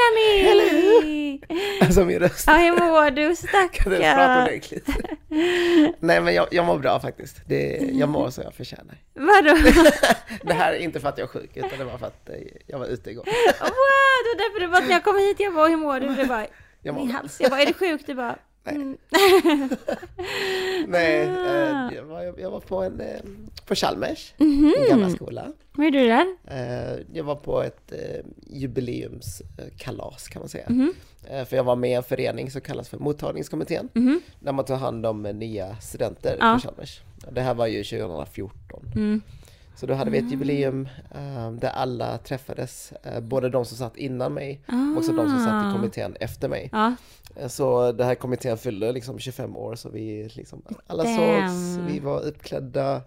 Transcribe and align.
Nanny! 0.00 1.40
Alltså 1.80 2.04
min 2.04 2.18
röst. 2.18 2.44
Ja, 2.46 2.52
hur 2.52 2.72
mår 2.72 3.10
du 3.10 3.36
Kan 3.72 3.92
du 3.92 3.98
prata 3.98 4.12
stackarn? 4.12 4.42
ordentligt? 4.42 4.88
Nej 6.00 6.20
men 6.20 6.34
jag, 6.34 6.46
jag 6.50 6.64
mår 6.66 6.78
bra 6.78 7.00
faktiskt. 7.00 7.36
Det, 7.46 7.90
jag 7.92 8.08
mår 8.08 8.30
så 8.30 8.42
jag 8.42 8.54
förtjänar. 8.54 8.96
Vadå? 9.14 9.56
Det 10.42 10.52
här 10.52 10.72
är 10.72 10.76
inte 10.78 11.00
för 11.00 11.08
att 11.08 11.18
jag 11.18 11.24
är 11.24 11.28
sjuk 11.28 11.50
utan 11.54 11.78
det 11.78 11.84
var 11.84 11.98
för 11.98 12.06
att 12.06 12.28
eh, 12.28 12.34
jag 12.66 12.78
var 12.78 12.86
ute 12.86 13.10
igår. 13.10 13.24
Wow, 13.24 13.34
det 14.24 14.28
var 14.28 14.36
därför 14.36 14.60
det 14.60 14.66
var 14.66 14.80
när 14.80 14.90
jag 14.90 15.04
kom 15.04 15.16
hit, 15.18 15.40
jag 15.40 15.54
bara 15.54 15.68
hur 15.68 15.76
mår 15.76 16.00
du? 16.00 16.08
Det 16.14 16.24
bara, 16.24 16.46
Jag 16.82 16.94
mår 16.94 17.00
min 17.02 17.10
hals. 17.10 17.36
Jag 17.40 17.50
bara, 17.50 17.60
är 17.62 17.66
du 17.66 17.72
sjuk? 17.72 18.02
Du 18.06 18.14
bara, 18.14 18.36
Nej. 18.64 18.74
mm. 18.74 18.96
Nej, 20.86 21.28
Ah. 21.28 21.88
eh, 21.90 21.94
jag, 21.96 22.04
var, 22.04 22.34
jag 22.40 22.50
var 22.50 22.60
på 22.60 22.82
en, 22.82 23.00
eh, 23.00 23.20
på 23.66 23.74
Chalmers, 23.74 24.34
Mhm. 24.38 24.74
en 24.78 24.88
gamla 24.88 25.10
skola. 25.10 25.52
Vad 25.72 25.86
gjorde 25.86 25.98
du 26.00 26.06
där? 26.08 26.26
Eh, 26.46 26.98
Jag 27.12 27.24
var 27.24 27.34
på 27.36 27.62
ett 27.62 27.92
jubileumskalas 28.46 30.28
kan 30.28 30.40
man 30.42 30.48
säga. 30.48 30.66
Mhm. 30.68 30.92
Eh, 31.30 31.44
För 31.44 31.56
jag 31.56 31.64
var 31.64 31.76
med 31.76 31.90
i 31.90 31.94
en 31.94 32.02
förening 32.02 32.50
som 32.50 32.60
kallas 32.60 32.88
för 32.88 32.98
mottagningskommittén. 32.98 33.88
Mhm. 33.94 34.20
Där 34.40 34.52
man 34.52 34.64
tar 34.64 34.76
hand 34.76 35.06
om 35.06 35.22
nya 35.22 35.76
studenter 35.76 36.36
Ja. 36.40 36.54
på 36.54 36.68
Chalmers. 36.68 37.00
Det 37.32 37.40
här 37.40 37.54
var 37.54 37.66
ju 37.66 37.84
2014. 37.84 38.92
Mm. 38.94 39.20
Så 39.76 39.86
då 39.86 39.94
hade 39.94 40.10
vi 40.10 40.18
ett 40.18 40.30
jubileum 40.30 40.88
eh, 41.14 41.50
där 41.52 41.68
alla 41.68 42.18
träffades. 42.18 42.92
eh, 43.02 43.20
Både 43.20 43.48
de 43.48 43.64
som 43.64 43.76
satt 43.76 43.96
innan 43.96 44.34
mig 44.34 44.60
och 44.92 44.98
också 44.98 45.12
de 45.12 45.28
som 45.28 45.38
satt 45.38 45.64
i 45.64 45.68
Ah. 45.68 45.72
kommittén 45.72 46.16
efter 46.20 46.48
mig. 46.48 46.68
Ja, 46.72 46.86
Eh, 46.86 46.92
Så 47.48 47.92
den 47.92 48.06
här 48.06 48.14
kommittén 48.14 48.58
fyllde 48.58 48.92
liksom 48.92 49.18
25 49.18 49.56
år 49.56 49.74
så 49.74 49.88
vi 49.88 50.28
liksom, 50.34 50.62
alla 50.86 51.02
Damn. 51.02 51.16
sågs, 51.16 51.92
vi 51.92 51.98
var 51.98 52.20
uppklädda, 52.20 53.00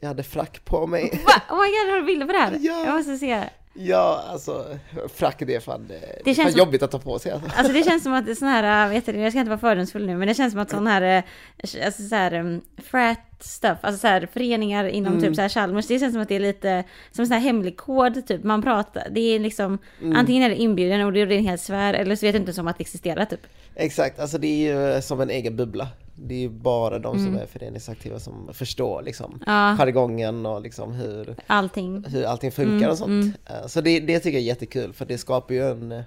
jag 0.00 0.08
hade 0.08 0.22
frack 0.22 0.64
på 0.64 0.86
mig. 0.86 1.22
Va? 1.26 1.32
Oh 1.56 1.60
my 1.62 1.68
god, 1.68 1.90
har 1.92 2.00
du 2.00 2.06
bilder 2.06 2.26
på 2.26 2.32
det 2.32 2.38
här? 2.38 2.58
Ja. 2.60 2.84
Jag 2.86 2.94
måste 2.96 3.16
se. 3.16 3.44
Ja, 3.74 4.24
alltså 4.28 4.66
frack 5.14 5.42
det 5.46 5.54
är 5.54 5.60
fan, 5.60 5.86
det, 5.88 6.00
det 6.24 6.30
är 6.30 6.34
känns 6.34 6.36
fan 6.46 6.52
som- 6.52 6.58
jobbigt 6.58 6.82
att 6.82 6.90
ta 6.90 6.98
på 6.98 7.18
sig. 7.18 7.32
Alltså. 7.32 7.48
Alltså 7.56 7.72
det 7.72 7.82
känns 7.84 8.02
som 8.02 8.12
att 8.14 8.24
det 8.26 8.30
är 8.30 8.34
sån 8.34 8.48
här, 8.48 8.88
vet 8.88 9.06
du, 9.06 9.12
jag 9.20 9.32
ska 9.32 9.38
inte 9.38 9.48
vara 9.50 9.60
fördomsfull 9.60 10.06
nu, 10.06 10.16
men 10.16 10.28
det 10.28 10.34
känns 10.34 10.52
som 10.52 10.60
att 10.62 10.70
sån 10.70 10.86
här, 10.86 11.02
eh, 11.02 11.84
alltså 11.84 12.02
så 12.02 12.14
här, 12.14 12.34
um, 12.34 12.60
frat 12.90 13.18
stuff, 13.40 13.78
alltså 13.80 14.00
så 14.00 14.06
här 14.06 14.28
föreningar 14.32 14.84
inom 14.84 15.12
Mm. 15.12 15.24
typ 15.24 15.34
så 15.36 15.42
här 15.42 15.48
Chalmers, 15.48 15.86
det 15.86 15.98
känns 15.98 16.12
som 16.12 16.22
att 16.22 16.28
det 16.28 16.36
är 16.36 16.40
lite 16.40 16.84
som 17.12 17.26
sån 17.26 17.32
här 17.34 17.40
hemlig 17.40 17.76
kod 17.76 18.26
typ, 18.26 18.44
man 18.44 18.62
pratar, 18.62 19.08
det 19.10 19.20
är 19.20 19.38
liksom, 19.38 19.78
Mm. 20.02 20.16
antingen 20.16 20.42
är 20.42 20.48
det 20.48 20.56
inbjudan 20.56 21.00
och 21.00 21.12
det 21.12 21.20
är 21.20 21.30
en 21.32 21.44
hel 21.46 21.58
sfär, 21.58 21.94
eller 21.94 22.16
så 22.16 22.26
vet 22.26 22.32
du 22.34 22.38
inte 22.38 22.52
som 22.52 22.68
att 22.68 22.78
det 22.78 22.82
existerar 22.82 23.24
typ. 23.24 23.40
Exakt, 23.74 24.20
alltså 24.20 24.38
det 24.38 24.46
är 24.46 24.72
ju 24.74 24.92
eh, 24.94 25.00
som 25.00 25.20
en 25.20 25.30
egen 25.30 25.56
bubbla. 25.56 25.88
Det 26.24 26.34
är 26.34 26.38
ju 26.38 26.48
bara 26.48 26.98
de 26.98 27.16
Mm. 27.16 27.26
som 27.32 27.42
är 27.42 27.46
föreningsaktiva 27.46 28.18
som 28.18 28.50
förstår 28.52 29.02
liksom 29.02 29.42
Ja, 29.46 29.76
jargongen 29.78 30.46
och 30.46 30.60
liksom 30.62 30.92
hur, 30.92 31.36
allting. 31.46 32.04
hur 32.08 32.24
allting 32.24 32.52
funkar 32.52 32.76
Mm, 32.76 32.90
och 32.90 32.98
sånt. 32.98 33.36
Eh, 33.46 33.66
Så 33.66 33.80
det, 33.80 34.00
det 34.00 34.18
tycker 34.20 34.38
jag 34.38 34.42
är 34.42 34.46
jättekul 34.46 34.92
för 34.92 35.04
det 35.04 35.18
skapar 35.18 35.54
ju 35.54 35.70
en 35.70 35.92
eh, 35.92 36.02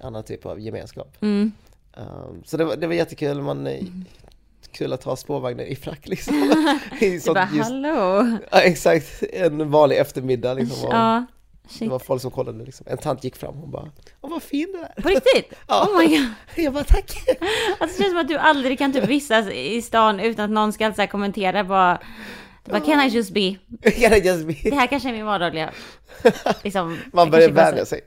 annan 0.00 0.22
typ 0.24 0.46
av 0.46 0.60
gemenskap. 0.60 1.16
Mm. 1.20 1.52
Um, 1.96 2.42
Så 2.44 2.56
det 2.56 2.64
var, 2.64 2.76
det 2.76 2.86
var 2.86 2.94
jättekul, 2.94 3.40
man, 3.42 3.66
eh, 3.66 3.84
kul 4.72 4.92
att 4.92 5.04
ha 5.04 5.16
spårvagnen 5.16 5.66
i 5.66 5.76
frack 5.76 6.08
liksom. 6.08 6.34
I 7.00 7.18
Du 7.18 7.32
bara 7.34 7.48
just, 7.54 7.70
hallå! 7.70 8.38
ja, 8.50 8.60
exakt, 8.60 9.22
en 9.32 9.70
vanlig 9.70 9.96
eftermiddag 9.98 10.54
liksom. 10.54 10.88
Och 10.88 10.94
Ja, 10.94 11.24
Det 11.62 11.74
shit. 11.74 11.90
var 11.90 11.98
folk 11.98 12.22
som 12.22 12.30
kollade 12.30 12.64
liksom. 12.64 12.86
En 12.90 12.98
tant 12.98 13.24
gick 13.24 13.36
fram 13.36 13.62
och 13.62 13.68
bara 13.68 13.90
Åh 14.20 14.30
vad 14.30 14.42
fin 14.42 14.72
du 14.72 14.78
är! 14.78 15.02
På 15.02 15.08
riktigt? 15.08 15.52
Ja. 15.68 15.88
Oh 15.88 15.98
my 15.98 16.16
god! 16.16 16.28
Jag 16.56 16.72
bara 16.72 16.84
tack! 16.84 17.12
Alltså 17.78 17.96
det 17.98 18.02
känns 18.02 18.12
som 18.12 18.20
att 18.20 18.28
du 18.28 18.36
aldrig 18.36 18.78
kan 18.78 18.92
typ 18.92 19.04
vistas 19.04 19.46
i 19.48 19.82
stan 19.82 20.20
utan 20.20 20.44
att 20.44 20.50
någon 20.50 20.72
ska 20.72 20.92
så 20.92 21.06
kommentera 21.06 21.64
bara, 21.64 22.00
bara 22.64 22.80
can 22.80 23.00
I 23.00 23.08
just 23.08 23.30
be? 23.30 23.56
Can 23.90 24.12
I 24.12 24.18
just 24.18 24.46
be? 24.46 24.70
Det 24.70 24.76
här 24.76 24.86
kanske 24.86 25.08
är 25.08 25.12
min 25.12 25.26
vardagliga, 25.26 25.70
liksom. 26.62 26.98
Man 27.12 27.30
börjar 27.30 27.48
vänja 27.48 27.84
sig. 27.84 28.00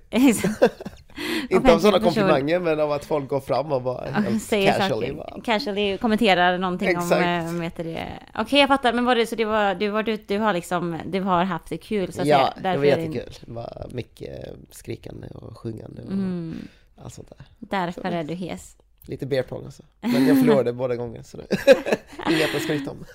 Så- 1.16 1.22
Inte 1.56 1.74
av 1.74 1.80
sådana 1.80 2.00
komplimanger 2.00 2.60
men 2.60 2.80
av 2.80 2.92
att 2.92 3.06
folk 3.06 3.30
går 3.30 3.40
fram 3.40 3.72
och 3.72 3.82
bara 3.82 4.06
helt 4.12 4.44
Säger 4.44 4.72
casually 4.80 5.08
saker, 5.08 5.14
bara, 5.14 5.42
casually 5.44 5.98
kommenterar 5.98 6.58
någonting 6.58 6.88
Exakt. 6.90 7.12
om, 7.12 7.22
äh, 7.22 7.54
vad 7.54 7.64
heter 7.64 7.84
det? 7.84 8.08
Okej 8.36 8.60
jag 8.60 8.68
fattar, 8.68 8.94
men 8.94 9.06
var 9.06 9.16
det 9.16 9.26
så 9.26 9.36
det 9.36 9.46
var, 9.46 9.76
du 9.76 9.88
var 9.90 10.04
du, 10.04 10.18
du 10.28 10.38
har 10.40 10.54
liksom, 10.54 10.98
du 11.06 11.22
har 11.22 11.44
haft 11.44 11.70
det 11.70 11.78
kul 11.78 12.14
så 12.14 12.22
att 12.22 12.28
Ja, 12.28 12.54
säga? 12.56 12.72
det 12.74 12.78
var 12.78 12.86
jättekul. 12.86 13.34
Det 13.42 13.52
var 13.52 13.88
mycket 13.92 14.46
skrikande 14.72 15.28
och 15.28 15.58
sjungande 15.58 16.02
och 16.02 16.12
Mm, 16.12 16.68
allt 17.04 17.14
sånt 17.14 17.30
där. 17.30 17.46
därför 17.60 18.02
är 18.12 18.24
du 18.24 18.34
hes. 18.34 18.78
Lite 19.08 19.26
beer 19.26 19.44
pong 19.44 19.66
också. 19.68 19.84
Men 20.02 20.28
jag 20.28 20.40
förlorade 20.40 20.74
båda 20.84 20.96
gånger 20.96 21.24
så 21.24 21.38
det 21.38 21.44
inget 22.30 22.56
att 22.56 22.62
skryta 22.62 22.92
om. 22.92 23.06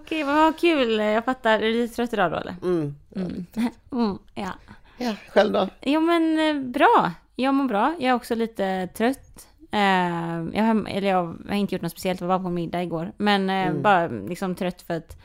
Okej, 0.00 0.24
vad 0.24 0.58
kul, 0.58 0.98
jag 0.98 1.24
fattar. 1.24 1.52
Är 1.58 1.60
du 1.62 1.72
lite 1.72 1.94
trött 1.94 2.12
idag 2.12 2.30
då 2.30 2.36
eller? 2.36 2.54
Mm. 2.62 2.94
Mm. 3.16 3.46
Mm, 3.92 4.18
ja. 4.34 4.50
Ja, 5.02 5.14
själv 5.28 5.52
då? 5.52 5.68
Jo 5.82 6.00
men 6.00 6.38
eh, 6.38 6.62
bra. 6.62 7.12
Jag 7.36 7.54
mår 7.54 7.64
bra. 7.68 7.94
Jag 7.98 8.10
är 8.10 8.14
också 8.14 8.34
lite 8.34 8.88
trött. 8.94 9.48
Eh, 9.72 9.80
jag, 10.52 10.64
har, 10.64 10.88
eller 10.88 11.08
jag 11.08 11.36
har 11.48 11.54
inte 11.54 11.74
gjort 11.74 11.82
något 11.82 11.92
speciellt, 11.92 12.20
jag 12.20 12.28
var 12.28 12.38
på 12.38 12.50
middag 12.50 12.82
igår. 12.82 13.12
Men 13.16 13.50
eh, 13.50 13.66
Mm. 13.66 13.82
bara 13.82 14.06
liksom 14.08 14.54
trött 14.54 14.82
för 14.82 14.94
att 14.96 15.16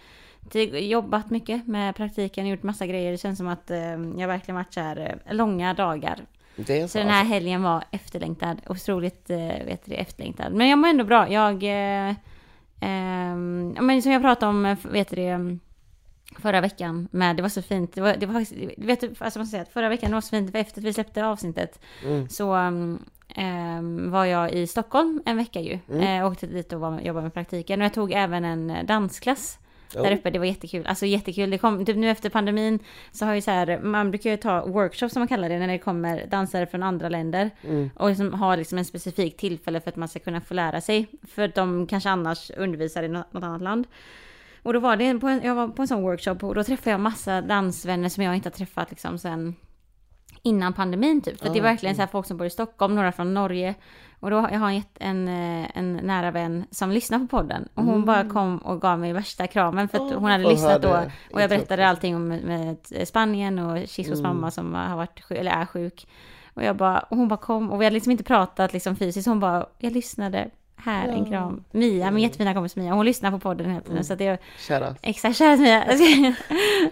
jobbat 0.74 1.30
mycket 1.30 1.68
med 1.68 1.96
praktiken, 1.96 2.48
gjort 2.48 2.64
massa 2.64 2.86
grejer. 2.88 3.12
Det 3.12 3.18
känns 3.18 3.38
som 3.38 3.48
att 3.48 3.72
jag 4.18 4.28
verkligen 4.28 4.56
varit 4.56 4.74
så 4.74 4.80
här 4.80 5.20
långa 5.32 5.74
dagar. 5.74 6.20
Så 6.58 6.64
så 6.88 6.98
den 6.98 7.08
här 7.08 7.20
alltså. 7.20 7.34
helgen 7.34 7.64
var 7.64 7.84
efterlängtad, 7.92 8.62
otroligt 8.68 9.30
vet 9.66 9.86
du, 9.86 9.94
efterlängtad. 9.94 10.54
Men 10.54 10.68
jag 10.70 10.80
mår 10.80 10.88
ändå 10.88 11.04
bra. 11.04 11.30
Jag, 11.32 11.64
eh, 11.64 12.16
men 13.82 14.02
som 14.02 14.12
jag 14.12 14.22
pratade 14.22 14.50
om, 14.50 14.76
vet 14.92 15.10
du 15.10 15.16
det, 15.16 15.58
förra 16.40 16.62
veckan 16.62 17.08
med, 17.12 17.36
det 17.36 17.42
var 17.42 17.50
så 17.50 17.62
fint, 17.62 17.94
det 17.94 18.02
var, 18.02 18.16
det 18.16 18.26
var 18.26 18.34
faktiskt, 18.34 18.74
vet 18.78 19.02
du, 19.02 19.14
alltså 19.20 19.40
man 19.40 19.48
säger 19.48 19.64
att 19.64 19.74
förra 19.74 19.90
veckan 19.90 20.12
var 20.12 20.22
så 20.22 20.30
fint, 20.30 20.56
efter 20.56 20.82
att 20.82 20.86
vi 20.86 20.94
släppte 20.94 21.26
avsnittet 21.26 21.80
Mm. 22.06 22.30
så 22.30 22.56
um, 22.56 24.12
var 24.12 24.26
jag 24.26 24.52
i 24.52 24.68
Stockholm 24.68 25.22
en 25.26 25.38
vecka 25.38 25.62
ju. 25.62 25.80
Mm. 25.90 26.22
Eh, 26.22 26.32
åkte 26.32 26.48
dit 26.48 26.74
och 26.74 26.80
var, 26.80 27.00
jobbade 27.00 27.24
med 27.24 27.34
praktiken 27.34 27.82
och 27.82 27.86
jag 27.86 27.94
tog 27.94 28.12
även 28.12 28.46
en 28.46 28.70
eh, 28.70 28.86
dansklass 28.86 29.60
där 29.94 30.14
Oh. 30.14 30.18
uppe, 30.18 30.30
det 30.30 30.40
var 30.40 30.46
jättekul. 30.46 30.88
Alltså 30.88 31.06
jättekul. 31.06 31.50
Det 31.50 31.58
kom, 31.58 31.86
typ 31.86 31.98
nu 31.98 32.10
efter 32.10 32.30
pandemin 32.30 32.80
så 33.12 33.26
har 33.26 33.34
ju 33.34 33.42
så 33.42 33.52
här, 33.52 33.80
man 33.80 34.12
brukar 34.12 34.30
ju 34.30 34.38
ta 34.38 34.66
workshops 34.66 35.14
som 35.14 35.20
man 35.20 35.28
kallar 35.28 35.50
det, 35.50 35.60
när 35.60 35.68
det 35.68 35.78
kommer 35.78 36.26
dansare 36.28 36.66
från 36.66 36.84
andra 36.84 37.10
länder. 37.10 37.52
Mm. 37.64 37.90
Och 37.96 38.10
liksom 38.10 38.34
har 38.34 38.58
liksom 38.58 38.78
en 38.78 38.86
specifik 38.86 39.38
tillfälle 39.38 39.82
för 39.82 39.90
att 39.90 39.96
man 39.96 40.08
ska 40.08 40.20
kunna 40.20 40.42
få 40.42 40.54
lära 40.54 40.82
sig. 40.82 41.08
För 41.28 41.44
att 41.44 41.56
de 41.56 41.88
kanske 41.88 42.10
annars 42.10 42.52
undervisar 42.58 43.04
i 43.04 43.08
något 43.08 43.26
annat 43.34 43.62
land. 43.62 43.88
Och 44.68 44.74
då 44.74 44.80
var 44.80 44.96
det 44.98 45.20
på 45.20 45.28
en, 45.28 45.42
jag 45.44 45.56
var 45.56 45.68
på 45.68 45.82
en 45.82 45.88
sån 45.88 46.02
workshop 46.02 46.36
och 46.42 46.56
då 46.56 46.64
träffade 46.64 46.90
jag 46.92 47.00
massa 47.00 47.42
dansvänner 47.42 48.10
som 48.10 48.24
jag 48.24 48.36
inte 48.36 48.50
har 48.50 48.52
träffat 48.54 48.90
liksom 48.90 49.18
sen 49.18 49.56
innan 50.42 50.74
pandemin 50.74 51.22
typ. 51.22 51.40
För 51.40 51.48
att 51.48 51.54
det 51.54 51.60
är 51.60 51.62
Ah, 51.62 51.64
verkligen 51.64 51.96
så 51.96 52.02
här 52.02 52.08
folk 52.08 52.26
som 52.26 52.38
bor 52.38 52.48
i 52.48 52.50
Stockholm, 52.50 52.96
några 52.96 53.12
från 53.12 53.34
Norge. 53.34 53.76
Och 54.20 54.30
då, 54.32 54.36
jag 54.52 54.60
har 54.60 54.72
jätte- 54.72 55.04
en, 55.04 55.28
eh, 55.28 55.78
en 55.78 55.94
nära 55.94 56.32
vän 56.32 56.66
som 56.72 56.92
lyssnar 56.92 57.20
på 57.20 57.28
podden. 57.28 57.68
Och 57.74 57.84
hon 57.84 58.06
bara 58.06 58.30
kom 58.30 58.58
och 58.58 58.82
gav 58.82 59.00
mig 59.00 59.14
värsta 59.14 59.48
kramen 59.48 59.88
för 59.90 59.98
att 59.98 60.02
Åh, 60.14 60.20
hon 60.20 60.32
hade 60.32 60.44
lyssnat 60.50 60.82
då. 60.82 60.90
Och 61.34 61.42
jag 61.42 61.50
berättade 61.50 61.88
allting 61.88 62.16
om 62.16 62.28
med 62.28 62.78
Spanien 63.06 63.60
och 63.60 63.88
Chisos 63.88 64.20
Mm. 64.20 64.24
mamma 64.36 64.52
som 64.52 64.74
har 64.74 64.98
varit 64.98 65.24
sjuk, 65.24 65.38
eller 65.38 65.52
är 65.52 65.66
sjuk. 65.66 66.08
Och 66.54 66.64
jag 66.64 66.76
bara, 66.76 67.00
och 67.00 67.18
hon 67.18 67.28
bara 67.28 67.38
kom 67.40 67.72
och 67.72 67.82
vi 67.82 67.86
hade 67.86 67.94
liksom 67.94 68.12
inte 68.12 68.24
pratat 68.24 68.74
liksom 68.74 68.96
fysiskt. 68.96 69.28
Hon 69.28 69.40
bara, 69.40 69.66
jag 69.78 69.94
lyssnade. 69.94 70.50
Här, 70.80 71.08
en 71.08 71.18
Ja. 71.20 71.26
kram. 71.26 71.64
Mia, 71.72 71.92
min 71.92 72.08
Mm. 72.08 72.18
jättefina 72.18 72.54
kompis 72.54 72.76
Mia, 72.76 72.94
hon 72.94 73.06
lyssnar 73.06 73.32
på 73.32 73.40
podden 73.40 73.68
hela 73.70 73.82
tiden. 73.82 73.92
Mm. 73.94 74.04
Så 74.04 74.14
att 74.14 74.20
det, 74.20 74.38
Kära. 74.60 74.96
Exakt, 75.02 75.38
kära 75.38 75.58
Mia. 75.58 75.84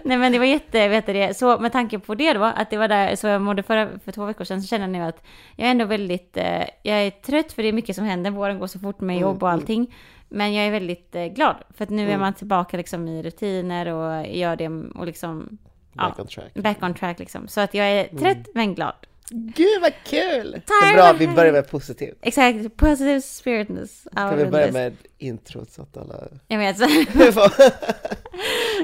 Nej 0.04 0.16
men 0.18 0.32
det 0.32 0.38
var 0.38 0.46
jätte, 0.46 0.88
vet 0.88 1.06
du 1.06 1.12
det. 1.12 1.36
Så 1.36 1.58
med 1.58 1.72
tanke 1.72 1.98
på 1.98 2.14
det 2.14 2.32
då, 2.32 2.44
att 2.44 2.70
det 2.70 2.76
var 2.76 2.88
där 2.88 3.16
så 3.16 3.26
jag 3.26 3.42
mådde 3.42 3.62
förra, 3.62 3.98
för 4.04 4.12
två 4.12 4.24
veckor 4.24 4.44
sedan, 4.44 4.62
så 4.62 4.68
känner 4.68 4.84
jag 4.84 4.92
nu 4.92 5.02
att 5.02 5.24
jag 5.56 5.66
är 5.66 5.70
ändå 5.70 5.84
väldigt, 5.84 6.36
eh, 6.36 6.62
jag 6.82 6.98
är 7.06 7.10
trött 7.10 7.52
för 7.52 7.62
det 7.62 7.68
är 7.68 7.72
mycket 7.72 7.96
som 7.96 8.04
händer, 8.04 8.30
våren 8.30 8.58
går 8.58 8.66
så 8.66 8.78
fort 8.78 9.00
med 9.00 9.14
Mm, 9.16 9.22
jobb 9.28 9.42
och 9.42 9.48
mm. 9.48 9.60
allting. 9.60 9.94
Men 10.28 10.54
jag 10.54 10.66
är 10.66 10.70
väldigt 10.70 11.14
eh, 11.14 11.24
glad, 11.26 11.56
för 11.76 11.84
att 11.84 11.90
nu 11.90 12.02
är 12.02 12.06
Mm. 12.08 12.20
man 12.20 12.34
tillbaka 12.34 12.76
liksom 12.76 13.08
i 13.08 13.22
rutiner 13.22 13.86
och 13.88 14.26
gör 14.26 14.56
det 14.56 14.68
och 14.68 15.06
liksom 15.06 15.58
Back 15.92 16.18
on 16.18 16.26
track. 16.26 16.54
back 16.54 16.82
on 16.82 16.94
track 16.94 17.18
liksom. 17.18 17.48
Så 17.48 17.60
att 17.60 17.74
jag 17.74 17.86
är 17.86 18.08
Mm. 18.10 18.22
trött 18.22 18.46
men 18.54 18.74
glad. 18.74 18.94
Gud 19.30 19.80
vad 19.82 19.92
kul! 20.04 20.62
Är 20.82 20.94
bra, 20.94 21.12
vi 21.12 21.28
börjar 21.28 21.52
med 21.52 21.70
positivt. 21.70 22.18
Exakt, 22.22 22.76
positive 22.76 23.20
spiritness. 23.22 24.06
Kan 24.14 24.38
vi 24.38 24.44
börja 24.46 24.72
med 24.72 24.96
introt 25.18 25.70
så 25.70 25.82
att 25.82 25.96
alla 25.96 26.14
Jag 26.48 26.58
vet, 26.58 26.78
så, 26.78 26.88
får, 27.32 27.50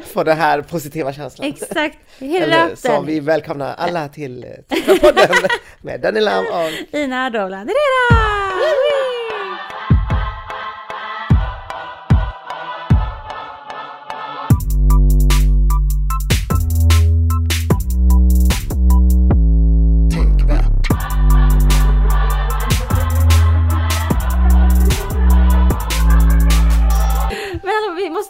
får 0.02 0.24
den 0.24 0.36
här 0.36 0.62
positiva 0.62 1.12
känslan. 1.12 1.48
exakt, 1.48 1.98
hela 2.18 2.44
Eller 2.64 2.74
så 2.76 2.88
den. 2.88 3.06
vi 3.06 3.20
välkomnar 3.20 3.74
alla 3.74 4.08
till 4.08 4.44
eh, 4.44 4.50
Tipparpodden 4.68 5.28
med 5.80 6.00
Daniela 6.00 6.40
och 6.40 6.94
Ina 6.98 7.30
Dovland. 7.30 7.70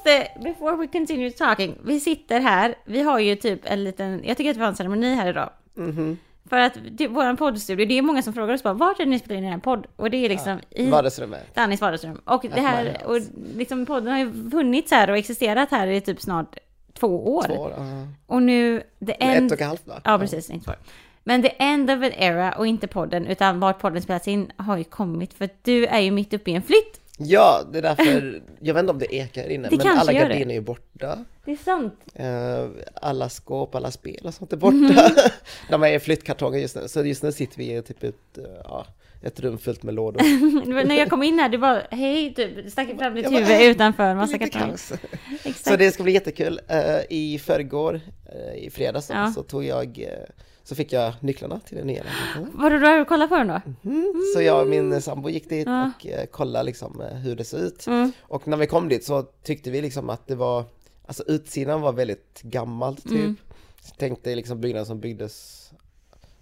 Måste, 0.02 0.28
before 0.40 0.76
we 0.76 0.86
continue 0.86 1.30
talking, 1.30 1.78
vi 1.84 2.00
sitter 2.00 2.40
här, 2.40 2.74
vi 2.84 3.02
har 3.02 3.18
ju 3.18 3.36
typ 3.36 3.60
en 3.64 3.84
liten, 3.84 4.22
jag 4.24 4.36
tycker 4.36 4.50
att 4.50 4.56
vi 4.56 4.60
har 4.60 4.68
en 4.68 4.76
ceremoni 4.76 5.14
här 5.14 5.28
idag. 5.28 5.50
Mhm. 5.74 6.18
För 6.48 6.56
att 6.58 6.78
det, 6.90 7.08
våran 7.08 7.36
poddstudio, 7.36 7.86
det 7.86 7.98
är 7.98 8.02
många 8.02 8.22
som 8.22 8.32
frågar 8.32 8.54
oss 8.54 8.62
bara 8.62 8.74
vart 8.74 9.00
är 9.00 9.04
det 9.04 9.10
ni 9.10 9.18
spelar 9.18 9.38
in 9.38 9.44
er 9.44 9.58
podd? 9.58 9.86
Och 9.96 10.10
det 10.10 10.16
är 10.16 10.28
liksom 10.28 10.60
i 10.70 10.90
Vardagsrummet. 10.90 11.54
Dannys 11.54 11.80
vardagsrum. 11.80 12.20
Och 12.24 12.44
det 12.54 12.60
här, 12.60 13.02
och 13.04 13.18
liksom 13.56 13.86
podden 13.86 14.12
har 14.12 14.18
ju 14.18 14.50
funnits 14.50 14.90
här 14.90 15.10
och 15.10 15.16
existerat 15.16 15.70
här 15.70 15.86
i 15.86 16.00
typ 16.00 16.20
snart 16.20 16.56
två 16.92 17.34
år. 17.36 17.42
Två 17.42 17.54
år, 17.54 17.74
ja. 17.76 17.84
Och 18.26 18.42
nu, 18.42 18.82
the 19.06 19.12
Eller 19.12 19.36
end... 19.36 19.46
Ett 19.46 19.52
och 19.52 19.60
ett 19.60 19.66
halvt 19.66 19.86
va? 19.86 20.00
Ja, 20.04 20.18
precis. 20.18 20.50
Inte 20.50 20.64
två 20.64 20.72
år. 20.72 20.78
Men 21.24 21.42
the 21.42 21.52
end 21.58 21.90
of 21.90 21.96
an 21.96 22.12
era 22.12 22.52
och 22.52 22.66
inte 22.66 22.86
podden, 22.86 23.26
utan 23.26 23.60
vart 23.60 23.78
podden 23.78 24.02
spelas 24.02 24.28
in 24.28 24.52
har 24.56 24.76
ju 24.76 24.84
kommit. 24.84 25.34
För 25.34 25.48
du 25.62 25.86
är 25.86 26.00
ju 26.00 26.10
mitt 26.10 26.34
uppe 26.34 26.50
i 26.50 26.54
en 26.54 26.62
flytt. 26.62 27.01
Ja, 27.18 27.62
det 27.72 27.78
är 27.78 27.82
därför, 27.82 28.42
jag 28.60 28.74
vet 28.74 28.80
inte 28.80 28.92
om 28.92 28.98
det 28.98 29.14
ekar 29.14 29.48
inne, 29.48 29.68
Det 29.68 29.76
men 29.76 29.98
alla 29.98 30.12
gardiner 30.12 30.46
är 30.46 30.54
ju 30.54 30.60
borta. 30.60 31.24
Det 31.44 31.52
är 31.52 31.56
sant. 31.56 31.94
Eh, 32.14 32.66
alla 32.94 33.28
skåp, 33.28 33.74
alla 33.74 33.90
spel 33.90 34.20
och 34.24 34.34
sånt 34.34 34.52
är 34.52 34.56
borta. 34.56 35.10
De 35.70 35.82
är 35.82 35.92
i 35.92 36.00
flyttkartonger 36.00 36.58
just 36.58 36.76
nu, 36.76 36.88
så 36.88 37.04
just 37.04 37.22
nu 37.22 37.32
sitter 37.32 37.58
vi 37.58 37.76
i 37.76 37.82
typ 37.82 38.02
ett, 38.04 38.38
eh, 38.38 38.44
ja, 38.64 38.86
ett 39.22 39.40
rum 39.40 39.58
fullt 39.58 39.82
med 39.82 39.94
lådor. 39.94 40.84
När 40.84 40.94
jag 40.98 41.10
kom 41.10 41.22
in 41.22 41.38
här, 41.38 41.48
du 41.48 41.58
bara 41.58 41.82
hej, 41.90 42.34
typ, 42.34 42.70
stack 42.72 42.88
fram 42.98 43.14
ditt 43.14 43.32
huvud 43.32 43.60
utanför 43.62 44.14
massa 44.14 44.38
kartonger. 44.38 44.76
Så 45.64 45.76
det 45.76 45.90
ska 45.90 46.02
bli 46.02 46.12
jättekul. 46.12 46.60
Eh, 46.68 47.00
I 47.10 47.38
förrgår, 47.38 48.00
i 48.56 48.70
fredags 48.70 49.10
Ja. 49.10 49.32
så 49.34 49.42
tog 49.42 49.64
jag, 49.64 50.06
så 50.64 50.74
fick 50.74 50.92
jag 50.92 51.12
nycklarna 51.20 51.60
till 51.60 51.76
den 51.76 51.86
nya 51.86 52.02
lägenheten. 52.02 52.50
Vadå, 52.54 52.78
du 52.78 52.86
har 52.86 53.04
kollat 53.04 53.28
på 53.28 53.36
den 53.36 53.46
då? 53.48 53.60
Mm. 53.84 54.12
Så 54.34 54.42
jag 54.42 54.62
och 54.62 54.68
min 54.68 55.02
sambo 55.02 55.28
gick 55.30 55.48
dit 55.48 55.66
Ja. 55.66 55.90
och 55.98 56.06
eh, 56.06 56.26
kollade 56.26 56.64
liksom 56.64 57.00
eh, 57.00 57.06
hur 57.16 57.36
det 57.36 57.44
ser 57.44 57.58
ut. 57.58 57.86
Mm. 57.86 58.12
Och 58.20 58.48
när 58.48 58.56
vi 58.56 58.66
kom 58.66 58.88
dit 58.88 59.04
så 59.04 59.22
tyckte 59.22 59.70
vi 59.70 59.82
liksom 59.82 60.10
att 60.10 60.26
det 60.26 60.34
var, 60.34 60.64
alltså 61.06 61.22
utsidan 61.26 61.80
var 61.80 61.92
väldigt 61.92 62.42
gammalt 62.42 63.02
typ. 63.02 63.12
Mm. 63.12 63.36
Tänkte 63.98 64.34
liksom 64.36 64.60
byggnaden 64.60 64.86
som 64.86 65.00
byggdes, 65.00 65.70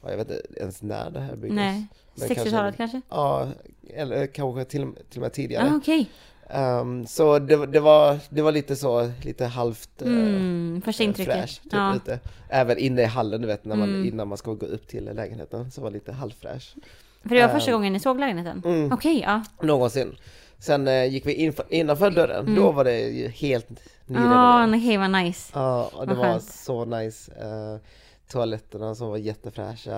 ja, 0.02 0.10
jag 0.10 0.16
vet 0.16 0.30
inte 0.30 0.60
ens 0.60 0.82
när 0.82 1.10
det 1.10 1.20
här 1.20 1.36
byggdes. 1.36 1.56
Nej, 1.56 1.86
Men 2.14 2.28
60-talet 2.28 2.76
kanske? 2.76 3.00
Ja, 3.08 3.48
eller 3.94 4.26
kanske 4.26 4.64
till, 4.64 4.86
till 5.10 5.18
och 5.18 5.22
med 5.22 5.32
tidigare. 5.32 5.70
Ah, 5.72 5.76
okej. 5.76 6.10
Ehm, 6.52 7.06
så 7.06 7.38
det, 7.38 7.66
det, 7.66 7.80
var, 7.80 8.18
det 8.28 8.42
var 8.42 8.52
lite 8.52 8.76
så, 8.76 9.10
lite 9.22 9.46
halvt 9.46 10.02
eh, 10.02 10.08
Mm, 10.08 10.82
första 10.84 11.02
eh, 11.02 11.08
intrycket. 11.08 11.34
fräsch 11.34 11.60
typ 11.62 11.72
ja. 11.72 12.18
Även 12.48 12.78
inne 12.78 13.02
i 13.02 13.04
hallen 13.04 13.40
du 13.40 13.46
vet, 13.46 13.64
när 13.64 13.76
man, 13.76 13.88
Mm. 13.88 14.08
innan 14.08 14.28
man 14.28 14.38
ska 14.38 14.52
gå 14.52 14.66
upp 14.66 14.88
till 14.88 15.04
lägenheten 15.04 15.70
så 15.70 15.80
var 15.80 15.90
det 15.90 15.94
lite 15.94 16.12
halvfräsch. 16.12 16.74
För 17.22 17.34
det 17.34 17.46
var 17.46 17.48
första 17.48 17.70
Ehm, 17.70 17.76
gången 17.76 17.92
ni 17.92 18.00
såg 18.00 18.20
lägenheten? 18.20 18.62
Mm. 18.64 18.92
Okej, 18.92 19.20
ja. 19.26 19.42
Någonsin. 19.62 20.16
Sen 20.58 20.88
eh, 20.88 21.04
gick 21.04 21.26
vi 21.26 21.32
in 21.34 21.52
innanför 21.68 22.10
dörren, 22.10 22.40
Mm. 22.46 22.54
då 22.54 22.72
var 22.72 22.84
det 22.84 23.00
ju 23.00 23.28
helt 23.28 23.66
Ja, 23.70 23.76
nyrenoverat. 24.14 24.68
okej 24.68 24.96
vad 24.96 25.10
nice. 25.10 25.52
Ja, 25.54 25.90
och 25.92 26.06
det 26.06 26.14
Vad 26.14 26.26
var 26.26 26.32
skönt. 26.32 26.42
så 26.44 26.84
nice. 26.84 27.32
Eh, 27.40 27.80
toaletterna 28.30 28.94
som 28.94 29.08
var 29.08 29.16
jättefräscha. 29.16 29.90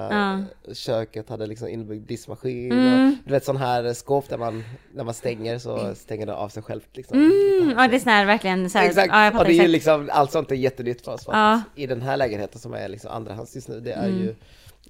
Ja. 0.67 0.75
Köket 0.75 1.29
hade 1.29 1.46
liksom 1.46 1.69
inbyggd 1.69 2.08
diskmaskin. 2.08 2.73
Mm. 2.73 3.08
Och, 3.08 3.17
du 3.25 3.31
vet 3.32 3.44
sån 3.44 3.56
här 3.56 3.94
skåp 3.94 4.29
där 4.29 4.38
man, 4.38 4.64
när 4.94 5.05
man 5.05 5.14
stänger 5.14 5.58
så 5.58 5.94
stänger 5.94 6.26
det 6.26 6.34
av 6.34 6.49
sig 6.49 6.62
själv 6.62 6.81
liksom. 6.93 7.19
Mm, 7.19 7.75
ja 7.79 7.88
det 7.88 7.96
är 7.96 8.00
sån 8.00 8.12
här 8.12 8.26
verkligen 8.26 8.70
så 8.70 8.79
här, 8.79 8.87
Exakt, 8.88 9.08
Ja, 9.12 9.38
och 9.38 9.44
det 9.44 9.52
är 9.58 9.62
ju 9.62 9.69
liksom, 9.69 10.08
allt 10.12 10.32
sånt 10.32 10.50
är 10.50 10.55
jättenytt 10.55 11.05
för 11.05 11.12
oss. 11.14 11.25
För 11.25 11.32
Ja. 11.32 11.62
I 11.75 11.87
den 11.87 12.02
här 12.02 12.17
lägenheten 12.17 12.61
som 12.61 12.75
är 12.75 12.88
liksom 12.88 13.11
andrahands 13.11 13.55
just 13.55 13.69
nu, 13.69 13.81
det 13.81 13.93
är 13.93 14.08
Mm. 14.08 14.19
ju 14.20 14.34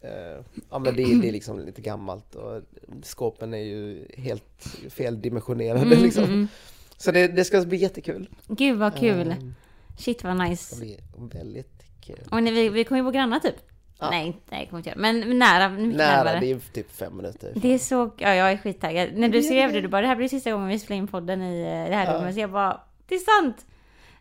eh, 0.02 0.44
Ja 0.70 0.78
men 0.78 0.96
det, 0.96 1.02
är- 1.02 1.22
det 1.22 1.28
är 1.28 1.32
liksom 1.32 1.58
lite 1.60 1.80
gammalt 1.80 2.34
och 2.34 2.62
skåpen 3.02 3.54
är 3.54 3.58
ju 3.58 4.06
helt 4.16 4.66
feldimensionerade 4.90 5.80
Mm, 5.86 6.02
liksom. 6.02 6.24
mm, 6.24 6.34
mm. 6.34 6.48
Så 6.96 7.10
det, 7.12 7.28
det 7.28 7.44
ska 7.44 7.60
bli 7.64 7.76
jättekul. 7.78 8.28
Gud 8.48 8.78
vad 8.78 8.96
kul. 8.98 9.30
Ehm, 9.30 9.54
Shit 9.98 10.24
vad 10.24 10.36
Det 10.38 10.44
nice. 10.48 10.64
ska 10.76 10.76
bli 10.84 10.98
väldigt 11.32 11.71
kul. 12.06 12.18
Och 12.30 12.42
ni, 12.42 12.50
vi, 12.50 12.68
vi 12.68 12.84
kommer 12.84 12.98
ju 12.98 13.04
bo 13.04 13.10
grannar 13.10 13.38
typ. 13.38 13.54
Ja. 14.00 14.10
Nej, 14.10 14.36
nej, 14.50 14.66
kommer 14.66 14.78
inte 14.80 14.90
göra. 14.90 14.98
Men 15.00 15.38
nära, 15.38 15.68
mycket 15.68 15.96
Nära, 15.96 16.16
närmare. 16.24 16.40
det 16.40 16.50
är 16.50 16.58
typ 16.72 16.96
fem 16.96 17.16
minuter. 17.16 17.52
Det 17.54 17.74
är 17.74 17.78
så, 17.78 18.10
ja 18.18 18.34
jag 18.34 18.52
är 18.52 18.56
skittaggad. 18.56 19.08
När 19.14 19.28
du 19.28 19.42
skrev 19.42 19.72
det, 19.72 19.80
du 19.80 19.88
bara 19.88 20.02
det 20.02 20.08
här 20.08 20.16
blir 20.16 20.28
sista 20.28 20.50
gången 20.52 20.68
vi 20.68 20.78
spelar 20.78 20.98
in 20.98 21.06
podden 21.08 21.42
i 21.42 21.60
eh, 21.62 21.90
det 21.90 21.96
här 21.96 22.06
Ja. 22.12 22.18
rummet. 22.18 22.34
Så 22.34 22.40
jag 22.40 22.50
bara, 22.50 22.80
det 23.08 23.14
är 23.14 23.18
sant! 23.40 23.66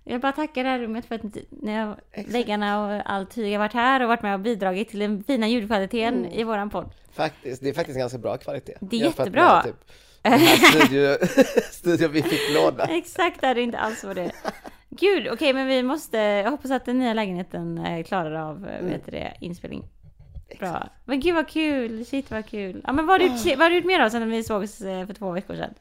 Jag 0.04 0.22
bara 0.22 0.32
tackar 0.32 0.64
det 0.64 0.70
här 0.70 0.80
rummet 0.80 1.06
för 1.06 1.16
att 1.16 1.22
när 1.50 1.80
jag, 1.80 1.96
väggarna 2.28 2.86
och 2.86 3.02
allt 3.12 3.32
tyg 3.36 3.52
har 3.52 3.60
varit 3.60 3.74
här 3.74 4.02
och 4.02 4.08
varit 4.08 4.22
med 4.22 4.34
och 4.34 4.40
bidragit 4.40 4.90
till 4.90 5.00
den 5.00 5.24
fina 5.24 5.48
ljudkvaliteten 5.48 6.14
Mm. 6.26 6.32
i 6.32 6.44
våran 6.44 6.70
podd. 6.70 6.90
Faktiskt, 7.14 7.62
det 7.64 7.70
är 7.70 7.74
faktiskt 7.74 7.98
ganska 8.00 8.18
bra 8.18 8.38
kvalitet. 8.38 8.74
Det 8.80 8.96
är 8.96 9.06
jättebra. 9.06 9.64
Typ, 9.64 9.76
studio, 10.74 11.18
studion 11.72 12.12
vi 12.12 12.22
fick 12.24 12.56
låna. 12.56 12.84
Exakt, 12.84 13.42
det 13.42 13.48
är 13.48 13.58
inte 13.58 13.78
alls 13.80 14.04
vad 14.04 14.16
det 14.16 14.22
är. 14.22 14.32
Gud, 15.00 15.28
okej 15.32 15.54
men 15.54 15.68
vi 15.68 15.84
måste, 15.84 16.18
jag 16.18 16.52
hoppas 16.52 16.72
att 16.72 16.86
den 16.86 17.00
nya 17.00 17.14
lägenheten 17.14 17.78
eh, 17.78 18.04
klarar 18.04 18.50
av, 18.50 18.68
eh, 18.68 18.86
vet 18.86 19.06
du 19.06 19.12
det, 19.12 19.34
inspelning. 19.40 19.84
Bra. 20.60 20.68
Exakt. 20.68 20.94
Men 21.06 21.20
gud 21.20 21.36
vad 21.36 21.48
kul, 21.48 22.06
shit 22.06 22.32
vad 22.32 22.46
kul. 22.46 22.82
Ja 22.88 22.94
men 22.94 23.06
vad 23.06 23.22
har 23.22 23.30
du, 23.30 23.50
vad 23.56 23.60
har 23.60 23.70
du 23.70 23.76
gjort 23.76 23.86
mer 23.86 24.04
då 24.04 24.10
sen 24.10 24.30
vi 24.30 24.44
sågs 24.44 24.82
eh, 24.82 25.08
för 25.08 25.14
två 25.14 25.32
veckor 25.32 25.56
sedan? 25.56 25.74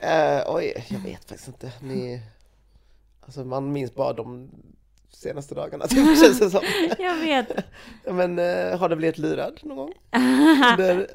Eh, 0.00 0.54
oj, 0.54 0.86
jag 0.88 0.98
vet 0.98 1.24
faktiskt 1.24 1.48
inte. 1.48 1.72
Ni, 1.82 2.22
alltså 3.20 3.44
man 3.44 3.72
minns 3.72 3.94
bara 3.94 4.12
de 4.12 4.50
senaste 5.10 5.54
dagarna, 5.54 5.86
typ, 5.88 6.18
känns 6.18 6.38
det 6.38 6.50
som. 6.50 6.60
Jag 6.98 7.16
vet. 7.16 7.48
Men 8.04 8.38
eh, 8.38 8.78
har 8.78 8.88
det 8.88 8.96
blivit 8.96 9.18
lurad 9.18 9.60
någon 9.62 9.76
gång? 9.76 9.92
Under 10.70 11.08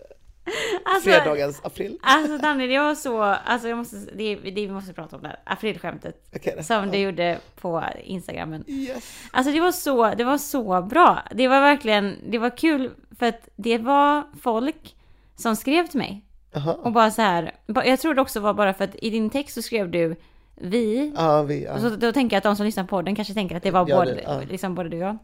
Alltså, 0.86 1.10
fredagens 1.10 1.62
april? 1.66 1.98
alltså 2.02 2.38
Danny, 2.38 2.68
det 2.68 2.80
var 2.80 2.96
så, 2.96 3.22
alltså 3.22 3.68
jag 3.68 3.78
måste, 3.78 3.96
det, 3.96 4.36
det 4.36 4.52
vi 4.52 4.68
måste 4.72 4.94
prata 4.94 5.16
om 5.16 5.22
det 5.22 5.28
här, 5.28 5.40
aprilskämtet. 5.44 6.32
Då. 6.58 6.64
Som 6.64 6.92
du 6.92 6.98
Ja. 6.98 7.04
gjorde 7.04 7.38
på 7.62 7.84
Instagramen. 8.04 8.64
Yes. 8.68 9.14
Alltså 9.32 9.52
det 9.54 9.60
var 9.60 9.72
så, 9.72 10.16
det 10.16 10.24
var 10.24 10.38
så 10.38 10.82
bra. 10.82 11.20
Det 11.32 11.48
var 11.48 11.62
verkligen, 11.62 12.16
det 12.30 12.38
var 12.38 12.58
kul 12.58 12.92
för 13.20 13.26
att 13.26 13.50
det 13.56 13.78
var 13.78 14.24
folk 14.42 14.96
som 15.36 15.56
skrev 15.56 15.88
till 15.88 15.98
mig. 15.98 16.26
Jaha. 16.52 16.74
Och 16.74 16.92
bara 16.92 17.12
så 17.12 17.22
här, 17.22 17.56
jag 17.66 18.00
tror 18.00 18.14
det 18.14 18.22
också 18.22 18.40
var 18.40 18.54
bara 18.54 18.74
för 18.74 18.84
att 18.84 18.96
i 18.96 19.10
din 19.10 19.30
text 19.30 19.56
så 19.56 19.62
skrev 19.62 19.92
du 19.92 20.16
vi. 20.56 21.14
Ja, 21.18 21.44
vi, 21.44 21.64
ja. 21.64 21.74
Och 21.74 21.80
så 21.80 21.90
då 21.90 22.12
tänker 22.12 22.36
jag 22.36 22.38
att 22.38 22.44
de 22.44 22.56
som 22.56 22.66
lyssnar 22.66 22.84
på 22.84 23.02
den 23.02 23.16
kanske 23.16 23.34
tänker 23.34 23.56
att 23.56 23.64
det 23.64 23.72
var 23.72 23.86
Ja, 23.90 23.96
både, 23.98 24.14
det- 24.16 24.22
ja. 24.24 24.42
liksom 24.50 24.76
både 24.76 24.90
du 24.90 24.98
och 24.98 25.04
jag. 25.04 25.18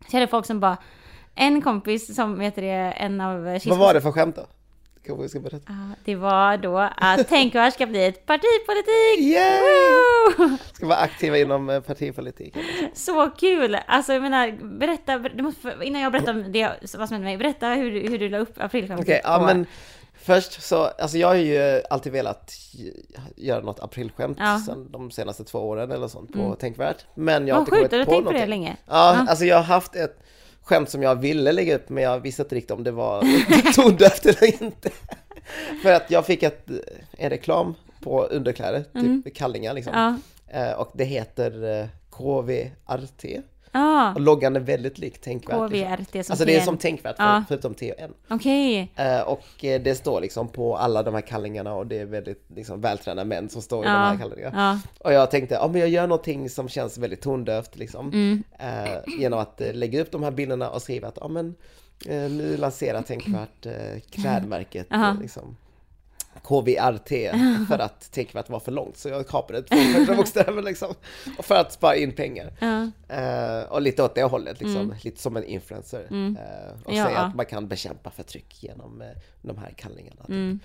Så 0.00 0.16
jag 0.16 0.20
hade 0.20 0.30
folk 0.30 0.46
som 0.46 0.60
bara, 0.60 0.76
en 1.34 1.62
kompis 1.62 2.14
som 2.16 2.38
vet 2.38 2.54
det, 2.54 2.70
en 2.70 3.20
av 3.20 3.58
Vad 3.66 3.78
var 3.78 3.94
det 3.94 4.00
för 4.00 4.12
skämt 4.12 4.36
då? 4.36 4.46
Kanske 5.06 5.28
ska 5.28 5.40
berätta. 5.40 5.64
Ja, 5.68 5.94
det 6.04 6.14
var 6.14 6.56
då 6.56 6.78
att 6.96 7.28
Tänkvärt 7.28 7.74
ska 7.74 7.86
bli 7.86 8.04
ett 8.06 8.26
partipolitik! 8.26 9.18
Yay! 9.20 10.56
Ska 10.72 10.86
vara 10.86 10.98
aktiva 10.98 11.38
inom 11.38 11.70
eh, 11.70 11.80
partipolitiken. 11.80 12.62
Så 12.94 13.30
kul! 13.30 13.78
Alltså 13.86 14.12
jag 14.12 14.22
menar, 14.22 14.78
berätta, 14.78 15.18
du 15.18 15.42
måste, 15.42 15.74
innan 15.82 16.02
jag 16.02 16.12
berättar 16.12 16.32
om 16.34 16.52
det, 16.52 16.68
vad 16.98 17.08
som 17.08 17.14
hände 17.14 17.24
mig, 17.24 17.36
berätta 17.36 17.68
hur, 17.68 18.08
hur 18.08 18.18
du 18.18 18.28
la 18.28 18.38
upp 18.38 18.54
aprilskämtet. 18.62 19.06
Okej, 19.06 19.20
ja 19.24 19.38
på- 19.38 19.44
men 19.44 19.66
först 20.14 20.62
så, 20.62 20.84
alltså 20.84 21.18
jag 21.18 21.28
har 21.28 21.34
ju 21.34 21.82
alltid 21.90 22.12
velat 22.12 22.52
göra 23.36 23.60
något 23.60 23.80
aprilskämt 23.80 24.38
Ja. 24.40 24.60
sen 24.66 24.92
de 24.92 25.10
senaste 25.10 25.44
två 25.44 25.58
åren 25.58 25.90
eller 25.90 26.08
sånt 26.08 26.32
på 26.32 26.38
Mm. 26.38 26.56
Tänkvärt. 26.56 27.06
Men 27.14 27.46
jag 27.48 27.54
har 27.54 27.60
Vad 27.60 27.68
inte 27.68 27.76
sjukt, 27.76 27.90
kommit 27.90 27.92
har 27.92 27.98
du 27.98 28.04
på 28.04 28.10
tänkt 28.10 28.26
på 28.26 28.32
det 28.32 28.46
länge? 28.46 28.76
Ja, 28.86 29.14
Ja. 29.14 29.26
alltså 29.28 29.44
jag 29.44 29.56
har 29.56 29.62
haft 29.62 29.96
ett 29.96 30.18
skämt 30.62 30.90
som 30.90 31.02
jag 31.02 31.14
ville 31.16 31.52
lägga 31.52 31.74
upp 31.76 31.88
men 31.88 32.02
jag 32.04 32.20
visste 32.20 32.42
inte 32.42 32.54
riktigt 32.54 32.70
om 32.70 32.84
det 32.84 32.90
var 32.90 33.22
tondövt 33.72 34.26
eller 34.26 34.62
inte. 34.62 34.90
För 35.82 35.92
att 35.92 36.10
jag 36.10 36.26
fick 36.26 36.42
ett, 36.42 36.66
en 37.18 37.30
reklam 37.30 37.74
på 38.02 38.24
underkläder, 38.24 38.84
Mm. 38.94 39.22
typ 39.22 39.34
kallingar 39.36 39.74
liksom. 39.74 39.92
Ja. 40.48 40.60
Eh, 40.60 40.72
Och 40.72 40.90
det 40.94 41.04
heter 41.04 41.80
eh, 41.80 41.86
KVRT. 42.10 43.24
Ja, 43.72 44.14
Och 44.14 44.20
loggan 44.20 44.56
är 44.56 44.60
väldigt 44.60 44.98
lik 44.98 45.20
Tänkvärt. 45.20 45.70
liksom. 45.70 45.96
KVRT 45.96 46.26
som 46.26 46.32
Alltså 46.32 46.44
det 46.44 46.56
är 46.56 46.60
som 46.60 46.76
Tänkvärt 46.78 47.16
för, 47.16 47.24
Ja. 47.24 47.44
förutom 47.48 47.74
T 47.74 47.92
och 47.92 48.00
N. 48.00 48.12
Okej. 48.28 48.92
Eh, 48.96 49.20
och 49.20 49.64
eh, 49.64 49.82
det 49.82 49.94
står 49.94 50.20
liksom 50.20 50.48
på 50.48 50.76
alla 50.76 51.02
de 51.02 51.14
här 51.14 51.20
kallingarna 51.20 51.74
och 51.74 51.86
det 51.86 51.98
är 51.98 52.04
väldigt 52.04 52.44
liksom, 52.56 52.80
vältränade 52.80 53.28
män 53.28 53.48
som 53.48 53.62
står 53.62 53.84
i 53.84 53.88
de 53.88 53.92
här 53.94 54.18
kallingarna. 54.18 54.80
Och 54.98 55.12
jag 55.12 55.30
tänkte, 55.30 55.54
ja 55.54 55.68
men 55.68 55.80
jag 55.80 55.90
gör 55.90 56.06
någonting 56.06 56.50
som 56.50 56.68
känns 56.68 56.98
väldigt 56.98 57.20
tondövt 57.20 57.76
liksom. 57.76 58.08
Mm. 58.08 58.42
Eh, 58.58 59.20
genom 59.20 59.38
att 59.38 59.62
lägga 59.72 60.00
upp 60.00 60.10
de 60.10 60.22
här 60.22 60.30
bilderna 60.30 60.70
och 60.70 60.82
skriva 60.82 61.08
att, 61.08 61.18
ja 61.20 61.28
men 61.28 61.54
nu 62.06 62.56
lanserar 62.56 63.02
Tänkvärt 63.02 63.66
eh, 63.66 63.72
klädmärket 64.10 64.86
liksom. 65.20 65.56
KVRT 66.42 67.08
för 67.68 67.78
att 67.78 68.12
Tänkvärt 68.12 68.48
var 68.50 68.60
för 68.60 68.72
långt 68.72 68.96
så 68.96 69.08
jag 69.08 69.28
kapade 69.28 69.62
två 69.62 69.76
första 69.76 70.14
bokstäver 70.14 70.62
liksom. 70.62 70.94
Och 71.38 71.44
för 71.44 71.54
att 71.54 71.72
spara 71.72 71.96
in 71.96 72.12
pengar. 72.12 72.52
Ja. 72.60 72.90
Eh, 73.16 73.62
och 73.72 73.82
lite 73.82 74.02
åt 74.02 74.14
det 74.14 74.22
hållet, 74.22 74.60
liksom. 74.60 74.80
Mm. 74.80 74.96
lite 75.02 75.22
som 75.22 75.36
en 75.36 75.44
influencer. 75.44 76.06
Mm. 76.10 76.36
Eh, 76.36 76.82
och 76.84 76.94
Ja. 76.94 77.04
säga 77.06 77.18
att 77.18 77.34
man 77.34 77.46
kan 77.46 77.68
bekämpa 77.68 78.10
förtryck 78.10 78.62
genom 78.62 79.02
eh, 79.02 79.08
de 79.42 79.58
här 79.58 79.74
kallingarna. 79.76 80.24
Mm. 80.28 80.60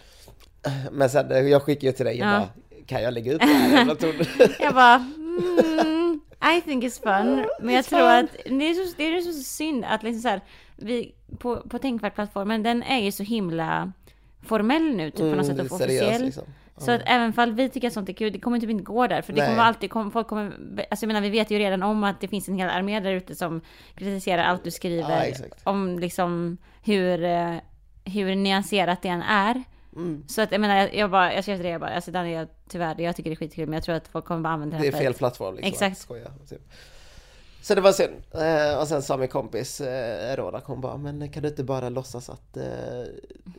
Men 0.91 1.09
sen, 1.09 1.49
jag 1.49 1.61
skickade 1.63 1.85
ju 1.85 1.91
till 1.91 2.05
dig, 2.05 2.17
jag 2.17 2.27
Ja. 2.27 2.39
bara, 2.39 2.49
kan 2.85 3.01
jag 3.01 3.13
lägga 3.13 3.33
ut 3.33 3.39
det 3.39 3.45
här? 3.47 3.77
jävla 3.77 3.95
ton?" 4.05 4.13
Jag 4.59 4.73
bara, 4.73 4.95
mm, 4.95 6.19
I 6.57 6.61
think 6.61 6.83
it's 6.83 7.01
fun. 7.03 7.45
Men 7.61 7.75
jag 7.75 7.85
tror 7.85 8.09
att 8.09 8.25
det 8.45 8.69
är 8.69 8.73
så, 8.85 8.93
det 8.97 9.03
är 9.03 9.21
så 9.21 9.33
synd 9.43 9.85
att 9.85 10.03
liksom 10.03 10.21
så 10.21 10.27
här, 10.29 10.41
vi 10.75 11.15
på, 11.39 11.55
på 11.69 11.77
Tänkvärt-plattformen, 11.79 12.63
den 12.63 12.83
är 12.83 12.99
ju 12.99 13.11
så 13.11 13.23
himla 13.23 13.91
formell 14.41 14.95
nu, 14.95 15.11
typ 15.11 15.19
på 15.19 15.25
något 15.35 15.45
sätt 15.45 15.59
och 15.59 15.65
Mm, 15.65 15.77
seriös, 15.77 16.01
officiell. 16.01 16.25
liksom. 16.25 16.43
Så 16.77 16.91
att 16.91 17.01
även 17.05 17.33
fall 17.33 17.51
vi 17.51 17.69
tycker 17.69 17.87
att 17.87 17.93
sånt 17.93 18.09
är 18.09 18.13
kul, 18.13 18.33
det 18.33 18.39
kommer 18.39 18.59
typ 18.59 18.69
inte 18.69 18.83
gå 18.83 19.07
där. 19.07 19.21
För 19.21 19.33
det 19.33 19.41
Nej. 19.41 19.49
kommer 19.49 19.63
alltid, 19.63 19.91
folk 19.91 20.27
kommer, 20.27 20.45
alltså 20.91 21.03
jag 21.03 21.07
menar 21.07 21.21
vi 21.21 21.29
vet 21.29 21.51
ju 21.51 21.57
redan 21.59 21.83
om 21.83 22.03
att 22.03 22.21
det 22.21 22.27
finns 22.27 22.47
en 22.47 22.55
hel 22.55 22.69
armé 22.69 22.99
där 22.99 23.11
ute 23.11 23.35
som 23.35 23.61
kritiserar 23.95 24.43
allt 24.43 24.63
du 24.63 24.71
skriver. 24.71 25.25
Ja, 25.25 25.45
om 25.63 25.99
liksom 25.99 26.57
hur, 26.83 27.23
eh, 27.23 27.55
hur 28.05 28.35
nyanserat 28.35 29.01
det 29.01 29.09
än 29.09 29.21
är. 29.21 29.63
Mm. 29.95 30.23
Så 30.27 30.41
att 30.41 30.51
jag 30.51 30.61
menar, 30.61 30.89
jag, 30.93 31.11
bara, 31.11 31.33
jag 31.33 31.43
skrev 31.43 31.55
till 31.55 31.63
det, 31.65 31.69
jag 31.71 31.81
bara, 31.81 31.95
alltså 31.95 32.11
Daniel, 32.11 32.47
tyvärr, 32.69 33.01
jag 33.01 33.15
tycker 33.15 33.29
det 33.29 33.33
är 33.33 33.37
skitkul, 33.37 33.65
men 33.65 33.73
jag 33.73 33.83
tror 33.83 33.95
att 33.95 34.07
folk 34.07 34.25
kommer 34.25 34.41
bara 34.41 34.53
använda 34.53 34.77
det 34.77 34.83
Det 34.83 34.85
här 34.85 34.93
är 34.93 34.97
för 34.97 35.03
fel 35.03 35.13
plattform 35.13 35.55
liksom. 35.55 35.69
Exakt. 35.71 35.97
Skoja, 35.97 36.31
typ. 36.49 36.61
Så 37.61 37.75
det 37.75 37.81
var 37.81 37.91
synd. 37.91 38.13
Eh, 38.33 38.79
och 38.79 38.87
sen 38.87 39.01
sa 39.01 39.17
min 39.17 39.27
kompis 39.27 39.81
eh, 39.81 40.35
Rodak, 40.35 40.63
hon 40.65 40.81
bara, 40.81 40.97
men 40.97 41.29
kan 41.31 41.43
du 41.43 41.49
inte 41.49 41.63
bara 41.63 41.89
låtsas 41.89 42.29
att 42.29 42.57
eh, 42.57 42.63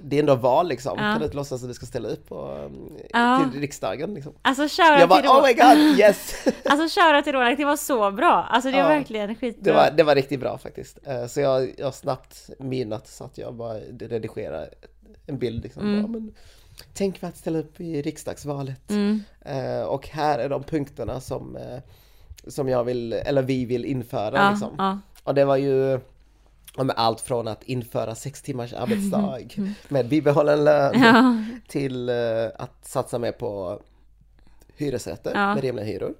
det 0.02 0.16
är 0.16 0.20
ändå 0.20 0.34
val 0.34 0.68
liksom? 0.68 0.92
Ja. 0.96 1.02
Kan 1.02 1.18
du 1.18 1.24
inte 1.24 1.36
låtsas 1.36 1.62
att 1.62 1.68
du 1.68 1.74
ska 1.74 1.86
ställa 1.86 2.08
upp 2.08 2.28
på, 2.28 2.68
eh, 2.94 3.06
Ja. 3.12 3.48
till 3.52 3.60
riksdagen 3.60 4.14
liksom? 4.14 4.32
Alltså 4.42 4.62
Jag 4.62 4.70
shoutout 4.70 5.08
bara, 5.08 5.20
till 5.20 5.30
oh 5.30 5.42
my 5.46 5.52
god, 5.54 5.98
yes! 6.00 6.34
Alltså 6.64 7.00
shoutout 7.00 7.24
till 7.24 7.32
Roland, 7.32 7.56
det 7.56 7.64
var 7.64 7.76
så 7.76 8.10
bra. 8.10 8.32
Alltså 8.50 8.70
det 8.70 8.76
var 8.82 8.90
Ja. 8.90 8.96
verkligen 8.96 9.34
skitbra. 9.34 9.62
Det 9.72 9.72
var, 9.72 9.90
det 9.96 10.02
var 10.02 10.14
riktigt 10.14 10.40
bra 10.40 10.58
faktiskt. 10.58 10.98
Eh, 11.04 11.26
Så 11.26 11.40
jag, 11.40 11.74
jag 11.78 11.94
snabbt 11.94 12.50
minat 12.58 13.08
så 13.08 13.24
att 13.24 13.38
jag 13.38 13.54
bara 13.54 13.78
redigerar 14.00 14.68
en 15.26 15.38
bild 15.38 15.62
liksom. 15.62 15.82
Mm. 15.82 16.02
Bara, 16.02 16.08
men, 16.08 16.34
tänk 16.94 17.18
för 17.18 17.26
att 17.26 17.36
ställa 17.36 17.58
upp 17.58 17.80
i 17.80 18.02
riksdagsvalet. 18.02 18.90
Mm. 18.90 19.22
Eh, 19.40 19.82
Och 19.82 20.08
här 20.08 20.38
är 20.38 20.48
de 20.48 20.62
punkterna 20.62 21.20
som, 21.20 21.56
eh, 21.56 21.78
som 22.48 22.68
jag 22.68 22.84
vill, 22.84 23.12
eller 23.12 23.42
vi 23.42 23.64
vill 23.64 23.84
införa 23.84 24.36
Ja, 24.36 24.50
liksom. 24.50 24.74
ja. 24.78 24.98
Och 25.24 25.34
det 25.34 25.44
var 25.44 25.56
ju 25.56 26.00
med 26.76 26.94
allt 26.96 27.20
från 27.20 27.48
att 27.48 27.62
införa 27.62 28.14
sex 28.14 28.42
timmars 28.42 28.72
arbetsdag 28.72 29.38
med 29.88 30.08
bibehållen 30.08 30.64
lön 30.64 30.94
Mm. 30.94 31.04
Ja. 31.14 31.44
till 31.68 32.08
eh, 32.08 32.14
att 32.58 32.86
satsa 32.86 33.18
mer 33.18 33.32
på 33.32 33.80
hyresrätter 34.76 35.32
Ja. 35.34 35.54
med 35.54 35.62
rimliga 35.62 35.86
hyror. 35.86 36.14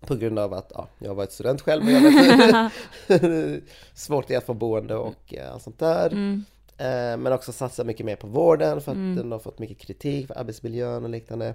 På 0.00 0.14
grund 0.14 0.38
av 0.38 0.54
att 0.54 0.72
ja, 0.74 0.88
jag 0.98 1.08
har 1.10 1.14
varit 1.14 1.32
student 1.32 1.60
själv 1.60 1.82
och 1.84 1.90
jag 1.90 2.00
vet 2.00 3.62
svårt 3.94 4.28
det 4.28 4.34
är 4.34 4.38
att 4.38 4.44
få 4.46 4.54
boende 4.54 4.94
och 4.96 5.34
eh, 5.34 5.52
allt 5.52 5.62
sånt 5.62 5.78
där. 5.78 6.06
Mm. 6.12 6.44
Eh, 6.78 7.16
men 7.16 7.32
också 7.32 7.52
satsa 7.52 7.84
mycket 7.84 8.06
mer 8.06 8.16
på 8.16 8.26
vården 8.26 8.80
för 8.80 8.90
att 8.92 8.96
Mm. 8.96 9.16
den 9.16 9.32
har 9.32 9.38
fått 9.38 9.58
mycket 9.58 9.78
kritik 9.78 10.26
för 10.26 10.38
arbetsmiljön 10.38 11.04
och 11.04 11.10
liknande. 11.10 11.54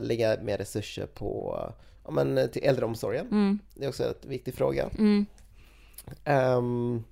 Lägga 0.00 0.36
mer 0.42 0.58
resurser 0.58 1.06
på 1.06 1.58
ja, 2.04 2.10
men, 2.10 2.50
till 2.50 2.62
äldreomsorgen. 2.64 3.26
Mm. 3.26 3.58
Det 3.74 3.84
är 3.84 3.88
också 3.88 4.04
en 4.04 4.30
viktig 4.30 4.54
fråga. 4.54 4.90
Mm. 4.98 5.26
Ehm, 6.24 7.04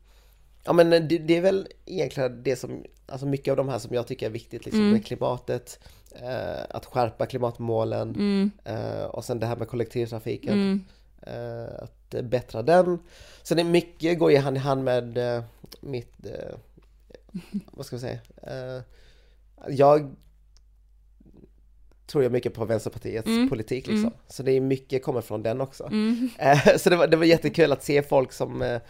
ja 0.65 0.73
men 0.73 0.91
det, 0.91 1.01
det 1.01 1.37
är 1.37 1.41
väl 1.41 1.69
egentligen 1.87 2.43
det 2.43 2.57
som, 2.57 2.85
alltså 3.07 3.27
mycket 3.27 3.51
av 3.51 3.57
de 3.57 3.69
här 3.69 3.79
som 3.79 3.95
jag 3.95 4.07
tycker 4.07 4.27
är 4.27 4.31
viktigt 4.31 4.65
liksom 4.65 4.81
Mm. 4.81 4.93
med 4.93 5.07
klimatet, 5.07 5.79
eh, 6.13 6.65
att 6.71 6.87
skärpa 6.87 7.27
klimatmålen 7.27 8.51
eh, 8.65 9.05
och 9.05 9.25
sen 9.25 9.41
det 9.41 9.47
här 9.47 9.57
med 9.57 9.69
kollektivtrafiken, 9.69 10.85
eh, 11.23 11.83
att 11.83 12.15
eh, 12.15 12.23
bättra 12.23 12.63
den. 12.63 12.99
Så 13.43 13.55
det 13.55 13.63
är 13.63 13.65
mycket 13.65 14.19
går 14.19 14.31
ju 14.31 14.39
hand 14.39 14.57
i 14.57 14.61
hand 14.61 14.85
med 14.85 15.19
eh, 15.19 15.45
mitt, 15.81 16.27
eh, 16.27 16.57
vad 17.73 17.87
ska 17.87 17.97
vi 17.97 18.01
säga, 18.01 18.19
eh, 18.43 18.83
jag 19.69 20.15
tror 22.11 22.23
jag 22.25 22.33
mycket 22.33 22.55
på 22.55 22.65
Vänsterpartiets 22.65 23.29
Mm. 23.29 23.49
politik 23.49 23.87
liksom. 23.87 24.05
Mm. 24.07 24.13
Så 24.29 24.43
det 24.43 24.53
är 24.53 24.61
mycket 24.61 25.03
kommer 25.03 25.21
från 25.21 25.43
den 25.43 25.61
också. 25.61 25.85
Mm. 25.85 26.31
Eh, 26.39 26.59
Så 26.77 26.91
det 26.91 26.97
var, 26.97 27.07
det 27.07 27.17
var 27.17 27.25
jättekul 27.25 27.73
att 27.73 27.85
se 27.85 28.03
folk 28.03 28.33
som 28.33 28.63
eh, 28.63 28.81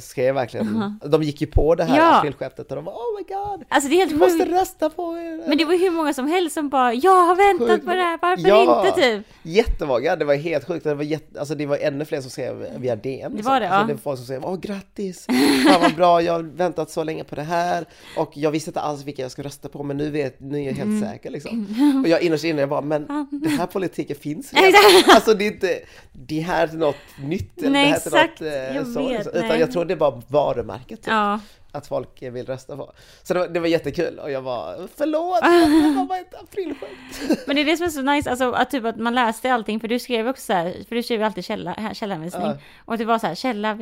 skrev 0.00 0.34
verkligen, 0.34 0.76
Aha. 0.76 0.92
de 1.08 1.22
gick 1.22 1.40
ju 1.40 1.46
på 1.46 1.74
det 1.74 1.84
här 1.84 1.96
Ja. 1.98 2.18
aprilskämtet 2.18 2.70
och 2.70 2.76
de 2.76 2.84
var 2.84 2.92
oh 2.92 3.16
my 3.18 3.34
god, 3.34 3.64
Alltså 3.68 3.88
det 3.88 3.94
är 3.94 3.96
du 4.06 4.10
helt 4.10 4.16
måste 4.20 4.38
sjukt. 4.44 4.50
rösta 4.60 4.90
på 4.90 5.18
er. 5.18 5.48
Men 5.48 5.58
det 5.58 5.64
var 5.64 5.74
hur 5.78 5.90
många 5.90 6.14
som 6.14 6.26
helst 6.28 6.54
som 6.54 6.68
bara 6.68 6.94
Jag 6.94 7.26
har 7.26 7.34
väntat 7.52 7.68
Sjukt. 7.76 7.86
på 7.86 7.94
det 7.94 8.02
här, 8.02 8.18
varför 8.22 8.48
Ja. 8.48 8.86
inte 8.88 9.00
typ? 9.02 9.26
Jättemånga, 9.42 10.16
det 10.16 10.24
var 10.24 10.34
helt 10.34 10.64
sjukt. 10.66 10.84
Det 10.84 10.94
var, 10.94 11.04
jätte, 11.04 11.38
alltså 11.40 11.54
det 11.54 11.66
var 11.66 11.76
ännu 11.76 12.04
fler 12.04 12.20
som 12.20 12.30
skrev 12.30 12.66
via 12.78 12.96
DM. 12.96 13.36
Det 13.36 13.42
var 13.42 13.60
det, 13.60 13.66
alltså 13.68 13.80
ja. 13.82 13.86
det 13.86 13.92
var 13.92 14.00
folk 14.00 14.18
som 14.18 14.26
skrev 14.26 14.44
åh 14.44 14.56
grattis, 14.60 15.26
fan 15.66 15.80
vad 15.80 15.94
bra, 15.94 16.22
jag 16.22 16.32
har 16.32 16.42
väntat 16.42 16.90
så 16.90 17.04
länge 17.04 17.24
på 17.24 17.34
det 17.34 17.42
här 17.42 17.84
och 18.16 18.30
jag 18.34 18.50
visste 18.50 18.70
inte 18.70 18.80
alls 18.80 19.04
vilka 19.04 19.22
jag 19.22 19.30
skulle 19.30 19.46
rösta 19.48 19.68
på 19.68 19.82
men 19.82 19.96
nu, 19.96 20.10
vet, 20.10 20.40
nu 20.40 20.58
är 20.58 20.62
jag 20.66 20.72
helt 20.72 20.82
Mm. 20.82 21.00
säker 21.12 21.30
liksom. 21.30 21.66
Och 22.04 22.08
jag 22.10 22.22
innerst 22.22 22.44
inne 22.44 22.60
jag 22.60 22.68
bara, 22.68 22.80
men 22.80 23.06
den 23.30 23.50
här 23.58 23.66
politiken 23.66 24.16
finns 24.16 24.52
redan. 24.54 25.14
Alltså 25.14 25.34
det 25.34 25.44
är 25.44 25.52
inte, 25.52 25.78
det 26.12 26.40
här 26.40 26.68
är 26.68 26.72
något 26.72 26.96
nytt 27.24 27.58
eller 27.58 27.70
Nej, 27.70 27.82
det 28.04 28.10
här 28.10 28.20
är 28.20 28.24
exakt. 28.24 28.40
något 28.40 28.52
eh, 28.52 28.76
Jag 28.76 28.86
så, 28.86 29.02
vet, 29.02 29.10
liksom. 29.12 29.32
Utan 29.34 29.48
nej. 29.48 29.60
jag 29.60 29.71
tror 29.72 29.84
det 29.84 29.94
är 29.94 29.98
bara 29.98 30.22
varumärket 30.28 31.02
typ, 31.02 31.06
Ja. 31.08 31.40
att 31.72 31.86
folk 31.86 32.22
vill 32.22 32.46
rösta 32.46 32.76
på. 32.76 32.92
Så 33.22 33.34
det 33.34 33.40
var, 33.40 33.48
det 33.48 33.60
var 33.60 33.66
jättekul 33.66 34.18
och 34.18 34.30
jag 34.30 34.40
var 34.42 34.88
förlåt, 34.96 35.40
det 35.92 35.96
var 35.98 36.04
bara 36.04 36.18
ett 36.18 36.34
aprilskämt. 36.42 37.20
Men 37.46 37.56
det 37.56 37.62
är 37.62 37.66
det 37.66 37.76
som 37.76 37.86
är 37.86 37.90
så 37.90 38.02
nice, 38.02 38.30
alltså 38.30 38.52
att 38.52 38.70
typ 38.70 38.84
att 38.84 38.96
man 38.96 39.14
läste 39.14 39.52
allting, 39.52 39.80
för 39.80 39.88
du 39.88 39.98
skrev 39.98 40.28
också 40.28 40.44
så 40.44 40.52
här, 40.52 40.74
för 40.88 40.96
du 40.96 41.02
skrev 41.02 41.22
alltid 41.22 41.44
källa, 41.44 41.94
källanvisning. 41.94 42.46
Ja. 42.46 42.56
Och 42.84 42.98
det 42.98 43.04
var 43.04 43.18
så 43.18 43.26
här, 43.26 43.34
källa 43.34 43.78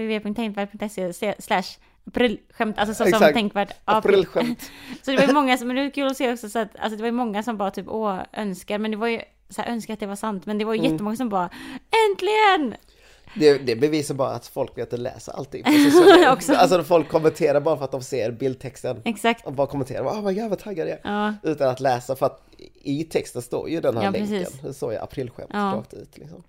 slash 1.38 1.62
aprilskämt, 2.06 2.78
alltså 2.78 3.04
så 3.04 3.10
som 3.10 3.32
tänkvärt. 3.32 3.72
Aprilskämt. 3.84 4.70
Så 5.02 5.10
det 5.10 5.16
var 5.16 5.24
ju 5.24 5.32
många 5.32 5.58
som, 5.58 5.66
men 5.66 5.76
det 5.76 5.82
var 5.82 5.90
kul 5.90 6.06
att 6.10 6.16
se 6.16 6.32
också 6.32 6.48
så 6.48 6.58
att, 6.58 6.68
alltså 6.78 6.96
det 6.96 7.02
var 7.02 7.06
ju 7.08 7.12
många 7.12 7.42
som 7.42 7.56
bara 7.56 7.70
typ 7.70 7.86
åh, 7.88 8.18
önskar, 8.32 8.78
men 8.78 8.90
det 8.90 8.96
var 8.96 9.06
ju 9.06 9.20
så 9.50 9.62
här, 9.62 9.72
önskar 9.72 9.94
att 9.94 10.00
det 10.00 10.06
var 10.06 10.16
sant, 10.16 10.46
men 10.46 10.58
det 10.58 10.64
var 10.64 10.74
ju 10.74 10.78
Mm. 10.80 10.92
jättemånga 10.92 11.16
som 11.16 11.28
bara 11.28 11.50
äntligen! 12.10 12.74
Det, 13.34 13.58
det 13.58 13.76
bevisar 13.76 14.14
bara 14.14 14.30
att 14.30 14.46
folk 14.46 14.78
vet 14.78 14.92
att 14.92 14.98
läsa 15.00 15.32
allting 15.32 15.64
Också. 16.32 16.54
Alltså 16.54 16.82
folk 16.82 17.08
kommenterar 17.08 17.60
bara 17.60 17.76
för 17.76 17.84
att 17.84 17.90
de 17.92 18.02
ser 18.02 18.30
bildtexten 18.30 19.02
Exakt. 19.04 19.46
och 19.46 19.52
bara 19.52 19.66
kommenterar, 19.66 20.04
oh 20.04 20.22
my 20.22 20.34
god 20.34 20.50
vad 20.50 20.58
taggad 20.58 20.88
jag 20.88 20.98
är. 21.04 21.10
Ja. 21.12 21.34
Utan 21.50 21.68
att 21.68 21.80
läsa 21.80 22.16
för 22.16 22.26
att 22.26 22.42
i 22.82 23.04
texten 23.04 23.42
står 23.42 23.68
ju 23.70 23.80
den 23.80 23.96
här 23.96 24.04
Ja, 24.04 24.10
länken. 24.10 24.38
precis. 24.38 24.60
Det 24.60 24.74
står 24.74 24.92
ju 24.92 24.98
aprilskämt 24.98 25.50
Ja. 25.52 25.58
rakt 25.76 25.94
ut 25.94 26.18
liksom. 26.18 26.42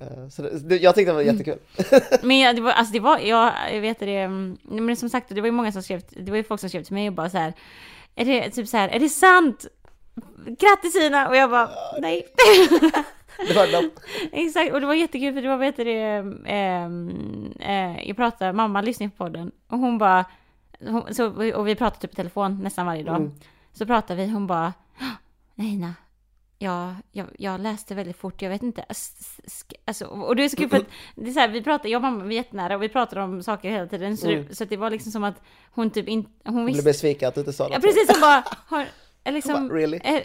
Eh, 0.00 0.28
Så 0.30 0.42
det, 0.42 0.76
jag 0.76 0.94
tyckte 0.94 1.10
det 1.10 1.14
var 1.14 1.22
jättekul. 1.22 1.58
Men 2.22 2.56
det 2.56 2.62
var, 2.62 2.72
alltså 2.72 2.92
det 2.92 3.00
var, 3.00 3.18
jag, 3.18 3.52
jag 3.72 3.80
vet 3.80 3.98
det, 3.98 4.16
mm, 4.18 4.58
men 4.62 4.96
som 4.96 5.08
sagt, 5.08 5.28
det 5.28 5.40
var 5.40 5.46
ju 5.48 5.52
många 5.52 5.72
som 5.72 5.82
skrev, 5.82 6.02
det 6.10 6.30
var 6.30 6.36
ju 6.36 6.44
folk 6.44 6.60
som 6.60 6.68
skrev 6.68 6.82
till 6.84 6.94
mig 6.94 7.08
och 7.08 7.14
bara 7.14 7.30
så 7.30 7.38
här, 7.38 7.52
är 8.14 8.24
det 8.24 8.50
typ 8.50 8.68
så 8.68 8.76
här, 8.76 8.88
är 8.88 9.00
det 9.00 9.08
sant? 9.08 9.66
Grattis 10.46 10.96
Ina! 10.96 11.28
Och 11.28 11.36
jag 11.36 11.50
bara, 11.50 11.70
nej. 12.00 12.26
Det 13.46 13.54
var 13.54 13.66
de, 13.82 13.90
Exakt, 14.32 14.72
och 14.72 14.80
det 14.80 14.86
var 14.86 14.94
jättekul 14.94 15.34
för 15.34 15.42
det 15.42 15.48
var, 15.48 15.56
vet 15.56 15.76
du 15.76 15.84
det, 15.84 16.24
ehm, 16.46 17.52
eh, 17.60 18.08
jag 18.08 18.16
pratade, 18.16 18.52
mamma 18.52 18.80
lyssnade 18.80 19.10
på 19.10 19.24
podden 19.24 19.50
och 19.68 19.78
hon 19.78 19.98
bara, 19.98 20.24
hon, 20.80 21.14
så, 21.14 21.52
och 21.56 21.68
vi 21.68 21.74
pratade 21.74 22.00
typ 22.00 22.12
i 22.12 22.16
telefon 22.16 22.62
nästan 22.62 22.86
varje 22.86 23.02
dag. 23.02 23.16
Mm. 23.16 23.32
Så 23.72 23.86
pratade 23.86 24.22
vi, 24.24 24.30
hon 24.32 24.46
bara, 24.46 24.72
nej 25.54 25.72
Ina, 25.74 25.94
Ja, 26.60 26.94
jag, 27.12 27.26
jag 27.38 27.60
läste 27.60 27.94
väldigt 27.94 28.16
fort, 28.16 28.42
jag 28.42 28.50
vet 28.50 28.62
inte. 28.62 28.84
Alltså, 29.86 30.04
och 30.06 30.36
det 30.36 30.44
är 30.44 30.48
så 30.48 30.56
kul 30.56 30.68
för 30.68 30.76
att 30.76 30.86
det 31.14 31.28
är 31.30 31.32
så 31.32 31.40
här, 31.40 31.48
vi 31.48 31.62
pratar, 31.62 31.88
jag 31.88 31.98
och 31.98 32.02
mamma 32.02 32.24
vi 32.24 32.34
är 32.34 32.38
jättenära 32.42 32.76
och 32.76 32.82
vi 32.82 32.88
pratar 32.88 33.16
om 33.16 33.42
saker 33.42 33.70
hela 33.70 33.86
tiden. 33.86 34.16
Så, 34.16 34.26
Mm. 34.30 34.46
det, 34.48 34.54
så 34.56 34.64
det 34.64 34.76
var 34.76 34.90
liksom 34.90 35.12
som 35.12 35.24
att 35.24 35.42
hon 35.70 35.90
typ 35.90 36.08
inte, 36.08 36.30
hon 36.44 36.54
jag 36.56 36.64
blev 36.64 36.66
visste. 36.76 36.84
besviken 36.90 37.28
att 37.28 37.34
du 37.34 37.40
inte 37.40 37.52
sa 37.52 37.64
Ja, 37.64 37.70
något. 37.70 37.82
precis, 37.82 38.08
hon 38.10 38.20
bara, 38.20 38.44
har, 38.66 38.80
eh, 38.80 38.86
liksom, 39.24 39.68
bara, 39.68 39.78
really? 39.78 40.00
eh, 40.04 40.22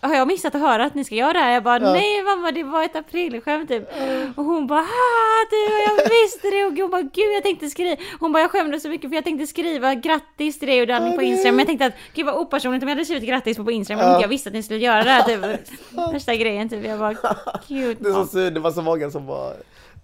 har 0.00 0.14
jag 0.14 0.28
missat 0.28 0.54
att 0.54 0.60
höra 0.60 0.84
att 0.84 0.94
ni 0.94 1.04
ska 1.04 1.14
göra 1.14 1.32
det 1.32 1.38
här? 1.38 1.52
Jag 1.52 1.62
bara, 1.62 1.82
Ja. 1.82 1.92
nej 1.92 2.22
mamma 2.22 2.50
det 2.52 2.62
var 2.62 2.82
ett 2.84 2.96
aprilskämt 2.96 3.68
typ. 3.68 3.88
Och 4.36 4.44
hon 4.44 4.66
bara, 4.66 4.80
ah, 4.80 5.46
du, 5.50 5.82
jag 5.82 6.10
visste 6.10 6.50
det. 6.50 6.64
Och 6.64 6.72
hon 6.72 6.90
bara, 6.90 7.02
gud 7.02 7.32
jag 7.36 7.42
tänkte 7.42 7.70
skriva. 7.70 7.96
Hon 8.20 8.32
bara, 8.32 8.40
jag 8.40 8.50
skämdes 8.50 8.82
så 8.82 8.88
mycket 8.88 9.10
för 9.10 9.14
jag 9.14 9.24
tänkte 9.24 9.46
skriva 9.46 9.94
grattis 9.94 10.58
till 10.58 10.68
dig 10.68 10.80
och 10.80 10.86
Danny 10.86 11.16
på. 11.16 11.22
Instagram. 11.22 11.54
Men 11.56 11.58
jag 11.58 11.66
tänkte 11.66 11.86
att, 11.86 11.94
gud 12.14 12.26
vad 12.26 12.34
opersonligt 12.34 12.82
om 12.82 12.88
jag 12.88 12.96
hade 12.96 13.04
skrivit 13.04 13.28
grattis 13.28 13.56
på, 13.56 13.64
på 13.64 13.70
Instagram. 13.70 14.04
Ja. 14.06 14.10
inte 14.12 14.22
jag 14.22 14.28
visste 14.28 14.48
att 14.48 14.54
ni 14.54 14.62
skulle 14.62 14.78
göra 14.80 15.02
det 15.02 15.10
här 15.10 15.22
typ. 15.22 15.68
Värsta 16.14 16.34
grejen 16.34 16.68
typ. 16.68 16.86
Jag 16.86 16.98
bara, 16.98 17.14
gud. 17.68 17.96
Det 18.00 18.08
är 18.08 18.24
så 18.24 18.50
det 18.50 18.60
var 18.60 18.70
så 18.70 18.82
många 18.82 19.10
som 19.10 19.26
var 19.26 19.52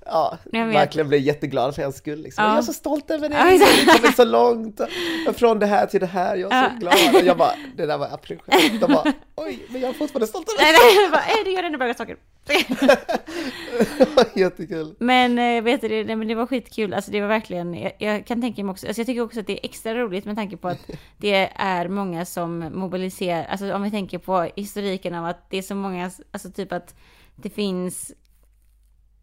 Ja, 0.08 0.38
verkligen 0.52 1.08
blev 1.08 1.20
jätteglada 1.20 1.72
för 1.72 1.82
hans 1.82 1.96
skull 1.96 2.22
liksom. 2.22 2.44
Ja. 2.44 2.50
Jag 2.50 2.58
är 2.58 2.62
så 2.62 2.72
stolt 2.72 3.10
över 3.10 3.28
dig, 3.28 3.38
Ja, 3.38 3.44
har 3.44 3.98
kommit 3.98 4.16
så 4.16 4.24
långt 4.24 4.80
från 5.36 5.58
det 5.58 5.66
här 5.66 5.86
till 5.86 6.00
det 6.00 6.06
här, 6.06 6.36
jag 6.36 6.52
är 6.52 6.68
så 6.68 6.74
Ja. 6.74 6.78
glad. 6.80 7.14
Och 7.22 7.26
jag 7.28 7.36
bara, 7.38 7.52
det 7.76 7.86
där 7.86 7.98
var 7.98 8.06
aprilskämt. 8.06 8.80
De 8.80 8.92
bara, 8.92 9.12
oj, 9.34 9.66
men 9.70 9.80
jag 9.80 9.90
är 9.90 9.94
fortfarande 9.94 10.26
stolt 10.26 10.48
över 10.48 10.62
Nej, 10.62 10.72
dig. 10.72 10.80
nej, 10.94 11.02
jag 11.02 11.12
bara, 11.12 11.44
du 11.44 11.50
gör 11.52 11.62
ännu 11.62 11.78
bra 11.78 11.94
saker. 11.94 12.16
Det 12.46 12.66
Jättekul. 14.40 14.94
Men 14.98 15.38
eh, 15.38 15.62
vet 15.62 15.80
du, 15.80 15.88
det, 15.88 16.04
nej, 16.04 16.16
men 16.16 16.28
det 16.28 16.34
var 16.34 16.46
skitkul, 16.46 16.94
alltså 16.94 17.10
det 17.10 17.20
var 17.20 17.28
verkligen, 17.28 17.74
jag, 17.74 17.92
jag 17.98 18.26
kan 18.26 18.40
tänka 18.40 18.64
mig 18.64 18.72
också, 18.72 18.86
alltså 18.86 19.00
jag 19.00 19.06
tycker 19.06 19.20
också 19.22 19.40
att 19.40 19.46
det 19.46 19.52
är 19.52 19.68
extra 19.68 19.94
roligt 19.94 20.24
med 20.24 20.36
tanke 20.36 20.56
på 20.56 20.68
att 20.68 20.78
det 21.16 21.50
är 21.54 21.88
många 21.88 22.24
som 22.24 22.58
mobiliserar, 22.74 23.44
alltså 23.44 23.74
om 23.74 23.82
vi 23.82 23.90
tänker 23.90 24.18
på 24.18 24.48
historiken 24.56 25.14
av 25.14 25.24
att 25.26 25.50
det 25.50 25.58
är 25.58 25.62
så 25.62 25.74
många, 25.74 26.10
alltså 26.32 26.50
typ 26.50 26.72
att 26.72 26.94
det 27.36 27.50
finns 27.50 28.12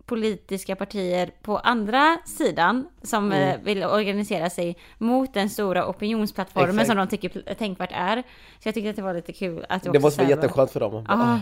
politiska 0.05 0.75
partier 0.75 1.31
på 1.41 1.57
andra 1.57 2.17
sidan 2.25 2.87
som 3.03 3.31
Mm. 3.31 3.49
eh, 3.49 3.59
vill 3.63 3.83
organisera 3.83 4.49
sig 4.49 4.77
mot 4.97 5.33
den 5.33 5.49
stora 5.49 5.87
opinionsplattformen 5.87 6.69
Exakt. 6.69 6.87
som 6.87 6.97
de 6.97 7.07
tycker 7.07 7.53
tänkvärt 7.55 7.91
är. 7.93 8.15
Så 8.59 8.67
jag 8.67 8.73
tyckte 8.75 8.89
att 8.89 8.95
det 8.95 9.01
var 9.01 9.13
lite 9.13 9.33
kul 9.33 9.65
att 9.69 9.83
Det 9.83 9.89
också 9.89 10.01
måste 10.01 10.21
vara 10.21 10.29
jätteskönt 10.29 10.71
för 10.71 10.79
dem. 10.79 11.05
Ja. 11.07 11.15
Bara, 11.17 11.41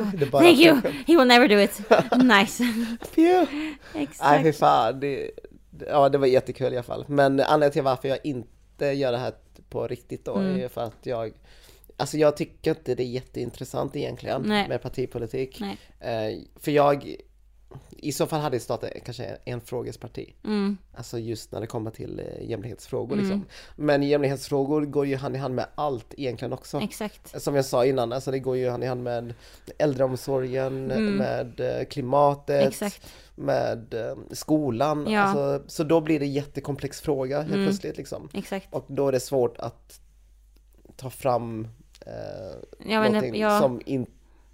"Åh, 0.00 0.10
det 0.14 0.24
är 0.24 0.30
bara 0.30 0.42
Thank 0.42 0.58
you! 0.58 0.76
aprilskämt." 0.78 1.08
He 1.08 1.16
will 1.16 1.26
never 1.28 1.48
do 1.48 1.58
it. 1.60 1.80
Nice. 2.40 2.64
Exakt. 3.94 4.20
Nej, 4.30 4.42
fy 4.42 4.52
fan. 4.52 5.00
Det, 5.00 5.30
ja, 5.88 6.08
det 6.08 6.18
var 6.18 6.26
jättekul 6.26 6.72
i 6.72 6.76
alla 6.76 6.82
fall. 6.82 7.04
Men 7.08 7.40
anledningen 7.40 7.72
till 7.72 7.82
varför 7.82 8.08
jag 8.08 8.18
inte 8.24 8.86
gör 8.86 9.12
det 9.12 9.18
här 9.18 9.32
på 9.70 9.86
riktigt 9.86 10.24
då 10.24 10.34
Mm. 10.34 10.60
är 10.64 10.68
för 10.68 10.80
att 10.84 11.06
jag 11.06 11.32
Alltså 11.96 12.16
jag 12.16 12.36
tycker 12.36 12.70
inte 12.70 12.94
det 12.94 13.02
är 13.02 13.06
jätteintressant 13.06 13.96
egentligen 13.96 14.42
Nej. 14.46 14.68
med 14.68 14.82
partipolitik. 14.82 15.60
Nej. 15.60 15.78
Eh, 16.00 16.38
för 16.60 16.70
jag, 16.70 17.16
i 17.90 18.12
så 18.12 18.26
fall 18.26 18.40
hade 18.40 18.60
startat 18.60 18.90
kanske 19.04 19.24
en 19.44 19.60
frågesparti. 19.60 20.34
Mm. 20.44 20.76
Alltså 20.94 21.18
just 21.18 21.52
när 21.52 21.60
det 21.60 21.66
kommer 21.66 21.90
till 21.90 22.20
eh, 22.20 22.50
jämlikhetsfrågor 22.50 23.16
liksom. 23.16 23.44
Men 23.76 24.02
jämlikhetsfrågor 24.02 24.84
går 24.84 25.06
ju 25.06 25.16
hand 25.16 25.34
i 25.36 25.38
hand 25.38 25.54
med 25.54 25.66
allt 25.74 26.14
egentligen 26.16 26.52
också. 26.52 26.80
Exakt. 26.80 27.42
Som 27.42 27.54
jag 27.54 27.64
sa 27.64 27.84
innan, 27.84 28.12
alltså 28.12 28.30
det 28.30 28.38
går 28.38 28.56
ju 28.56 28.70
hand 28.70 28.84
i 28.84 28.86
hand 28.86 29.02
med 29.02 29.34
äldreomsorgen, 29.78 30.86
med 31.16 31.60
eh, 31.60 31.84
klimatet, 31.84 32.56
Mm. 32.56 32.68
Exakt. 32.68 33.12
med 33.34 33.94
eh, 33.94 34.16
skolan. 34.32 35.06
Ja. 35.10 35.20
Alltså, 35.20 35.70
så 35.70 35.84
då 35.84 36.00
blir 36.00 36.20
det 36.20 36.26
en 36.26 36.32
jättekomplex 36.32 37.00
fråga 37.00 37.40
helt 37.40 37.54
Mm. 37.54 37.66
plötsligt 37.66 37.96
liksom. 37.96 38.28
Exakt. 38.34 38.66
Och 38.70 38.84
då 38.88 39.08
är 39.08 39.12
det 39.12 39.20
svårt 39.20 39.58
att 39.58 40.00
ta 40.96 41.10
fram 41.10 41.68
eh, 42.06 42.12
Ja, 42.92 43.04
någonting 43.04 43.40
ja. 43.40 43.60
som 43.60 43.80
inte 43.86 44.12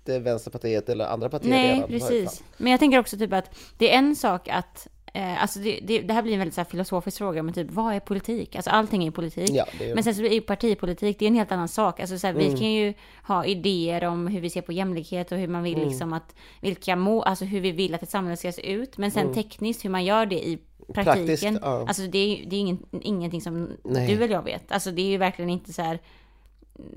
Vänsterpartiet 0.09 0.89
eller 0.89 1.05
andra 1.07 1.29
partier 1.29 1.51
Nej, 1.51 1.75
redan 1.75 1.89
precis. 1.89 2.43
Men 2.57 2.71
jag 2.73 2.81
tänker 2.81 2.99
också 2.99 3.19
typ 3.19 3.33
att 3.33 3.59
det 3.79 3.95
är 3.95 3.99
en 3.99 4.17
sak 4.17 4.49
att 4.49 4.89
Eh, 5.15 5.43
alltså 5.43 5.59
det, 5.59 5.81
det, 5.83 6.01
det 6.01 6.15
här 6.15 6.23
blir 6.23 6.33
en 6.33 6.39
väldigt 6.39 6.55
så 6.55 6.65
filosofisk 6.65 7.19
fråga, 7.19 7.43
men 7.43 7.55
typ 7.55 7.71
vad 7.71 7.95
är 7.95 8.01
politik? 8.01 8.57
Alltså 8.57 8.71
allting 8.71 9.07
är 9.07 9.11
politik. 9.11 9.51
Ja, 9.51 9.65
är, 9.81 9.95
Men 9.95 10.05
sen 10.05 10.15
så 10.15 10.23
är 10.23 10.33
ju 10.33 10.41
partipolitik, 10.41 11.19
det 11.19 11.25
är 11.25 11.29
en 11.29 11.35
helt 11.35 11.53
annan 11.53 11.69
sak. 11.69 12.01
Alltså 12.01 12.19
så 12.19 12.27
här, 12.27 12.35
Mm. 12.35 12.53
vi 12.53 12.59
kan 12.59 12.73
ju 12.73 12.95
ha 13.23 13.45
idéer 13.45 14.05
om 14.05 14.27
hur 14.27 14.41
vi 14.41 14.51
ser 14.51 14.61
på 14.61 14.73
jämlikhet 14.73 15.33
och 15.33 15.39
hur 15.39 15.49
man 15.49 15.63
vill 15.63 15.75
Mm. 15.75 15.89
liksom 15.89 16.13
att, 16.13 16.35
vilka 16.61 16.97
må, 16.97 17.23
alltså 17.23 17.45
hur 17.45 17.61
vi 17.61 17.71
vill 17.73 17.95
att 17.95 18.03
ett 18.03 18.11
samhälle 18.11 18.37
ska 18.37 18.53
se 18.53 18.73
ut. 18.73 18.99
Men 18.99 19.11
sen 19.11 19.35
tekniskt 19.35 19.85
hur 19.85 19.91
man 19.91 20.05
gör 20.05 20.27
det 20.27 20.49
i 20.49 20.59
praktiken. 20.95 21.17
Mm. 21.17 21.27
Praktiskt, 21.27 21.61
ja. 21.63 21.85
Alltså 21.89 22.03
det 22.03 22.19
är, 22.19 22.51
det 22.51 22.57
är 22.57 22.61
ingen, 22.61 22.87
ingenting 23.03 23.41
som 23.41 23.69
Nej. 23.85 24.07
du 24.07 24.25
eller 24.25 24.35
jag 24.35 24.45
vet. 24.45 24.73
Alltså 24.73 24.91
det 24.91 25.03
är 25.03 25.11
ju 25.11 25.17
verkligen 25.17 25.51
inte 25.51 25.73
så 25.73 25.83
här, 25.83 25.99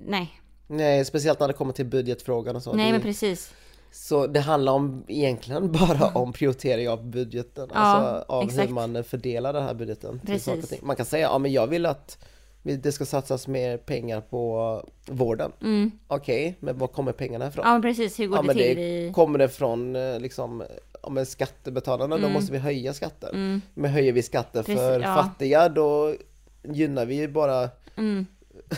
nej. 0.06 0.41
Nej, 0.72 1.06
speciellt 1.06 1.40
när 1.40 1.48
det 1.48 1.54
kommer 1.54 1.74
till 1.74 1.86
budgetfrågan 1.86 2.56
och 2.56 2.64
så. 2.64 2.74
Nej 2.74 2.86
det, 2.86 2.92
men 2.92 3.02
precis. 3.02 3.54
Så 3.92 4.28
det 4.28 4.40
handlar 4.40 4.74
om, 4.74 5.04
egentligen 5.08 5.72
bara 5.72 6.08
om 6.14 6.34
prioritering 6.40 6.90
av 6.90 7.06
budgeten, 7.06 7.70
Ja, 7.74 7.80
alltså 7.80 8.34
av 8.34 8.44
exakt. 8.44 8.70
hur 8.70 8.74
man 8.74 9.04
fördelar 9.04 9.54
den 9.54 9.64
här 9.64 9.74
budgeten. 9.74 10.22
Precis. 10.26 10.82
Man 10.82 10.96
kan 10.96 11.06
säga, 11.06 11.28
ja 11.28 11.38
men 11.38 11.52
jag 11.52 11.68
vill 11.68 11.86
att 11.86 12.18
det 12.64 12.92
ska 12.92 13.06
satsas 13.06 13.48
mer 13.48 13.78
pengar 13.78 14.22
på 14.22 14.84
vården. 15.08 15.52
Mm. 15.62 15.92
Okej, 16.08 16.58
men 16.60 16.78
var 16.78 16.88
kommer 16.88 17.12
pengarna 17.12 17.48
ifrån? 17.48 17.66
Ja 17.68 17.80
precis, 17.82 18.20
hur 18.20 18.28
går 18.28 18.38
Ja, 18.38 18.54
det 18.54 18.54
till 18.54 18.76
det 18.78 19.08
i... 19.08 19.12
kommer 19.14 19.40
det 19.40 19.50
från 19.50 19.96
eh, 19.96 20.20
liksom, 20.20 20.64
ja 21.04 21.10
men 21.10 21.26
skattebetalarna, 21.26 22.18
då 22.18 22.30
måste 22.30 22.52
vi 22.52 22.58
höja 22.58 22.94
skatten. 22.94 23.30
Mm. 23.34 23.62
Men 23.74 23.92
höjer 23.92 24.14
vi 24.14 24.24
skatten 24.24 24.64
Precis, 24.64 24.80
för 24.82 25.00
ja. 25.00 25.16
fattiga, 25.16 25.70
då 25.70 26.16
gynnar 26.64 27.06
vi 27.06 27.16
ju 27.16 27.28
bara 27.28 27.70
Mm. 27.98 28.26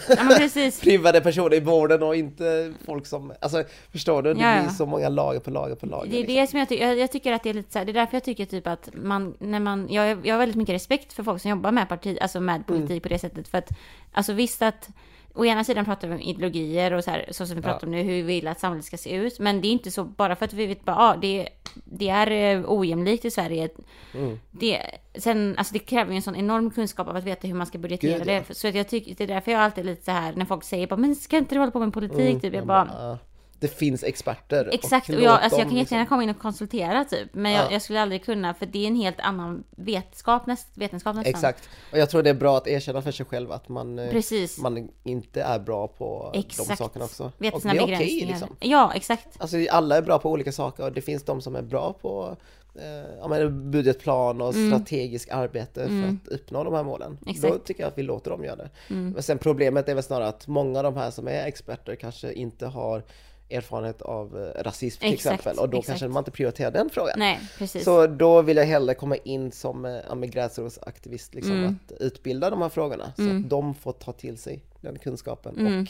Ja 0.09 0.23
men 0.23 0.37
precis. 0.37 0.79
privade 0.81 1.21
personer 1.21 1.53
i 1.55 1.59
vården 1.59 2.03
och 2.03 2.15
inte 2.15 2.73
folk 2.85 3.05
som, 3.07 3.33
alltså 3.41 3.63
förstår 3.91 4.21
du? 4.21 4.33
Det 4.33 4.41
Ja, 4.41 4.61
blir 4.61 4.69
så 4.71 4.85
många 4.85 5.09
lager 5.09 5.39
på 5.39 5.51
lager 5.51 5.75
på 5.75 5.85
lager. 5.85 6.09
Det 6.11 6.17
är 6.17 6.21
liksom. 6.21 6.35
det 6.35 6.47
som 6.47 6.59
jag 6.59 6.69
tycker, 6.69 6.87
jag, 6.87 6.97
jag 6.99 7.11
tycker 7.11 7.31
att 7.33 7.43
det 7.43 7.49
är 7.49 7.53
lite 7.53 7.71
så 7.71 7.77
här, 7.79 7.85
det 7.85 7.91
är 7.91 7.93
därför 7.93 8.15
jag 8.15 8.23
tycker 8.23 8.45
typ 8.45 8.67
att 8.67 8.89
man, 8.93 9.35
när 9.39 9.59
man, 9.59 9.87
jag, 9.89 10.27
jag 10.27 10.33
har 10.33 10.39
väldigt 10.39 10.55
mycket 10.57 10.75
respekt 10.75 11.13
för 11.13 11.23
folk 11.23 11.41
som 11.41 11.49
jobbar 11.51 11.71
med 11.71 11.89
parti, 11.89 12.17
alltså 12.21 12.39
med 12.39 12.67
politik 12.67 12.89
Mm. 12.89 13.01
på 13.01 13.09
det 13.09 13.19
sättet, 13.19 13.47
för 13.47 13.57
att, 13.57 13.69
alltså 14.13 14.33
visst 14.33 14.61
att, 14.61 14.89
å 15.35 15.45
ena 15.45 15.63
sidan 15.63 15.85
pratar 15.85 16.07
vi 16.07 16.13
om 16.13 16.21
ideologier 16.21 16.93
och 16.93 17.03
så 17.03 17.11
här, 17.11 17.25
så 17.31 17.45
som 17.45 17.55
vi 17.55 17.61
pratar 17.61 17.79
Ja. 17.81 17.85
om 17.87 17.91
nu, 17.91 18.03
hur 18.03 18.13
vi 18.13 18.21
vill 18.21 18.47
att 18.47 18.59
samhället 18.59 18.85
ska 18.85 18.97
se 18.97 19.15
ut, 19.15 19.39
men 19.39 19.61
det 19.61 19.67
är 19.67 19.71
inte 19.71 19.91
så, 19.91 20.03
bara 20.03 20.35
för 20.35 20.45
att 20.45 20.53
vi 20.53 20.65
vet 20.65 20.85
bara, 20.85 20.95
ja, 20.95 21.15
det, 21.21 21.49
det 21.85 22.09
är 22.09 22.31
eh, 22.57 22.63
ojämlikt 22.67 23.25
i 23.25 23.31
Sverige, 23.31 23.69
Mm. 24.15 24.39
det, 24.51 24.81
sen, 25.15 25.55
alltså 25.57 25.73
det 25.73 25.79
kräver 25.79 26.11
ju 26.11 26.15
en 26.15 26.21
sån 26.21 26.35
enorm 26.35 26.71
kunskap 26.71 27.07
av 27.07 27.15
att 27.15 27.23
veta 27.23 27.47
hur 27.47 27.55
man 27.55 27.67
ska 27.67 27.77
budgetera 27.77 28.17
Gud, 28.17 28.27
ja. 28.27 28.41
det, 28.47 28.53
så 28.55 28.67
att 28.67 28.75
jag 28.75 28.87
tycker, 28.87 29.15
det 29.15 29.23
är 29.23 29.27
därför 29.27 29.51
jag 29.51 29.61
alltid 29.61 29.85
är 29.85 29.89
lite 29.89 30.05
så 30.05 30.11
här, 30.11 30.33
när 30.35 30.45
folk 30.45 30.63
säger 30.63 30.87
bara, 30.87 30.95
men 30.97 31.15
ska 31.15 31.37
inte 31.37 31.55
du 31.55 31.59
hålla 31.59 31.71
på 31.71 31.79
med 31.79 31.93
politik, 31.93 32.19
Mm. 32.19 32.39
typ, 32.39 32.53
jag 32.53 32.65
bara, 32.65 32.85
bara, 32.85 33.17
det 33.63 33.67
finns 33.77 34.03
experter. 34.03 34.69
Exakt, 34.71 35.09
och 35.09 35.15
låt 35.15 35.23
jag, 35.23 35.31
alltså 35.41 35.59
jag 35.59 35.67
kan 35.67 35.77
jättegärna 35.77 36.01
liksom- 36.03 36.05
komma 36.15 36.23
in 36.23 36.29
och 36.29 36.39
konsultera 36.39 37.05
typ, 37.05 37.29
men 37.33 37.51
Ja. 37.51 37.61
jag, 37.63 37.71
jag 37.71 37.81
skulle 37.81 38.01
aldrig 38.01 38.25
kunna, 38.25 38.53
för 38.53 38.65
det 38.65 38.83
är 38.83 38.87
en 38.87 38.95
helt 38.95 39.19
annan 39.19 39.63
vetenskap, 39.77 40.45
näst, 40.47 40.67
vetenskap 40.73 41.15
nästan. 41.15 41.29
Exakt, 41.33 41.69
och 41.91 41.97
jag 41.97 42.09
tror 42.09 42.23
det 42.23 42.29
är 42.29 42.33
bra 42.33 42.57
att 42.57 42.67
erkänna 42.67 43.01
för 43.01 43.11
sig 43.11 43.25
själv 43.25 43.51
att 43.51 43.69
man, 43.69 43.99
eh, 43.99 44.09
Precis. 44.11 44.57
man 44.59 44.89
inte 45.03 45.41
är 45.41 45.59
bra 45.59 45.87
på 45.87 46.29
de 46.33 46.39
Exakt. 46.39 46.77
sakerna 46.77 47.05
också. 47.05 47.31
Veta 47.37 47.55
och 47.57 47.61
det 47.63 47.69
är 47.69 47.73
okej 47.73 47.85
begränsningar. 47.85 48.27
liksom. 48.27 48.55
Ja, 48.59 48.91
exakt. 48.95 49.27
Alltså 49.37 49.57
alla 49.71 49.97
är 49.97 50.01
bra 50.01 50.19
på 50.19 50.31
olika 50.31 50.51
saker 50.51 50.83
och 50.83 50.91
det 50.91 51.01
finns 51.01 51.23
de 51.23 51.41
som 51.41 51.55
är 51.55 51.61
bra 51.61 51.93
på 52.01 52.37
eh, 52.75 53.27
men 53.29 53.71
budgetplan 53.71 54.41
och 54.41 54.55
strategiskt 54.55 55.31
arbete 55.31 55.87
för 55.87 56.07
att 56.09 56.27
uppnå 56.27 56.63
de 56.63 56.73
här 56.73 56.83
målen. 56.83 57.17
Då 57.21 57.23
Mm. 57.25 57.35
Exakt. 57.35 57.51
Mm. 57.53 57.63
tycker 57.65 57.83
jag 57.83 57.87
att 57.87 57.97
vi 57.97 58.03
låter 58.03 58.31
dem 58.31 58.43
göra 58.43 58.55
det. 58.55 58.69
Men 58.87 59.23
sen 59.23 59.37
problemet 59.37 59.89
är 59.89 59.93
väl 59.93 60.03
snarare 60.03 60.27
att 60.27 60.47
många 60.47 60.79
av 60.79 60.83
de 60.83 60.95
här 60.97 61.11
som 61.11 61.27
är 61.27 61.45
experter 61.45 61.95
kanske 61.95 62.33
inte 62.33 62.65
har 62.65 63.03
erfarenhet 63.49 64.01
av 64.01 64.37
eh, 64.57 64.63
rasism 64.63 64.99
till 64.99 65.13
Exakt, 65.13 65.33
exempel 65.39 65.59
och 65.63 65.69
då 65.69 65.77
exakt. 65.79 65.87
kanske 65.99 66.07
man 66.13 66.21
inte 66.21 66.31
prioriterar 66.31 66.71
den 66.71 66.89
frågan. 66.89 67.13
Nej, 67.17 67.39
precis. 67.57 67.83
Så 67.83 68.07
då 68.07 68.41
vill 68.41 68.57
jag 68.57 68.65
hellre 68.65 68.93
komma 68.93 69.15
in 69.15 69.51
som 69.51 69.81
men 70.15 70.29
gräsrotsaktivist, 70.31 71.33
liksom, 71.33 71.53
Mm. 71.57 71.79
att 71.85 72.01
utbilda 72.01 72.49
de 72.49 72.61
här 72.61 72.69
frågorna 72.69 73.13
så 73.15 73.29
att 73.29 73.49
de 73.49 73.75
får 73.75 73.91
ta 73.91 74.11
till 74.11 74.37
sig 74.37 74.63
den 74.81 74.99
kunskapen 74.99 75.57
Mm. 75.59 75.81
och 75.81 75.87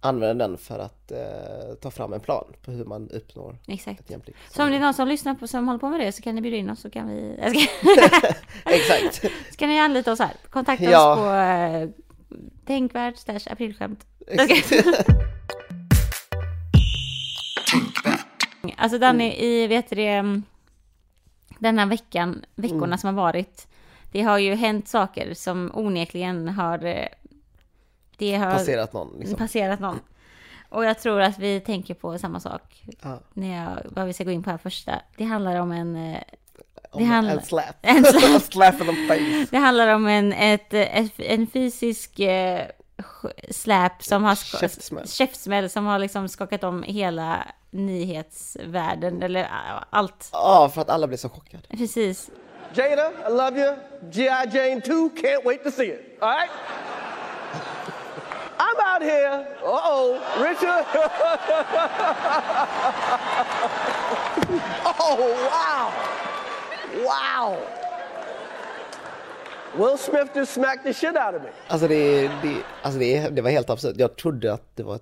använda 0.00 0.48
den 0.48 0.58
för 0.58 0.78
att 0.78 1.12
eh, 1.12 1.74
ta 1.80 1.90
fram 1.90 2.12
en 2.12 2.20
plan 2.20 2.44
på 2.64 2.70
hur 2.70 2.84
man 2.84 3.10
uppnår 3.10 3.58
Exakt. 3.68 4.00
ett 4.00 4.10
jämlikt 4.10 4.38
Så 4.50 4.62
om 4.62 4.70
det 4.70 4.76
är 4.76 4.80
någon 4.80 4.94
som 4.94 5.08
lyssnar 5.08 5.34
på, 5.34 5.46
som 5.46 5.66
håller 5.68 5.78
på 5.80 5.88
med 5.88 6.00
det, 6.00 6.12
så 6.12 6.22
kan 6.22 6.34
ni 6.34 6.40
bjuda 6.40 6.56
in 6.56 6.70
oss 6.70 6.80
så 6.80 6.90
kan 6.90 7.08
vi... 7.08 7.36
Exakt! 8.64 9.14
så 9.50 9.56
kan 9.56 9.68
ni 9.68 9.80
anlita 9.80 10.12
oss 10.12 10.18
här. 10.18 10.32
Kontakta 10.50 10.84
Ja. 10.84 11.12
oss 11.12 11.18
på 11.18 11.26
eh, 11.34 11.88
tänkvärd 12.66 13.14
aprilskämt. 13.50 14.06
Alltså 18.76 18.98
Danny, 18.98 19.32
i, 19.32 19.66
vet 19.66 19.90
du 19.90 19.96
det, 19.96 20.08
mm, 20.08 20.42
den 21.58 21.78
här 21.78 21.86
veckan, 21.86 22.44
veckorna 22.54 22.84
Mm. 22.86 22.98
som 22.98 23.16
har 23.16 23.24
varit, 23.24 23.66
det 24.12 24.22
har 24.22 24.38
ju 24.38 24.54
hänt 24.54 24.88
saker 24.88 25.34
som 25.34 25.70
onekligen 25.74 26.48
har, 26.48 26.84
eh, 26.84 27.06
det 28.16 28.34
har 28.34 28.50
Passerat 28.52 28.92
någon 28.92 29.18
liksom. 29.18 29.38
passerat 29.38 29.80
någon. 29.80 30.00
Och 30.68 30.84
jag 30.84 30.98
tror 30.98 31.20
att 31.20 31.38
vi 31.38 31.60
tänker 31.60 31.94
på 31.94 32.18
samma 32.18 32.40
sak 32.40 32.84
Ja. 33.02 33.20
när 33.32 33.56
jag, 33.64 33.78
vad 33.90 34.06
vi 34.06 34.12
ska 34.12 34.24
gå 34.24 34.30
in 34.30 34.42
på 34.42 34.50
här 34.50 34.58
första. 34.58 34.92
Det 35.16 35.24
handlar 35.24 35.56
om 35.60 35.72
en, 35.72 35.96
eh, 35.96 36.20
Om 36.90 37.04
handlar- 37.08 37.34
En 37.36 37.42
slap. 37.42 37.76
En 37.82 38.04
slap. 38.04 38.42
slap 38.42 38.74
in 38.80 38.86
the 38.86 39.06
face. 39.08 39.46
det 39.50 39.58
handlar 39.58 39.88
om 39.94 40.06
en, 40.06 40.32
ett, 40.32 40.74
ett, 40.74 41.12
en 41.20 41.46
fysisk 41.46 42.20
eh, 42.20 42.66
släp 43.50 44.02
som 44.02 44.24
har 44.24 44.34
Käftsmäll. 44.34 45.08
käftsmäll 45.08 45.70
som 45.70 45.86
har 45.86 45.98
liksom 45.98 46.28
skakat 46.28 46.64
om 46.64 46.82
hela 46.82 47.46
nyhetsvärlden 47.74 49.22
eller 49.22 49.40
äh, 49.40 49.82
allt. 49.90 50.28
Ja, 50.32 50.70
för 50.74 50.80
att 50.80 50.90
alla 50.90 51.06
blev 51.06 51.16
så 51.16 51.28
chockade. 51.28 51.62
Precis. 51.68 52.30
Jada, 52.74 53.10
I 53.28 53.30
love 53.30 53.60
you. 53.60 53.76
G.I. 54.10 54.46
Jane 54.52 54.80
2, 54.80 55.08
can't 55.08 55.44
wait 55.44 55.64
to 55.64 55.70
see 55.70 55.86
it. 55.86 56.18
All 56.20 56.28
right? 56.28 56.50
I'm 58.58 58.76
out 58.80 59.02
here. 59.02 59.46
Uh 59.62 59.80
oh, 59.92 60.18
Richard. 60.42 60.86
oh, 65.00 65.18
wow. 65.50 65.92
Wow. 67.04 67.58
Will 69.76 69.98
Smith 69.98 70.30
just 70.34 70.54
smacked 70.54 70.84
the 70.84 70.92
shit 70.92 71.16
out 71.16 71.34
of 71.34 71.42
me. 71.42 71.48
Alltså 71.68 71.88
det, 71.88 72.28
det, 72.42 72.62
alltså 72.82 72.98
det, 72.98 73.28
det 73.28 73.42
var 73.42 73.50
helt 73.50 73.70
absurt. 73.70 73.96
Jag 73.98 74.16
trodde 74.16 74.52
att 74.52 74.76
det 74.76 74.82
var... 74.82 74.98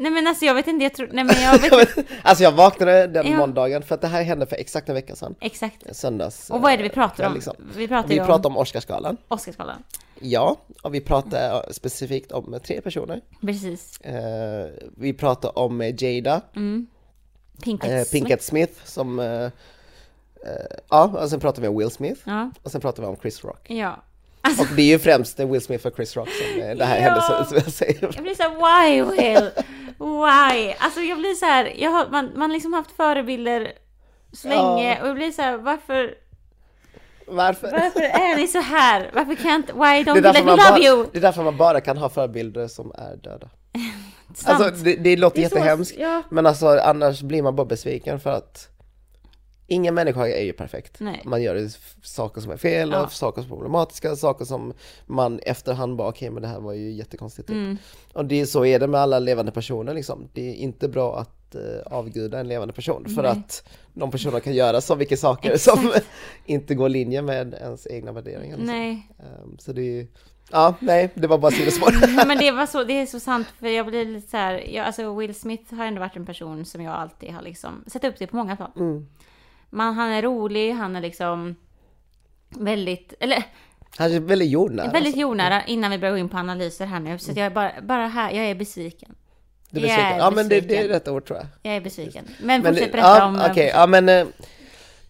Nej 0.00 0.12
men 0.12 0.26
alltså 0.26 0.44
jag 0.44 0.54
vet 0.54 0.66
inte, 0.66 0.82
jag 0.84 0.94
tror, 0.94 1.08
nej 1.12 1.24
men 1.24 1.42
jag 1.42 1.58
vet 1.58 1.96
inte. 1.96 2.12
alltså 2.22 2.44
jag 2.44 2.52
vaknade 2.52 3.06
den 3.06 3.26
Ja. 3.26 3.36
måndagen 3.36 3.82
för 3.82 3.94
att 3.94 4.00
det 4.00 4.06
här 4.08 4.22
hände 4.22 4.46
för 4.46 4.56
exakt 4.56 4.88
en 4.88 4.94
vecka 4.94 5.14
sedan. 5.16 5.34
Exakt. 5.40 5.96
Söndags. 5.96 6.50
Och 6.50 6.60
vad 6.60 6.72
är 6.72 6.76
det 6.76 6.82
vi 6.82 6.88
eh, 6.88 6.94
pratar 6.94 7.26
om? 7.26 7.34
liksom. 7.34 7.54
Vi 7.76 7.88
pratar 7.88 8.08
Vi 8.08 8.20
om 8.20 8.26
pratar 8.26 8.50
om 8.50 8.56
Oscarsgalan. 8.56 9.16
Oscarsgalan. 9.28 9.82
Ja, 10.20 10.56
och 10.82 10.94
vi 10.94 11.00
pratar 11.00 11.72
specifikt 11.72 12.32
om 12.32 12.58
tre 12.66 12.80
personer. 12.80 13.20
Precis. 13.40 14.00
Eh, 14.00 14.66
vi 14.96 15.12
pratar 15.12 15.58
om 15.58 15.80
eh, 15.80 15.94
Jada, 16.04 16.40
Pinkett. 17.62 17.90
eh, 18.06 18.12
Pinkett 18.12 18.42
Smith 18.42 18.72
som... 18.84 19.18
Eh, 19.20 19.42
eh, 19.44 19.50
ja, 20.90 21.04
och 21.22 21.30
sen 21.30 21.40
pratar 21.40 21.62
vi 21.62 21.68
om 21.68 21.78
Will 21.78 21.90
Smith. 21.90 22.20
Ja. 22.24 22.50
Och 22.62 22.70
sen 22.70 22.80
pratar 22.80 23.02
vi 23.02 23.08
om 23.08 23.16
Chris 23.16 23.44
Rock. 23.44 23.70
Ja. 23.70 24.02
Och 24.60 24.66
det 24.76 24.82
är 24.82 24.86
ju 24.86 24.98
främst 24.98 25.40
Will 25.40 25.60
Smith 25.60 25.86
och 25.86 25.94
Chris 25.96 26.16
Rock 26.16 26.28
som 26.28 26.60
det 26.60 26.84
här 26.84 26.96
Ja. 26.96 27.02
hände 27.02 27.46
jag 27.64 27.72
säger. 27.72 28.10
Jag 28.14 28.22
blir 28.22 28.34
så 28.34 28.42
här, 28.42 28.50
why 28.84 29.02
Will? 29.02 29.50
Why? 30.00 30.74
Alltså 30.78 31.00
jag 31.00 31.18
blir 31.18 31.34
så 31.34 31.46
här, 31.46 31.72
jag 31.76 31.90
har, 31.90 32.08
man, 32.10 32.30
man 32.34 32.52
liksom 32.52 32.72
haft 32.72 32.90
förebilder 32.90 33.72
så 34.32 34.48
Ja. 34.48 34.54
länge 34.76 35.02
och 35.02 35.08
jag 35.08 35.14
blir 35.16 35.30
så 35.30 35.42
här, 35.42 35.56
varför, 35.56 36.14
Varför? 37.26 37.70
varför 37.72 38.00
är 38.00 38.36
ni 38.36 38.46
så 38.46 38.58
här? 38.60 39.10
Varför 39.14 39.34
kan 39.34 39.50
inte, 39.54 39.72
why 39.72 39.80
don't 39.80 40.08
you 40.16 40.20
let 40.20 40.34
me 40.44 40.50
love 40.50 40.56
bara, 40.70 40.78
you? 40.78 41.06
det 41.12 41.18
är 41.18 41.22
därför 41.22 41.42
man 41.42 41.56
bara 41.56 41.80
kan 41.80 41.96
ha 41.98 42.08
förebilder 42.08 42.68
som 42.68 42.92
är 42.98 43.16
döda. 43.16 43.48
Alltså 44.44 44.84
det, 44.84 44.96
det 44.96 45.16
låter 45.16 45.36
Det 45.40 45.44
är 45.44 45.48
så- 45.48 45.56
jättehemskt, 45.56 45.94
ja. 45.98 46.22
men 46.30 46.46
alltså 46.46 46.66
annars 46.68 47.20
blir 47.22 47.42
man 47.42 47.56
bara 47.56 47.66
besviken 47.66 48.20
för 48.20 48.30
att 48.30 48.68
ingen 49.70 49.94
människa 49.94 50.26
är 50.28 50.42
ju 50.44 50.52
perfekt. 50.52 50.96
Nej. 51.00 51.22
Man 51.24 51.42
gör 51.42 51.68
saker 52.02 52.40
som 52.40 52.52
är 52.52 52.56
fel 52.56 52.90
Ja. 52.90 53.04
och 53.04 53.12
saker 53.12 53.42
som 53.42 53.50
är 53.52 53.56
problematiska, 53.56 54.16
saker 54.16 54.44
som 54.44 54.72
man 55.06 55.38
efterhand 55.42 55.96
bara 55.96 56.08
okej 56.08 56.30
men 56.30 56.42
det 56.42 56.48
här 56.48 56.60
var 56.60 56.72
ju 56.72 56.90
jättekonstigt. 56.92 57.48
Typ. 57.48 57.54
Mm. 57.56 57.76
Och 58.12 58.24
det, 58.24 58.40
är- 58.40 58.46
så 58.46 58.64
är 58.64 58.78
det 58.78 58.86
med 58.86 59.00
alla 59.00 59.18
levande 59.18 59.52
personer 59.52 59.94
liksom. 59.94 60.28
Det 60.32 60.50
är 60.50 60.54
inte 60.54 60.88
bra 60.88 61.18
att 61.18 61.54
uh, 61.54 61.60
avguda 61.98 62.40
en 62.40 62.48
levande 62.48 62.74
person 62.74 63.04
för 63.14 63.22
Nej. 63.22 63.30
att 63.30 63.68
de 63.94 64.10
personerna 64.10 64.40
kan 64.40 64.54
göra 64.54 64.80
så 64.80 64.96
mycket 64.96 65.18
saker 65.20 65.56
som 65.56 65.92
inte 66.46 66.74
går 66.74 66.86
i 66.86 66.92
linje 66.92 67.22
med 67.22 67.54
ens 67.54 67.86
egna 67.86 68.12
värderingar. 68.12 68.56
Liksom. 68.56 68.76
Nej, 68.76 69.06
Ehm, 69.18 69.58
så 69.58 69.72
det 69.72 69.82
är 70.00 70.06
ja 70.52 70.74
nej, 70.80 71.10
det 71.14 71.26
var 71.26 71.38
bara 71.38 71.50
sidospår. 71.52 72.26
Men 72.26 72.38
det 72.38 72.50
var 72.50 72.66
så, 72.66 72.84
det 72.84 72.92
är 72.92 73.06
så 73.06 73.20
sant 73.20 73.46
för 73.58 73.66
jag 73.66 73.86
blir 73.86 74.04
lite 74.04 74.28
så 74.30 74.36
här, 74.36 74.74
jag, 74.74 74.86
alltså 74.86 75.14
Will 75.14 75.34
Smith 75.34 75.74
har 75.74 75.84
ändå 75.86 76.00
varit 76.00 76.16
en 76.16 76.26
person 76.26 76.64
som 76.64 76.82
jag 76.82 76.94
alltid 76.94 77.30
har 77.34 77.42
liksom 77.42 77.84
sett 77.86 78.04
upp 78.04 78.16
till 78.16 78.28
på 78.28 78.36
många 78.36 78.56
plan. 78.56 78.70
Mm. 78.76 79.06
Man, 79.70 79.94
han 79.94 80.10
är 80.10 80.22
rolig, 80.22 80.72
han 80.72 80.96
är 80.96 81.00
liksom 81.00 81.56
väldigt, 82.48 83.14
eller 83.20 83.42
Han 83.96 84.12
är 84.12 84.20
väldigt 84.20 84.48
jordnära. 84.50 84.86
väldigt 84.86 85.06
alltså. 85.06 85.20
jordnära 85.20 85.62
innan 85.66 85.90
vi 85.90 85.98
börjar 85.98 86.12
gå 86.12 86.18
in 86.18 86.28
på 86.28 86.36
analyser 86.36 86.86
här 86.86 87.00
nu. 87.00 87.18
Så 87.18 87.30
jag 87.30 87.38
är 87.46 87.50
bara, 87.50 87.72
bara 87.82 88.06
här, 88.06 88.30
jag 88.32 88.44
är 88.46 88.54
besviken. 88.54 89.14
Du 89.70 89.78
är 89.78 89.82
besviken? 89.82 90.06
är 90.12 90.18
Ja 90.18 90.30
men 90.30 90.48
det, 90.48 90.54
det 90.54 90.56
är 90.58 90.60
besviken. 90.62 90.88
rätt 90.88 91.08
ord 91.08 91.26
tror 91.26 91.38
jag. 91.38 91.46
Jag 91.62 91.76
är 91.76 91.80
besviken. 91.80 92.24
Men, 92.42 92.62
Men 92.62 92.74
fortsätt 92.74 92.92
berätta 92.92 93.08
ja, 93.18 93.26
om... 93.26 93.36
eh, 93.36 93.50
Okej, 93.50 93.70
ja 93.74 93.86
men 93.86 94.08
eh, 94.08 94.26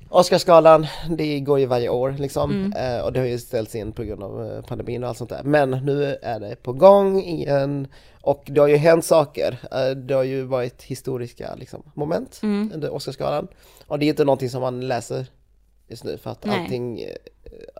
Oscarsgalan, 0.08 0.86
det 1.08 1.40
går 1.40 1.58
ju 1.58 1.66
varje 1.66 1.88
år 1.88 2.16
liksom. 2.18 2.50
Mm. 2.50 2.96
Eh, 2.96 3.04
och 3.04 3.12
det 3.12 3.20
har 3.20 3.26
ju 3.26 3.38
ställts 3.38 3.74
in 3.74 3.92
på 3.92 4.02
grund 4.04 4.22
av 4.22 4.52
eh, 4.52 4.62
pandemin 4.62 5.02
och 5.02 5.08
allt 5.08 5.18
sånt 5.18 5.30
där. 5.30 5.42
Men 5.42 5.70
nu 5.70 6.16
är 6.22 6.40
det 6.40 6.56
på 6.62 6.72
gång 6.72 7.22
igen. 7.22 7.88
Och 8.22 8.42
det 8.46 8.60
har 8.60 8.68
ju 8.68 8.76
hänt 8.76 9.04
saker. 9.04 9.58
Eh, 9.72 9.90
det 9.96 10.14
har 10.14 10.22
ju 10.22 10.42
varit 10.42 10.82
historiska 10.82 11.54
liksom, 11.54 11.82
moment 11.94 12.40
Mm. 12.42 12.70
under 12.74 12.90
Oscarsgalan. 12.94 13.48
Och 13.86 13.98
det 13.98 14.04
är 14.06 14.08
inte 14.08 14.24
någonting 14.24 14.50
som 14.50 14.60
man 14.60 14.88
läser 14.88 15.26
just 15.88 16.04
nu 16.04 16.18
för 16.18 16.30
att 16.30 16.44
Nej. 16.44 16.60
allting 16.60 17.00
eh, 17.00 17.14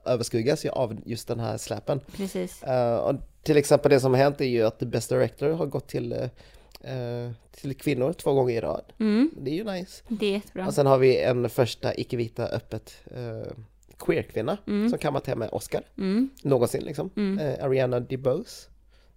överskuggas 0.04 0.64
ju 0.64 0.68
av 0.70 0.96
just 1.06 1.28
den 1.28 1.40
här 1.40 1.56
släpen. 1.58 2.00
Precis. 2.16 2.62
Eh, 2.62 2.96
och 2.96 3.14
till 3.42 3.56
exempel 3.56 3.90
det 3.90 4.00
som 4.00 4.12
har 4.14 4.18
hänt 4.20 4.40
är 4.40 4.44
ju 4.44 4.66
att 4.66 4.78
The 4.78 4.86
Best 4.86 5.08
Director 5.08 5.48
har 5.50 5.66
gått 5.66 5.88
till, 5.88 6.12
eh, 6.12 7.30
till 7.52 7.74
kvinnor 7.76 8.12
två 8.12 8.32
gånger 8.32 8.54
i 8.54 8.60
rad. 8.60 8.84
Mm, 9.00 9.30
Det 9.40 9.50
är 9.50 9.54
ju 9.54 9.64
nice. 9.64 10.02
det 10.08 10.26
är 10.26 10.32
jättebra. 10.32 10.66
Och 10.66 10.74
sen 10.74 10.86
har 10.86 10.98
vi 10.98 11.20
en 11.20 11.50
första 11.50 11.94
icke-vita 11.94 12.46
öppet 12.46 12.94
eh, 13.10 13.52
queer-kvinna 13.98 14.56
som 14.64 14.98
kammat 14.98 15.26
hem 15.26 15.38
med 15.38 15.48
Oscar 15.52 15.82
Mm, 15.98 16.30
någonsin 16.42 16.84
liksom. 16.84 17.10
Mm. 17.16 17.38
Eh, 17.38 17.64
Ariana 17.64 18.00
DeBose, 18.00 18.68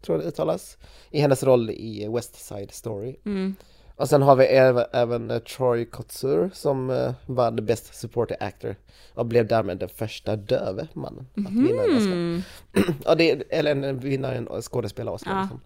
tror 0.04 0.18
jag 0.18 0.26
det 0.26 0.30
uttalas, 0.30 0.78
i 1.12 1.20
hennes 1.20 1.44
roll 1.44 1.70
i 1.70 2.08
West 2.16 2.36
Side 2.36 2.72
Story. 2.72 3.16
mm, 3.26 3.56
Och 3.96 4.10
sen 4.10 4.22
har 4.22 4.36
vi 4.36 4.46
även, 4.46 4.86
även 4.94 5.32
eh, 5.32 5.40
Troy 5.40 5.86
Kotsur 5.86 6.50
som 6.54 6.90
uh, 6.90 7.12
vann 7.26 7.56
Best 7.66 7.96
Supporting 7.96 8.38
Actor 8.40 8.76
och 9.14 9.26
blev 9.26 9.48
därmed 9.48 9.78
den 9.78 9.90
första 9.90 10.36
döve 10.36 10.88
mannen 10.94 11.28
att 11.36 11.52
vinna 11.54 11.84
en 11.84 11.98
Oscar. 11.98 12.12
mm. 12.12 12.42
Ja, 13.06 13.16
det 13.16 13.32
är, 13.32 13.44
eller 13.50 13.72
en 13.72 14.00
vinnare 14.00 14.36
en 14.36 14.48
skådespelare-Oscar. 14.62 15.32
Ja. 15.32 15.42
Liksom. 15.42 15.60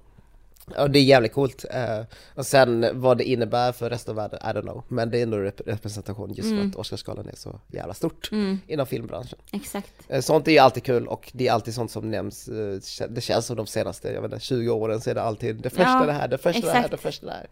Ja, 0.75 0.87
det 0.87 0.99
är 0.99 1.03
jävligt 1.03 1.33
coolt. 1.33 1.65
Eh, 1.71 1.99
och 2.35 2.45
sen 2.45 2.85
vad 2.93 3.17
det 3.17 3.23
innebär 3.23 3.71
för 3.71 3.89
resten 3.89 4.11
av 4.11 4.15
världen, 4.15 4.39
I 4.43 4.45
don't 4.57 4.61
know. 4.61 4.83
Men 4.87 5.09
det 5.09 5.19
är 5.19 5.23
ändå 5.23 5.37
rep- 5.37 5.61
representation 5.65 6.33
just 6.33 6.49
för 6.49 6.65
att 6.65 6.75
Oscarsgalan 6.75 7.27
är 7.29 7.35
så 7.35 7.59
jävla 7.67 7.93
stort 7.93 8.29
Mm, 8.31 8.59
inom 8.67 8.85
filmbranschen. 8.85 9.39
exakt. 9.51 9.93
Eh, 10.07 10.21
sånt 10.21 10.47
är 10.47 10.51
ju 10.51 10.57
alltid 10.57 10.83
kul 10.83 11.07
och 11.07 11.31
det 11.33 11.47
är 11.47 11.51
alltid 11.51 11.73
sånt 11.73 11.91
som 11.91 12.11
nämns. 12.11 12.49
kä- 12.49 13.07
det 13.09 13.21
känns 13.21 13.45
som 13.45 13.55
de 13.55 13.67
senaste, 13.67 14.11
jag 14.11 14.21
vet 14.21 14.31
inte, 14.33 14.45
20 14.45 14.69
åren 14.69 15.01
så 15.01 15.09
är 15.09 15.15
det 15.15 15.21
alltid 15.21 15.55
det 15.55 15.69
första 15.69 15.83
Ja, 15.99 16.05
det 16.05 16.11
här, 16.13 16.27
det 16.27 16.37
första 16.37 16.61
det 16.61 16.71
här, 16.71 16.77
exakt. 16.79 16.91
det 16.91 16.97
första 16.97 17.25
det 17.25 17.31
här. 17.31 17.47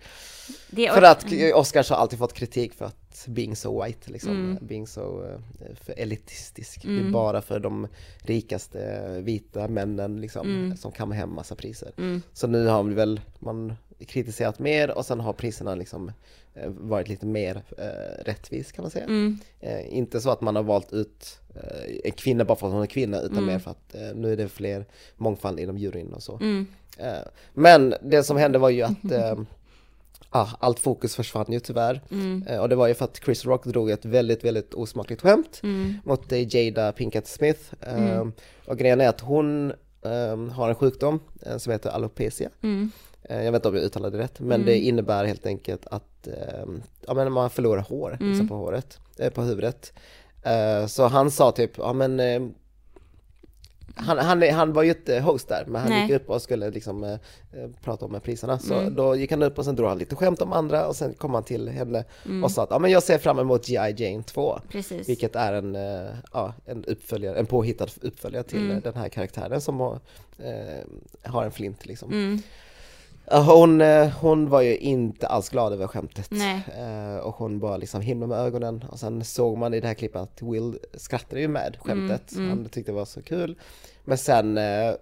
Det, 0.70 0.90
För 0.94 1.02
att 1.02 1.32
eh, 1.32 1.58
Oscars 1.60 1.90
har 1.90 1.98
alltid 1.98 2.20
fått 2.20 2.34
kritik 2.34 2.74
för 2.74 2.86
att 2.86 2.96
being 3.28 3.56
so 3.56 3.84
white, 3.84 4.12
liksom, 4.12 4.32
Mm. 4.32 4.58
being 4.68 4.88
so 4.88 5.24
eh, 5.24 5.40
för 5.76 5.94
elitistisk. 6.00 6.82
Det 6.84 7.00
är 7.08 7.12
bara 7.12 7.42
för 7.42 7.60
de 7.60 7.88
rikaste 8.18 8.82
eh, 8.82 9.12
vita 9.24 9.68
männen 9.68 10.22
liksom, 10.22 10.74
som 10.78 10.92
kammar 10.92 11.16
hem 11.16 11.34
massa 11.36 11.56
priser. 11.56 11.92
Mm. 11.98 12.22
Så 12.34 12.48
nu 12.48 12.68
har 12.68 12.84
vi 12.84 12.94
väl 12.94 13.22
man 13.40 13.74
kritiserat 14.08 14.60
mer 14.60 14.92
och 14.98 15.06
sen 15.06 15.20
har 15.20 15.34
priserna 15.34 15.76
liksom 15.76 16.12
eh, 16.54 16.70
varit 16.70 17.08
lite 17.10 17.26
mer 17.26 17.62
eh, 17.78 18.24
rättvis 18.26 18.72
kan 18.72 18.84
man 18.84 18.92
säga. 18.92 19.06
Mm, 19.06 19.38
Eh, 19.60 19.96
inte 19.98 20.22
så 20.22 20.30
att 20.30 20.42
man 20.42 20.56
har 20.56 20.64
valt 20.64 20.94
ut 20.94 21.40
eh, 21.56 21.96
en 22.04 22.12
kvinna 22.12 22.46
bara 22.46 22.56
för 22.58 22.68
att 22.68 22.74
hon 22.74 22.82
är 22.82 22.86
kvinna 22.88 23.22
utan 23.22 23.46
mer 23.46 23.60
för 23.60 23.72
att 23.72 23.96
nu 24.16 24.34
är 24.34 24.38
det 24.38 24.48
fler 24.50 24.86
mångfald 25.16 25.60
inom 25.60 25.78
juryn 25.78 26.14
och 26.14 26.24
så. 26.24 26.38
mm, 26.42 26.68
Men 27.54 27.94
det 28.02 28.24
som 28.24 28.38
hände 28.38 28.60
var 28.60 28.70
ju 28.70 28.82
att 28.82 29.04
ah, 30.36 30.50
allt 30.60 30.80
fokus 30.80 31.16
försvann 31.16 31.46
ju 31.50 31.60
tyvärr. 31.60 32.02
mm, 32.12 32.44
Eh, 32.48 32.60
Och 32.60 32.70
det 32.70 32.76
var 32.76 32.88
ju 32.88 32.94
för 32.94 33.06
att 33.06 33.18
Chris 33.26 33.46
Rock 33.46 33.66
drog 33.66 33.90
ett 33.90 34.06
väldigt, 34.06 34.44
väldigt 34.44 34.74
osmakligt 34.74 35.22
skämt 35.22 35.60
mm, 35.64 35.94
mot 36.04 36.32
eh, 36.32 36.56
Jada 36.56 36.92
Pinkett 36.92 37.28
Smith. 37.28 37.60
Eh, 37.82 38.26
Och 38.68 38.78
grejen 38.78 39.02
är 39.02 39.10
att 39.10 39.22
hon 39.22 39.72
eh, 40.02 40.38
har 40.52 40.70
en 40.70 40.76
sjukdom 40.76 41.20
eh, 41.46 41.58
som 41.58 41.72
heter 41.72 41.90
alopecia. 41.90 42.50
mm, 42.64 42.92
Jag 43.30 43.38
vet 43.52 43.56
inte 43.56 43.68
om 43.68 43.76
jag 43.76 43.84
uttalade 43.84 44.18
det 44.18 44.24
rätt, 44.24 44.40
men 44.40 44.66
det 44.66 44.78
innebär 44.80 45.26
helt 45.26 45.46
enkelt 45.46 45.88
att 45.88 46.28
eh, 46.28 46.66
ja, 47.08 47.14
men 47.14 47.32
man 47.32 47.50
förlorar 47.50 47.82
hår 47.82 48.18
liksom, 48.22 48.48
på 48.48 48.56
håret, 48.56 49.00
på 49.34 49.42
huvudet. 49.42 49.94
Så 50.88 51.08
han 51.08 51.32
sa 51.32 51.52
typ, 51.52 51.78
ja 51.78 51.94
men 51.94 52.20
han, 53.96 54.18
han, 54.18 54.42
han 54.42 54.74
var 54.74 54.84
ju 54.84 54.90
inte 54.90 55.20
host 55.20 55.48
där, 55.48 55.66
men 55.68 55.82
han 55.82 55.90
Nej. 55.90 56.02
gick 56.02 56.12
upp 56.12 56.30
och 56.30 56.42
skulle 56.42 56.70
liksom 56.70 57.04
eh, 57.04 57.12
eh, 57.12 57.70
prata 57.84 58.06
om 58.06 58.20
priserna. 58.24 58.60
Så 58.60 58.90
då 58.90 59.16
gick 59.16 59.32
han 59.32 59.44
upp 59.44 59.58
och 59.58 59.66
sen 59.66 59.76
drog 59.76 59.90
han 59.90 59.98
lite 59.98 60.16
skämt 60.16 60.42
om 60.42 60.54
andra 60.54 60.88
och 60.88 60.96
sen 60.96 61.14
kom 61.14 61.34
han 61.34 61.44
till 61.44 61.70
henne 61.70 62.04
och 62.44 62.52
sa 62.52 62.64
att 62.64 62.70
ja, 62.72 62.80
men 62.80 62.92
jag 62.92 63.04
ser 63.04 63.18
fram 63.18 63.40
emot 63.40 63.68
G.I. 63.68 64.04
Jane 64.04 64.24
2. 64.24 64.60
precis. 64.70 65.10
Vilket 65.10 65.36
är 65.36 65.54
en, 65.54 65.76
eh, 65.76 66.12
ja, 66.34 66.54
en 66.66 66.86
uppföljare, 66.86 67.40
en 67.40 67.46
påhittad 67.46 67.88
uppföljare 68.02 68.44
till 68.44 68.72
eh, 68.72 68.78
den 68.78 68.96
här 68.96 69.10
karaktären 69.10 69.62
som 69.62 69.80
har, 69.80 70.00
eh, 70.38 71.32
har 71.32 71.44
en 71.44 71.52
flint 71.52 71.86
liksom. 71.86 72.42
Mm, 73.32 73.44
Hon, 73.46 73.82
eh, 73.82 74.08
hon 74.08 74.50
var 74.50 74.62
ju 74.62 74.78
inte 74.78 75.28
alls 75.28 75.50
glad 75.50 75.74
över 75.74 75.88
skämtet. 75.88 76.32
Eh, 76.78 77.18
och 77.18 77.36
hon 77.36 77.60
bara 77.60 77.78
liksom 77.78 78.02
himlade 78.02 78.30
med 78.30 78.40
ögonen. 78.46 78.86
Och 78.92 79.00
sen 79.00 79.24
såg 79.24 79.58
man 79.58 79.74
i 79.74 79.80
det 79.80 79.88
här 79.88 79.94
klippet 79.94 80.22
att 80.22 80.42
Will 80.42 80.78
skrattade 80.94 81.42
ju 81.42 81.48
med 81.48 81.78
skämtet. 81.80 82.36
Mm, 82.36 82.50
Han 82.50 82.66
tyckte 82.70 82.92
det 82.92 82.96
var 82.96 83.06
så 83.06 83.22
kul. 83.22 83.56
Men 84.04 84.18
sen 84.18 84.58
eh, 84.58 84.94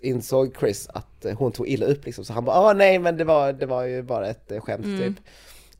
insåg 0.00 0.56
Chris 0.60 0.88
att 0.92 1.24
eh, 1.24 1.38
hon 1.38 1.52
tog 1.52 1.68
illa 1.68 1.86
upp 1.86 2.04
liksom. 2.04 2.24
Så 2.24 2.32
han 2.32 2.44
bara, 2.44 2.56
ah 2.56 2.72
nej 2.72 2.98
men 2.98 3.16
det 3.16 3.24
var, 3.24 3.52
det 3.52 3.66
var 3.66 3.82
ju 3.82 4.02
bara 4.02 4.28
ett 4.28 4.52
eh, 4.52 4.60
skämt 4.60 4.84
Mm. 4.84 4.98
typ. 5.14 5.24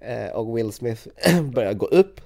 Eh, 0.01 0.31
och 0.35 0.57
Will 0.59 0.73
Smith 0.73 1.01
började 1.55 1.75
gå 1.75 1.87
upp 1.87 2.21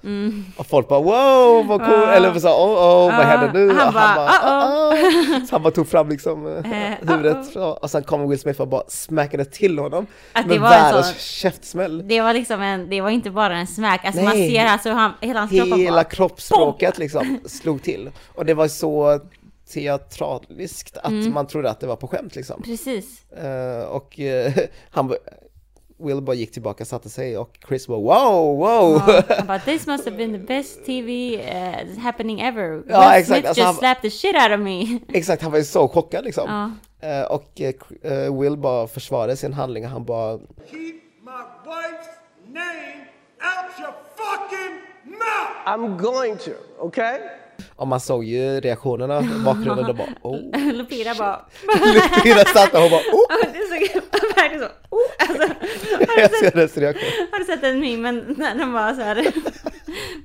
och 0.57 0.65
folk 0.67 0.87
bara 0.87 0.99
wow 1.01 1.67
vad 1.67 1.79
cool, 1.79 1.93
Mm. 1.93 2.01
Ja. 2.01 2.11
eller 2.11 2.39
så 2.39 2.47
oh 2.49 2.71
oh 2.71 3.17
vad 3.17 3.25
händer 3.25 3.53
nu? 3.53 3.73
han 3.73 3.87
Och 3.87 3.93
bara, 3.93 4.27
"Uh-oh." 4.29 5.45
Så 5.45 5.55
han 5.55 5.63
bara 5.63 5.71
tog 5.73 5.87
fram 5.87 6.09
liksom 6.09 6.47
eh, 6.47 6.91
Eh, 6.91 6.97
huvudet 7.09 7.55
och 7.55 7.89
sen 7.89 8.03
kom 8.03 8.29
Will 8.29 8.39
Smith 8.39 8.61
och 8.61 8.67
bara 8.67 8.83
smackade 8.87 9.45
till 9.45 9.79
honom 9.79 10.07
Att 10.33 10.45
med 10.47 10.59
världens 10.61 11.05
sån- 11.07 11.15
käftsmäll. 11.19 12.07
Det 12.07 12.21
var 12.21 12.33
liksom 12.33 12.61
en, 12.61 12.89
det 12.89 13.01
var 13.01 13.09
inte 13.09 13.31
bara 13.31 13.57
en 13.57 13.67
smack, 13.67 14.05
alltså 14.05 14.21
man 14.21 14.33
ser 14.33 14.65
alltså 14.65 14.91
han, 14.91 15.11
hela 15.21 15.39
hans 15.39 15.51
kropp 15.51 15.77
Hela 15.77 15.91
bara, 15.95 16.03
kroppsspråket 16.03 16.97
liksom 16.97 17.39
slog 17.45 17.83
till. 17.83 18.09
Och 18.35 18.45
det 18.45 18.53
var 18.53 18.67
så 18.67 19.19
teatraliskt 19.73 20.97
att 20.97 21.11
Mm. 21.11 21.33
man 21.33 21.47
trodde 21.47 21.69
att 21.69 21.79
det 21.79 21.87
var 21.87 21.95
på 21.95 22.07
skämt 22.07 22.35
liksom. 22.35 22.61
Precis. 22.61 23.31
Eh, 23.31 23.83
och 23.87 24.19
eh, 24.19 24.53
han 24.91 25.13
Will 26.03 26.21
bara 26.21 26.35
gick 26.35 26.51
tillbaka, 26.51 26.85
satte 26.85 27.09
sig 27.09 27.37
och 27.37 27.57
Chris 27.67 27.87
bara 27.87 27.97
wow, 27.99 28.57
wow! 28.57 29.01
Ja, 29.07 29.23
han 29.37 29.47
bara, 29.47 29.59
this 29.59 29.87
must 29.87 30.05
have 30.05 30.17
been 30.17 30.31
the 30.31 30.37
best 30.53 30.85
TV 30.85 31.35
uh, 31.37 31.99
happening 31.99 32.41
ever. 32.41 32.69
Will 32.69 32.83
Ja, 32.89 33.15
exakt, 33.17 33.27
Smith 33.27 33.47
alltså 33.47 33.61
just 33.61 33.65
han- 33.65 33.75
slapped 33.75 34.01
the 34.01 34.09
shit 34.17 34.35
out 34.35 34.51
of 34.51 34.59
me. 34.59 34.99
Exakt, 35.17 35.41
han 35.41 35.51
var 35.51 35.57
ju 35.59 35.65
så 35.65 35.87
chockad 35.87 36.25
liksom. 36.25 36.49
Ja. 36.49 36.71
Eh, 37.09 37.23
och 37.23 37.61
eh, 37.61 37.73
eh, 38.11 38.39
Will 38.39 38.57
bara 38.57 38.87
försvarade 38.87 39.35
sin 39.37 39.53
handling 39.53 39.85
och 39.85 39.91
han 39.91 40.05
bara 40.05 40.37
Keep 40.71 40.93
my 41.21 41.31
wife's 41.65 42.09
name 42.47 43.05
out 43.39 43.79
your 43.79 43.93
fucking 44.15 44.75
mouth! 45.05 45.67
I'm 45.67 45.97
going 45.97 46.37
to, 46.37 46.51
okay? 46.79 47.19
Och 47.75 47.87
man 47.87 47.99
såg 47.99 48.23
ju 48.23 48.59
reaktionerna 48.59 49.21
i 49.21 49.43
bakgrunden 49.45 49.85
och 49.85 49.95
bara 49.95 50.07
oh. 50.21 50.73
Lupira 50.73 51.15
bara, 51.15 51.45
Lupira 51.93 52.45
satt 52.45 52.73
och 52.73 52.79
hon 52.81 52.89
bara 52.91 53.01
oh. 53.01 53.51
det 53.53 53.57
är 53.57 53.67
så 53.67 54.35
verkligen 54.35 54.59
så, 54.59 54.69
oh, 54.89 55.29
alltså, 55.29 55.47
har, 56.07 56.15
du 56.15 56.21
Jag 56.21 56.29
sett, 56.31 56.39
ser 56.39 56.51
hennes 56.51 56.77
reaktion. 56.77 57.27
har 57.31 57.39
du 57.39 57.45
sett 57.45 57.61
den 57.61 57.79
memen 57.79 58.35
när 58.37 58.55
de 58.55 58.73
var 58.73 58.93
så 58.93 59.01
här, 59.01 59.15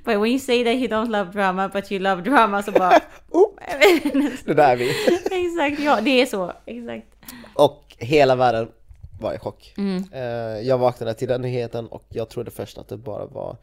but 0.05 0.15
when 0.15 0.25
you 0.25 0.39
say 0.39 0.63
that 0.63 0.73
you 0.73 0.87
don't 0.87 1.09
love 1.09 1.31
drama 1.31 1.69
but 1.69 1.91
you 1.91 2.01
love 2.01 2.21
drama 2.21 2.63
så 2.63 2.71
bara, 2.71 2.99
Oh. 3.31 3.49
Det 4.45 4.53
där 4.53 4.71
är 4.71 4.75
vi. 4.75 4.89
exakt, 5.31 5.79
ja 5.79 5.99
det 6.01 6.21
är 6.21 6.25
så, 6.25 6.53
exakt. 6.65 7.07
Och 7.53 7.83
hela 7.97 8.35
världen 8.35 8.67
var 9.19 9.33
i 9.33 9.37
chock. 9.37 9.73
Mm. 9.77 10.03
Eh, 10.11 10.67
jag 10.67 10.77
vaknade 10.77 11.13
till 11.13 11.27
den 11.27 11.41
nyheten 11.41 11.87
och 11.87 12.03
jag 12.09 12.29
trodde 12.29 12.51
först 12.51 12.77
att 12.77 12.87
det 12.87 12.97
bara 12.97 13.25
var, 13.25 13.57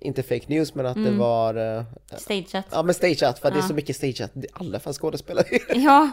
inte 0.00 0.22
fake 0.22 0.44
news 0.46 0.74
men 0.74 0.86
att 0.86 1.04
det 1.04 1.10
var, 1.10 1.76
eh, 1.78 1.84
Stageat. 2.16 2.66
ja 2.70 2.82
men 2.82 2.94
stageat 2.94 3.38
för 3.38 3.48
att 3.48 3.54
det 3.54 3.60
är 3.60 3.62
så 3.68 3.74
mycket 3.74 3.96
stageat, 3.96 4.30
alla 4.52 4.80
fan 4.80 4.92
skådespelare. 4.92 5.46
Ja, 5.74 6.10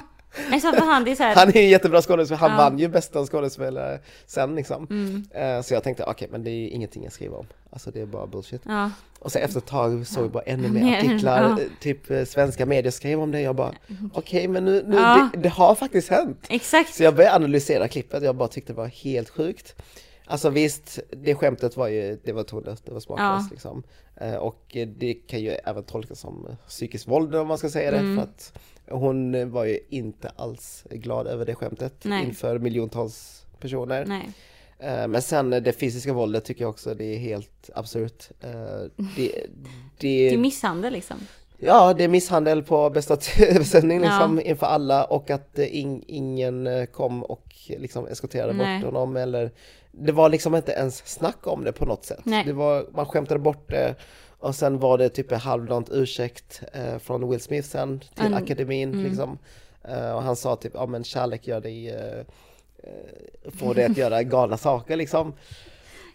Nej, 0.50 0.62
så 0.62 0.72
för 0.72 0.82
han, 0.82 1.08
är 1.08 1.15
så 1.15 1.24
här, 1.24 1.36
Han 1.36 1.50
är 1.50 1.58
en 1.58 1.69
jättebra 1.69 2.02
skådespelare, 2.02 2.39
han 2.39 2.52
Ja. 2.52 2.58
vann 2.58 2.80
ju 2.80 2.88
bästa 2.88 3.26
skådespelare 3.26 4.00
sen 4.26 4.56
liksom. 4.56 4.88
Mm. 4.89 5.24
Eh, 5.32 5.62
Så 5.62 5.74
jag 5.74 5.84
tänkte, 5.84 6.04
okej 6.04 6.28
men 6.32 6.43
det 6.43 6.50
är 6.50 6.56
ju 6.56 6.69
ingenting 6.69 7.04
jag 7.04 7.13
skriver 7.13 7.38
om. 7.39 7.46
Alltså 7.69 7.91
det 7.91 8.02
är 8.02 8.06
bara 8.06 8.28
bullshit. 8.28 8.62
ja, 8.65 8.91
Och 9.19 9.32
så 9.32 9.39
efter 9.39 9.58
ett 9.60 9.65
tag 9.65 10.08
såg 10.08 10.24
jag 10.24 10.32
bara 10.32 10.43
ännu 10.43 10.69
Mer, 10.69 10.98
artiklar, 10.98 11.43
ja. 11.43 11.60
eh, 11.62 11.67
typ 11.80 12.28
svenska 12.28 12.65
medier 12.65 12.91
skrev 12.91 13.19
om 13.22 13.32
det. 13.32 13.41
Jag 13.41 13.56
bara, 13.56 13.74
okej 14.13 14.48
men 14.48 14.65
nu, 14.65 14.84
nu 14.88 14.96
Ja. 14.98 15.30
det, 15.34 15.39
det 15.39 15.50
har 15.50 15.76
faktiskt 15.76 16.10
hänt. 16.10 16.46
exakt. 16.50 16.93
Så 16.96 17.04
jag 17.04 17.15
började 17.15 17.36
analysera 17.36 17.88
klippet, 17.88 18.24
jag 18.24 18.36
bara 18.36 18.48
tyckte 18.48 18.74
det 18.74 18.78
var 18.78 18.88
helt 18.88 19.30
sjukt. 19.30 19.76
Alltså 20.26 20.50
visst, 20.50 21.00
det 21.12 21.36
skämtet 21.36 21.78
var 21.78 21.88
ju, 21.88 22.20
det 22.24 22.32
var 22.32 22.44
tondöst, 22.44 22.86
det 22.86 22.92
var 22.94 23.00
smaklöst 23.00 23.48
Ja. 23.50 23.52
liksom. 23.52 23.84
Eh, 24.16 24.36
Och 24.36 24.78
det 24.96 25.14
kan 25.14 25.40
ju 25.42 25.50
även 25.50 25.84
tolkas 25.84 26.20
som 26.20 26.48
psykiskt 26.68 27.08
våld 27.08 27.36
om 27.36 27.48
man 27.48 27.58
ska 27.58 27.70
säga 27.70 27.92
det, 27.92 27.98
Mm. 27.98 28.16
för 28.16 28.24
att 28.24 28.54
hon 28.90 29.52
var 29.52 29.64
ju 29.66 29.80
inte 29.90 30.30
alls 30.36 30.86
glad 30.90 31.28
över 31.28 31.46
det 31.46 31.56
skämtet 31.56 31.94
Nej. 32.04 32.26
inför 32.26 32.60
miljontals 32.60 33.46
personer. 33.60 34.06
Nej. 34.06 34.30
Eh, 34.80 35.08
Men 35.08 35.22
sen 35.22 35.50
det 35.50 35.80
fysiska 35.80 36.14
våldet 36.14 36.46
tycker 36.46 36.62
jag 36.64 36.70
också 36.70 36.94
det 36.94 37.06
är 37.06 37.18
helt 37.18 37.70
absurt. 37.76 38.30
Eh, 38.42 38.50
Det, 39.16 39.46
Det 39.98 40.28
är 40.28 40.32
det, 40.32 40.38
misshandel 40.38 40.94
liksom. 40.94 41.18
ja, 41.58 41.94
det 41.94 42.04
är 42.04 42.08
misshandel 42.08 42.64
på 42.64 42.90
bästa 42.90 43.16
tv-sändning 43.16 43.98
Ja. 44.04 44.06
liksom 44.10 44.42
inför 44.46 44.66
alla 44.68 45.04
och 45.06 45.30
att 45.30 45.60
ing, 45.60 46.04
ingen 46.08 46.88
kom 46.92 47.24
och 47.24 47.54
liksom 47.68 48.08
eskorterade 48.08 48.54
Nej. 48.54 48.80
bort 48.82 48.94
honom 48.94 49.18
eller 49.18 49.52
det 49.96 50.12
var 50.12 50.30
liksom 50.30 50.56
inte 50.56 50.72
ens 50.72 50.98
snack 51.08 51.48
om 51.48 51.64
det 51.64 51.72
på 51.72 51.86
något 51.86 52.06
sätt. 52.06 52.20
Nej. 52.24 52.44
Det 52.46 52.54
var, 52.54 52.86
man 52.94 53.06
skämtade 53.06 53.40
bort 53.40 53.70
det 53.70 53.96
och 54.40 54.56
sen 54.56 54.80
var 54.80 54.98
det 54.98 55.10
typ 55.10 55.32
en 55.32 55.40
halvdant 55.40 55.90
ursäkt 55.92 56.62
eh, 56.74 56.98
från 56.98 57.30
Will 57.30 57.40
Smith 57.40 57.68
sen 57.70 58.00
till 58.16 58.26
Mm. 58.26 58.44
akademin 58.44 59.04
liksom. 59.04 59.38
Eh, 59.84 60.12
och 60.16 60.24
han 60.24 60.36
sa 60.36 60.56
typ, 60.56 60.72
ja 60.76 60.86
men 60.86 61.04
kärlek 61.04 61.48
gör 61.48 61.62
dig, 61.62 61.90
eh, 61.90 62.20
eh, 62.78 63.52
får 63.60 63.76
dig 63.76 63.86
att 63.86 63.98
göra 63.98 64.24
galna 64.34 64.58
saker 64.58 64.96
liksom. 64.98 65.34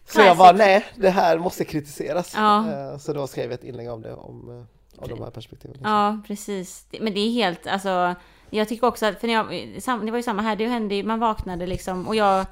Så 0.06 0.20
jag 0.20 0.36
bara, 0.36 0.52
nej, 0.52 0.84
det 0.96 1.10
här 1.10 1.38
måste 1.38 1.64
kritiseras. 1.64 2.32
Ja. 2.36 2.72
Eh, 2.72 2.98
så 2.98 3.12
då 3.12 3.26
skrev 3.26 3.44
jag 3.44 3.52
ett 3.54 3.64
inlägg 3.64 3.90
om 3.90 4.02
det, 4.02 4.14
om, 4.14 4.50
eh, 4.50 5.02
om 5.02 5.08
de 5.08 5.22
här 5.22 5.30
perspektiven. 5.30 5.72
liksom. 5.76 5.90
Ja, 5.92 6.20
precis. 6.26 6.86
Men 7.00 7.14
det 7.14 7.20
är 7.20 7.30
helt, 7.30 7.66
alltså, 7.66 8.14
jag 8.50 8.68
tycker 8.68 8.86
också 8.86 9.06
att, 9.06 9.20
för 9.20 9.26
när 9.26 9.34
jag, 9.34 9.46
det 10.06 10.10
var 10.10 10.18
ju 10.18 10.22
samma 10.22 10.42
här, 10.42 10.56
det 10.56 10.66
hände 10.66 10.94
ju, 10.94 11.02
man 11.02 11.20
vaknade 11.20 11.66
liksom 11.66 12.08
och 12.08 12.16
jag 12.16 12.46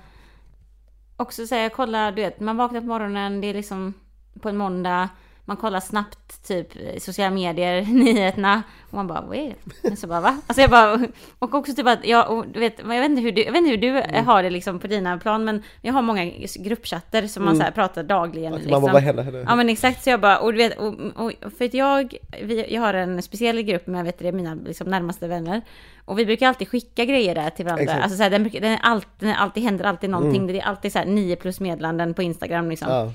också 1.16 1.46
säga, 1.46 1.62
jag 1.62 1.72
kollar, 1.72 2.12
du 2.12 2.22
vet, 2.22 2.40
man 2.40 2.57
vaknar 2.57 2.81
på 2.81 2.87
morgonen, 2.87 3.40
det 3.40 3.46
är 3.46 3.55
liksom 3.55 3.94
på 4.40 4.48
en 4.48 4.57
måndag, 4.57 5.09
man 5.48 5.56
kollar 5.56 5.80
snabbt 5.80 6.48
typ 6.48 6.68
sociala 6.98 7.35
medier, 7.35 7.82
nyheterna 7.87 8.62
och 8.90 8.94
man 8.94 9.06
bara 9.06 9.37
är 9.37 9.54
det? 9.82 9.96
Så 9.96 10.06
bara 10.06 10.20
va? 10.20 10.38
Alltså 10.46 10.61
jag 10.61 10.70
bara, 10.70 11.09
och 11.38 11.54
också 11.54 11.74
typ 11.74 11.87
att 11.87 12.06
jag, 12.06 12.30
och, 12.30 12.46
du 12.48 12.61
vet, 12.61 12.78
jag 12.78 12.87
vet 12.87 13.11
inte 13.11 13.22
hur 13.22 13.32
du, 13.32 13.44
jag 13.44 13.52
vet 13.52 13.59
inte 13.59 13.70
hur 13.70 13.76
du 13.76 13.96
Mm. 13.96 14.26
har 14.26 14.42
det 14.42 14.50
liksom 14.50 14.78
på 14.78 14.87
dina 14.87 15.18
plan 15.18 15.44
men 15.44 15.62
jag 15.80 15.92
har 15.92 16.02
många 16.02 16.24
gruppchatter 16.56 17.26
som 17.26 17.44
man 17.44 17.56
så 17.56 17.62
här 17.62 17.70
pratar 17.70 18.02
dagligen. 18.02 18.54
Att 18.54 18.61
liksom. 18.61 18.82
man 18.82 18.92
bara, 18.92 18.98
händer? 18.98 19.22
händer? 19.22 19.44
Ja 19.48 19.56
men 19.56 19.68
exakt, 19.68 20.04
så 20.04 20.11
jag 20.11 20.20
bara, 20.20 20.38
och 20.38 20.52
du 20.52 20.59
vet, 20.59 20.78
och, 20.78 20.94
och, 21.14 21.32
för 21.59 21.64
att 21.64 21.74
jag, 21.74 22.16
vi, 22.42 22.74
jag 22.74 22.80
har 22.80 22.94
en 22.94 23.22
speciell 23.22 23.62
grupp 23.62 23.87
med 23.87 24.04
vet 24.04 24.18
du, 24.18 24.32
mina 24.32 24.54
liksom, 24.54 24.90
närmaste 24.90 25.28
vänner. 25.28 25.62
Och 26.04 26.18
vi 26.18 26.26
brukar 26.26 26.48
alltid 26.48 26.68
skicka 26.68 27.04
grejer 27.04 27.35
där 27.35 27.50
till 27.50 27.64
varandra. 27.64 27.82
Exakt. 27.82 28.02
Alltså 28.02 28.16
så 28.16 28.22
här, 28.22 28.30
den, 28.30 28.42
den, 28.42 28.72
är 28.72 28.78
alltid, 28.82 29.11
den 29.18 29.28
är 29.28 29.35
alltid, 29.35 29.62
händer 29.62 29.85
alltid 29.85 30.11
någonting. 30.11 30.46
Det 30.46 30.61
är 30.61 30.64
alltid 30.64 30.92
så 30.92 30.98
här 30.98 31.06
nio 31.06 31.37
plus 31.37 31.61
meddelanden 31.61 32.14
på 32.14 32.22
Instagram 32.22 32.70
liksom. 32.70 32.88
Ja. 32.90 33.12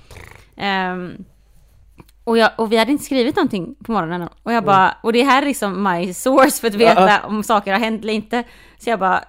Ehm, 0.64 1.26
och, 2.24 2.38
jag, 2.38 2.50
och 2.58 2.72
vi 2.72 2.78
hade 2.78 2.92
inte 2.92 3.04
skrivit 3.04 3.36
någonting 3.36 3.76
på 3.86 3.92
morgonen. 3.92 4.30
Och 4.44 4.54
jag 4.54 4.64
bara, 4.64 4.96
och 5.04 5.14
det 5.14 5.24
här 5.24 5.42
är 5.42 5.46
liksom 5.46 5.84
my 5.84 6.14
source 6.14 6.62
för 6.62 6.68
att 6.68 6.74
veta 6.76 7.02
Ja. 7.10 7.20
om 7.28 7.44
saker 7.44 7.72
har 7.72 7.80
hänt 7.80 8.02
eller 8.04 8.14
inte. 8.14 8.44
Så 8.80 8.90
jag 8.90 9.00
bara, 9.00 9.24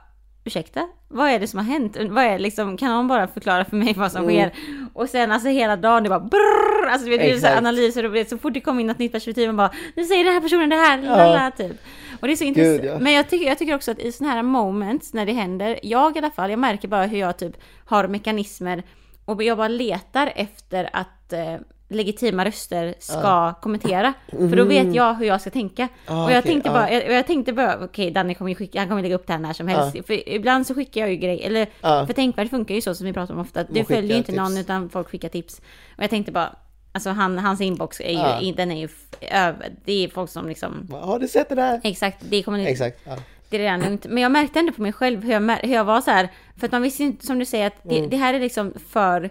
ursäkta? 0.44 0.88
Vad 1.08 1.30
är 1.30 1.40
det 1.40 1.46
som 1.46 1.58
har 1.58 1.64
hänt? 1.66 1.96
Vad 2.10 2.24
är 2.24 2.38
liksom, 2.38 2.76
kan 2.76 2.88
någon 2.90 3.08
bara 3.08 3.26
förklara 3.28 3.64
för 3.64 3.76
mig 3.76 3.94
vad 3.96 4.12
som 4.12 4.22
Mm. 4.28 4.34
sker? 4.50 4.52
Och 4.94 5.08
sen 5.08 5.32
alltså 5.32 5.48
hela 5.48 5.76
dagen 5.76 6.02
det 6.02 6.08
bara 6.08 6.20
brrrr, 6.20 6.88
alltså 6.90 7.06
så 7.06 7.12
här 7.12 7.18
Exakt. 7.20 7.58
analyser 7.58 8.20
och 8.20 8.26
så 8.26 8.38
fort 8.38 8.54
det 8.54 8.60
kommer 8.60 8.80
in 8.80 8.86
något 8.86 8.98
nytt 8.98 9.12
perspektiv 9.12 9.46
man 9.48 9.56
bara, 9.56 9.70
nu 9.96 10.04
säger 10.04 10.24
den 10.24 10.32
här 10.32 10.40
personen 10.40 10.68
det 10.68 10.76
här, 10.76 11.02
lala, 11.02 11.50
typ. 11.50 11.72
Och 12.20 12.26
det 12.26 12.32
är 12.32 12.36
så 12.36 12.44
intressant. 12.44 12.84
ja. 12.84 12.98
Men 12.98 13.12
jag 13.12 13.28
tycker, 13.30 13.46
jag 13.46 13.58
tycker 13.58 13.74
också 13.74 13.90
att 13.90 13.98
i 13.98 14.12
sådana 14.12 14.34
här 14.34 14.42
moments 14.42 15.14
när 15.14 15.26
det 15.26 15.32
händer, 15.32 15.78
jag 15.82 16.16
i 16.16 16.18
alla 16.18 16.30
fall, 16.30 16.50
jag 16.50 16.58
märker 16.58 16.88
bara 16.88 17.06
hur 17.06 17.18
jag 17.18 17.36
typ 17.38 17.56
har 17.84 18.08
mekanismer 18.08 18.82
och 19.24 19.42
jag 19.42 19.56
bara 19.58 19.68
letar 19.68 20.32
efter 20.36 20.90
att 20.92 21.32
eh, 21.32 21.54
legitima 21.94 22.44
röster 22.44 22.94
ska 22.98 23.52
kommentera. 23.62 24.12
För 24.30 24.56
då 24.56 24.64
vet 24.64 24.94
jag 24.94 25.14
hur 25.14 25.26
jag 25.26 25.40
ska 25.40 25.50
tänka. 25.50 25.88
Ah, 26.06 26.24
och 26.24 26.30
jag 26.32 26.38
okej, 26.38 26.52
tänkte 26.52 26.70
bara, 26.70 26.92
jag, 26.92 27.06
och 27.06 27.12
jag 27.12 27.26
tänkte 27.26 27.52
bara, 27.52 27.84
okej 27.84 28.10
Danny 28.10 28.34
kommer 28.34 28.48
ju 28.48 28.54
skicka, 28.54 28.78
han 28.78 28.88
kommer 28.88 29.02
lägga 29.02 29.14
upp 29.14 29.26
det 29.26 29.32
här 29.32 29.40
när 29.40 29.52
som 29.52 29.68
helst. 29.68 30.06
För 30.06 30.28
ibland 30.28 30.66
så 30.66 30.74
skickar 30.74 31.00
jag 31.00 31.10
ju 31.10 31.16
grejer, 31.16 31.46
eller 31.46 31.66
för 32.06 32.12
tänkvärt 32.12 32.50
funkar 32.50 32.74
ju 32.74 32.80
så 32.80 32.94
som 32.94 33.06
vi 33.06 33.12
pratar 33.12 33.34
om 33.34 33.40
ofta. 33.40 33.64
Du 33.64 33.84
följer 33.84 34.10
ju 34.10 34.16
inte 34.16 34.32
någon 34.32 34.48
tips. 34.50 34.60
utan 34.60 34.88
folk 34.90 35.08
skickar 35.08 35.28
tips. 35.28 35.58
Och 35.96 36.02
jag 36.02 36.10
tänkte 36.10 36.32
bara, 36.32 36.56
alltså 36.92 37.10
han, 37.10 37.38
hans 37.38 37.60
inbox 37.60 38.00
är 38.00 38.04
ju, 38.10 38.46
Ja. 38.48 38.52
den 38.56 38.70
är 38.70 38.76
ju 38.80 38.88
över, 39.20 39.72
det 39.84 40.04
är 40.04 40.08
folk 40.08 40.30
som 40.30 40.48
liksom, 40.48 40.88
Har 41.02 41.18
du 41.18 41.28
sett 41.28 41.48
det 41.48 41.54
där? 41.54 41.80
exakt, 41.84 42.16
det 42.20 42.42
kommer 42.42 42.66
Exakt. 42.66 43.00
Ja. 43.04 43.16
det 43.50 43.56
är 43.56 43.60
redan 43.60 43.80
lugnt. 43.80 44.06
Men 44.08 44.22
jag 44.22 44.32
märkte 44.32 44.58
ändå 44.58 44.72
på 44.72 44.82
mig 44.82 44.92
själv 44.92 45.22
hur 45.24 45.32
jag, 45.32 45.56
hur 45.56 45.74
jag 45.74 45.84
var 45.84 46.00
så 46.00 46.10
här. 46.10 46.28
För 46.56 46.66
att 46.66 46.72
man 46.72 46.82
visste 46.82 47.02
inte, 47.02 47.26
som 47.26 47.38
du 47.38 47.44
säger, 47.44 47.66
att 47.66 47.76
det, 47.82 47.98
Mm. 47.98 48.10
det 48.10 48.16
här 48.16 48.34
är 48.34 48.40
liksom 48.40 48.72
för 48.88 49.30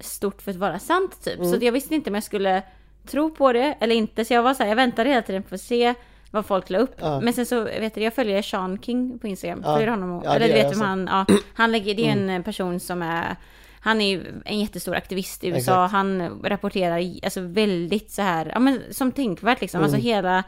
stort 0.00 0.42
för 0.42 0.50
att 0.50 0.56
vara 0.56 0.78
sant 0.78 1.24
typ. 1.24 1.38
Mm. 1.38 1.50
Så 1.50 1.64
jag 1.64 1.72
visste 1.72 1.94
inte 1.94 2.10
om 2.10 2.14
jag 2.14 2.24
skulle 2.24 2.62
tro 3.06 3.30
på 3.30 3.52
det 3.52 3.76
eller 3.80 3.94
inte. 3.94 4.24
Så 4.24 4.34
jag 4.34 4.42
var 4.42 4.54
så 4.54 4.62
här, 4.62 4.70
jag 4.70 4.76
väntade 4.76 5.08
hela 5.08 5.22
tiden 5.22 5.42
på 5.42 5.54
att 5.54 5.60
se 5.60 5.94
vad 6.30 6.46
folk 6.46 6.70
la 6.70 6.78
upp. 6.78 6.94
Ja. 7.00 7.20
Men 7.20 7.32
sen 7.32 7.46
så 7.46 7.64
vet 7.64 7.94
du, 7.94 8.02
jag 8.02 8.14
följer 8.14 8.42
Sean 8.42 8.78
King 8.82 9.18
på 9.18 9.26
Instagram. 9.26 9.60
Ja. 9.64 9.74
Följer 9.74 9.90
honom? 9.90 10.22
Ja, 10.24 10.30
det 10.30 10.36
eller 10.36 10.48
du 10.48 10.52
vet 10.52 10.72
vem 10.72 10.80
han, 10.80 11.08
ja, 11.10 11.26
han 11.54 11.72
lägger, 11.72 11.94
det 11.94 12.08
är 12.08 12.28
en 12.28 12.42
person 12.42 12.80
som 12.80 13.02
är 13.02 13.36
han 13.80 14.00
är 14.00 14.10
ju 14.10 14.42
en 14.44 14.60
jättestor 14.60 14.94
aktivist 14.94 15.44
i 15.44 15.48
USA. 15.48 15.58
Exakt. 15.58 15.92
Han 15.92 16.40
rapporterar 16.44 17.02
alltså 17.22 17.40
väldigt 17.40 18.10
så 18.10 18.22
här, 18.22 18.50
ja 18.54 18.58
men 18.58 18.80
som 18.90 19.12
tänkvärt 19.12 19.60
liksom. 19.60 19.82
Alltså 19.82 19.96
hela, 19.98 20.44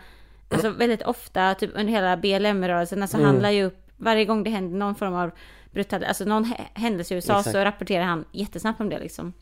alltså 0.48 0.70
väldigt 0.70 1.02
ofta, 1.02 1.54
typ 1.54 1.70
under 1.74 1.92
hela 1.92 2.16
BLM-rörelsen, 2.16 3.02
alltså 3.02 3.22
han 3.22 3.38
la 3.38 3.52
ju 3.52 3.64
upp, 3.64 3.86
varje 3.96 4.24
gång 4.24 4.42
det 4.42 4.50
händer 4.50 4.78
någon 4.78 4.94
form 4.94 5.14
av 5.14 5.30
brutal, 5.72 6.04
alltså 6.04 6.24
någon 6.24 6.44
hä- 6.44 6.68
händelse 6.74 7.14
i 7.14 7.16
USA 7.16 7.38
Exakt. 7.38 7.52
så 7.52 7.64
rapporterar 7.64 8.04
han 8.04 8.24
jättesnabbt 8.32 8.80
om 8.80 8.88
det 8.88 8.98
liksom. 8.98 9.32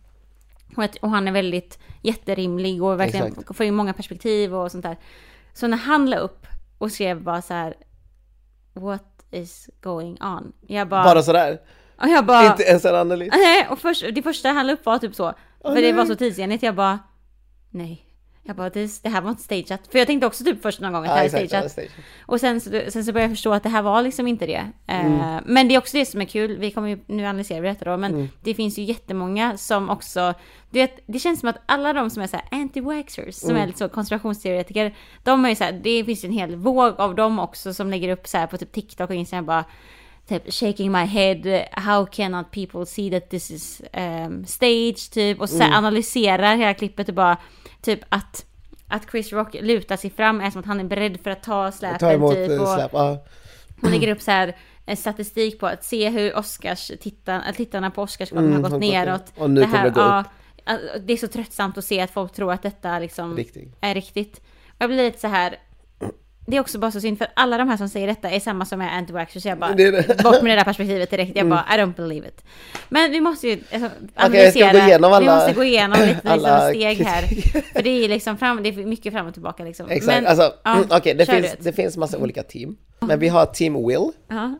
Och, 0.76 0.84
att, 0.84 0.96
och 0.96 1.10
han 1.10 1.28
är 1.28 1.32
väldigt 1.32 1.78
jätterimlig 2.02 2.82
och 2.82 3.00
verkligen 3.00 3.26
Exakt. 3.26 3.56
får 3.56 3.66
in 3.66 3.74
många 3.74 3.92
perspektiv 3.92 4.54
och 4.54 4.72
sånt 4.72 4.84
där. 4.84 4.96
Så 5.52 5.66
när 5.66 5.76
han 5.76 6.10
la 6.10 6.16
upp 6.16 6.46
och 6.78 6.92
skrev 6.92 7.22
bara 7.22 7.42
så 7.42 7.54
här 7.54 7.74
What 8.74 9.26
is 9.30 9.70
going 9.80 10.22
on? 10.22 10.52
Jag 10.66 10.88
bara... 10.88 11.04
Bara 11.04 11.22
sådär? 11.22 11.60
och 12.00 12.08
jag 12.08 12.26
bara... 12.26 12.46
Inte 12.46 12.62
ens 12.62 12.84
en 12.84 12.94
analys? 12.94 13.32
Nej, 13.32 13.66
och 13.70 13.78
först, 13.78 14.04
det 14.12 14.22
första 14.22 14.48
han 14.48 14.66
la 14.66 14.72
upp 14.72 14.86
var 14.86 14.98
typ 14.98 15.14
så. 15.14 15.34
För 15.62 15.74
det 15.74 15.80
nej. 15.80 15.92
var 15.92 16.04
så 16.04 16.14
tidsenligt. 16.14 16.62
Jag 16.62 16.74
bara, 16.74 16.98
nej. 17.70 18.07
Jag 18.48 18.56
bara, 18.56 18.70
det, 18.70 19.02
det 19.02 19.08
här 19.08 19.20
var 19.20 19.30
inte 19.30 19.42
stageat. 19.42 19.80
För 19.92 19.98
jag 19.98 20.06
tänkte 20.06 20.26
också 20.26 20.44
typ 20.44 20.62
först 20.62 20.80
någon 20.80 20.92
gång 20.92 21.02
att 21.04 21.08
det 21.08 21.14
här 21.14 21.20
är 21.22 21.24
exakt, 21.26 21.42
ja, 21.42 21.68
stageat. 21.68 21.72
stage. 21.72 22.04
Och 22.26 22.40
sen 22.40 22.60
sen 22.60 23.04
så 23.04 23.12
började 23.12 23.20
jag 23.22 23.30
förstå 23.30 23.52
att 23.52 23.62
det 23.62 23.68
här 23.68 23.82
var 23.82 24.02
liksom 24.02 24.26
inte 24.26 24.46
det. 24.46 24.66
Eh, 24.86 25.06
Mm. 25.06 25.44
Men 25.46 25.68
det 25.68 25.74
är 25.74 25.78
också 25.78 25.96
det 25.96 26.06
som 26.06 26.20
är 26.20 26.24
kul. 26.24 26.56
Vi 26.58 26.70
kommer 26.70 26.88
ju, 26.88 26.98
nu 27.06 27.24
analyserar 27.26 27.60
vi 27.60 27.68
detta 27.68 27.84
då, 27.84 27.96
men 27.96 28.14
Mm. 28.14 28.28
det 28.40 28.54
finns 28.54 28.78
ju 28.78 28.82
jättemånga 28.82 29.56
som 29.56 29.90
också, 29.90 30.34
du 30.70 30.78
vet, 30.78 31.00
det 31.06 31.18
känns 31.18 31.40
som 31.40 31.48
att 31.48 31.56
alla 31.66 31.92
de 31.92 32.10
som 32.10 32.22
är 32.22 32.26
så 32.26 32.36
här 32.36 32.58
anti-waxers, 32.58 33.30
som 33.30 33.50
Mm. 33.50 33.68
är 33.68 33.72
så 33.76 33.88
konspirationsteoretiker, 33.88 34.94
de 35.24 35.44
är 35.44 35.48
ju 35.48 35.54
så 35.54 35.64
här, 35.64 35.72
det 35.72 36.04
finns 36.04 36.24
ju 36.24 36.26
en 36.26 36.32
hel 36.32 36.56
våg 36.56 36.94
av 37.00 37.14
dem 37.14 37.38
också 37.38 37.74
som 37.74 37.90
lägger 37.90 38.08
upp 38.12 38.26
så 38.28 38.38
här 38.38 38.46
på 38.46 38.58
typ 38.58 38.72
TikTok 38.72 39.10
och 39.10 39.16
Instagram 39.16 39.46
bara 39.46 39.64
typ 40.28 40.52
shaking 40.52 40.92
my 40.92 41.04
head, 41.04 41.68
how 41.72 42.06
cannot 42.06 42.50
people 42.50 42.86
see 42.86 43.10
that 43.10 43.30
this 43.30 43.50
is 43.50 43.82
um, 43.96 44.44
stage 44.46 45.10
typ 45.10 45.40
och 45.40 45.48
så 45.50 45.54
Mm. 45.56 45.70
här 45.70 45.78
analyserar 45.78 46.56
hela 46.56 46.74
klippet 46.74 47.08
och 47.08 47.14
bara 47.14 47.36
typ 47.82 48.00
att 48.08 48.44
att 48.90 49.10
Chris 49.10 49.32
Rock 49.32 49.54
lutar 49.60 49.96
sig 49.96 50.10
fram 50.10 50.40
är 50.40 50.50
som 50.50 50.60
att 50.60 50.66
han 50.66 50.80
är 50.80 50.84
beredd 50.84 51.20
för 51.22 51.30
att 51.30 51.42
ta 51.42 51.72
släpen 51.72 51.98
Ta 51.98 52.12
emot 52.12 52.34
typ. 52.34 52.50
eh, 52.50 52.62
Och 52.62 52.68
släp, 52.68 52.90
ja. 52.92 53.24
hon 53.80 53.90
lägger 53.90 54.08
upp 54.12 54.22
så 54.22 54.30
här 54.30 54.56
en 54.86 54.96
statistik 54.96 55.60
på 55.60 55.66
att 55.66 55.84
se 55.84 56.08
hur 56.10 56.36
Oscars 56.38 56.92
tittar, 57.00 57.34
äh, 57.48 57.54
tittarna 57.54 57.90
på 57.90 58.02
Oscarsgalan 58.02 58.62
gått 58.62 58.62
har 58.62 58.70
gått 58.70 58.80
ner. 58.80 59.06
neråt. 59.06 59.32
Och 59.36 59.50
nu 59.50 59.60
det 59.84 59.90
gå 59.90 60.00
ja, 60.00 60.24
ja, 60.64 60.78
Det 61.00 61.12
är 61.12 61.16
så 61.16 61.28
tröttsamt 61.28 61.78
att 61.78 61.84
se 61.84 62.00
att 62.00 62.10
folk 62.10 62.32
tror 62.32 62.52
att 62.52 62.62
detta 62.62 62.98
liksom 62.98 63.36
Riktigt. 63.36 63.76
är 63.80 63.94
riktigt. 63.94 64.40
Jag 64.78 64.90
blir 64.90 65.04
lite 65.04 65.18
så 65.20 65.26
här. 65.28 65.56
Det 66.50 66.56
är 66.56 66.60
också 66.60 66.78
bara 66.78 66.90
så 66.90 67.00
synd 67.00 67.18
för 67.18 67.26
alla 67.34 67.58
de 67.58 67.68
här 67.68 67.76
som 67.76 67.88
säger 67.88 68.06
detta 68.06 68.30
är 68.30 68.40
samma 68.40 68.64
som 68.64 68.80
är 68.80 68.88
anti-waxers. 69.02 69.38
Så 69.40 69.48
jag 69.48 69.58
bara, 69.58 69.72
Det 69.72 69.90
det. 69.90 70.22
bort 70.22 70.42
med 70.42 70.52
det 70.52 70.56
där 70.56 70.64
perspektivet 70.64 71.10
direkt. 71.10 71.32
Jag 71.36 71.48
bara, 71.48 71.64
I 71.74 71.78
don't 71.78 71.94
believe 71.96 72.28
it. 72.28 72.44
Men 72.88 73.10
vi 73.12 73.20
måste 73.20 73.48
ju 73.48 73.58
alltså, 73.72 73.90
ska 74.50 74.72
gå 74.72 74.78
igenom 74.78 75.10
vi 75.10 75.16
alla- 75.16 75.34
måste 75.34 75.52
gå 75.54 75.64
igenom 75.64 75.98
lite 76.00 76.12
liksom, 76.12 76.30
alla 76.30 76.68
steg 76.68 76.98
här. 76.98 77.22
För 77.72 77.82
det 77.82 77.90
är 78.04 78.08
liksom 78.08 78.36
fram, 78.38 78.62
det 78.62 78.68
är 78.68 78.72
mycket 78.86 79.12
fram 79.12 79.26
och 79.26 79.32
tillbaka 79.32 79.64
liksom. 79.64 79.90
Exakt, 79.90 80.06
Men, 80.22 80.26
alltså 80.26 80.52
ja, 80.64 80.74
mm, 80.76 80.86
okej 80.90 81.14
det, 81.14 81.26
kör 81.26 81.32
finns, 81.34 81.56
det 81.60 81.72
finns 81.72 81.96
massa 81.96 82.18
olika 82.18 82.42
team. 82.42 82.76
Men 83.00 83.18
vi 83.18 83.28
har 83.28 83.46
team 83.46 83.86
Will, 83.88 84.10
Ja. 84.28 84.58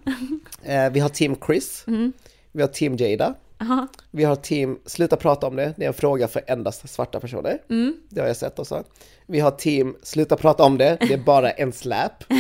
eh, 0.64 0.90
vi 0.92 1.00
har 1.00 1.08
team 1.08 1.36
Chris, 1.46 1.84
Mm. 1.86 2.12
vi 2.52 2.60
har 2.62 2.68
team 2.68 2.96
Jada, 2.96 3.34
Aha. 3.60 3.86
vi 4.10 4.24
har 4.24 4.36
team 4.36 4.78
Sluta 4.86 5.16
prata 5.16 5.46
om 5.46 5.56
det, 5.56 5.74
det 5.76 5.84
är 5.84 5.88
en 5.88 5.94
fråga 5.94 6.28
för 6.28 6.42
endast 6.46 6.88
svarta 6.88 7.20
personer. 7.20 7.58
Mm. 7.70 7.96
Det 8.08 8.20
har 8.20 8.26
jag 8.28 8.36
sett 8.36 8.58
också. 8.58 8.84
Vi 9.26 9.40
har 9.40 9.50
team 9.50 9.96
Sluta 10.02 10.36
prata 10.36 10.64
om 10.64 10.78
det, 10.78 10.96
det 11.00 11.12
är 11.14 11.18
bara 11.18 11.50
en 11.50 11.72
släp. 11.72 12.12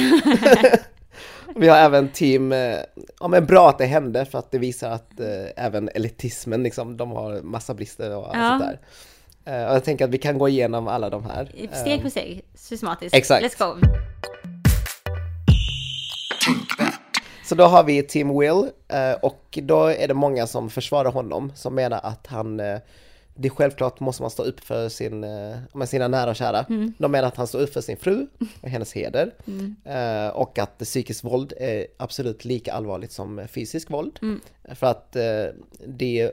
Vi 1.56 1.68
har 1.68 1.76
även 1.76 2.08
team, 2.08 2.52
eh, 2.52 2.76
ja 3.20 3.28
men 3.28 3.46
bra 3.46 3.68
att 3.68 3.78
det 3.78 3.84
hände 3.86 4.24
för 4.24 4.38
att 4.38 4.50
det 4.50 4.58
visar 4.58 4.90
att 4.90 5.20
eh, 5.20 5.26
även 5.64 5.88
elitismen 5.94 6.62
liksom, 6.62 6.96
de 6.96 7.10
har 7.10 7.42
massa 7.42 7.74
brister 7.74 8.16
och 8.16 8.26
allt 8.28 8.36
Ja. 8.36 8.48
sånt 8.58 8.78
där. 9.44 9.60
Eh, 9.62 9.68
och 9.68 9.74
jag 9.74 9.84
tänker 9.84 10.04
att 10.04 10.10
vi 10.10 10.18
kan 10.18 10.38
gå 10.38 10.48
igenom 10.48 10.88
alla 10.88 11.10
de 11.10 11.24
här. 11.24 11.44
Steg 11.72 11.98
Eh, 11.98 12.02
för 12.02 12.08
steg, 12.10 12.44
systematiskt. 12.54 13.14
Exakt. 13.14 13.44
Let's 13.44 13.58
go. 13.74 13.80
Så 17.48 17.54
då 17.54 17.64
har 17.64 17.84
vi 17.84 18.02
Team 18.02 18.38
Will 18.38 18.70
eh, 18.88 19.12
och 19.22 19.58
då 19.62 19.84
är 19.86 20.08
det 20.08 20.14
många 20.14 20.46
som 20.46 20.70
försvarar 20.70 21.12
honom 21.12 21.52
som 21.54 21.74
menar 21.74 22.00
att 22.02 22.26
han 22.26 22.60
eh, 22.60 22.78
det 23.34 23.48
är 23.48 23.50
självklart 23.50 24.00
måste 24.00 24.22
man 24.22 24.30
stå 24.30 24.42
upp 24.42 24.60
för 24.60 24.88
sin, 24.88 25.24
eh, 25.24 25.56
med 25.72 25.88
sina 25.88 26.08
nära 26.08 26.30
och 26.30 26.36
kära. 26.36 26.66
De 26.98 27.12
menar 27.12 27.28
att 27.28 27.36
han 27.36 27.46
står 27.46 27.60
upp 27.60 27.72
för 27.72 27.80
sin 27.80 27.96
fru 27.96 28.26
och 28.60 28.68
hennes 28.68 28.92
heder. 28.92 29.34
Eh, 29.84 30.28
och 30.28 30.58
att 30.58 30.78
psykiskt 30.78 31.24
våld 31.24 31.52
är 31.56 31.86
absolut 31.96 32.44
lika 32.44 32.72
allvarligt 32.72 33.12
som 33.12 33.48
fysisk 33.48 33.90
våld. 33.90 34.18
För 34.74 34.86
att 34.86 35.16
det 35.86 36.32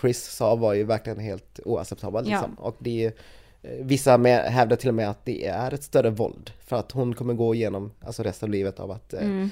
Chris 0.00 0.24
sa 0.24 0.54
var 0.54 0.74
ju 0.74 0.84
verkligen 0.84 1.18
helt 1.18 1.60
oacceptabelt. 1.64 2.28
Ja. 2.28 2.36
Liksom. 2.36 2.54
Och 2.54 2.76
det 2.78 3.04
är, 3.04 3.12
vissa 3.80 4.18
med, 4.18 4.52
hävdar 4.52 4.76
till 4.76 4.88
och 4.88 4.94
med 4.94 5.10
att 5.10 5.24
det 5.24 5.46
är 5.46 5.74
ett 5.74 5.82
större 5.82 6.10
våld. 6.10 6.50
För 6.66 6.76
att 6.76 6.92
hon 6.92 7.14
kommer 7.14 7.34
gå 7.34 7.54
igenom 7.54 7.92
alltså 8.00 8.22
resten 8.22 8.46
av 8.46 8.50
livet 8.50 8.80
av 8.80 8.90
att 8.90 9.14
eh, 9.14 9.46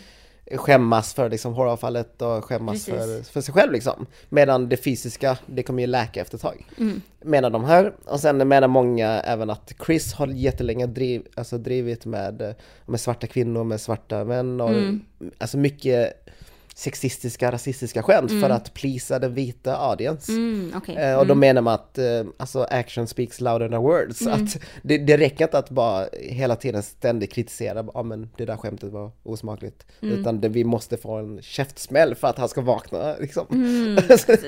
skämmas 0.56 1.14
för 1.14 1.30
liksom 1.30 1.54
håravfallet 1.54 2.22
och 2.22 2.44
skämmas 2.44 2.86
Precis. 2.86 2.94
för, 3.28 3.32
för 3.32 3.40
sig 3.40 3.54
själv 3.54 3.72
liksom. 3.72 4.06
Medan 4.28 4.68
det 4.68 4.76
fysiska, 4.76 5.38
det 5.46 5.62
kommer 5.62 5.82
ju 5.82 5.86
läka 5.86 6.20
efter 6.20 6.36
ett 6.36 6.42
tag. 6.42 6.66
Mm. 6.78 7.00
Menar 7.24 7.50
de 7.50 7.64
här. 7.64 7.94
Och 8.04 8.20
sen 8.20 8.48
menar 8.48 8.68
många 8.68 9.08
även 9.20 9.50
att 9.50 9.72
Chris 9.86 10.12
har 10.12 10.26
jättelänge 10.26 10.86
driv, 10.86 11.22
alltså 11.34 11.58
drivit 11.58 12.06
med, 12.06 12.54
med 12.86 13.00
svarta 13.00 13.26
kvinnor, 13.26 13.64
med 13.64 13.80
svarta 13.80 14.24
män 14.24 14.60
och 14.60 14.70
Mm. 14.70 15.00
alltså 15.38 15.58
mycket 15.58 16.21
sexistiska, 16.74 17.52
rasistiska 17.52 18.02
skämt 18.02 18.30
för 18.30 18.50
att 18.50 18.74
plisa 18.74 19.18
den 19.18 19.34
vita 19.34 19.76
audience. 19.76 20.32
Mm, 20.32 20.72
okej. 20.76 20.96
Eh, 20.96 21.18
och 21.18 21.26
då 21.26 21.34
menar 21.34 21.62
man 21.62 21.74
att 21.74 21.98
eh, 21.98 22.24
alltså 22.36 22.66
action 22.70 23.06
speaks 23.06 23.40
louder 23.40 23.68
than 23.68 23.82
words. 23.82 24.22
Mm. 24.22 24.44
Att 24.44 24.58
det, 24.82 24.98
det 24.98 25.16
räcker 25.16 25.44
inte 25.44 25.58
att 25.58 25.70
bara 25.70 26.06
hela 26.12 26.56
tiden 26.56 26.82
ständigt 26.82 27.32
kritisera, 27.32 27.84
ja 27.94 28.02
men 28.02 28.30
det 28.36 28.44
där 28.44 28.56
skämtet 28.56 28.92
var 28.92 29.10
osmakligt. 29.22 29.86
Mm. 30.02 30.18
Utan 30.20 30.40
det, 30.40 30.48
vi 30.48 30.64
måste 30.64 30.96
få 30.96 31.16
en 31.16 31.42
käftsmäll 31.42 32.14
för 32.14 32.28
att 32.28 32.38
han 32.38 32.48
ska 32.48 32.60
vakna 32.60 33.16
liksom. 33.20 33.46
Mm. 33.50 33.94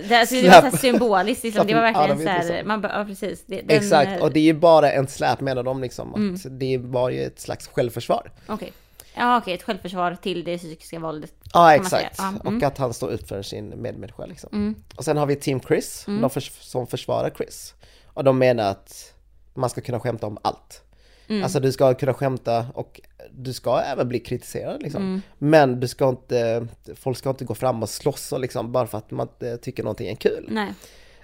Det, 0.09 0.15
alltså, 0.21 0.35
det 0.35 0.49
var 0.49 0.71
så 0.71 0.77
symboliskt, 0.77 1.45
liksom. 1.45 1.67
det 1.67 1.75
var 1.75 1.85
Ja, 1.85 1.93
verkligen 1.93 2.19
de 2.19 2.47
så 2.47 2.53
här, 2.53 2.65
man 2.65 2.81
bara, 2.81 2.99
ja 2.99 3.05
precis. 3.05 3.45
Det, 3.47 3.61
den, 3.61 3.77
Exakt, 3.77 4.11
eh, 4.11 4.23
och 4.23 4.33
det 4.33 4.41
är 4.41 4.45
ju 4.45 4.55
bara 4.55 4.93
en 4.93 5.07
slap 5.07 5.41
menar 5.41 5.63
de 5.63 5.81
liksom. 5.81 6.15
Att 6.15 6.25
Mm. 6.25 6.59
Det 6.59 6.79
var 6.79 7.11
ju 7.11 7.23
ett 7.25 7.41
slags 7.41 7.67
självförsvar. 7.67 8.33
Okej. 8.47 8.73
Ja 9.17 9.39
okej, 9.39 9.55
ett 9.55 9.63
självförsvar 9.63 10.17
till 10.23 10.45
det 10.45 10.59
psykiska 10.59 10.99
våldet. 10.99 11.33
Ja 11.53 11.75
exakt. 11.75 12.15
Ja, 12.19 12.29
mm. 12.29 12.57
och 12.57 12.63
att 12.63 12.79
han 12.79 12.95
står 12.95 13.09
upp 13.09 13.29
för 13.29 13.43
sin 13.43 13.83
medmänniska 13.83 14.27
liksom. 14.27 14.75
Och 14.97 15.05
sen 15.05 15.17
har 15.17 15.27
vi 15.27 15.37
Team 15.37 15.61
Chris, 15.61 16.05
Mm. 16.09 16.21
de 16.21 16.31
förs- 16.31 16.61
som 16.61 16.87
försvarar 16.87 17.31
Chris. 17.37 17.75
Och 18.07 18.25
de 18.25 18.39
menar 18.39 18.71
att 18.71 19.15
man 19.55 19.71
ska 19.71 19.81
kunna 19.81 20.01
skämta 20.01 20.27
om 20.27 20.39
allt. 20.43 20.83
Mm. 21.29 21.43
Alltså 21.43 21.61
du 21.61 21.73
ska 21.73 21.95
kunna 21.95 22.15
skämta 22.15 22.67
och 22.75 23.01
du 23.33 23.53
ska 23.53 23.79
även 23.81 24.09
bli 24.09 24.19
kritiserad 24.21 24.83
liksom. 24.83 25.03
Mm. 25.03 25.23
Men 25.39 25.81
du 25.81 25.89
ska 25.89 26.09
inte, 26.09 26.67
folk 26.95 27.19
ska 27.19 27.31
inte 27.31 27.45
gå 27.45 27.55
fram 27.55 27.83
och 27.83 27.89
slåss 27.89 28.33
och 28.33 28.41
liksom 28.41 28.73
bara 28.73 28.87
för 28.87 28.99
att 28.99 29.11
man 29.11 29.29
inte 29.29 29.57
tycker 29.59 29.83
någonting 29.83 30.09
är 30.09 30.15
kul. 30.17 30.49
Nej. 30.51 30.73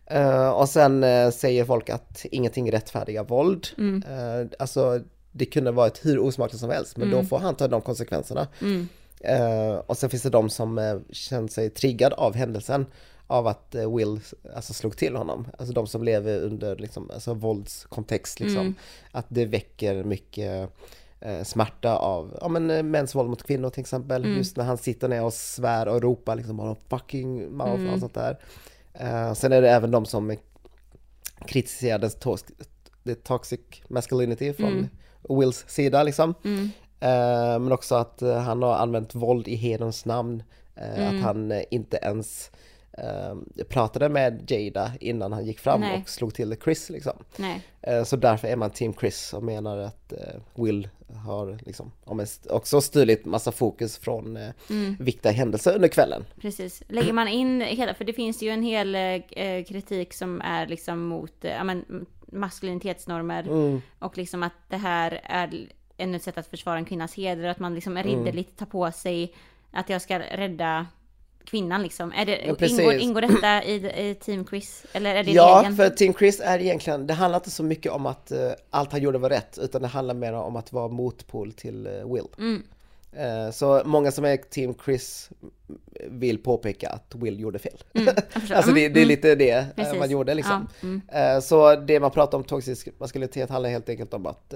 Eh, 0.06 0.50
och 0.50 0.68
sen 0.68 1.04
eh, 1.04 1.30
säger 1.30 1.64
folk 1.64 1.90
att 1.90 2.26
ingenting 2.30 2.72
rättfärdigar 2.72 3.24
våld. 3.24 3.66
Mm. 3.78 4.02
Eh, 4.08 4.46
alltså 4.58 5.00
det 5.32 5.46
kunde 5.46 5.70
varit 5.70 6.06
hur 6.06 6.18
osmakligt 6.18 6.60
som 6.60 6.70
helst 6.70 6.96
men 6.96 7.08
Mm. 7.08 7.20
då 7.20 7.28
får 7.28 7.38
han 7.38 7.54
ta 7.56 7.68
de 7.68 7.80
konsekvenserna. 7.80 8.48
Eh, 9.20 9.74
och 9.74 9.96
sen 9.96 10.10
finns 10.10 10.22
det 10.22 10.30
de 10.30 10.50
som 10.50 10.78
uh, 10.78 11.00
känner 11.10 11.48
sig 11.48 11.70
triggad 11.70 12.12
av 12.12 12.34
händelsen 12.34 12.86
av 13.26 13.46
att 13.46 13.74
eh, 13.74 13.96
Will 13.96 14.20
alltså, 14.56 14.72
slog 14.72 14.96
till 14.96 15.16
honom. 15.16 15.46
Alltså 15.58 15.74
de 15.74 15.86
som 15.86 16.04
lever 16.04 16.40
under 16.40 16.76
liksom, 16.76 17.10
alltså, 17.10 17.34
våldskontext 17.34 18.40
liksom. 18.40 18.60
Mm. 18.60 18.74
Att 19.12 19.26
det 19.28 19.44
väcker 19.46 20.04
mycket 20.04 20.70
smärta 21.44 21.96
av 21.96 22.38
ja, 22.40 22.48
men, 22.48 22.90
mäns 22.90 23.14
våld 23.14 23.30
mot 23.30 23.42
kvinnor 23.42 23.70
till 23.70 23.80
exempel. 23.80 24.24
Mm. 24.24 24.36
Just 24.36 24.56
när 24.56 24.64
han 24.64 24.78
sitter 24.78 25.08
ner 25.08 25.22
och 25.24 25.32
svär 25.32 25.88
och 25.88 26.02
ropar 26.02 26.36
liksom 26.36 26.56
bara 26.56 26.76
fucking 26.88 27.56
mouth 27.56 27.80
Mm. 27.80 27.94
och 27.94 28.00
sånt 28.00 28.14
där. 28.14 28.38
Sen 29.34 29.52
är 29.52 29.62
det 29.62 29.70
även 29.70 29.90
de 29.90 30.06
som 30.06 30.36
kritiserar 31.46 31.98
den 31.98 32.10
the 33.04 33.14
toxic 33.14 33.60
masculinity 33.88 34.52
från 34.52 34.72
Mm. 34.72 34.88
Wills 35.28 35.64
sida 35.68 36.02
liksom. 36.02 36.34
Eh, 37.00 37.58
men 37.58 37.72
också 37.72 37.94
att 37.94 38.22
eh, 38.22 38.38
han 38.38 38.62
har 38.62 38.74
använt 38.74 39.14
våld 39.14 39.48
i 39.48 39.54
hederns 39.54 40.04
namn. 40.04 40.42
Eh, 40.76 40.98
Mm. 40.98 41.16
Att 41.16 41.22
han 41.24 41.52
inte 41.70 41.98
ens 42.02 42.50
pratade 43.68 44.08
med 44.08 44.50
Jada 44.50 44.92
innan 45.00 45.32
han 45.32 45.46
gick 45.46 45.58
fram 45.58 45.80
Nej. 45.80 46.00
och 46.02 46.08
slog 46.08 46.34
till 46.34 46.56
Chris 46.64 46.90
liksom. 46.90 47.12
Så 48.04 48.16
därför 48.16 48.48
är 48.48 48.56
man 48.56 48.70
team 48.70 48.94
Chris 49.00 49.32
och 49.34 49.42
menar 49.42 49.78
att 49.78 50.12
Will 50.54 50.88
har 51.24 51.58
liksom 51.66 51.92
också 52.50 52.80
stulit 52.80 53.24
massa 53.24 53.52
fokus 53.52 53.98
från 53.98 54.36
Mm. 54.70 54.96
viktiga 55.00 55.32
händelser 55.32 55.74
under 55.74 55.88
kvällen. 55.88 56.24
Precis. 56.40 56.82
Lägger 56.88 57.12
man 57.12 57.28
in 57.28 57.60
hela, 57.60 57.94
för 57.94 58.04
det 58.04 58.12
finns 58.12 58.42
ju 58.42 58.48
en 58.50 58.62
hel 58.62 58.96
kritik 59.68 60.14
som 60.14 60.40
är 60.40 60.66
liksom 60.66 61.00
mot 61.02 61.34
ja, 61.40 61.64
men, 61.64 62.06
maskulinitetsnormer 62.32 63.42
Mm. 63.42 63.82
och 63.98 64.18
liksom 64.18 64.42
att 64.42 64.52
det 64.68 64.76
här 64.76 65.20
är 65.24 65.68
ännu 65.96 66.16
ett 66.16 66.22
sätt 66.22 66.38
att 66.38 66.46
försvara 66.46 66.76
en 66.78 66.84
kvinnas 66.84 67.14
heder 67.14 67.48
att 67.48 67.58
man 67.58 67.74
liksom 67.74 67.96
Mm. 67.96 68.06
ridderligt 68.06 68.58
tar 68.58 68.66
på 68.66 68.92
sig 68.92 69.34
att 69.72 69.88
jag 69.88 70.02
ska 70.02 70.18
rädda 70.18 70.86
kvinnan 71.44 71.82
liksom. 71.82 72.12
Är 72.12 72.26
det, 72.26 72.40
Ja, 72.46 72.66
ingår, 72.66 72.94
ingår 72.94 73.20
detta 73.20 73.64
i, 73.64 74.08
i 74.10 74.14
Team 74.14 74.44
Quiz? 74.44 74.84
Eller 74.92 75.14
är 75.14 75.24
det 75.24 75.30
Ja, 75.32 75.60
egen? 75.60 75.76
för 75.76 75.88
Team 75.90 76.14
Chris 76.14 76.40
är 76.40 76.58
egentligen, 76.58 77.06
det 77.06 77.14
handlar 77.14 77.38
inte 77.38 77.50
så 77.50 77.62
mycket 77.62 77.92
om 77.92 78.06
att 78.06 78.30
eh, 78.32 78.38
allt 78.70 78.92
han 78.92 79.00
gjorde 79.02 79.18
var 79.18 79.28
rätt, 79.30 79.58
utan 79.62 79.82
det 79.82 79.88
handlar 79.88 80.14
mer 80.14 80.32
om 80.32 80.56
att 80.56 80.72
vara 80.72 80.88
motpol 80.88 81.52
till 81.52 81.86
eh, 81.86 81.92
Will. 82.12 82.26
Mm. 82.38 82.62
Eh, 83.12 83.50
så 83.50 83.82
många 83.84 84.10
som 84.10 84.24
är 84.24 84.36
Team 84.36 84.74
Chris 84.84 85.30
vill 86.08 86.38
påpeka 86.38 86.88
att 86.88 87.14
Will 87.14 87.40
gjorde 87.40 87.58
fel. 87.58 87.78
förstår. 88.30 88.54
alltså 88.54 88.72
det, 88.72 88.88
det 88.88 89.00
är 89.00 89.02
Mm, 89.02 89.08
lite 89.08 89.34
det 89.34 89.50
eh, 89.50 89.64
Precis. 89.76 89.98
man 89.98 90.10
gjorde 90.10 90.34
liksom. 90.34 90.68
Ja, 90.80 90.86
mm. 90.88 91.00
Eh, 91.36 91.40
så 91.40 91.76
det 91.76 92.00
man 92.00 92.10
pratar 92.10 92.38
om 92.38 92.44
toxisk 92.44 92.88
maskulinitet 92.98 93.50
handlar 93.50 93.70
helt 93.70 93.88
enkelt 93.88 94.14
om 94.14 94.26
att 94.26 94.54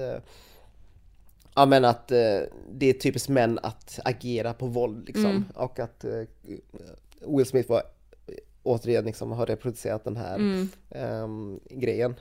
Ja 1.56 1.66
men 1.66 1.84
att 1.84 2.08
det 2.08 2.90
är 2.90 2.92
typiskt 2.92 3.28
män 3.28 3.58
att 3.62 3.98
agera 4.04 4.52
på 4.52 4.66
våld 4.66 5.06
liksom. 5.06 5.26
Mm. 5.26 5.44
Och 5.54 5.78
att 5.78 6.04
Will 7.26 7.46
Smith 7.46 7.70
var 7.70 7.82
återigen 8.62 9.04
liksom 9.04 9.32
har 9.32 9.46
reproducerat 9.46 10.04
den 10.04 10.16
här 10.16 10.34
Mm. 10.34 10.68
ehm, 10.90 11.60
grejen. 11.70 12.14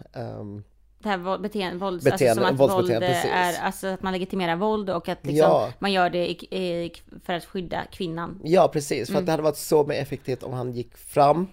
Det 1.04 1.10
här 1.10 1.18
våld, 1.18 1.42
beteende, 1.42 1.78
vålds, 1.80 2.06
Beteende- 2.06 2.30
alltså 2.30 2.58
som 2.58 2.66
att 2.66 2.72
våld 2.78 2.88
precis. 3.00 3.32
är, 3.34 3.62
alltså 3.66 3.88
att 3.88 4.04
man 4.04 4.13
legitimerar 4.13 4.56
våld 4.56 4.89
och 4.89 5.10
att 5.10 5.26
liksom 5.26 5.50
Ja. 5.50 5.70
man 5.80 5.92
gör 5.92 6.10
det 6.10 6.30
i, 6.30 6.32
i, 6.58 6.92
för 7.26 7.34
att 7.34 7.46
skydda 7.46 7.82
kvinnan. 7.92 8.39
ja 8.44 8.68
precis, 8.74 9.10
Mm. 9.10 9.16
för 9.16 9.20
att 9.22 9.26
det 9.26 9.32
hade 9.32 9.44
varit 9.44 9.58
så 9.58 9.84
mer 9.84 10.02
effektivt 10.02 10.44
om 10.44 10.54
han 10.54 10.72
gick 10.72 10.98
fram, 10.98 11.48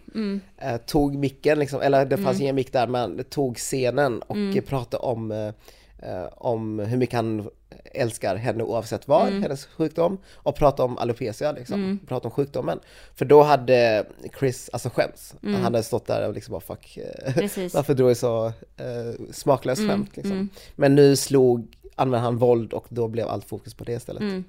eh, 0.59 0.77
tog 0.77 1.15
micken 1.15 1.59
liksom, 1.59 1.81
eller 1.81 2.05
det 2.07 2.15
Mm. 2.15 2.25
fanns 2.27 2.41
ingen 2.41 2.55
mick 2.55 2.73
där 2.73 2.87
men 2.87 3.25
tog 3.25 3.57
scenen 3.57 4.23
och 4.23 4.37
eh, 4.37 4.63
pratade 4.63 5.03
om 5.03 5.31
eh, 5.33 5.47
eh, 6.11 6.27
om 6.37 6.79
hur 6.79 6.97
mycket 6.97 7.15
han 7.17 7.51
älskar 7.95 8.37
henne 8.37 8.65
oavsett 8.65 9.09
vad, 9.09 9.29
Mm. 9.29 9.43
hennes 9.43 9.67
sjukdom 9.67 10.19
och 10.35 10.55
prata 10.57 10.85
om 10.85 10.99
alopecia 10.99 11.53
liksom, 11.53 11.99
prata 12.09 12.29
om 12.29 12.33
sjukdomen. 12.33 12.79
För 13.15 13.25
då 13.25 13.43
hade 13.43 14.07
Chris 14.39 14.71
alltså 14.73 14.89
skäms. 14.95 15.35
Han 15.43 15.55
hade 15.55 15.83
stått 15.83 16.07
där 16.07 16.29
och 16.29 16.35
liksom 16.35 16.53
bara 16.53 16.61
fuck, 16.61 16.97
eh, 16.97 17.37
Mm. 17.39 17.71
Varför 17.75 17.95
drog 17.95 18.11
jag 18.11 18.17
så 18.17 18.47
eh, 18.77 19.33
smaklöst 19.33 19.81
Mm, 19.83 19.91
skämt 19.91 20.17
liksom. 20.17 20.49
Men 20.77 20.95
nu 20.95 21.17
slog, 21.17 21.67
använde 21.95 22.25
han 22.25 22.37
våld 22.37 22.73
och 22.73 22.87
då 22.89 23.09
blev 23.09 23.29
allt 23.29 23.45
fokus 23.45 23.75
på 23.75 23.85
det 23.85 23.93
istället. 23.93 24.23
Mm. 24.23 24.45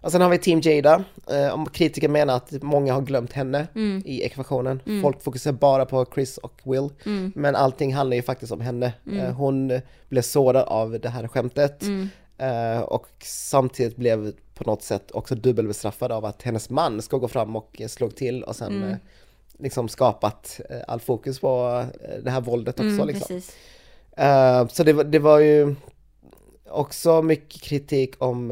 Och 0.00 0.12
sen 0.12 0.20
har 0.20 0.28
vi 0.28 0.38
Team 0.38 0.60
Jada. 0.60 1.04
Eh, 1.30 1.54
om 1.54 1.66
kritiker 1.66 2.08
menar 2.08 2.36
att 2.36 2.62
många 2.62 2.92
har 2.94 3.00
glömt 3.02 3.32
henne 3.32 3.66
Mm. 3.74 4.02
i 4.06 4.22
ekvationen. 4.22 4.80
Folk 5.02 5.22
fokuserar 5.22 5.52
bara 5.54 5.84
på 5.86 6.06
Chris 6.14 6.38
och 6.38 6.60
Will. 6.64 6.88
Mm. 7.06 7.32
Men 7.34 7.56
allting 7.56 7.94
handlar 7.94 8.16
ju 8.16 8.22
faktiskt 8.22 8.52
om 8.52 8.60
henne. 8.60 8.92
Eh, 9.12 9.30
hon 9.34 9.80
blev 10.08 10.22
sårad 10.22 10.64
av 10.68 11.00
det 11.00 11.08
här 11.08 11.28
skämtet. 11.28 11.82
Mm. 12.42 12.76
Eh, 12.76 12.80
och 12.82 13.06
samtidigt 13.24 13.96
blev 13.96 14.32
på 14.54 14.64
något 14.64 14.82
sätt 14.82 15.10
också 15.10 15.34
dubbelbestraffad 15.34 16.12
av 16.12 16.24
att 16.24 16.42
hennes 16.42 16.70
man 16.70 17.02
ska 17.02 17.16
gå 17.16 17.28
fram 17.28 17.56
och 17.56 17.82
slog 17.88 18.16
till 18.16 18.42
och 18.42 18.56
sen 18.56 18.76
Mm. 18.76 18.88
eh, 18.90 18.96
liksom 19.58 19.88
skapat 19.88 20.60
eh, 20.70 20.76
all 20.88 21.00
fokus 21.00 21.40
på 21.40 21.84
det 22.24 22.30
här 22.30 22.40
våldet 22.40 22.74
också. 22.74 22.88
Mm, 22.88 23.06
liksom. 23.06 23.26
precis. 23.36 23.56
Så 24.76 24.82
det, 24.84 24.92
var- 24.92 25.04
det 25.04 25.18
var 25.18 25.38
ju 25.38 25.74
också 26.68 27.22
mycket 27.22 27.62
kritik 27.62 28.14
om 28.22 28.50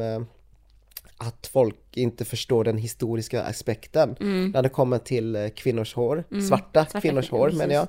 att 1.17 1.47
folk 1.47 1.77
inte 1.97 2.25
förstår 2.25 2.63
den 2.63 2.77
historiska 2.77 3.43
aspekten 3.43 4.15
när 4.53 4.61
det 4.61 4.69
kommer 4.69 4.97
till 4.97 5.49
kvinnors 5.55 5.93
hår, 5.93 6.15
svarta, 6.15 6.35
Mm. 6.35 6.47
Svarta 6.47 7.01
kvinnors 7.01 7.29
kvin- 7.29 7.37
hår 7.37 7.45
precis. 7.45 7.59
menar 7.59 7.73
jag. 7.73 7.83
Eh, 7.83 7.87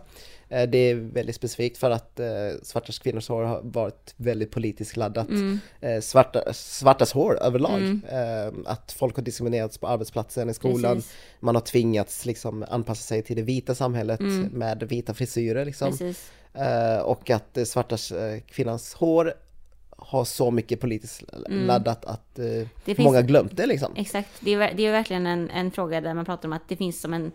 Det 0.52 0.78
är 0.78 0.94
väldigt 0.94 1.36
specifikt 1.36 1.78
för 1.78 1.90
att 1.90 2.20
eh, 2.20 2.26
svartas 2.62 2.98
kvinnors 2.98 3.28
hår 3.28 3.42
har 3.42 3.60
varit 3.64 4.14
väldigt 4.16 4.50
politiskt 4.50 4.96
laddat. 4.96 5.28
Mm. 5.28 5.58
Eh, 5.80 6.00
svarta, 6.00 6.52
svartas 6.52 7.12
hår 7.12 7.42
överlag. 7.42 7.82
Eh, 8.08 8.52
att 8.66 8.92
folk 8.92 9.16
har 9.16 9.22
diskriminerats 9.22 9.78
på 9.78 9.88
arbetsplatsen, 9.88 10.50
i 10.50 10.54
skolan. 10.54 10.96
Precis. 10.96 11.12
Man 11.40 11.54
har 11.54 11.62
tvingats 11.62 12.26
liksom 12.26 12.64
anpassa 12.68 13.02
sig 13.02 13.22
till 13.22 13.36
det 13.36 13.42
vita 13.42 13.74
samhället 13.74 14.20
med 14.52 14.82
vita 14.82 15.14
frisyrer 15.14 15.64
liksom. 15.64 15.92
Mm. 16.00 16.14
Eh, 16.54 16.98
och 17.02 17.30
att 17.30 17.56
eh, 17.56 17.64
svarta 17.64 17.94
eh, 17.94 18.40
kvinnans 18.40 18.94
hår 18.94 19.34
har 19.96 20.24
så 20.24 20.50
mycket 20.50 20.80
politiskt 20.80 21.22
laddat 21.48 22.04
att 22.04 22.38
eh, 22.38 22.44
Mm. 22.44 22.68
Finns- 22.84 22.98
många 22.98 23.22
glömt 23.22 23.56
det 23.56 23.66
liksom. 23.66 23.92
Exakt, 23.96 24.28
det 24.40 24.54
är, 24.54 24.74
det 24.74 24.86
är 24.86 24.92
verkligen 24.92 25.26
en, 25.26 25.50
en 25.50 25.70
fråga 25.70 26.00
där 26.00 26.14
man 26.14 26.24
pratar 26.24 26.48
om 26.48 26.52
att 26.52 26.68
det 26.68 26.76
finns 26.76 27.00
som 27.00 27.14
en, 27.14 27.32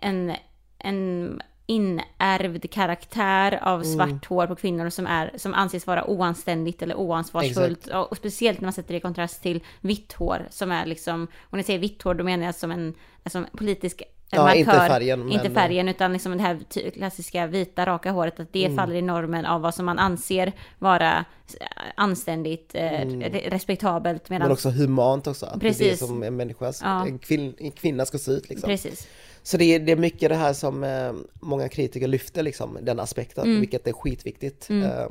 en, 0.00 0.32
en 0.78 1.40
inärvd 1.68 2.70
karaktär 2.70 3.58
av 3.62 3.82
Mm. 3.82 3.94
svart 3.94 4.24
hår 4.26 4.46
på 4.46 4.54
kvinnor 4.56 4.90
som, 4.90 5.06
är, 5.06 5.32
som 5.36 5.54
anses 5.54 5.86
vara 5.86 6.04
oanständigt 6.10 6.82
eller 6.82 6.94
oansvarsfullt. 6.94 7.86
Och, 7.86 8.10
och 8.10 8.16
speciellt 8.16 8.60
när 8.60 8.66
man 8.66 8.72
sätter 8.72 8.92
det 8.94 8.98
i 8.98 9.00
kontrast 9.00 9.42
till 9.42 9.60
vitt 9.80 10.12
hår 10.12 10.46
som 10.50 10.70
är 10.72 10.86
liksom, 10.86 11.22
och 11.42 11.52
när 11.52 11.58
jag 11.58 11.66
säger 11.66 11.78
vitt 11.78 12.02
hår 12.02 12.14
då 12.14 12.24
menar 12.24 12.44
jag 12.46 12.54
som 12.54 12.70
en 12.70 12.94
en 13.34 13.46
politisk 13.56 14.02
Ja, 14.30 14.42
markör. 14.42 14.58
inte 14.58 14.72
färgen, 14.72 15.32
Inte 15.32 15.44
men- 15.44 15.54
färgen 15.54 15.88
utan 15.88 16.12
liksom 16.12 16.36
det 16.36 16.42
här 16.42 16.58
klassiska 16.90 17.46
vita 17.46 17.86
raka 17.86 18.10
håret, 18.10 18.40
att 18.40 18.52
det 18.52 18.64
Mm. 18.64 18.76
faller 18.76 18.94
i 18.94 19.02
normen 19.02 19.46
av 19.46 19.60
vad 19.60 19.74
som 19.74 19.86
man 19.86 19.98
anser 19.98 20.52
vara 20.78 21.24
anständigt, 21.94 22.74
eh, 22.74 22.80
re- 22.80 23.50
respektabelt. 23.50 24.30
Medan, 24.30 24.42
Mm. 24.42 24.48
Men 24.48 24.52
också 24.52 24.70
humant 24.70 25.26
också, 25.26 25.46
att 25.46 25.60
det 25.60 25.66
är 25.66 25.70
det 25.70 25.78
Precis. 25.78 25.98
som 25.98 26.22
en 26.22 26.36
människas, 26.36 26.80
Ja. 26.84 27.06
en, 27.06 27.18
kvin, 27.18 27.54
en 27.58 27.70
kvinna 27.70 28.06
ska 28.06 28.18
se 28.18 28.30
ut 28.32 28.48
liksom. 28.48 28.66
Precis. 28.68 29.08
Så 29.48 29.56
det 29.56 29.64
är, 29.64 29.78
det 29.78 29.92
är 29.92 29.96
mycket 29.96 30.28
det 30.28 30.34
här 30.36 30.52
som 30.52 30.84
eh, 30.84 31.12
många 31.40 31.68
kritiker 31.68 32.06
lyfter 32.08 32.42
liksom, 32.42 32.78
den 32.82 33.00
aspekten, 33.00 33.44
Mm. 33.44 33.60
vilket 33.60 33.86
är 33.86 33.92
skitviktigt. 33.92 34.70
Eh, 34.70 35.06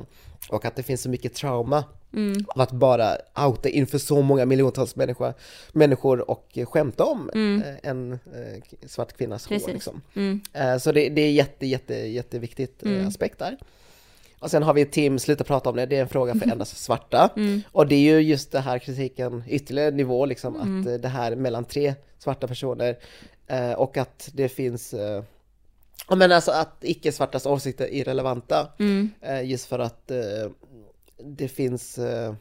och 0.49 0.65
att 0.65 0.75
det 0.75 0.83
finns 0.83 1.01
så 1.01 1.09
mycket 1.09 1.33
trauma 1.33 1.83
Mm. 2.13 2.45
av 2.47 2.61
att 2.61 2.71
bara 2.71 3.17
outa 3.45 3.69
inför 3.69 3.97
så 3.97 4.21
många 4.21 4.45
miljontals 4.45 4.95
människor, 4.95 5.33
människor 5.73 6.29
och 6.29 6.57
skämta 6.65 7.03
om 7.05 7.29
eh, 7.29 7.89
en 7.89 8.13
eh, 8.13 8.87
svart 8.87 9.17
kvinnas 9.17 9.45
hår. 9.45 9.51
Mm. 9.55 9.59
Precis. 9.61 9.73
Liksom. 9.73 10.01
Mm. 10.15 10.41
Eh, 10.53 10.77
så 10.77 10.91
det, 10.91 11.09
det 11.09 11.21
är 11.21 11.31
jätte, 11.31 11.65
jätte, 11.65 11.93
jätteviktigt 11.95 12.85
eh, 12.85 13.07
aspekt 13.07 13.39
där. 13.39 13.57
Och 14.39 14.51
sen 14.51 14.63
har 14.63 14.73
vi 14.73 14.85
Tim, 14.85 15.19
sluta 15.19 15.43
prata 15.43 15.69
om 15.69 15.75
det, 15.75 15.85
det 15.85 15.97
är 15.97 16.01
en 16.01 16.09
fråga 16.09 16.35
för 16.35 16.47
endast 16.51 16.77
svarta. 16.77 17.29
Och 17.71 17.87
det 17.87 17.95
är 17.95 17.99
ju 17.99 18.19
just 18.19 18.51
det 18.51 18.59
här 18.59 18.79
kritiken, 18.79 19.43
ytterligare 19.47 19.91
nivå 19.91 20.25
liksom, 20.25 20.55
att 20.55 20.87
eh, 20.87 20.93
det 20.93 21.07
här 21.07 21.35
mellan 21.35 21.65
tre 21.65 21.95
svarta 22.19 22.47
personer 22.47 22.97
eh, 23.47 23.71
och 23.71 23.97
att 23.97 24.29
det 24.33 24.49
finns 24.49 24.93
eh, 24.93 25.23
men 26.09 26.31
alltså 26.31 26.51
att 26.51 26.77
icke-svartas 26.81 27.45
åsikter 27.45 27.85
är 27.85 27.91
irrelevanta. 27.91 28.67
Eh, 29.21 29.43
just 29.49 29.65
för 29.65 29.79
att 29.79 30.11
eh, 30.11 30.51
det 31.23 31.47
finns 31.47 31.97
eh, 31.97 32.33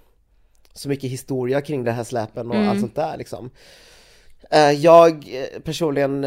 så 0.73 0.89
mycket 0.89 1.11
historia 1.11 1.61
kring 1.61 1.85
det 1.85 1.93
här 1.93 2.05
släpen 2.05 2.51
och 2.51 2.57
allt 2.57 2.81
sånt 2.81 2.95
där 2.95 3.17
liksom. 3.17 3.51
Eh, 4.51 4.71
jag 4.71 5.27
personligen, 5.65 6.25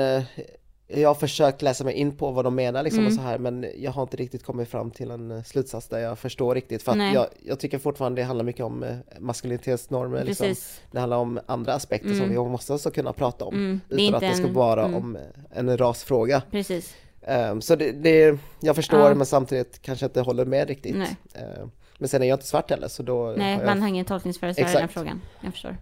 jag 0.92 1.10
har 1.10 1.16
försökt 1.16 1.62
läsa 1.62 1.84
mig 1.84 1.94
in 1.94 2.18
på 2.18 2.32
vad 2.32 2.46
de 2.46 2.56
menar 2.56 2.84
liksom 2.84 3.08
och 3.08 3.14
så 3.14 3.22
här 3.22 3.38
men 3.38 3.66
jag 3.78 3.92
har 3.92 4.02
inte 4.04 4.18
riktigt 4.18 4.44
kommit 4.44 4.70
fram 4.70 4.92
till 4.92 5.12
en 5.12 5.32
eh, 5.32 5.44
slutsats 5.44 5.88
där 5.88 6.00
jag 6.00 6.20
förstår 6.20 6.56
riktigt 6.56 6.84
för 6.84 6.92
att 6.92 7.14
jag, 7.14 7.28
jag 7.46 7.60
tycker 7.60 7.78
fortfarande 7.78 8.22
det 8.22 8.26
handlar 8.26 8.46
mycket 8.46 8.66
om 8.66 8.84
eh, 8.84 8.96
maskulinitetsnormer 9.20 10.24
liksom. 10.24 10.56
Det 10.92 11.00
handlar 11.00 11.18
om 11.18 11.40
andra 11.46 11.74
aspekter 11.74 12.14
som 12.14 12.30
vi 12.30 12.36
måste 12.38 12.74
också 12.74 12.92
kunna 12.92 13.14
prata 13.14 13.46
om 13.46 13.54
Mm. 13.56 13.82
Utan 13.90 14.16
att 14.16 14.22
det 14.22 14.34
ska 14.34 14.48
en- 14.48 14.54
vara 14.54 14.86
mm. 14.86 14.96
om 14.98 15.16
eh, 15.16 15.22
en 15.52 15.78
rasfråga. 15.78 16.42
Precis. 16.52 16.94
Ehm, 17.22 17.62
så 17.62 17.76
det, 17.76 17.92
det, 17.92 18.38
jag 18.60 18.76
förstår 18.76 19.00
Ja. 19.10 19.16
men 19.16 19.26
samtidigt 19.26 19.82
kanske 19.82 20.06
inte 20.06 20.22
håller 20.22 20.46
med 20.46 20.68
riktigt. 20.68 20.96
Ehm, 20.96 21.72
men 21.98 22.10
sen 22.10 22.24
är 22.24 22.28
jag 22.28 22.36
inte 22.36 22.48
svart 22.48 22.70
heller 22.70 22.88
så 22.88 23.04
då 23.04 23.34
Nej, 23.38 23.58
jag... 23.58 23.66
man 23.66 23.82
har 23.82 23.88
ingen 23.90 24.06
tolkningsföreträde 24.06 24.72
i 24.72 24.74
den 24.74 24.88
frågan. 24.88 25.22
Jag 25.42 25.54
förstår. 25.54 25.78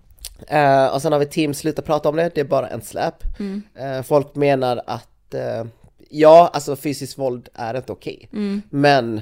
Ehm, 0.48 0.94
och 0.94 1.02
sen 1.02 1.12
har 1.12 1.20
vi 1.20 1.26
team, 1.26 1.54
sluta 1.54 1.82
prata 1.82 2.10
om 2.10 2.16
det, 2.16 2.32
det 2.36 2.42
är 2.42 2.46
bara 2.46 2.68
en 2.68 2.82
släp. 2.82 3.40
Mm. 3.40 3.62
Ehm, 3.76 4.04
folk 4.04 4.36
menar 4.36 4.82
att 4.86 5.34
eh, 5.34 5.66
Ja, 6.10 6.50
alltså 6.54 6.76
fysiskt 6.76 7.18
våld 7.18 7.50
är 7.54 7.78
inte 7.78 7.92
okej. 7.92 8.30
Mm. 8.34 8.62
Men 8.70 9.22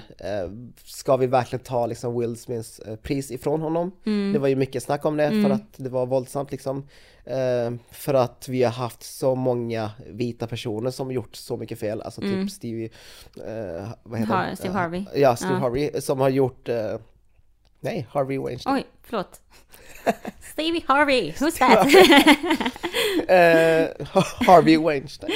ska 0.84 1.18
vi 1.18 1.28
verkligen 1.28 1.64
ta 1.64 1.86
liksom 1.86 2.20
Will 2.20 2.38
Smiths 2.38 2.82
pris 3.02 3.32
ifrån 3.32 3.62
honom? 3.62 3.92
Mm. 4.06 4.34
Det 4.34 4.40
var 4.40 4.48
ju 4.48 4.56
mycket 4.56 4.84
snack 4.84 5.06
om 5.06 5.18
det 5.18 5.30
för 5.30 5.50
att 5.50 5.74
det 5.78 5.90
var 5.90 6.06
våldsamt 6.06 6.52
liksom. 6.52 6.88
För 7.92 8.14
att 8.14 8.48
vi 8.50 8.64
har 8.64 8.72
haft 8.72 9.04
så 9.04 9.36
många 9.36 9.92
vita 10.08 10.48
personer 10.48 10.92
som 10.92 11.12
gjort 11.12 11.36
så 11.36 11.58
mycket 11.58 11.80
fel, 11.80 12.02
alltså 12.02 12.22
typ 12.22 12.52
Stevie, 12.52 12.90
eh, 13.36 13.90
vad 14.04 14.20
heter 14.20 14.34
Har-? 14.34 14.56
Steve 14.56 14.74
Harvey. 14.74 15.06
Ja, 15.16 15.36
Steve. 15.36 15.54
Harvey 15.54 16.02
som 16.02 16.20
har 16.20 16.30
gjort, 16.30 16.70
nej, 17.86 18.08
Harvey 18.10 18.38
Weinstein. 18.38 18.76
Oj, 18.76 18.84
förlåt. 19.04 19.42
Stevie 20.54 20.84
Harvey, 20.88 21.32
who's 21.32 21.58
that? 21.58 21.88
Eh, 23.28 23.90
Harvey 24.48 24.78
Weinstein. 24.78 25.32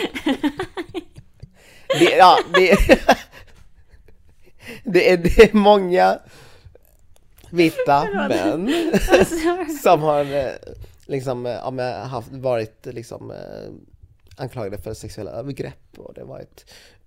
Det, 1.99 2.17
ja, 2.17 2.37
det, 2.53 2.77
det, 4.83 5.11
är, 5.11 5.17
det 5.17 5.39
är 5.39 5.53
många 5.53 6.19
vita 7.49 8.07
män 8.29 8.73
som 9.81 10.01
har 10.01 10.25
eh, 10.35 10.51
liksom 11.05 11.45
eh, 11.45 11.51
ja, 11.51 12.03
haft, 12.03 12.31
varit 12.31 12.85
liksom 12.85 13.33
anklagade 14.37 14.77
för 14.77 14.93
sexuella 14.93 15.31
övergrepp 15.31 15.97
och 15.97 16.13
det 16.13 16.23
var 16.23 16.39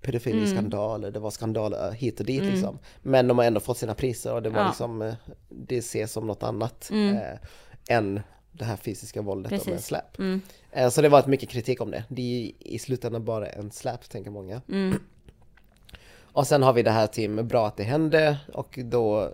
ett 0.03 0.05
pedofiliskandal, 0.05 1.01
det 1.01 1.19
var 1.19 1.31
skandaler 1.31 1.91
hit 1.91 2.19
och 2.19 2.25
dit 2.25 2.43
liksom. 2.43 2.79
Men 3.01 3.27
de 3.27 3.37
har 3.37 3.45
ändå 3.45 3.59
fått 3.59 3.77
sina 3.77 3.93
priser 3.95 4.33
och 4.33 4.41
det 4.43 4.49
var 4.49 4.59
Ja. 4.61 4.67
liksom, 4.67 5.01
eh, 5.01 5.13
det 5.49 5.77
ses 5.77 6.11
som 6.11 6.27
något 6.27 6.43
annat 6.43 6.91
eh, 6.93 7.95
än 7.97 8.19
det 8.51 8.65
här 8.65 8.75
fysiska 8.75 9.21
våldet 9.21 9.51
och 9.51 9.57
med 9.57 9.65
Precis. 9.65 9.85
släp. 9.85 10.19
Mm. 10.19 10.41
Eh, 10.71 10.89
Så 10.89 11.01
det 11.01 11.09
var 11.09 11.19
ett 11.19 11.27
mycket 11.27 11.49
kritik 11.49 11.81
om 11.81 11.91
det. 11.91 12.03
Det 12.09 12.21
är 12.21 12.51
i 12.73 12.79
slutändan 12.79 13.25
bara 13.25 13.47
en 13.47 13.71
släp, 13.71 14.09
tänker 14.09 14.31
många. 14.31 14.61
Mm. 14.69 14.99
Och 16.35 16.47
sen 16.47 16.63
har 16.63 16.73
vi 16.73 16.83
det 16.83 16.91
här 16.91 17.07
Tim, 17.07 17.47
bra 17.47 17.67
att 17.67 17.77
det 17.77 17.83
hände 17.83 18.37
och 18.53 18.79
då 18.83 19.31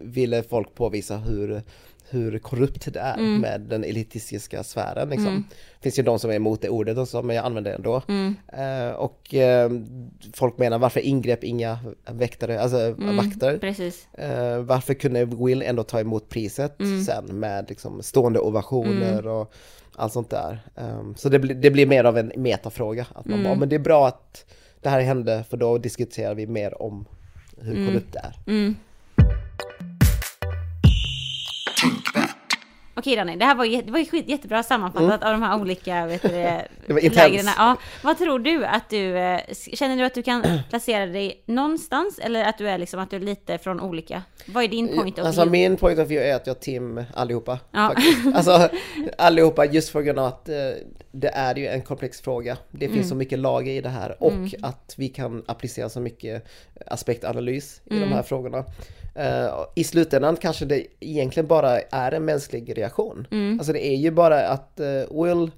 ville 0.00 0.42
folk 0.42 0.74
påvisa 0.74 1.16
hur, 1.16 1.62
hur 2.10 2.38
korrupt 2.38 2.92
det 2.92 3.00
är 3.00 3.14
Mm. 3.18 3.40
med 3.40 3.60
den 3.60 3.84
elitistiska 3.84 4.62
sfären 4.64 5.08
liksom. 5.08 5.44
Det 5.50 5.82
finns 5.82 5.98
ju 5.98 6.02
de 6.02 6.18
som 6.18 6.30
är 6.30 6.34
emot 6.34 6.62
det 6.62 6.68
ordet 6.68 6.98
och 6.98 7.08
så, 7.08 7.22
men 7.22 7.36
jag 7.36 7.44
använder 7.44 7.70
det 7.70 7.76
ändå. 7.76 8.02
Mm. 8.08 8.34
Eh, 8.52 8.94
och 8.94 9.34
eh, 9.34 9.70
folk 10.34 10.58
menar 10.58 10.78
varför 10.78 11.00
ingrepp 11.00 11.44
inga 11.44 11.78
väktare, 12.10 12.60
alltså 12.60 12.76
Mm. 12.80 13.16
vakter? 13.16 13.58
Eh, 14.12 14.58
varför 14.58 14.94
kunde 14.94 15.24
Will 15.24 15.62
ändå 15.62 15.82
ta 15.82 16.00
emot 16.00 16.28
priset 16.28 16.80
Mm. 16.80 17.02
sen 17.04 17.24
med 17.40 17.66
liksom 17.68 18.02
stående 18.02 18.38
ovationer 18.38 19.26
och 19.26 19.52
allt 19.96 20.12
sånt 20.12 20.30
där. 20.30 20.58
Ehm, 20.76 21.14
så 21.16 21.28
det, 21.28 21.38
blir- 21.38 21.54
det 21.54 21.70
blir 21.70 21.86
mer 21.86 22.04
av 22.04 22.18
en 22.18 22.32
metafråga. 22.36 23.06
Att 23.14 23.24
man 23.26 23.38
Mm. 23.38 23.44
bara, 23.44 23.54
men 23.58 23.68
det 23.68 23.74
är 23.76 23.80
bra 23.80 24.06
att 24.08 24.44
det 24.80 24.88
här 24.88 25.00
hände 25.00 25.44
för 25.50 25.56
då 25.56 25.78
diskuterar 25.78 26.34
vi 26.34 26.46
mer 26.46 26.82
om 26.82 27.04
hur 27.60 27.86
korrupt 27.86 28.12
det 28.12 28.18
är. 28.18 28.34
Okej 32.98 33.16
Danny, 33.16 33.36
det 33.36 33.44
här 33.44 33.54
var, 33.54 33.64
ju- 33.64 33.82
det 33.82 33.92
var 33.92 33.98
ju 33.98 34.06
skit, 34.06 34.28
jättebra 34.28 34.62
sammanfattat 34.62 35.22
av 35.24 35.32
de 35.32 35.42
här 35.42 35.60
olika 35.60 36.06
vet 36.06 36.22
du, 36.22 36.28
lägren. 37.10 37.46
Ja, 37.58 37.76
vad 38.02 38.18
tror 38.18 38.38
du 38.38 38.64
att 38.64 38.90
du, 38.90 39.18
eh, 39.18 39.40
känner 39.72 39.96
du 39.96 40.04
att 40.04 40.14
du 40.14 40.22
kan 40.22 40.44
placera 40.70 41.06
dig 41.06 41.42
någonstans 41.46 42.18
eller 42.18 42.44
att 42.44 42.58
du 42.58 42.68
är 42.68 42.78
liksom 42.78 43.00
att 43.00 43.10
du 43.10 43.16
är 43.16 43.20
lite 43.20 43.58
från 43.58 43.80
olika? 43.80 44.22
Vad 44.46 44.64
är 44.64 44.68
din 44.68 44.88
point 44.96 45.18
of 45.18 45.24
Alltså 45.26 45.40
view? 45.44 45.68
min 45.68 45.76
point 45.76 45.98
of 45.98 46.08
view 46.08 46.30
är 46.30 46.36
att 46.36 46.46
jag 46.46 46.60
team 46.60 47.04
allihopa. 47.14 47.58
Ja. 47.70 47.92
Faktiskt. 47.94 48.18
Alltså 48.34 48.68
allihopa 49.18 49.64
just 49.64 49.88
för 49.88 50.02
grund 50.02 50.18
av 50.18 50.24
att 50.26 50.48
eh, 50.48 50.54
det 51.12 51.28
är 51.28 51.54
ju 51.54 51.66
en 51.66 51.82
komplex 51.82 52.20
fråga. 52.20 52.56
Det 52.70 52.84
Mm. 52.86 52.96
finns 52.96 53.08
så 53.08 53.14
mycket 53.14 53.38
lager 53.38 53.72
i 53.72 53.80
det 53.80 53.88
här 53.88 54.16
och 54.22 54.32
att 54.62 54.94
vi 54.96 55.08
kan 55.08 55.44
applicera 55.46 55.88
så 55.88 56.00
mycket 56.00 56.44
aspektanalys 56.86 57.80
i 57.84 57.96
Mm. 57.96 58.08
de 58.08 58.14
här 58.14 58.22
frågorna. 58.22 58.64
Eh, 59.14 59.64
I 59.74 59.84
slutändan 59.84 60.36
kanske 60.36 60.64
det 60.64 60.86
egentligen 61.00 61.46
bara 61.46 61.80
är 61.80 62.12
en 62.12 62.24
mänsklig 62.24 62.78
reaktion. 62.78 62.85
Mm. 63.30 63.58
Alltså 63.58 63.72
det 63.72 63.86
är 63.86 63.96
ju 63.96 64.10
bara 64.10 64.48
att 64.48 64.80
eh, 64.80 64.86
Will 65.24 65.50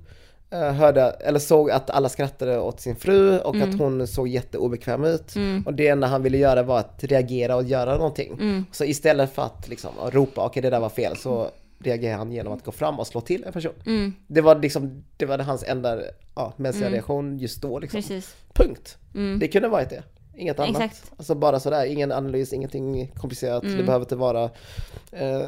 eh, 0.51 0.73
hörde, 0.73 1.03
eller 1.03 1.39
såg 1.39 1.71
att 1.71 1.91
alla 1.91 2.09
skrattade 2.09 2.59
åt 2.59 2.81
sin 2.81 2.97
fru 2.97 3.39
och 3.39 3.55
Mm. 3.55 3.71
att 3.71 3.79
hon 3.79 4.07
såg 4.07 4.29
jätteobekväm 4.29 5.05
ut. 5.05 5.35
Och 5.67 5.75
det 5.75 5.89
enda 5.89 6.07
han 6.07 6.23
ville 6.23 6.39
göra 6.39 6.63
var 6.63 6.79
att 6.79 7.05
reagera 7.05 7.57
och 7.57 7.65
göra 7.65 7.97
någonting. 7.97 8.33
Mm. 8.33 8.65
Så 8.73 8.85
istället 8.85 9.33
för 9.33 9.43
att 9.43 9.69
liksom 9.69 9.91
ropa 10.11 10.47
okej 10.47 10.63
det 10.63 10.71
där 10.71 10.81
var 10.81 10.89
fel 10.89 11.17
så 11.17 11.51
reagerar 11.81 12.17
han 12.17 12.33
genom 12.33 12.53
att 12.53 12.65
gå 12.65 12.73
fram 12.73 12.99
och 13.01 13.07
slå 13.07 13.21
till 13.21 13.45
en 13.45 13.53
person. 13.53 13.73
Mm. 13.87 14.15
Det 14.27 14.41
var 14.41 14.55
liksom, 14.59 15.05
det 15.17 15.27
var 15.27 15.39
hans 15.39 15.65
enda 15.67 15.99
ja, 16.35 16.53
mänskliga 16.57 16.91
reaktion 16.91 17.39
just 17.39 17.63
då 17.63 17.79
liksom. 17.79 18.01
Precis. 18.01 18.37
Punkt. 18.53 18.99
Det 19.41 19.49
kunde 19.49 19.69
varit 19.69 19.91
det. 19.91 20.03
Inget 20.37 20.61
annat. 20.61 20.83
Exakt. 20.83 21.13
Alltså 21.17 21.35
bara 21.35 21.61
sådär, 21.61 21.87
ingen 21.87 22.13
analys, 22.13 22.53
ingenting 22.53 23.13
komplicerat. 23.17 23.63
Det 23.63 23.83
behöver 23.83 24.01
inte 24.01 24.17
vara 24.17 24.51
eh, 25.13 25.43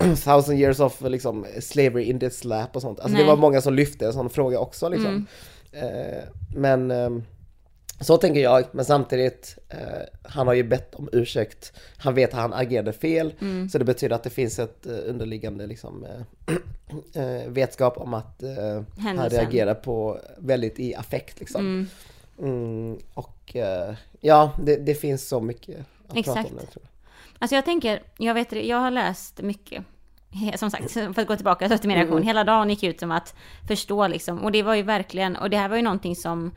thousand 0.24 0.58
years 0.58 0.80
of 0.80 1.00
liksom 1.00 1.46
slavery 1.60 2.04
in 2.04 2.20
this 2.20 2.44
lap 2.44 2.76
och 2.76 2.82
sånt. 2.82 3.00
Alltså 3.00 3.12
Nej. 3.16 3.22
det 3.24 3.30
var 3.30 3.36
många 3.36 3.60
som 3.60 3.74
lyfte 3.74 4.06
en 4.06 4.12
sån 4.12 4.30
fråga 4.30 4.58
också 4.58 4.88
liksom. 4.88 5.26
Mm. 5.72 6.06
Eh, 6.12 6.22
men 6.56 6.90
ehm, 6.90 7.22
så 8.00 8.16
tänker 8.16 8.40
jag, 8.40 8.64
men 8.72 8.84
samtidigt, 8.84 9.58
eh, 9.68 9.78
han 10.22 10.46
har 10.46 10.54
ju 10.54 10.62
bett 10.62 10.94
om 10.94 11.08
ursäkt. 11.12 11.72
Han 11.96 12.14
vet 12.14 12.30
att 12.34 12.40
han 12.40 12.52
agerade 12.52 12.92
fel, 12.92 13.34
Mm. 13.40 13.68
så 13.68 13.78
det 13.78 13.84
betyder 13.84 14.16
att 14.16 14.22
det 14.22 14.30
finns 14.30 14.58
ett 14.58 14.86
eh, 14.86 14.92
underliggande 15.06 15.66
liksom, 15.66 16.04
eh, 16.04 16.54
eh, 17.24 17.48
vetskap 17.48 17.98
om 17.98 18.14
att 18.14 18.42
eh, 18.42 18.82
han 18.98 19.28
reagerar 19.30 19.74
på 19.74 20.18
väldigt 20.38 20.80
i 20.80 20.94
affekt 20.94 21.40
liksom. 21.40 21.86
Mm, 22.38 22.98
och 23.14 23.56
eh, 23.56 23.94
ja, 24.20 24.52
det, 24.64 24.76
det 24.76 24.94
finns 24.94 25.28
så 25.28 25.40
mycket 25.40 25.76
att 25.78 26.14
prata 26.14 26.18
Exakt. 26.18 26.50
om 26.50 26.56
det, 26.56 26.66
tror 26.66 26.82
jag. 26.82 26.89
Alltså 27.42 27.54
jag 27.54 27.64
tänker, 27.64 28.02
jag 28.18 28.34
vet 28.34 28.52
jag 28.52 28.76
har 28.76 28.90
läst 28.90 29.42
mycket. 29.42 29.84
Som 30.54 30.70
sagt, 30.70 30.92
för 30.92 31.20
att 31.20 31.26
gå 31.26 31.36
tillbaka 31.36 31.78
till 31.78 31.88
min 31.88 31.96
reaktion. 31.96 32.22
Hela 32.22 32.44
dagen 32.44 32.70
gick 32.70 32.82
ut 32.82 33.00
som 33.00 33.10
att 33.10 33.34
förstå 33.68 34.06
liksom. 34.06 34.38
Och 34.38 34.52
det 34.52 34.62
var 34.62 34.74
ju 34.74 34.82
verkligen, 34.82 35.36
och 35.36 35.50
det 35.50 35.56
här 35.56 35.68
var 35.68 35.76
ju 35.76 35.82
någonting 35.82 36.16
som 36.16 36.50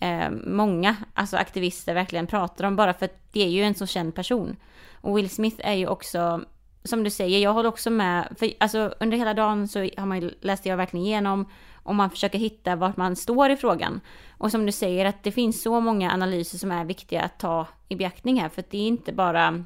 eh, 0.00 0.30
många, 0.46 0.96
alltså 1.14 1.36
aktivister 1.36 1.94
verkligen 1.94 2.26
pratar 2.26 2.64
om. 2.64 2.76
Bara 2.76 2.94
för 2.94 3.04
att 3.04 3.32
det 3.32 3.42
är 3.42 3.48
ju 3.48 3.62
en 3.62 3.74
så 3.74 3.86
känd 3.86 4.14
person. 4.14 4.56
Och 5.00 5.18
Will 5.18 5.30
Smith 5.30 5.56
är 5.58 5.74
ju 5.74 5.86
också, 5.86 6.40
som 6.84 7.04
du 7.04 7.10
säger, 7.10 7.38
jag 7.38 7.52
håller 7.52 7.68
också 7.68 7.90
med. 7.90 8.34
För 8.38 8.52
alltså 8.60 8.94
under 9.00 9.16
hela 9.16 9.34
dagen 9.34 9.68
så 9.68 9.78
har 9.78 10.06
man 10.06 10.20
ju, 10.20 10.30
läste 10.40 10.68
jag 10.68 10.76
verkligen 10.76 11.06
igenom 11.06 11.50
och 11.82 11.94
man 11.94 12.10
försöker 12.10 12.38
hitta 12.38 12.76
vart 12.76 12.96
man 12.96 13.16
står 13.16 13.50
i 13.50 13.56
frågan. 13.56 14.00
Och 14.30 14.50
som 14.50 14.66
du 14.66 14.72
säger 14.72 15.04
att 15.04 15.22
det 15.22 15.32
finns 15.32 15.62
så 15.62 15.80
många 15.80 16.12
analyser 16.12 16.58
som 16.58 16.70
är 16.70 16.84
viktiga 16.84 17.22
att 17.22 17.38
ta 17.38 17.66
i 17.88 17.96
beaktning 17.96 18.40
här. 18.40 18.48
För 18.48 18.60
att 18.60 18.70
det 18.70 18.78
är 18.78 18.86
inte 18.86 19.12
bara 19.12 19.64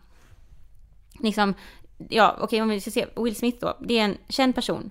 liksom, 1.22 1.54
ja 2.08 2.36
okej 2.40 2.62
om 2.62 2.68
vi 2.68 2.80
ska 2.80 2.90
se 2.90 3.06
Will 3.16 3.36
Smith 3.36 3.58
då, 3.60 3.76
det 3.80 3.98
är 3.98 4.04
en 4.04 4.16
känd 4.28 4.54
person. 4.54 4.90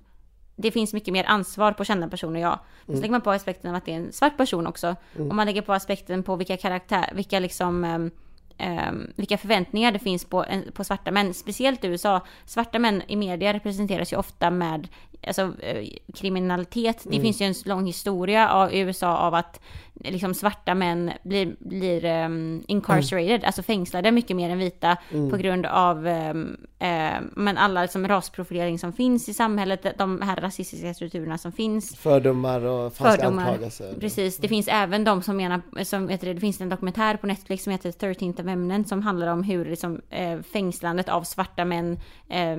Det 0.55 0.71
finns 0.71 0.93
mycket 0.93 1.13
mer 1.13 1.23
ansvar 1.23 1.71
på 1.71 1.85
kända 1.85 2.07
personer, 2.07 2.39
ja. 2.39 2.59
Så 2.85 2.93
lägger 2.93 3.11
man 3.11 3.21
på 3.21 3.31
aspekten 3.31 3.69
av 3.69 3.75
att 3.75 3.85
det 3.85 3.91
är 3.91 3.95
en 3.95 4.11
svart 4.11 4.37
person 4.37 4.67
också. 4.67 4.95
Och 5.29 5.35
man 5.35 5.45
lägger 5.45 5.61
på 5.61 5.73
aspekten 5.73 6.23
på 6.23 6.35
vilka 6.35 6.57
karaktär, 6.57 7.09
vilka 7.15 7.39
liksom 7.39 7.83
ehm, 7.83 8.11
ehm, 8.57 9.13
vilka 9.15 9.37
förväntningar 9.37 9.91
det 9.91 9.99
finns 9.99 10.25
på, 10.25 10.45
på 10.73 10.83
svarta 10.83 11.11
män, 11.11 11.33
speciellt 11.33 11.83
i 11.83 11.87
USA. 11.87 12.21
Svarta 12.45 12.79
män 12.79 13.01
i 13.07 13.15
media 13.15 13.53
representeras 13.53 14.13
ju 14.13 14.17
ofta 14.17 14.51
med 14.51 14.87
alltså, 15.27 15.53
eh, 15.59 15.87
kriminalitet. 16.13 17.03
Det 17.03 17.19
finns 17.19 17.41
ju 17.41 17.45
en 17.45 17.53
lång 17.65 17.85
historia 17.85 18.49
av, 18.49 18.73
USA 18.73 19.17
av 19.17 19.33
att 19.33 19.59
liksom, 20.03 20.33
svarta 20.33 20.75
män 20.75 21.11
blir, 21.23 21.55
blir 21.59 22.05
ehm, 22.05 22.63
incarcerated, 22.67 23.43
alltså 23.43 23.63
fängslade 23.63 24.11
mycket 24.11 24.35
mer 24.35 24.49
än 24.49 24.57
vita 24.57 24.97
på 25.31 25.37
grund 25.37 25.65
av 25.65 26.07
ehm, 26.07 26.57
eh, 26.79 27.21
men 27.35 27.57
alla 27.57 27.81
liksom, 27.81 28.07
rasprofilering 28.07 28.79
som 28.79 28.93
finns 28.93 29.29
i 29.29 29.33
samhället, 29.33 29.85
de 29.97 30.21
här 30.21 30.35
rasistiska 30.35 30.93
strukturerna 30.93 31.37
som 31.37 31.51
finns. 31.51 31.95
Fördomar 31.95 32.61
och 32.61 32.93
falska 32.93 33.21
Fördomar. 33.21 33.43
anklagelser. 33.43 33.95
Precis, 33.99 34.37
det 34.37 34.47
finns 34.47 34.67
även 34.67 35.03
de 35.03 35.21
som 35.21 35.37
menar, 35.37 35.83
som 35.83 36.09
heter 36.09 36.27
det, 36.27 36.33
det 36.33 36.39
finns 36.39 36.61
en 36.61 36.69
dokumentär 36.69 37.17
på 37.17 37.27
Netflix 37.27 37.63
som 37.63 37.71
heter 37.71 37.91
13th 37.91 38.39
Amendment 38.39 38.87
som 38.87 39.01
handlar 39.01 39.27
om 39.27 39.43
hur 39.43 39.65
liksom, 39.65 40.01
eh, 40.09 40.41
fängslandet 40.41 41.09
av 41.09 41.23
svarta 41.23 41.65
män 41.65 41.99
eh, 42.29 42.57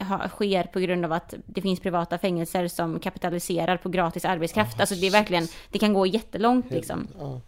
ha, 0.00 0.28
sker 0.28 0.64
på 0.64 0.80
grund 0.80 1.04
av 1.04 1.12
att 1.12 1.34
det 1.46 1.62
finns 1.62 1.80
privata 1.80 2.18
fängelser 2.18 2.68
som 2.68 3.00
kapitaliserar 3.00 3.76
på 3.76 3.88
gratis 3.88 4.24
arbetskraft. 4.24 4.80
alltså 4.80 4.94
det 4.94 5.06
är 5.06 5.10
verkligen, 5.10 5.46
det 5.70 5.78
kan 5.78 5.92
gå 5.92 6.06
jättelångt 6.06 6.70
liksom. 6.70 7.08
Ja. 7.18 7.40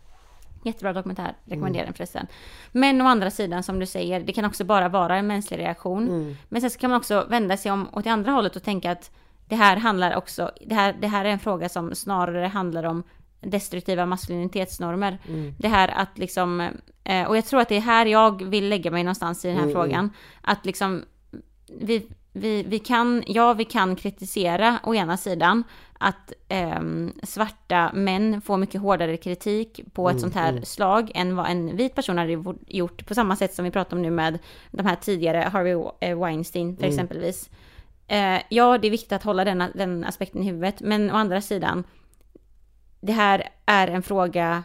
Jättebra 0.64 0.92
dokumentär, 0.92 1.36
rekommenderar 1.44 1.84
den 1.84 1.94
förresten. 1.94 2.26
Men 2.72 3.00
å 3.00 3.04
andra 3.04 3.30
sidan 3.30 3.62
som 3.62 3.78
du 3.78 3.86
säger, 3.86 4.20
det 4.20 4.32
kan 4.32 4.44
också 4.44 4.64
bara 4.64 4.88
vara 4.88 5.16
en 5.16 5.26
mänsklig 5.26 5.58
reaktion. 5.58 6.36
Men 6.48 6.60
sen 6.60 6.70
så 6.70 6.78
kan 6.78 6.90
man 6.90 6.98
också 6.98 7.26
vända 7.30 7.56
sig 7.56 7.72
om 7.72 7.88
åt 7.92 8.04
det 8.04 8.10
andra 8.10 8.32
hållet 8.32 8.56
och 8.56 8.62
tänka 8.62 8.90
att 8.90 9.10
det 9.48 9.56
här 9.56 9.76
handlar 9.76 10.16
också, 10.16 10.50
det 10.66 10.74
här, 10.74 10.96
det 11.00 11.06
här 11.06 11.24
är 11.24 11.28
en 11.28 11.38
fråga 11.38 11.68
som 11.68 11.94
snarare 11.94 12.46
handlar 12.46 12.84
om 12.84 13.02
destruktiva 13.40 14.06
maskulinitetsnormer. 14.06 15.18
Det 15.58 15.68
här 15.68 15.88
att 15.88 16.18
liksom, 16.18 16.70
eh, 17.04 17.26
och 17.26 17.36
jag 17.36 17.44
tror 17.44 17.60
att 17.60 17.68
det 17.68 17.76
är 17.76 17.80
här 17.80 18.06
jag 18.06 18.44
vill 18.44 18.68
lägga 18.68 18.90
mig 18.90 19.04
någonstans 19.04 19.44
i 19.44 19.48
den 19.48 19.56
här 19.56 19.72
frågan. 19.72 20.10
Att 20.40 20.66
liksom, 20.66 21.04
vi, 21.80 22.06
vi, 22.32 22.62
vi 22.62 22.78
kan, 22.78 23.22
ja 23.26 23.52
vi 23.52 23.64
kan 23.64 23.96
kritisera 23.96 24.80
å 24.84 24.94
ena 24.94 25.16
sidan 25.16 25.64
att 25.98 26.32
ehm, 26.48 27.12
svarta 27.22 27.90
män 27.94 28.40
får 28.40 28.56
mycket 28.56 28.80
hårdare 28.80 29.16
kritik 29.16 29.80
på 29.92 30.10
ett 30.10 30.20
sånt 30.20 30.34
här 30.34 30.60
slag 30.64 31.10
än 31.14 31.36
vad 31.36 31.50
en 31.50 31.76
vit 31.76 31.94
person 31.94 32.18
hade 32.18 32.44
gjort 32.66 33.06
på 33.06 33.14
samma 33.14 33.36
sätt 33.36 33.54
som 33.54 33.64
vi 33.64 33.70
pratar 33.70 33.96
om 33.96 34.02
nu 34.02 34.10
med 34.10 34.38
de 34.70 34.86
här 34.86 34.96
tidigare 34.96 35.38
Harvey 35.38 35.84
eh, 36.00 36.18
Weinstein 36.18 36.76
för 36.76 36.86
exempelvis. 36.86 37.50
Eh, 38.06 38.42
ja, 38.48 38.78
det 38.78 38.88
är 38.88 38.90
viktigt 38.90 39.12
att 39.12 39.22
hålla 39.22 39.44
den, 39.44 39.64
den 39.74 40.04
aspekten 40.04 40.42
i 40.42 40.46
huvudet, 40.46 40.80
men 40.80 41.10
å 41.10 41.14
andra 41.14 41.40
sidan, 41.40 41.84
det 43.00 43.12
här 43.12 43.48
är 43.66 43.88
en 43.88 44.02
fråga, 44.02 44.64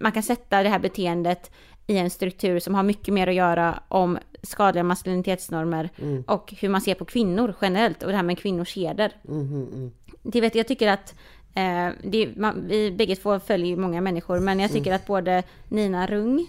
man 0.00 0.12
kan 0.12 0.22
sätta 0.22 0.62
det 0.62 0.68
här 0.68 0.78
beteendet 0.78 1.50
i 1.86 1.98
en 1.98 2.10
struktur 2.10 2.58
som 2.58 2.74
har 2.74 2.82
mycket 2.82 3.14
mer 3.14 3.26
att 3.26 3.34
göra 3.34 3.82
om 3.88 4.18
skadliga 4.42 4.84
maskulinitetsnormer 4.84 5.90
och 6.26 6.54
hur 6.60 6.68
man 6.68 6.80
ser 6.80 6.94
på 6.94 7.04
kvinnor 7.04 7.54
generellt 7.60 8.02
och 8.02 8.10
det 8.10 8.16
här 8.16 8.22
med 8.22 8.38
kvinnors 8.38 8.76
heder. 8.76 9.12
Det 10.22 10.40
vet, 10.40 10.54
jag 10.54 10.68
tycker 10.68 10.88
att 10.88 11.14
eh, 11.54 11.88
det, 12.04 12.36
man, 12.36 12.64
vi 12.68 12.92
bägge 12.92 13.16
två 13.16 13.40
följer 13.40 13.76
många 13.76 14.00
människor 14.00 14.38
men 14.40 14.60
jag 14.60 14.70
tycker 14.72 14.92
att 14.94 15.06
både 15.06 15.42
Nina 15.68 16.06
Rung 16.06 16.46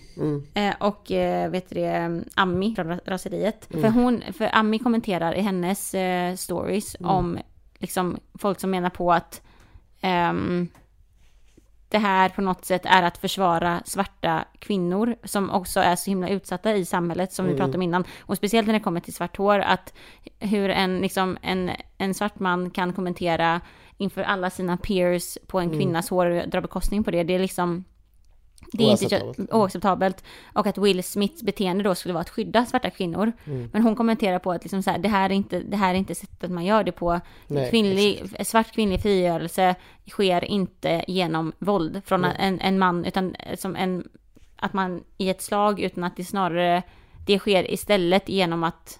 eh, 0.53 0.73
och 0.79 1.11
eh, 1.11 1.49
vet 1.49 1.69
det, 1.69 2.21
Ami 2.35 2.75
från 2.75 2.91
Ra- 2.91 2.99
Raseriet. 3.05 3.67
För, 3.69 3.89
hon, 3.89 4.21
för 4.33 4.49
Ami 4.55 4.79
kommenterar 4.79 5.33
i 5.33 5.41
hennes 5.41 5.93
eh, 5.95 6.35
stories 6.35 6.95
om 6.99 7.39
liksom, 7.79 8.17
folk 8.33 8.59
som 8.59 8.69
menar 8.71 8.89
på 8.89 9.13
att 9.13 9.41
ehm, 10.01 10.67
det 11.89 11.97
här 11.97 12.29
på 12.29 12.41
något 12.41 12.65
sätt 12.65 12.85
är 12.85 13.03
att 13.03 13.17
försvara 13.17 13.81
svarta 13.85 14.45
kvinnor 14.59 15.15
som 15.23 15.49
också 15.49 15.79
är 15.79 15.95
så 15.95 16.11
himla 16.11 16.29
utsatta 16.29 16.75
i 16.75 16.85
samhället 16.85 17.33
som 17.33 17.45
vi 17.45 17.55
pratade 17.55 17.77
om 17.77 17.81
innan. 17.81 18.03
Och 18.19 18.37
speciellt 18.37 18.67
när 18.67 18.73
det 18.73 18.79
kommer 18.79 18.99
till 18.99 19.13
svart 19.13 19.37
hår, 19.37 19.59
att 19.59 19.93
hur 20.39 20.69
en, 20.69 20.99
liksom, 20.99 21.37
en, 21.41 21.71
en 21.97 22.13
svart 22.13 22.39
man 22.39 22.69
kan 22.69 22.93
kommentera 22.93 23.61
inför 23.97 24.21
alla 24.21 24.49
sina 24.49 24.77
peers 24.77 25.37
på 25.47 25.59
en 25.59 25.69
kvinnas 25.69 26.09
hår 26.09 26.25
och 26.25 26.49
dra 26.49 26.61
bekostning 26.61 27.03
på 27.03 27.11
det. 27.11 27.23
Det 27.23 27.35
är 27.35 27.39
liksom 27.39 27.85
det 28.71 28.83
är 28.83 28.91
inte 28.91 29.05
Oacceptabelt. 29.05 29.53
oacceptabelt. 29.53 30.23
Och 30.53 30.67
att 30.67 30.77
Will 30.77 31.03
Smiths 31.03 31.43
beteende 31.43 31.83
då 31.83 31.95
skulle 31.95 32.13
vara 32.13 32.21
att 32.21 32.29
skydda 32.29 32.65
svarta 32.65 32.89
kvinnor. 32.89 33.31
Men 33.71 33.81
hon 33.81 33.95
kommenterar 33.95 34.39
på 34.39 34.51
att 34.51 34.63
liksom 34.63 34.83
så 34.83 34.91
här, 34.91 34.97
det, 34.97 35.09
här 35.09 35.29
är 35.29 35.33
inte, 35.33 35.59
det 35.59 35.77
här 35.77 35.93
är 35.93 35.97
inte 35.97 36.15
sättet 36.15 36.51
man 36.51 36.65
gör 36.65 36.83
det 36.83 36.91
på. 36.91 37.19
Nej, 37.47 37.69
kvinnlig, 37.69 38.33
svart 38.47 38.71
kvinnlig 38.73 39.01
frigörelse 39.01 39.75
sker 40.09 40.45
inte 40.45 41.05
genom 41.07 41.53
våld 41.59 42.01
från 42.05 42.25
en, 42.25 42.59
en 42.59 42.79
man, 42.79 43.05
utan 43.05 43.35
som 43.57 43.75
en, 43.75 44.09
att 44.55 44.73
man 44.73 45.03
i 45.17 45.29
ett 45.29 45.41
slag, 45.41 45.79
utan 45.79 46.03
att 46.03 46.15
det 46.15 46.25
snarare, 46.25 46.83
det 47.25 47.39
sker 47.39 47.71
istället 47.71 48.29
genom 48.29 48.63
att 48.63 48.99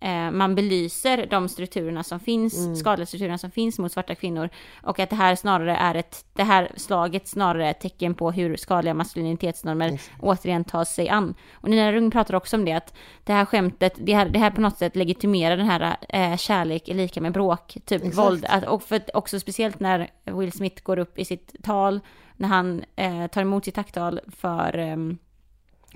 eh, 0.00 0.30
man 0.30 0.54
belyser 0.54 1.26
de 1.26 1.48
strukturerna 1.48 2.02
som 2.02 2.20
finns, 2.20 2.78
skadliga 2.78 3.06
strukturerna 3.06 3.38
som 3.38 3.50
finns 3.50 3.78
mot 3.78 3.92
svarta 3.92 4.14
kvinnor. 4.14 4.48
Och 4.82 4.98
att 4.98 5.10
det 5.10 5.16
här 5.16 5.34
snarare 5.34 5.76
är 5.76 5.94
ett, 5.94 6.24
det 6.32 6.42
här 6.42 6.72
slaget 6.76 7.28
snarare 7.28 7.66
är 7.66 7.70
ett 7.70 7.80
tecken 7.80 8.14
på 8.14 8.30
hur 8.30 8.56
skadliga 8.56 8.94
maskulinitetsnormer 8.94 10.00
återigen 10.20 10.64
tas 10.64 10.94
sig 10.94 11.08
an. 11.08 11.34
Och 11.52 11.70
Nina 11.70 11.92
Rung 11.92 12.10
pratar 12.10 12.34
också 12.34 12.56
om 12.56 12.64
det, 12.64 12.72
att 12.72 12.94
det 13.24 13.32
här 13.32 13.44
skämtet, 13.44 13.94
det 13.98 14.14
här, 14.14 14.28
det 14.28 14.38
här 14.38 14.50
på 14.50 14.60
något 14.60 14.78
sätt 14.78 14.96
legitimerar 14.96 15.56
den 15.56 15.66
här 15.66 15.96
eh, 16.08 16.36
kärlek 16.36 16.88
är 16.88 16.94
lika 16.94 17.20
med 17.20 17.32
bråk, 17.32 17.76
typ 17.84 18.04
Exakt. 18.04 18.18
våld. 18.18 18.44
Att, 18.48 18.64
och 18.64 18.82
för, 18.82 19.16
också 19.16 19.40
speciellt 19.40 19.80
när 19.80 20.10
Will 20.24 20.52
Smith 20.52 20.82
går 20.82 20.98
upp 20.98 21.18
i 21.18 21.24
sitt 21.24 21.54
tal, 21.62 22.00
när 22.36 22.48
han 22.48 22.84
eh, 22.96 23.26
tar 23.26 23.42
emot 23.42 23.64
sitt 23.64 23.74
tacktal 23.74 24.20
för 24.36 24.78
ehm, 24.78 25.18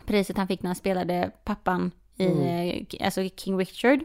priset 0.07 0.36
han 0.36 0.48
fick 0.48 0.62
när 0.62 0.68
han 0.68 0.76
spelade 0.76 1.30
pappan 1.44 1.90
i 2.17 2.87
eh, 3.01 3.07
alltså 3.07 3.29
King 3.37 3.59
Richard. 3.59 4.01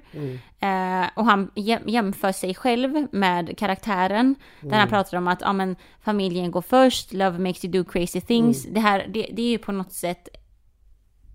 Eh, 0.60 1.10
och 1.16 1.26
han 1.26 1.52
jäm- 1.56 1.90
jämför 1.90 2.32
sig 2.32 2.56
själv 2.56 3.08
med 3.12 3.58
karaktären. 3.58 4.36
Där 4.62 4.78
han 4.78 4.90
pratar 4.90 5.18
om 5.18 5.28
att 5.28 5.42
ja, 5.42 5.54
men, 5.54 5.76
familjen 6.02 6.52
går 6.52 6.62
först, 6.62 7.14
love 7.14 7.40
makes 7.40 7.66
you 7.66 7.72
do 7.72 7.84
crazy 7.92 8.22
things. 8.22 8.64
Det 8.66 8.80
här, 8.80 9.08
det, 9.10 9.30
det 9.34 9.42
är 9.42 9.50
ju 9.50 9.58
på 9.58 9.72
något 9.72 9.94
sätt, 9.94 10.28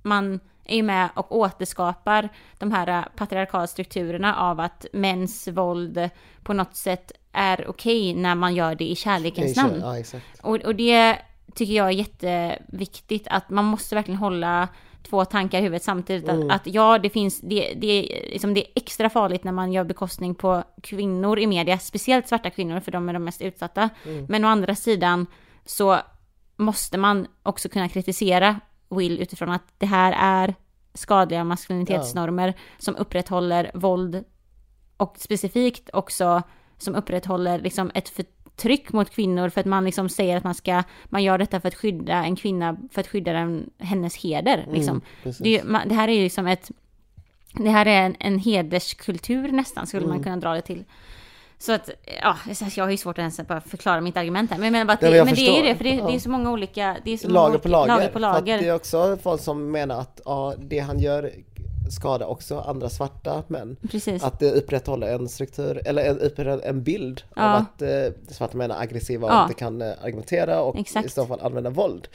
man 0.03 0.41
är 0.64 0.77
ju 0.77 0.83
med 0.83 1.09
och 1.14 1.37
återskapar 1.37 2.29
de 2.59 2.72
här 2.72 2.89
eh, 2.89 3.05
patriarkala 3.16 3.66
strukturerna 3.66 4.37
av 4.37 4.61
att 4.61 4.87
mäns 4.93 5.49
våld 5.49 6.11
på 6.43 6.53
något 6.53 6.77
sätt 6.77 7.12
är 7.33 7.68
okej 7.68 8.14
när 8.14 8.35
man 8.35 8.55
gör 8.55 8.75
det 8.75 8.85
i 8.85 8.97
kärlekens 8.97 9.57
namn. 9.57 9.81
Ja. 9.81 10.18
Och, 10.43 10.57
och 10.57 10.75
det 10.75 11.18
tycker 11.55 11.72
jag 11.72 11.87
är 11.87 11.91
jätteviktigt 11.91 13.27
att 13.31 13.51
man 13.51 13.64
måste 13.64 13.95
verkligen 13.95 14.18
hålla 14.20 14.68
två 15.09 15.24
tankar 15.24 15.59
i 15.59 15.62
huvudet 15.62 15.82
samtidigt. 15.82 16.28
Att, 16.28 16.50
att 16.50 16.66
ja, 16.66 16.98
det 16.98 17.11
finns, 17.11 17.40
det, 17.40 17.74
det, 17.76 18.02
liksom, 18.32 18.55
det 18.55 18.61
är 18.61 18.72
extra 18.74 19.11
farligt 19.11 19.44
när 19.44 19.52
man 19.52 19.72
gör 19.72 19.84
bekostning 19.84 20.34
på 20.34 20.64
kvinnor 20.82 21.38
i 21.38 21.46
media, 21.46 21.78
speciellt 21.78 22.28
svarta 22.28 22.50
kvinnor 22.50 22.80
för 22.80 22.92
de 22.92 23.09
är 23.09 23.12
de 23.12 23.24
mest 23.24 23.42
utsatta. 23.42 23.90
Men 24.28 24.44
å 24.44 24.48
andra 24.48 24.74
sidan 24.74 25.26
så 25.64 25.98
måste 26.57 26.98
man 26.98 27.26
också 27.42 27.68
kunna 27.68 27.88
kritisera 27.88 28.61
Will 28.90 29.22
utifrån 29.22 29.50
att 29.50 29.74
det 29.78 29.86
här 29.86 30.14
är 30.18 30.55
skadliga 30.94 31.44
maskulinitetsnormer 31.44 32.55
som 32.78 32.96
upprätthåller 32.96 33.70
våld 33.74 34.24
och 34.96 35.16
specifikt 35.18 35.90
också 35.92 36.42
som 36.78 36.94
upprätthåller 36.94 37.61
liksom 37.61 37.90
ett 37.94 38.09
förtryck 38.57 38.92
mot 38.92 39.11
kvinnor 39.11 39.48
för 39.48 39.61
att 39.61 39.66
man 39.66 39.84
liksom 39.84 40.09
säger 40.09 40.36
att 40.36 40.44
man 40.44 40.55
ska, 40.55 40.82
man 41.05 41.22
gör 41.22 41.38
detta 41.38 41.61
för 41.61 41.68
att 41.68 41.74
skydda 41.74 42.14
en 42.14 42.36
kvinna, 42.36 42.76
för 42.92 43.00
att 43.00 43.09
skydda 43.09 43.32
den, 43.32 43.70
hennes 43.78 44.16
heder 44.16 44.66
liksom. 44.72 45.00
precis. 45.22 45.42
det, 45.42 45.62
det 45.86 45.94
här 45.94 46.09
är 46.09 46.12
ju 46.12 46.22
liksom 46.22 46.46
ett, 46.46 46.70
det 47.52 47.70
här 47.70 47.86
är 47.86 48.02
en, 48.02 48.16
en 48.20 48.38
hederskultur 48.38 49.52
nästan 49.52 49.86
skulle 49.86 50.07
man 50.07 50.22
kunna 50.22 50.36
dra 50.36 50.55
det 50.55 50.62
till. 50.62 50.84
Så 51.59 51.72
att, 51.72 51.90
ja, 52.22 52.36
jag 52.76 52.84
har 52.84 52.90
ju 52.90 52.96
svårt 52.96 53.18
att 53.18 53.18
ens 53.18 53.40
bara 53.48 53.61
förklara 53.61 54.00
mitt 54.00 54.16
argument 54.16 54.50
här. 54.50 54.59
Men 54.59 54.64
jag 54.64 54.72
menar 54.72 54.84
bara 54.84 54.92
att 54.92 55.00
Nej, 55.00 55.12
det, 55.12 55.24
men 55.24 55.34
det 55.34 55.48
är 55.48 55.57
ju 55.57 55.62
det, 55.62 55.76
för 55.76 55.84
det, 55.84 55.90
det 55.90 56.14
är 56.14 56.18
så 56.18 56.30
många 56.30 56.50
olika, 56.50 56.96
det 57.05 57.11
är 57.11 57.16
så 57.16 57.28
lager 57.28 57.48
många 57.48 57.59
på 57.59 57.68
lager. 57.68 57.88
lager 57.88 58.07
på 58.07 58.12
För 58.12 58.20
lager. 58.20 58.59
det 58.59 58.68
är 58.68 58.74
också 58.74 59.18
folk 59.22 59.40
som 59.40 59.70
menar 59.70 60.00
att 60.00 60.20
ja, 60.24 60.55
det 60.59 60.78
han 60.78 60.98
gör 60.98 61.30
skadar 61.91 62.26
också 62.26 62.59
andra 62.61 62.89
svarta 62.89 63.43
män. 63.49 63.76
Precis. 63.91 64.24
Att 64.24 64.41
det 64.41 64.51
upprätthåller 64.53 65.14
en 65.14 65.28
struktur, 65.28 65.80
eller 65.85 66.05
en, 66.51 66.61
en 66.62 66.82
bild 66.82 67.22
Ja. 67.37 67.55
av 67.55 67.61
att 67.62 67.82
eh, 67.82 68.12
svarta 68.28 68.57
män 68.57 68.70
är 68.70 68.80
aggressiva 68.80 69.26
och 69.26 69.32
Ja. 69.35 69.43
inte 69.43 69.55
kan 69.55 69.82
eh, 69.82 69.93
argumentera 70.03 70.61
och 70.62 70.76
Exakt. 70.78 71.07
i 71.07 71.09
så 71.09 71.26
fall 71.26 71.41
använda 71.41 71.70
våld. 71.70 72.09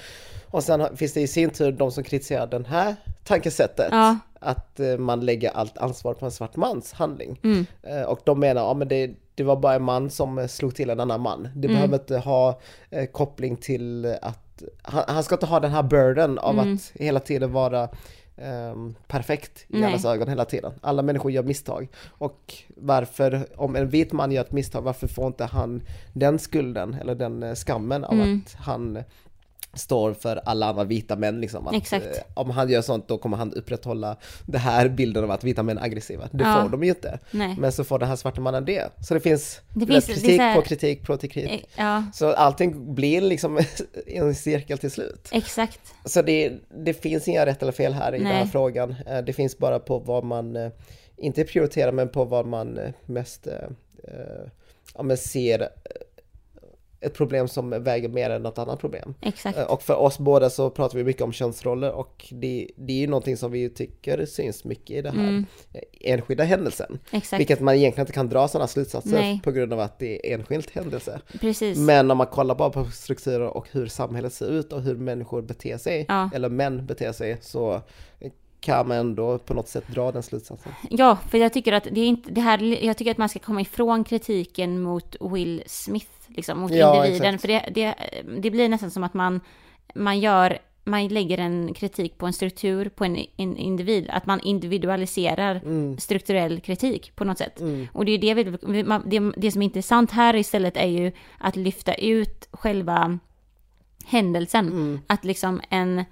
Och 0.51 0.63
sen 0.63 0.97
finns 0.97 1.13
det 1.13 1.21
i 1.21 1.27
sin 1.27 1.49
tur 1.49 1.71
de 1.71 1.91
som 1.91 2.03
kritiserar 2.03 2.47
den 2.47 2.65
här 2.65 2.95
tankesättet. 3.23 3.87
Ja. 3.91 4.17
Att 4.39 4.79
eh, 4.79 4.97
man 4.97 5.25
lägger 5.25 5.49
allt 5.51 5.77
ansvar 5.77 6.13
på 6.13 6.25
en 6.25 6.31
svart 6.31 6.55
mans 6.55 6.93
handling. 6.93 7.39
Mm. 7.43 7.65
Eh, 7.83 8.01
och 8.01 8.19
de 8.23 8.39
menar, 8.39 8.61
ja 8.61 8.73
men 8.73 8.87
det, 8.87 9.11
det 9.35 9.43
var 9.43 9.55
bara 9.55 9.73
en 9.75 9.83
man 9.83 10.09
som 10.09 10.47
slog 10.47 10.75
till 10.75 10.89
en 10.89 10.99
annan 10.99 11.21
man. 11.21 11.41
Det 11.55 11.67
Mm. 11.67 11.75
behöver 11.77 11.97
inte 11.97 12.17
ha 12.17 12.59
eh, 12.89 13.05
koppling 13.05 13.57
till 13.57 14.05
att, 14.21 14.63
han, 14.81 15.03
han 15.07 15.23
ska 15.23 15.35
inte 15.35 15.45
ha 15.45 15.59
den 15.59 15.71
här 15.71 15.83
burden 15.83 16.39
av 16.39 16.53
Mm. 16.59 16.73
att 16.75 16.91
hela 17.01 17.19
tiden 17.19 17.51
vara 17.51 17.89
ehm, 18.41 18.95
perfekt 19.07 19.65
i 19.67 19.79
Nej. 19.79 19.83
allas 19.83 20.05
ögon 20.05 20.27
hela 20.27 20.45
tiden. 20.45 20.71
Alla 20.81 21.01
människor 21.01 21.31
gör 21.31 21.43
misstag. 21.43 21.87
Och 22.07 22.53
varför, 22.75 23.47
om 23.55 23.75
en 23.75 23.89
vit 23.89 24.11
man 24.11 24.31
gör 24.31 24.41
ett 24.41 24.51
misstag, 24.51 24.81
varför 24.81 25.07
får 25.07 25.27
inte 25.27 25.45
han 25.45 25.81
den 26.13 26.39
skulden 26.39 26.93
eller 26.93 27.15
den 27.15 27.43
eh, 27.43 27.55
skammen 27.55 28.03
av 28.03 28.13
Mm. 28.13 28.41
att 28.45 28.53
han 28.53 29.03
står 29.73 30.13
för 30.13 30.41
alla 30.45 30.65
andra 30.69 30.83
vita 30.83 31.15
män 31.15 31.41
liksom. 31.41 31.67
Att, 31.67 31.93
eh, 31.93 32.01
om 32.33 32.49
han 32.49 32.69
gör 32.69 32.81
sånt 32.81 33.07
då 33.07 33.17
kommer 33.17 33.37
han 33.37 33.53
upprätthålla 33.53 34.17
den 34.45 34.61
här 34.61 34.89
bilden 34.89 35.23
av 35.23 35.31
att 35.31 35.43
vita 35.43 35.63
män 35.63 35.77
är 35.77 35.83
aggressiva. 35.83 36.29
Det 36.31 36.43
Ja. 36.43 36.61
får 36.63 36.69
de 36.69 36.83
ju 36.83 36.89
inte. 36.89 37.19
Nej. 37.31 37.55
Men 37.59 37.71
så 37.71 37.83
får 37.83 37.99
den 37.99 38.09
här 38.09 38.15
svarta 38.15 38.41
mannen 38.41 38.65
det. 38.65 38.89
Så 39.07 39.13
det 39.13 39.19
finns, 39.19 39.61
Det 39.73 39.79
det 39.85 39.93
finns- 39.93 40.05
det 40.05 40.13
kritik 40.13 40.35
så 40.37 40.41
här- 40.41 40.55
på 40.55 40.61
kritik 40.61 41.03
på 41.03 41.17
kritik. 41.17 41.51
Eh, 41.51 41.59
Ja, 41.85 42.03
Så 42.13 42.33
allting 42.33 42.95
blir 42.95 43.21
liksom 43.21 43.59
en 44.07 44.35
cirkel 44.35 44.77
till 44.77 44.91
slut. 44.91 45.29
exakt. 45.31 45.79
Så 46.05 46.21
det, 46.21 46.53
det 46.85 46.93
finns 46.93 47.27
inga 47.27 47.45
rätt 47.45 47.61
eller 47.61 47.71
fel 47.71 47.93
här 47.93 48.15
i 48.15 48.17
den 48.17 48.27
här 48.27 48.39
Nej. 48.43 48.47
frågan. 48.51 48.95
Eh, 49.07 49.17
Det 49.21 49.33
finns 49.33 49.57
bara 49.57 49.79
på 49.79 49.99
vad 49.99 50.23
man, 50.23 50.55
eh, 50.55 50.69
inte 51.17 51.43
prioriterar, 51.43 51.91
men 51.91 52.09
på 52.09 52.25
vad 52.25 52.45
man 52.45 52.77
eh, 52.77 52.89
mest 53.05 53.47
eh, 53.47 53.53
eh, 54.03 54.47
ja, 54.95 55.03
men 55.03 55.17
ser 55.17 55.61
eh, 55.61 55.67
ett 57.01 57.13
problem 57.13 57.47
som 57.47 57.69
väger 57.83 58.09
mer 58.09 58.29
än 58.29 58.43
något 58.43 58.57
annat 58.57 58.79
problem. 58.79 59.13
Exakt. 59.21 59.57
Eh, 59.57 59.63
Och 59.63 59.81
för 59.81 59.95
oss 59.95 60.19
båda 60.19 60.49
så 60.49 60.69
pratar 60.69 60.97
vi 60.97 61.03
mycket 61.03 61.21
om 61.21 61.31
könsroller 61.31 61.91
och 61.91 62.25
det, 62.31 62.67
det 62.75 62.93
är 62.93 62.97
ju 62.97 63.07
någonting 63.07 63.37
som 63.37 63.51
vi 63.51 63.69
tycker 63.69 64.25
syns 64.25 64.63
mycket 64.63 64.89
i 64.97 65.01
den 65.01 65.17
här 65.19 65.43
eh, 65.73 66.13
enskilda 66.13 66.43
händelsen. 66.43 66.87
Mm. 66.89 66.99
Exakt. 67.11 67.39
Vilket 67.39 67.59
man 67.59 67.75
egentligen 67.75 68.03
inte 68.03 68.13
kan 68.13 68.29
dra 68.29 68.47
sådana 68.47 68.67
slutsatser 68.67 69.11
Nej. 69.11 69.41
på 69.43 69.51
grund 69.51 69.73
av 69.73 69.79
att 69.79 69.99
det 69.99 70.31
är 70.31 70.33
enskild 70.35 70.71
händelse. 70.73 71.21
Precis. 71.39 71.77
Men 71.77 72.11
om 72.11 72.17
man 72.17 72.27
kollar 72.27 72.55
bara 72.55 72.69
på 72.69 72.85
strukturer 72.85 73.47
och 73.47 73.67
hur 73.71 73.87
samhället 73.87 74.33
ser 74.33 74.51
ut 74.51 74.73
och 74.73 74.81
hur 74.81 74.95
människor 74.95 75.41
beter 75.41 75.77
sig, 75.77 76.05
Ja. 76.07 76.29
eller 76.33 76.49
män 76.49 76.85
beter 76.85 77.11
sig, 77.11 77.37
så 77.41 77.81
kan 78.59 78.87
man 78.87 78.97
ändå 78.97 79.37
på 79.37 79.53
något 79.53 79.67
sätt 79.67 79.87
dra 79.87 80.11
den 80.11 80.23
slutsatsen. 80.23 80.71
Ja, 80.89 81.15
för 81.29 81.37
jag 81.37 81.53
tycker 81.53 81.73
att 81.73 81.83
det 81.91 82.01
är 82.01 82.05
inte 82.07 82.31
det 82.31 82.41
här, 82.41 82.83
jag 82.85 82.97
tycker 82.97 83.11
att 83.11 83.17
man 83.17 83.29
ska 83.29 83.39
komma 83.39 83.61
ifrån 83.61 84.03
kritiken 84.03 84.81
mot 84.81 85.15
Will 85.21 85.63
Smith, 85.65 86.11
liksom, 86.27 86.59
mot 86.59 86.71
Ja, 86.71 87.05
individen. 87.05 87.33
exakt. 87.35 87.41
För 87.41 87.47
det, 87.47 87.69
det, 87.75 87.95
det 88.41 88.51
blir 88.51 88.69
nästan 88.69 88.91
som 88.91 89.03
att 89.03 89.13
man, 89.13 89.41
man 89.95 90.19
gör, 90.19 90.57
man 90.83 91.07
lägger 91.07 91.37
en 91.37 91.73
kritik 91.73 92.17
på 92.17 92.25
en 92.25 92.33
struktur, 92.33 92.89
på 92.89 93.05
en, 93.05 93.17
en 93.37 93.57
individ, 93.57 94.09
att 94.09 94.25
man 94.25 94.39
individualiserar 94.39 95.55
Mm. 95.65 95.97
strukturell 95.97 96.59
kritik 96.59 97.15
på 97.15 97.23
något 97.25 97.37
sätt. 97.37 97.61
Och 97.93 98.05
det 98.05 98.11
är 98.11 98.17
det, 98.17 98.33
vi, 98.33 98.43
det, 99.05 99.31
det 99.37 99.51
som 99.51 99.61
är 99.61 99.65
intressant 99.65 100.11
här 100.11 100.35
istället 100.35 100.77
är 100.77 100.87
ju 100.87 101.11
att 101.37 101.55
lyfta 101.55 101.93
ut 101.93 102.47
själva 102.51 103.19
händelsen. 104.05 104.67
Mm. 104.67 104.99
Att 105.07 105.25
liksom 105.25 105.61
en, 105.69 106.03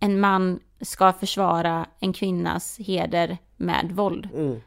en 0.00 0.20
man 0.20 0.60
ska 0.80 1.12
försvara 1.12 1.86
en 2.00 2.12
kvinnas 2.12 2.78
heder 2.78 3.38
med 3.56 3.92
våld. 3.92 4.28
Mm. 4.34 4.60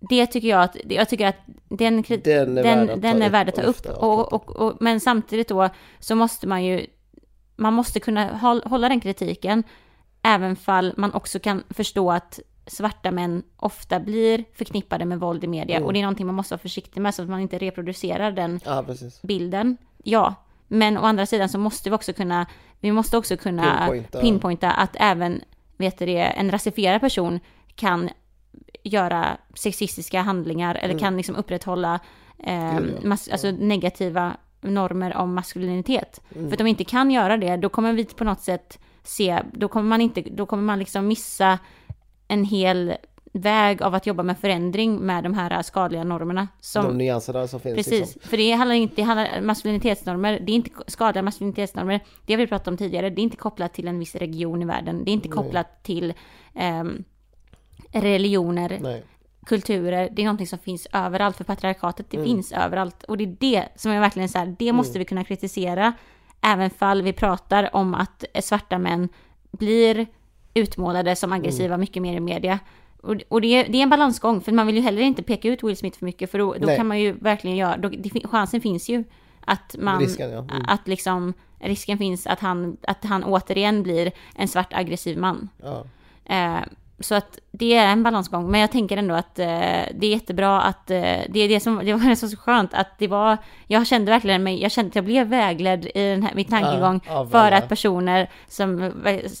Det 0.00 0.26
tycker 0.26 0.48
jag 0.48 0.62
att, 0.62 0.76
jag 0.88 1.08
tycker 1.08 1.26
att 1.26 1.36
den, 1.68 2.02
Den 2.02 2.58
är 2.58 2.62
den, 2.62 2.86
värd 2.86 2.90
att 2.90 3.02
den 3.02 3.22
är 3.22 3.30
värd 3.30 3.48
att 3.48 3.54
ta 3.54 3.62
upp. 3.62 3.86
och 3.86 4.32
Och, 4.32 4.56
och, 4.56 4.76
men 4.80 5.00
samtidigt 5.00 5.48
då 5.48 5.68
så 5.98 6.14
måste 6.14 6.46
man 6.46 6.64
ju, 6.64 6.86
man 7.56 7.74
måste 7.74 8.00
kunna 8.00 8.36
håll, 8.36 8.62
hålla 8.64 8.88
den 8.88 9.00
kritiken, 9.00 9.62
även 10.22 10.56
fall 10.56 10.94
man 10.96 11.12
också 11.12 11.38
kan 11.38 11.62
förstå 11.70 12.12
att 12.12 12.40
svarta 12.66 13.10
män 13.10 13.42
ofta 13.56 14.00
blir 14.00 14.44
förknippade 14.54 15.04
med 15.04 15.20
våld 15.20 15.44
i 15.44 15.46
media. 15.46 15.76
Mm. 15.76 15.86
Och 15.86 15.92
det 15.92 15.98
är 15.98 16.02
någonting 16.02 16.26
man 16.26 16.34
måste 16.34 16.54
vara 16.54 16.62
försiktig 16.62 17.00
med 17.00 17.14
så 17.14 17.22
att 17.22 17.28
man 17.28 17.40
inte 17.40 17.58
reproducerar 17.58 18.32
den 18.32 18.60
Ja, 18.64 18.84
bilden. 19.22 19.76
Ja, 20.02 20.34
men 20.68 20.98
å 20.98 21.02
andra 21.02 21.26
sidan 21.26 21.48
så 21.48 21.58
måste 21.58 21.90
vi 21.90 21.96
också 21.96 22.12
kunna, 22.12 22.46
vi 22.80 22.92
måste 22.92 23.16
också 23.16 23.36
kunna 23.36 23.78
Pinpointa. 23.78 24.20
pinpointa, 24.20 24.70
att 24.70 24.96
även, 25.00 25.40
vet 25.76 25.98
du 25.98 26.06
det, 26.06 26.18
en 26.22 26.50
rasifierad 26.50 27.00
person 27.00 27.40
kan 27.74 28.10
göra 28.82 29.36
sexistiska 29.54 30.20
handlingar 30.22 30.74
eller 30.74 30.98
kan 30.98 31.16
liksom 31.16 31.36
upprätthålla 31.36 32.00
eh, 32.38 32.76
Mm. 32.76 32.94
Mas- 33.02 33.32
alltså 33.32 33.50
negativa 33.50 34.36
normer 34.60 35.16
om 35.16 35.34
maskulinitet. 35.34 36.20
Mm. 36.34 36.48
För 36.48 36.54
att 36.54 36.58
de 36.58 36.66
inte 36.66 36.84
kan 36.84 37.10
göra 37.10 37.36
det, 37.36 37.56
då 37.56 37.68
kommer 37.68 37.92
vi 37.92 38.04
på 38.04 38.24
något 38.24 38.40
sätt 38.40 38.78
se, 39.02 39.42
då 39.52 39.68
kommer 39.68 39.88
man 39.88 40.00
inte, 40.00 40.20
då 40.20 40.46
kommer 40.46 40.62
man 40.62 40.78
liksom 40.78 41.06
missa 41.06 41.58
en 42.28 42.44
hel 42.44 42.94
väg 43.40 43.82
av 43.82 43.94
att 43.94 44.06
jobba 44.06 44.22
med 44.22 44.38
förändring 44.38 44.98
med 44.98 45.24
de 45.24 45.34
här 45.34 45.62
skadliga 45.62 46.04
normerna. 46.04 46.48
Som, 46.60 46.84
De 46.84 46.98
nyanserna 46.98 47.48
som 47.48 47.60
finns. 47.60 47.76
Precis, 47.76 48.00
Liksom. 48.00 48.20
för 48.30 48.36
det 48.36 48.52
handlar 48.52 48.74
inte, 48.74 48.94
det 48.96 49.02
handlar 49.02 49.40
maskulinitetsnormer, 49.40 50.40
det 50.40 50.52
är 50.52 50.56
inte 50.56 50.70
skadliga 50.86 51.22
maskulinitetsnormer, 51.22 52.00
det 52.26 52.32
har 52.32 52.38
vi 52.38 52.46
pratat 52.46 52.68
om 52.68 52.76
tidigare, 52.76 53.10
det 53.10 53.20
är 53.20 53.22
inte 53.22 53.36
kopplat 53.36 53.74
till 53.74 53.88
en 53.88 53.98
viss 53.98 54.14
region 54.14 54.62
i 54.62 54.64
världen, 54.64 55.04
det 55.04 55.10
är 55.10 55.12
inte 55.12 55.28
kopplat 55.28 55.82
till 55.82 56.14
ehm, 56.54 57.04
religioner, 57.92 58.78
Nej. 58.80 59.04
kulturer, 59.46 60.08
det 60.12 60.22
är 60.22 60.26
någonting 60.26 60.46
som 60.46 60.58
finns 60.58 60.86
överallt, 60.92 61.36
för 61.36 61.44
patriarkatet 61.44 62.14
Mm. 62.14 62.24
det 62.24 62.30
finns 62.30 62.52
överallt. 62.52 63.04
Och 63.04 63.16
det 63.16 63.24
är 63.24 63.36
det 63.40 63.68
som 63.76 63.92
är 63.92 64.00
verkligen 64.00 64.28
så 64.28 64.38
här, 64.38 64.56
det 64.58 64.72
måste 64.72 64.98
vi 64.98 65.04
kunna 65.04 65.24
kritisera, 65.24 65.92
även 66.40 66.70
fall 66.70 67.02
vi 67.02 67.12
pratar 67.12 67.76
om 67.76 67.94
att 67.94 68.24
svarta 68.42 68.78
män 68.78 69.08
blir 69.50 70.06
utmålade 70.54 71.16
som 71.16 71.32
aggressiva 71.32 71.66
Mm. 71.74 71.80
mycket 71.80 72.02
mer 72.02 72.16
i 72.16 72.20
media. 72.20 72.58
Och, 73.06 73.16
och 73.28 73.40
det, 73.40 73.48
är, 73.48 73.68
det 73.68 73.78
är 73.78 73.82
en 73.82 73.90
balansgång, 73.90 74.40
för 74.40 74.52
man 74.52 74.66
vill 74.66 74.76
ju 74.76 74.82
heller 74.82 75.02
inte 75.02 75.22
peka 75.22 75.48
ut 75.48 75.62
Will 75.62 75.76
Smith 75.76 75.98
för 75.98 76.04
mycket, 76.04 76.30
för 76.30 76.38
då, 76.38 76.54
då 76.54 76.66
kan 76.66 76.86
man 76.86 77.00
ju 77.00 77.12
verkligen 77.12 77.56
göra, 77.56 77.76
då, 77.76 77.88
det, 77.88 78.10
chansen 78.24 78.60
finns 78.60 78.88
ju 78.88 79.04
att 79.40 79.76
man, 79.78 80.00
Risken, 80.00 80.30
ja. 80.30 80.38
Mm. 80.38 80.62
att 80.68 80.88
liksom, 80.88 81.32
risken 81.58 81.98
finns 81.98 82.26
att 82.26 82.40
han, 82.40 82.76
att 82.82 83.04
han 83.04 83.24
återigen 83.24 83.82
blir 83.82 84.12
en 84.34 84.48
svart 84.48 84.72
aggressiv 84.72 85.18
man. 85.18 85.48
Ja. 85.62 85.84
Eh, 86.24 86.60
så 87.00 87.14
att 87.14 87.38
det 87.50 87.74
är 87.76 87.86
en 87.86 88.02
balansgång. 88.02 88.50
Men 88.50 88.60
jag 88.60 88.70
tänker 88.72 88.96
ändå 88.96 89.14
att 89.14 89.38
eh, 89.38 89.46
det 89.94 90.02
är 90.02 90.10
jättebra 90.10 90.62
att 90.62 90.90
eh, 90.90 90.96
det 91.28 91.40
är 91.40 91.48
det 91.48 91.60
som 91.60 91.78
det 91.84 91.92
var 91.92 92.14
så 92.28 92.36
skönt 92.36 92.74
att 92.74 92.98
det 92.98 93.08
var. 93.08 93.36
Jag 93.66 93.86
kände 93.86 94.10
verkligen 94.12 94.42
mig. 94.42 94.62
Jag 94.62 94.72
kände 94.72 94.88
att 94.88 94.94
jag 94.96 95.04
blev 95.04 95.26
vägledd 95.26 95.84
i 95.86 95.92
den 96.08 96.22
här 96.22 96.32
min 96.34 96.44
tankegång 96.44 97.00
Ja, 97.06 97.26
för 97.30 97.52
att 97.52 97.68
personer 97.68 98.30
som 98.48 98.92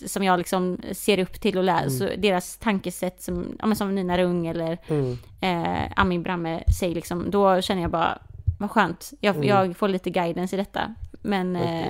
som 0.06 0.22
jag 0.24 0.38
liksom 0.38 0.78
ser 0.92 1.18
upp 1.18 1.40
till 1.40 1.58
och 1.58 1.64
lär 1.64 1.78
Mm. 1.82 1.90
så 1.90 2.08
deras 2.18 2.56
tankesätt 2.58 3.22
som 3.22 3.56
ja, 3.58 3.66
men 3.66 3.76
som 3.76 3.94
Nina 3.94 4.18
Rung 4.18 4.46
eller 4.46 4.78
Mm. 4.88 5.18
eh, 5.40 5.92
Amin 5.96 6.22
Bramme 6.22 6.62
säger 6.80 6.94
liksom. 6.94 7.30
Då 7.30 7.60
känner 7.60 7.82
jag 7.82 7.90
bara 7.90 8.18
vad 8.58 8.70
skönt. 8.70 9.10
Jag, 9.20 9.44
jag 9.44 9.76
får 9.76 9.88
lite 9.88 10.10
guidance 10.10 10.56
i 10.56 10.58
detta. 10.58 10.94
Men 11.26 11.56
eh. 11.56 11.86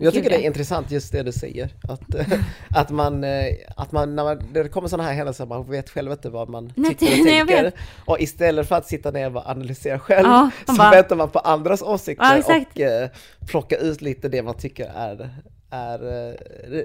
Jag 0.00 0.14
tycker 0.14 0.30
det 0.30 0.36
är 0.36 0.46
intressant 0.46 0.90
just 0.90 1.12
det 1.12 1.22
du 1.22 1.32
säger. 1.32 1.74
Att, 1.88 2.14
eh, 2.14 2.26
att 2.70 2.90
man, 2.90 3.24
eh, 3.24 3.46
att 3.76 3.92
man, 3.92 4.16
när, 4.16 4.24
man, 4.24 4.42
det 4.52 4.68
kommer 4.68 4.88
sådana 4.88 5.08
här 5.08 5.14
händelser, 5.16 5.46
man 5.46 5.70
vet 5.70 5.90
själv 5.90 6.12
inte 6.12 6.30
vad 6.30 6.48
man 6.48 6.72
Nej, 6.76 6.94
tycker 6.94 7.20
och 7.20 7.24
nej, 7.26 7.46
tänker. 7.46 7.72
Och 8.04 8.20
istället 8.20 8.68
för 8.68 8.76
att 8.76 8.86
sitta 8.86 9.10
ner 9.10 9.36
och 9.36 9.46
analysera 9.46 9.98
själv, 9.98 10.26
Ja, 10.26 10.50
så 10.66 10.72
bara- 10.74 10.90
väntar 10.90 11.16
man 11.16 11.30
på 11.30 11.38
andras 11.38 11.82
åsikter 11.82 12.42
Ja, 12.48 12.60
och 12.72 12.80
eh, 12.80 13.08
plocka 13.46 13.76
ut 13.76 14.00
lite 14.00 14.28
det 14.28 14.42
man 14.42 14.54
tycker 14.54 14.86
är, 14.96 15.30
är 15.70 16.28
eh, 16.28 16.34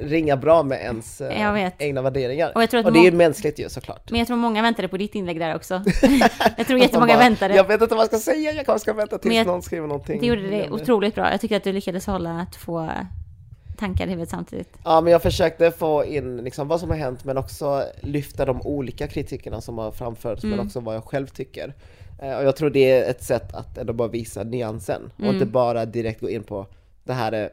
ringa 0.08 0.38
bra 0.38 0.64
med 0.64 0.82
ens 0.82 1.22
eh, 1.22 1.72
egna 1.78 2.02
värderingar. 2.02 2.52
Och 2.56 2.62
jag 2.62 2.70
tror 2.70 2.80
att 2.80 2.86
och 2.86 2.94
det 2.94 3.00
är 3.00 3.04
ju 3.04 3.12
mänskligt 3.12 3.60
ju 3.60 3.70
såklart. 3.70 4.12
Men 4.12 4.20
jag 4.20 4.28
tror 4.28 4.38
många 4.38 4.62
väntade 4.62 4.88
på 4.88 4.98
ditt 4.98 5.16
inlägg 5.16 5.40
där 5.40 5.56
också. 5.56 5.82
jag 6.58 6.68
tror 6.68 6.80
jättemånga 6.80 7.14
bara, 7.14 7.20
väntade. 7.20 7.56
Jag 7.56 7.68
vet 7.68 7.82
inte 7.82 7.96
vad 7.96 8.02
jag 8.02 8.08
ska 8.08 8.32
säga, 8.32 8.52
jag 8.52 8.66
kanske 8.66 8.80
ska 8.80 8.94
vänta 8.94 9.18
tills 9.18 9.36
jag- 9.36 9.48
någon 9.48 9.62
skriver 9.62 9.88
någonting. 9.88 10.20
Det 10.20 10.26
gjorde 10.28 10.50
det 10.50 10.70
otroligt 10.72 11.16
bra. 11.16 11.32
Jag 11.32 11.42
tycker 11.42 11.58
att 11.58 11.64
du 11.64 11.72
lyckades 11.72 12.06
hålla 12.08 12.46
två, 12.54 12.90
tankar 13.78 14.06
i 14.08 14.10
huvudet 14.10 14.30
samtidigt. 14.30 14.70
Ja, 14.84 15.02
men 15.02 15.12
jag 15.14 15.22
försökte 15.22 15.72
få 15.72 16.06
in 16.06 16.38
liksom 16.38 16.68
vad 16.68 16.80
som 16.80 16.90
har 16.90 16.98
hänt 16.98 17.24
men 17.26 17.38
också 17.38 17.84
lyfta 18.02 18.46
de 18.46 18.62
olika 18.62 19.08
kritikerna 19.08 19.62
som 19.62 19.78
har 19.78 19.92
framförts 19.92 20.44
men 20.44 20.60
också 20.60 20.80
vad 20.80 20.96
jag 20.96 21.04
själv 21.04 21.28
tycker. 21.28 21.74
Eh, 22.22 22.36
och 22.38 22.44
jag 22.44 22.56
tror 22.56 22.70
det 22.70 22.92
är 22.92 23.10
ett 23.10 23.24
sätt 23.24 23.54
att 23.56 23.78
ändå 23.78 23.94
bara 23.94 24.08
visa 24.08 24.44
nyansen 24.44 25.12
och 25.18 25.26
inte 25.34 25.46
bara 25.46 25.86
direkt 25.86 26.22
gå 26.22 26.30
in 26.30 26.44
på 26.44 26.68
det 27.04 27.14
här 27.14 27.32
är 27.32 27.50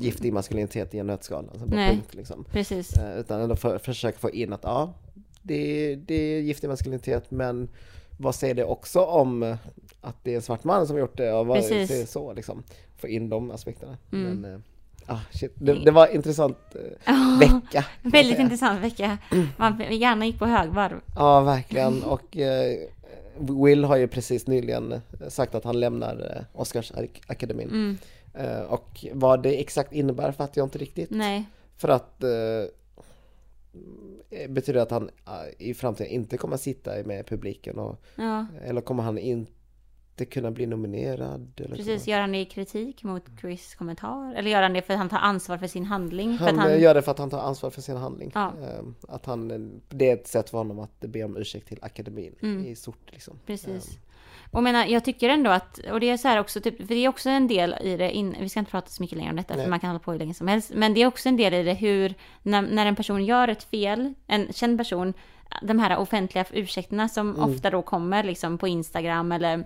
giftig 0.00 0.32
maskulinitet 0.32 0.94
i 0.94 0.98
en 0.98 1.06
nötskal, 1.06 1.48
alltså 1.50 1.66
Nej. 1.66 1.90
punkt 1.90 2.14
liksom. 2.14 2.44
Precis. 2.52 2.92
Eh, 2.92 3.18
Utan 3.20 3.40
ändå 3.40 3.56
för, 3.56 3.78
försöka 3.78 4.18
få 4.18 4.30
in 4.30 4.52
att 4.52 4.60
ja, 4.64 4.94
det, 5.42 5.54
är- 5.92 5.96
det 5.96 6.14
är 6.14 6.40
giftig 6.40 6.68
maskulinitet 6.68 7.30
men 7.30 7.68
vad 8.18 8.34
säger 8.34 8.54
det 8.54 8.64
också 8.64 9.00
om 9.04 9.42
eh, 9.42 9.56
att 10.00 10.16
det 10.22 10.30
är 10.32 10.36
en 10.36 10.42
svart 10.42 10.64
man 10.64 10.86
som 10.86 10.94
har 10.96 11.00
gjort 11.00 11.16
det 11.16 11.32
och 11.32 11.46
vad 11.46 11.56
Precis. 11.58 11.88
säger 11.88 12.06
så 12.06 12.32
liksom. 12.32 12.62
Få 12.96 13.08
in 13.08 13.28
de 13.28 13.50
aspekterna. 13.50 13.96
Mm. 14.12 14.40
Men, 14.40 14.54
eh, 14.54 14.60
ah. 15.06 15.18
Det, 15.54 15.74
det 15.84 15.90
var 15.90 16.06
en 16.06 16.14
intressant 16.14 16.58
eh, 17.04 17.38
vecka. 17.38 17.84
Väldigt 18.02 18.38
intressant 18.38 18.80
vecka. 18.84 19.18
Man 19.56 19.82
gärna 19.90 20.26
gick 20.26 20.38
på 20.38 20.46
högvarv. 20.46 21.00
Ja, 21.16 21.40
verkligen. 21.40 22.02
Och 22.02 22.36
eh, 22.36 22.76
Will 23.38 23.84
har 23.84 23.96
ju 23.96 24.08
precis 24.08 24.46
nyligen 24.46 24.92
eh, 24.92 25.00
sagt 25.28 25.54
att 25.54 25.64
han 25.64 25.80
lämnar 25.80 26.36
eh, 26.36 26.60
Oscarsakademin. 26.60 27.68
Mm. 27.68 27.98
Eh, 28.36 28.60
och 28.60 29.04
vad 29.12 29.42
det 29.42 29.60
exakt 29.60 29.92
innebär 29.92 30.32
fattar 30.32 30.60
jag 30.60 30.66
inte 30.66 30.78
riktigt. 30.78 31.10
Nej. 31.10 31.44
För 31.76 31.88
att 31.88 32.22
eh, 32.22 32.28
betyder 34.48 34.72
det 34.74 34.82
att 34.82 34.90
han 34.90 35.10
eh, 35.26 35.66
i 35.68 35.74
framtiden 35.74 36.12
inte 36.12 36.36
kommer 36.36 36.56
sitta 36.56 36.90
med 37.04 37.26
publiken 37.26 37.78
och, 37.78 38.02
Ja, 38.16 38.46
eller 38.64 38.80
kommer 38.80 39.02
han 39.02 39.18
inte 39.18 40.24
kunna 40.30 40.50
bli 40.50 40.66
nominerad? 40.66 41.60
Eller 41.60 41.76
precis. 41.76 42.04
så? 42.04 42.10
Gör 42.10 42.20
han 42.20 42.32
det 42.32 42.38
i 42.38 42.44
kritik 42.44 43.02
mot 43.02 43.22
Chris 43.40 43.74
kommentar? 43.74 44.34
Eller 44.34 44.50
gör 44.50 44.62
han 44.62 44.72
det 44.72 44.82
för 44.82 44.92
att 44.92 44.98
han 44.98 45.08
tar 45.08 45.18
ansvar 45.18 45.58
för 45.58 45.66
sin 45.66 45.84
handling? 45.84 46.38
För 46.38 46.44
Han, 46.44 46.54
att 46.58 46.60
han... 46.64 46.72
eh, 46.72 46.80
gör 46.82 46.94
det 46.94 47.02
för 47.02 47.10
att 47.10 47.18
han 47.18 47.30
tar 47.30 47.40
ansvar 47.40 47.70
för 47.70 47.82
sin 47.82 47.96
handling. 47.96 48.30
Ja. 48.34 48.52
Eh, 48.62 48.84
Att 49.08 49.26
han, 49.26 49.50
eh, 49.50 49.58
det 49.88 50.10
är 50.10 50.14
ett 50.14 50.26
sätt 50.26 50.50
för 50.50 50.58
honom 50.58 50.78
att 50.78 51.00
be 51.00 51.24
om 51.24 51.36
ursäkt 51.36 51.68
till 51.68 51.78
akademin 51.82 52.34
Mm. 52.42 52.64
i 52.66 52.76
stort. 52.76 53.12
Liksom. 53.12 53.38
Precis. 53.46 53.98
Och 54.56 54.62
menar, 54.62 54.86
jag 54.86 55.04
tycker 55.04 55.28
ändå 55.28 55.50
att, 55.50 55.78
och 55.78 56.00
det 56.00 56.10
är 56.10 56.16
så 56.16 56.28
här 56.28 56.40
också, 56.40 56.60
typ, 56.60 56.76
för 56.76 56.94
det 56.94 57.04
är 57.04 57.08
också 57.08 57.30
en 57.30 57.46
del 57.46 57.76
i 57.80 57.96
det, 57.96 58.10
in, 58.10 58.36
vi 58.40 58.48
ska 58.48 58.58
inte 58.58 58.70
prata 58.70 58.88
så 58.88 59.02
mycket 59.02 59.18
längre 59.18 59.30
om 59.30 59.36
detta, 59.36 59.54
Nej. 59.54 59.64
för 59.64 59.70
man 59.70 59.80
kan 59.80 59.90
hålla 59.90 59.98
på 59.98 60.12
hur 60.12 60.18
länge 60.18 60.34
som 60.34 60.48
helst, 60.48 60.70
men 60.74 60.94
det 60.94 61.02
är 61.02 61.06
också 61.06 61.28
en 61.28 61.36
del 61.36 61.54
i 61.54 61.62
det 61.62 61.74
hur, 61.74 62.14
när, 62.42 62.62
när 62.62 62.86
en 62.86 62.96
person 62.96 63.24
gör 63.24 63.48
ett 63.48 63.64
fel, 63.64 64.14
en 64.26 64.52
känd 64.52 64.78
person, 64.78 65.14
de 65.62 65.78
här 65.78 65.96
offentliga 65.96 66.44
ursäkterna 66.52 67.08
som 67.08 67.30
Mm. 67.30 67.50
ofta 67.50 67.70
då 67.70 67.82
kommer 67.82 68.24
liksom 68.24 68.58
på 68.58 68.68
Instagram 68.68 69.32
eller 69.32 69.64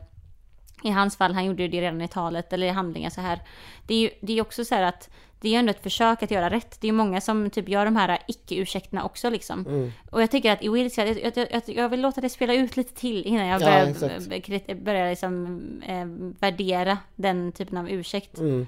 i 0.82 0.90
hans 0.90 1.16
fall, 1.16 1.34
han 1.34 1.44
gjorde 1.44 1.62
ju 1.62 1.68
det 1.68 1.80
redan 1.80 2.00
i 2.00 2.08
talet 2.08 2.52
eller 2.52 2.66
i 2.66 2.70
handlingar 2.70 3.10
så 3.10 3.20
här. 3.20 3.40
Det 3.86 3.94
är 3.94 3.98
ju 3.98 4.10
det 4.20 4.38
är 4.38 4.42
också 4.42 4.64
så 4.64 4.74
här 4.74 4.82
att 4.82 5.10
det 5.40 5.48
är 5.48 5.52
ju 5.52 5.58
ändå 5.58 5.70
ett 5.70 5.82
försök 5.82 6.22
att 6.22 6.30
göra 6.30 6.50
rätt. 6.50 6.80
Det 6.80 6.86
är 6.86 6.88
ju 6.88 6.96
många 6.96 7.20
som 7.20 7.50
typ 7.50 7.68
gör 7.68 7.84
de 7.84 7.96
här 7.96 8.18
icke-ursäkterna 8.28 9.04
också 9.04 9.30
liksom. 9.30 9.66
Mm. 9.66 9.92
Och 10.10 10.22
jag 10.22 10.30
tycker 10.30 10.52
att 10.52 10.62
i 10.64 10.68
Wills 10.68 10.98
jag, 10.98 11.08
jag, 11.08 11.32
jag, 11.50 11.62
jag 11.66 11.88
vill 11.88 12.00
låta 12.00 12.20
det 12.20 12.28
spela 12.28 12.54
ut 12.54 12.76
lite 12.76 12.94
till 12.94 13.22
innan 13.26 13.46
jag 13.46 13.60
Ja, 13.62 13.66
börjar, 13.66 14.28
b- 14.28 14.40
krit- 14.40 14.84
börjar 14.84 15.10
liksom, 15.10 15.60
eh, 15.86 16.06
värdera 16.40 16.98
den 17.16 17.52
typen 17.52 17.78
av 17.78 17.90
ursäkt. 17.90 18.38
Mm. 18.38 18.66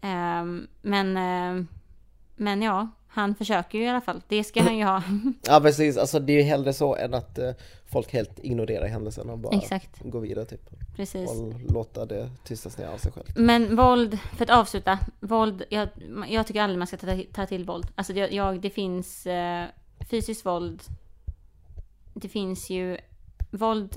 Ehm, 0.00 0.66
men, 0.82 1.16
eh, 1.16 1.64
men 2.36 2.62
ja, 2.62 2.88
han 3.14 3.34
försöker 3.34 3.78
ju 3.78 3.84
i 3.84 3.88
alla 3.88 4.00
fall. 4.00 4.22
Det 4.28 4.44
ska 4.44 4.62
han 4.62 4.76
ju 4.76 4.84
ha. 4.84 5.02
Ja 5.42 5.60
precis, 5.60 5.96
alltså 5.96 6.18
det 6.18 6.32
är 6.32 6.36
ju 6.36 6.42
hellre 6.42 6.72
så 6.72 6.96
än 6.96 7.14
att 7.14 7.38
eh, 7.38 7.50
folk 7.86 8.12
helt 8.12 8.38
ignorerar 8.38 8.86
händelsen 8.86 9.30
och 9.30 9.38
bara 9.38 9.56
Exakt. 9.56 10.02
går 10.02 10.20
vidare 10.20 10.44
typ. 10.44 10.70
Precis. 10.96 11.30
Och 11.30 11.60
låta 11.72 12.06
det 12.06 12.30
tystas 12.44 12.78
ner 12.78 12.86
av 12.86 12.98
sig 12.98 13.12
själv. 13.12 13.26
Men 13.36 13.76
våld, 13.76 14.18
för 14.36 14.44
att 14.44 14.50
avsluta, 14.50 14.98
våld, 15.20 15.64
jag, 15.68 15.88
jag 16.28 16.46
tycker 16.46 16.62
aldrig 16.62 16.78
man 16.78 16.86
ska 16.86 16.96
ta, 16.96 17.20
ta 17.32 17.46
till 17.46 17.64
våld. 17.64 17.86
Alltså 17.94 18.12
jag, 18.12 18.32
jag, 18.32 18.60
det 18.60 18.70
finns 18.70 19.26
eh, 19.26 19.66
fysiskt 20.10 20.46
våld, 20.46 20.82
det 22.14 22.28
finns 22.28 22.70
ju, 22.70 22.98
våld 23.50 23.96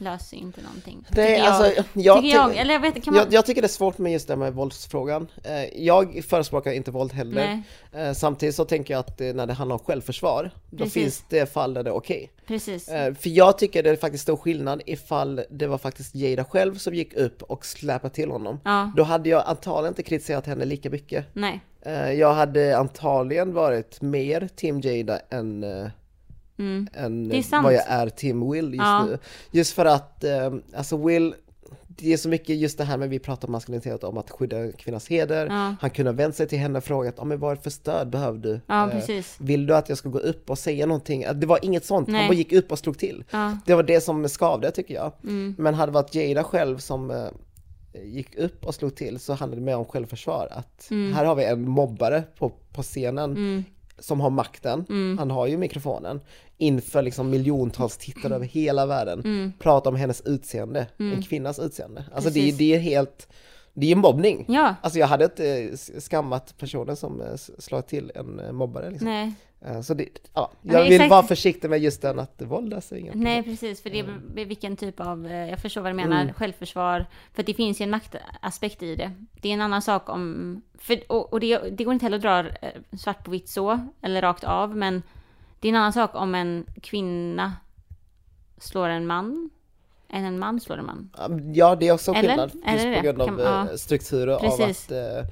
löser 0.00 0.36
ju 0.36 0.42
inte 0.42 0.60
någonting. 0.62 1.04
Det 1.08 1.14
tycker 1.26 1.38
jag, 1.44 1.46
alltså, 1.46 1.82
jag, 1.94 2.22
tycker 2.22 2.36
jag, 2.36 2.56
eller 2.56 2.74
jag 2.74 2.80
vet 2.80 3.04
kan 3.04 3.14
man... 3.14 3.24
jag, 3.24 3.32
jag 3.32 3.46
tycker 3.46 3.62
det 3.62 3.66
är 3.66 3.68
svårt 3.68 3.98
med 3.98 4.12
just 4.12 4.28
det 4.28 4.36
med 4.36 4.54
våldsfrågan. 4.54 5.28
Eh, 5.44 5.84
Jag 5.84 6.24
förespråkar 6.28 6.72
inte 6.72 6.90
våld 6.90 7.12
heller. 7.12 7.34
Nej, 7.46 7.62
Eh, 8.06 8.12
Samtidigt 8.12 8.54
så 8.54 8.64
tänker 8.64 8.94
jag 8.94 9.00
att 9.00 9.20
eh, 9.20 9.26
när 9.34 9.46
det 9.46 9.52
handlar 9.52 9.74
om 9.76 9.84
självförsvar, 9.84 10.50
då 10.70 10.76
Precis. 10.78 10.92
finns 10.92 11.24
det 11.28 11.52
fall 11.52 11.74
där 11.74 11.82
det 11.82 11.90
är 11.90 11.94
okej. 11.94 12.30
precis. 12.46 12.88
Eh, 12.88 13.14
För 13.14 13.28
jag 13.30 13.58
tycker 13.58 13.82
det 13.82 13.90
är 13.90 13.96
faktiskt 13.96 14.22
stor 14.22 14.36
skillnad 14.36 14.82
ifall 14.86 15.42
det 15.50 15.66
var 15.66 15.78
faktiskt 15.78 16.14
Jada 16.14 16.44
själv 16.44 16.74
som 16.74 16.94
gick 16.94 17.14
upp 17.14 17.42
och 17.42 17.66
släpade 17.66 18.14
till 18.14 18.30
honom. 18.30 18.60
Ja, 18.64 18.92
Då 18.96 19.02
hade 19.02 19.28
jag 19.28 19.42
antagligen 19.46 19.90
inte 19.92 20.02
kritiserat 20.02 20.46
henne 20.46 20.64
lika 20.64 20.90
mycket. 20.90 21.26
nej. 21.32 21.60
Jag 22.18 22.34
hade 22.34 22.78
antagligen 22.78 23.52
varit 23.54 24.00
mer 24.02 24.48
Team 24.56 24.80
Jada 24.80 25.20
än, 25.30 25.64
Mm. 26.60 26.88
än 26.94 27.62
vad 27.62 27.74
jag 27.74 27.84
är 27.88 28.08
Team 28.08 28.50
Will 28.50 28.64
just 28.74 28.78
Ja. 28.78 29.04
nu. 29.04 29.18
Just 29.50 29.72
för 29.72 29.84
att, 29.86 30.24
eh, 30.24 30.52
alltså 30.76 30.96
Will, 31.06 31.34
det 31.88 32.12
är 32.12 32.16
så 32.16 32.28
mycket 32.28 32.56
just 32.56 32.78
det 32.78 32.84
här 32.84 32.96
med 32.98 33.08
vi 33.10 33.18
pratar 33.18 33.48
om 33.48 33.52
maskulinitet, 33.52 34.04
om 34.04 34.18
att 34.18 34.30
skydda 34.30 34.72
kvinnans 34.72 35.08
heder. 35.08 35.46
Ja. 35.46 35.74
Han 35.80 35.90
kunde 35.90 36.10
ha 36.10 36.16
vänt 36.16 36.36
sig 36.36 36.48
till 36.48 36.58
henne 36.58 36.78
och 36.78 36.84
frågat, 36.84 37.18
ah, 37.18 37.24
men 37.24 37.38
vad 37.38 37.62
för 37.62 37.70
stöd 37.70 38.10
behöver 38.10 38.38
du? 38.38 38.60
Ja, 38.66 38.84
Eh, 38.86 38.90
precis. 38.90 39.36
Vill 39.40 39.66
du 39.66 39.76
att 39.76 39.88
jag 39.88 39.98
ska 39.98 40.08
gå 40.08 40.18
upp 40.18 40.50
och 40.50 40.58
säga 40.58 40.86
någonting? 40.86 41.24
Det 41.34 41.46
var 41.46 41.58
inget 41.64 41.84
sånt, 41.84 42.08
Nej. 42.08 42.20
han 42.20 42.28
bara 42.28 42.34
gick 42.34 42.52
upp 42.52 42.72
och 42.72 42.78
slog 42.78 42.98
till. 42.98 43.24
Ja, 43.30 43.56
Det 43.66 43.74
var 43.74 43.82
det 43.82 44.00
som 44.00 44.28
skavde 44.28 44.70
tycker 44.70 44.94
jag. 44.94 45.12
mm. 45.24 45.54
Men 45.58 45.74
hade 45.74 45.92
det 45.92 45.94
varit 45.94 46.14
Jada 46.14 46.44
själv 46.44 46.78
som 46.78 47.10
eh, 47.10 47.26
gick 48.04 48.34
upp 48.38 48.66
och 48.66 48.74
slog 48.74 48.94
till 48.94 49.18
så 49.18 49.32
handlade 49.34 49.60
det 49.62 49.64
mer 49.64 49.76
om 49.76 49.84
självförsvar. 49.84 50.48
Att 50.50 50.86
här 51.14 51.24
har 51.24 51.34
vi 51.34 51.44
en 51.44 51.68
mobbare 51.68 52.22
på, 52.38 52.52
på 52.72 52.82
scenen 52.82 53.30
Mm. 53.30 53.64
Som 54.00 54.20
har 54.20 54.30
makten, 54.30 54.84
han 55.18 55.30
har 55.30 55.46
ju 55.46 55.56
mikrofonen, 55.56 56.20
inför 56.58 57.02
liksom 57.02 57.30
miljontals 57.30 57.96
tittare 57.96 58.34
över 58.34 58.46
hela 58.46 58.86
världen. 58.86 59.20
Mm. 59.20 59.52
Prata 59.58 59.88
om 59.88 59.96
hennes 59.96 60.20
utseende, 60.20 60.86
en 60.98 61.22
kvinnas 61.22 61.58
utseende. 61.58 62.04
Alltså 62.14 62.30
det, 62.30 62.52
det 62.58 62.74
är 62.74 62.78
helt, 62.78 63.28
det 63.74 63.86
är 63.86 63.90
ju 63.90 63.96
mobbning. 63.96 64.44
Ja, 64.48 64.74
Alltså 64.82 64.98
jag 64.98 65.06
hade 65.06 65.24
inte 65.24 65.46
eh, 65.48 65.76
skammat 66.00 66.54
personen 66.58 66.96
som 66.96 67.20
eh, 67.20 67.34
slår 67.58 67.80
till 67.82 68.12
en 68.14 68.40
eh, 68.40 68.52
mobbare 68.52 68.90
liksom. 68.90 69.08
nej. 69.08 69.32
Så 69.84 69.94
det, 69.94 70.08
ja, 70.34 70.50
jag 70.62 70.82
vill 70.82 70.92
exakt. 70.92 71.10
vara 71.10 71.22
försiktig 71.22 71.70
med 71.70 71.78
just 71.80 72.02
den 72.02 72.18
att 72.18 72.42
våld 72.42 72.72
är 72.72 72.94
inget. 72.96 73.14
Nej, 73.14 73.42
precis. 73.42 73.82
För 73.82 73.90
det 73.90 73.98
är 73.98 74.44
vilken 74.44 74.76
typ 74.76 75.00
av, 75.00 75.26
jag 75.30 75.58
förstår 75.58 75.80
vad 75.80 75.90
du 75.90 75.96
menar, 75.96 76.22
Mm. 76.22 76.34
självförsvar. 76.34 77.06
För 77.34 77.42
det 77.42 77.54
finns 77.54 77.80
ju 77.80 77.82
en 77.84 77.90
maktaspekt 77.90 78.82
i 78.82 78.96
det. 78.96 79.12
Det 79.42 79.48
är 79.48 79.52
en 79.54 79.60
annan 79.60 79.82
sak 79.82 80.08
om, 80.08 80.62
för, 80.78 81.12
och, 81.12 81.32
och 81.32 81.40
det, 81.40 81.58
det 81.58 81.84
går 81.84 81.92
inte 81.94 82.04
heller 82.04 82.16
att 82.16 82.22
dra 82.22 82.44
svart 82.98 83.24
på 83.24 83.30
vitt 83.30 83.48
så, 83.48 83.88
eller 84.02 84.22
rakt 84.22 84.44
av, 84.44 84.76
men 84.76 85.02
det 85.60 85.68
är 85.68 85.70
en 85.70 85.76
annan 85.76 85.92
sak 85.92 86.10
om 86.14 86.34
en 86.34 86.66
kvinna 86.82 87.52
slår 88.58 88.88
en 88.88 89.06
man, 89.06 89.50
än 90.12 90.24
en 90.24 90.38
man 90.38 90.60
slår 90.60 90.76
en 90.78 90.86
man. 90.86 91.10
Ja, 91.54 91.74
det 91.76 91.88
är 91.88 91.92
också 91.92 92.12
Eller? 92.12 92.28
skillnad. 92.28 92.50
Är 92.64 92.72
Just 92.72 92.84
det 92.84 92.90
på 92.94 93.00
det? 93.02 93.06
grund 93.06 93.22
av 93.22 93.26
Kan- 93.26 93.38
ja. 93.38 93.70
eh, 93.70 93.76
strukturer 93.76 94.38
Precis. 94.38 94.60
av 94.60 94.70
att 94.70 94.90
eh, 95.24 95.30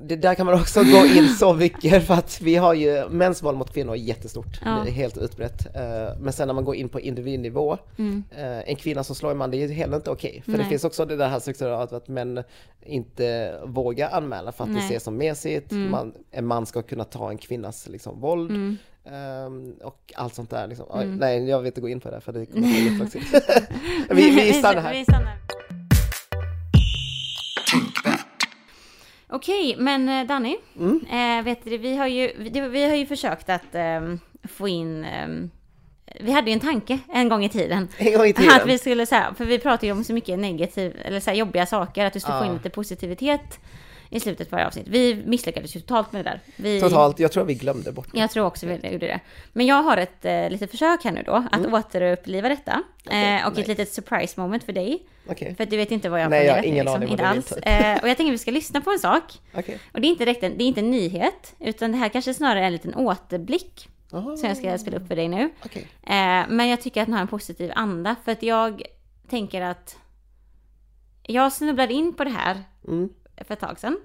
det 0.00 0.16
där 0.16 0.34
kan 0.34 0.46
man 0.46 0.54
också 0.54 0.82
gå 0.82 1.06
in 1.06 1.28
så 1.28 1.54
mycket 1.54 2.06
för 2.06 2.14
att 2.14 2.40
vi 2.40 2.56
har 2.56 2.74
ju 2.74 3.08
mäns 3.08 3.42
våld 3.42 3.58
mot 3.58 3.72
kvinnor 3.74 3.92
är 3.92 3.96
jättestort, 3.96 4.60
Ja. 4.64 4.80
det 4.84 4.90
är 4.90 4.92
helt 4.92 5.16
utbrett. 5.16 5.76
Eh, 5.76 6.18
Men 6.20 6.32
sen 6.32 6.46
när 6.48 6.54
man 6.54 6.64
går 6.64 6.74
in 6.76 6.88
på 6.88 7.00
individnivå, 7.00 7.78
Mm. 7.98 8.24
en 8.66 8.76
kvinna 8.76 9.04
som 9.04 9.16
slår 9.16 9.30
en 9.30 9.36
man, 9.36 9.50
det 9.50 9.56
är 9.56 9.68
ju 9.68 9.74
heller 9.74 9.96
inte 9.96 10.10
okej. 10.10 10.42
För 10.44 10.52
det 10.52 10.58
Nej. 10.58 10.66
finns 10.68 10.84
också 10.84 11.04
det 11.04 11.16
där 11.16 11.28
här 11.28 11.38
strukturen 11.38 11.74
av 11.74 11.94
att 11.94 12.08
män 12.08 12.42
inte 12.86 13.54
vågar 13.66 14.10
anmäla 14.10 14.52
för 14.52 14.64
att 14.64 14.70
det 14.70 14.74
Nej. 14.76 14.84
ses 14.86 15.02
som 15.02 15.16
mesigt, 15.16 15.72
Mm. 15.72 15.90
man, 15.90 16.12
en 16.30 16.46
man 16.46 16.66
ska 16.66 16.82
kunna 16.82 17.04
ta 17.04 17.30
en 17.30 17.38
kvinnas 17.38 17.88
liksom, 17.88 18.20
våld. 18.20 18.50
Mm. 18.50 18.76
Ehm, 19.12 19.72
och 19.82 20.12
allt 20.16 20.34
sånt 20.34 20.50
där 20.50 20.66
liksom. 20.66 20.86
Mm. 21.00 21.16
Nej, 21.16 21.48
jag 21.48 21.58
vill 21.58 21.66
inte 21.66 21.80
gå 21.80 21.88
in 21.88 22.00
på 22.00 22.10
det 22.10 22.20
för 22.20 22.32
det 22.32 22.46
kommer 22.46 22.66
att 22.66 22.72
bli 22.74 22.90
jätteoxigt. 22.92 23.26
vi, 24.10 24.30
vi 24.30 24.52
stannar 24.52 24.82
här. 24.82 24.92
Vi 24.94 25.04
stannar. 25.04 25.38
Okej, 29.28 29.76
men 29.78 30.08
eh, 30.08 30.26
Danny, 30.26 30.56
Mm. 30.78 31.00
eh, 31.38 31.44
vet 31.44 31.64
du, 31.64 31.78
vi 31.78 31.96
har 31.96 32.06
ju, 32.06 32.32
vi, 32.68 32.84
har 32.88 32.96
ju 32.96 33.06
försökt 33.06 33.48
att 33.50 33.74
ehm, 33.74 34.18
få 34.48 34.68
in, 34.68 35.04
ehm, 35.04 35.50
vi 36.20 36.32
hade 36.32 36.50
ju 36.50 36.54
en 36.54 36.60
tanke 36.60 36.98
en 37.12 37.28
gång 37.28 37.44
i 37.44 37.48
tiden. 37.48 37.88
En 37.98 38.12
gång 38.18 38.26
i 38.26 38.32
tiden. 38.32 38.52
Att 38.60 38.66
vi 38.66 38.78
skulle 38.78 39.06
säga, 39.06 39.34
för 39.36 39.44
vi 39.44 39.58
pratar 39.58 39.86
ju 39.86 39.92
om 39.92 40.04
så 40.04 40.12
mycket 40.12 40.38
negativ, 40.38 40.96
eller 41.04 41.20
så 41.20 41.30
här 41.30 41.36
jobbiga 41.36 41.66
saker, 41.66 42.04
att 42.04 42.16
vi 42.16 42.20
skulle 42.20 42.38
få 42.38 42.44
Ja. 42.44 42.48
in 42.48 42.54
lite 42.54 42.70
positivitet 42.70 43.60
i 44.14 44.20
slutet 44.20 44.50
på 44.50 44.56
varje 44.56 44.66
avsnitt. 44.66 44.86
Vi 44.88 45.22
misslyckades 45.26 45.76
ju 45.76 45.80
totalt 45.80 46.12
med 46.12 46.24
det 46.24 46.30
där. 46.30 46.40
Vi, 46.56 46.80
Totalt, 46.80 47.18
jag 47.18 47.32
tror 47.32 47.44
vi 47.44 47.54
glömde 47.54 47.92
bort 47.92 48.08
det. 48.12 48.18
Jag 48.18 48.30
tror 48.30 48.46
också 48.46 48.66
vi 48.66 48.74
gjorde 48.74 49.06
det. 49.06 49.20
Men 49.52 49.66
jag 49.66 49.82
har 49.82 49.96
ett 49.96 50.24
eh, 50.24 50.50
litet 50.50 50.70
försök 50.70 51.04
här 51.04 51.12
nu 51.12 51.22
då, 51.26 51.44
att 51.52 51.66
återuppliva 51.66 52.48
detta. 52.48 52.72
Mm. 52.72 52.84
Okej, 53.06 53.34
eh, 53.40 53.46
och 53.46 53.52
ett 53.52 53.58
nice. 53.58 53.68
litet 53.68 53.92
surprise 53.92 54.40
moment 54.40 54.64
för 54.64 54.72
dig. 54.72 55.06
Okej, 55.26 55.54
För 55.54 55.64
att 55.64 55.70
du 55.70 55.76
vet 55.76 55.90
inte 55.90 56.08
vad 56.08 56.20
jag 56.20 56.30
Nej, 56.30 56.46
jag 56.46 56.54
har 56.54 56.62
ingen 56.62 56.84
liksom. 56.84 57.02
aning 57.02 57.16
vad 57.18 57.36
Inte 57.36 57.54
du 57.60 57.66
alls. 57.66 57.96
Eh, 57.96 58.02
och 58.02 58.08
jag 58.08 58.16
tänker 58.16 58.30
att 58.32 58.34
vi 58.34 58.38
ska 58.38 58.50
lyssna 58.50 58.80
på 58.80 58.90
en 58.90 58.98
sak. 58.98 59.22
okej. 59.54 59.78
Och 59.92 60.00
det 60.00 60.06
är 60.06 60.08
inte 60.08 60.24
direkt 60.24 60.42
en, 60.42 60.58
det 60.58 60.64
är 60.64 60.68
inte 60.68 60.80
en 60.80 60.90
nyhet, 60.90 61.54
utan 61.60 61.92
det 61.92 61.98
här 61.98 62.08
kanske 62.08 62.34
snarare 62.34 62.60
är 62.60 62.66
en 62.66 62.72
liten 62.72 62.94
återblick. 62.94 63.88
Aha, 64.12 64.36
Som 64.36 64.48
jag 64.48 64.56
ska 64.56 64.78
spela 64.78 64.96
upp 64.96 65.08
för 65.08 65.16
dig 65.16 65.28
nu. 65.28 65.50
Okej. 65.64 65.86
Eh, 66.02 66.44
men 66.48 66.68
jag 66.68 66.80
tycker 66.80 67.00
att 67.02 67.06
den 67.06 67.14
har 67.14 67.20
en 67.20 67.28
positiv 67.28 67.72
anda, 67.74 68.16
för 68.24 68.32
att 68.32 68.42
jag 68.42 68.82
tänker 69.30 69.62
att 69.62 69.96
jag 71.22 71.52
snubblade 71.52 71.94
in 71.94 72.14
på 72.14 72.24
det 72.24 72.30
här 72.30 72.62
Mm. 72.88 73.08
För 73.36 73.52
ett 73.54 73.60
tag 73.60 73.78
sedan. 73.80 73.96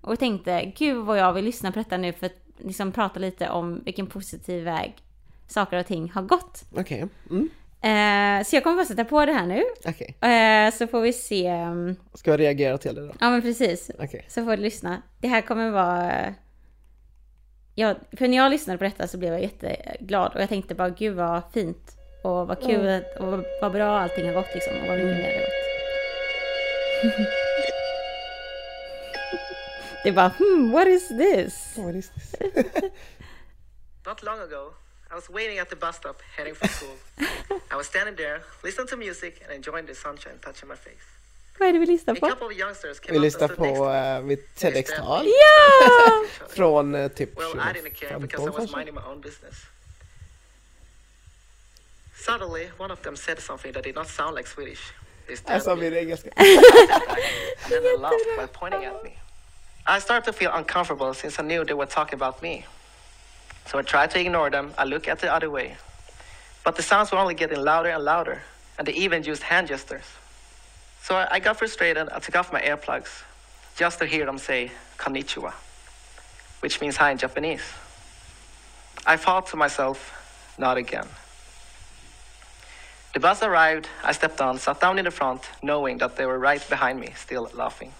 Och 0.00 0.18
tänkte, 0.18 0.72
gud 0.76 1.04
vad 1.04 1.18
jag 1.18 1.32
vill 1.32 1.44
lyssna 1.44 1.72
på 1.72 1.78
detta 1.78 1.96
nu 1.96 2.12
för 2.12 2.26
att 2.26 2.32
liksom 2.58 2.92
prata 2.92 3.20
lite 3.20 3.48
om 3.48 3.82
vilken 3.84 4.06
positiv 4.06 4.64
väg 4.64 4.94
saker 5.46 5.78
och 5.78 5.86
ting 5.86 6.10
har 6.10 6.22
gått. 6.22 6.64
Okej. 6.76 7.06
Mm. 7.30 7.48
Eh, 7.80 8.44
så 8.44 8.56
jag 8.56 8.62
kommer 8.64 8.76
bara 8.76 8.84
sätta 8.86 9.04
på 9.04 9.26
det 9.26 9.32
här 9.32 9.46
nu. 9.46 9.62
Okej. 9.86 10.16
Eh, 10.20 10.72
så 10.74 10.86
får 10.86 11.00
vi 11.00 11.12
se. 11.12 11.46
mm, 11.46 11.96
Ska 12.14 12.30
jag 12.30 12.40
reagera 12.40 12.78
till 12.78 12.94
det 12.94 13.06
då? 13.06 13.12
Ja 13.20 13.30
men 13.30 13.42
precis. 13.42 13.90
Okej. 13.98 14.24
Så 14.28 14.44
får 14.44 14.56
du 14.56 14.62
lyssna. 14.62 15.02
Det 15.20 15.28
här 15.28 15.40
kommer 15.40 15.70
vara... 15.70 16.34
Ja, 17.74 17.94
för 18.18 18.28
när 18.28 18.36
jag 18.36 18.50
lyssnade 18.50 18.78
på 18.78 18.84
detta 18.84 19.06
så 19.08 19.18
blev 19.18 19.32
jag 19.32 19.42
jätteglad 19.42 20.32
och 20.34 20.40
jag 20.42 20.48
tänkte 20.48 20.74
bara 20.74 20.90
gud 20.90 21.16
vad 21.16 21.42
fint 21.52 21.96
och 22.24 22.46
vad 22.48 22.62
kul 22.62 22.88
att- 22.88 23.16
och 23.20 23.26
vad- 23.26 23.44
vad 23.62 23.72
bra 23.72 23.98
allting 24.00 24.26
har 24.26 24.34
gått 24.34 24.54
liksom 24.54 24.72
och 24.82 24.88
vad 24.88 24.96
mycket 24.98 25.16
mer 25.16 25.22
det 25.28 25.38
har 27.08 27.18
gått. 27.18 27.28
Det 30.08 30.12
är 30.12 30.14
bara 30.14 30.28
hmm, 30.38 30.72
what 30.72 30.88
is 30.88 31.08
this? 31.08 31.76
What 31.76 31.94
is 31.94 32.10
this? 32.10 32.32
Not 34.06 34.22
long 34.22 34.40
ago, 34.40 34.72
I 35.10 35.14
was 35.14 35.28
waiting 35.30 35.58
at 35.58 35.68
the 35.68 35.76
bus 35.76 35.96
stop 35.96 36.22
heading 36.36 36.54
for 36.54 36.68
school. 36.68 36.96
I 37.72 37.76
was 37.76 37.86
standing 37.86 38.16
there, 38.16 38.40
listening 38.64 38.88
to 38.88 38.96
music 38.96 39.42
and 39.44 39.52
enjoying 39.52 39.86
the 39.86 39.94
sunshine 39.94 40.38
touching 40.40 40.68
my 40.68 40.76
face. 40.76 41.04
Vad 41.58 41.68
är 41.68 41.72
det 41.72 41.78
vi 41.78 41.86
lyssnar 41.86 42.14
A 42.14 42.16
på? 42.20 42.28
couple 42.28 42.46
of 42.46 42.52
youngsters 42.52 43.00
came 43.00 43.12
Vi 43.12 43.18
lyssnar 43.18 43.48
på 43.48 43.54
to 43.54 43.62
me. 43.62 43.68
uh, 44.18 44.24
mitt 44.24 44.54
They 44.54 44.70
TEDx-tal 44.72 44.96
stared 44.96 45.26
Ja! 45.26 45.86
at 45.86 46.24
each 46.24 46.40
other. 46.42 46.54
från 46.54 46.94
eh, 46.94 47.08
typ 47.08 47.36
Well, 47.38 47.50
I 47.70 47.72
didn't 47.72 47.94
care 47.94 48.18
because 48.18 48.42
I 48.42 48.46
2015 48.46 48.46
was 48.46 48.56
kanske? 48.56 48.76
minding 48.76 48.94
my 48.94 49.02
own 49.12 49.20
business. 49.20 49.56
Suddenly, 52.26 52.70
one 52.78 52.92
of 52.92 53.00
them 53.02 53.16
said 53.16 53.38
something 53.40 53.72
that 53.74 53.84
did 53.84 53.94
not 53.94 54.08
sound 54.08 54.36
like 54.36 54.48
Swedish. 54.48 54.82
They 55.26 55.36
stared 55.36 55.54
Alltså 55.54 55.70
at 55.70 55.78
me, 55.78 55.84
min 55.90 55.98
engelska. 55.98 56.30
and 56.36 57.70
then 57.70 57.82
they 57.82 57.96
laughed 57.96 58.36
by 58.38 58.46
pointing 58.60 58.84
at 58.84 59.02
me. 59.04 59.10
I 59.90 60.00
started 60.00 60.26
to 60.26 60.34
feel 60.34 60.52
uncomfortable 60.52 61.14
since 61.14 61.38
I 61.38 61.42
knew 61.42 61.64
they 61.64 61.72
were 61.72 61.86
talking 61.86 62.14
about 62.14 62.42
me. 62.42 62.66
So 63.64 63.78
I 63.78 63.82
tried 63.82 64.10
to 64.10 64.20
ignore 64.20 64.50
them. 64.50 64.74
I 64.76 64.84
looked 64.84 65.08
at 65.08 65.20
the 65.20 65.32
other 65.32 65.48
way. 65.48 65.76
But 66.62 66.76
the 66.76 66.82
sounds 66.82 67.10
were 67.10 67.16
only 67.16 67.32
getting 67.32 67.58
louder 67.64 67.88
and 67.88 68.04
louder, 68.04 68.42
and 68.78 68.86
they 68.86 68.92
even 68.92 69.24
used 69.24 69.42
hand 69.42 69.68
gestures. 69.68 70.04
So 71.00 71.26
I 71.30 71.38
got 71.38 71.56
frustrated. 71.56 72.10
I 72.10 72.18
took 72.18 72.36
off 72.36 72.52
my 72.52 72.60
earplugs 72.60 73.22
just 73.76 73.98
to 74.00 74.04
hear 74.04 74.26
them 74.26 74.36
say 74.36 74.70
konnichiwa, 74.98 75.54
which 76.60 76.82
means 76.82 76.96
hi 76.98 77.10
in 77.10 77.16
Japanese. 77.16 77.64
I 79.06 79.16
thought 79.16 79.46
to 79.48 79.56
myself, 79.56 80.12
not 80.58 80.76
again. 80.76 81.06
The 83.14 83.20
bus 83.20 83.42
arrived, 83.42 83.88
I 84.04 84.12
stepped 84.12 84.42
on, 84.42 84.58
sat 84.58 84.80
down 84.80 84.98
in 84.98 85.06
the 85.06 85.10
front, 85.10 85.48
knowing 85.62 85.96
that 85.98 86.16
they 86.16 86.26
were 86.26 86.38
right 86.38 86.62
behind 86.68 87.00
me, 87.00 87.14
still 87.16 87.50
laughing. 87.54 87.94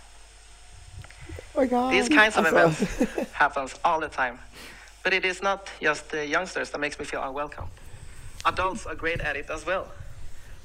Oh 1.59 1.63
my 1.63 1.67
god. 1.69 1.93
These 1.93 2.09
kinds 2.09 2.37
of 2.37 2.47
Alltså, 2.47 2.57
events 2.59 3.33
happens 3.33 3.75
all 3.83 4.01
the 4.01 4.09
time. 4.09 4.39
But 5.05 5.13
it 5.13 5.25
is 5.25 5.43
not 5.43 5.61
just 5.81 6.09
the 6.11 6.25
youngsters 6.25 6.71
that 6.71 6.81
makes 6.81 6.99
me 6.99 7.05
feel 7.05 7.21
unwelcome. 7.29 7.69
Adults 8.45 8.87
are 8.87 8.95
great 8.95 9.21
at 9.21 9.37
it 9.37 9.51
as 9.51 9.67
well. 9.67 9.85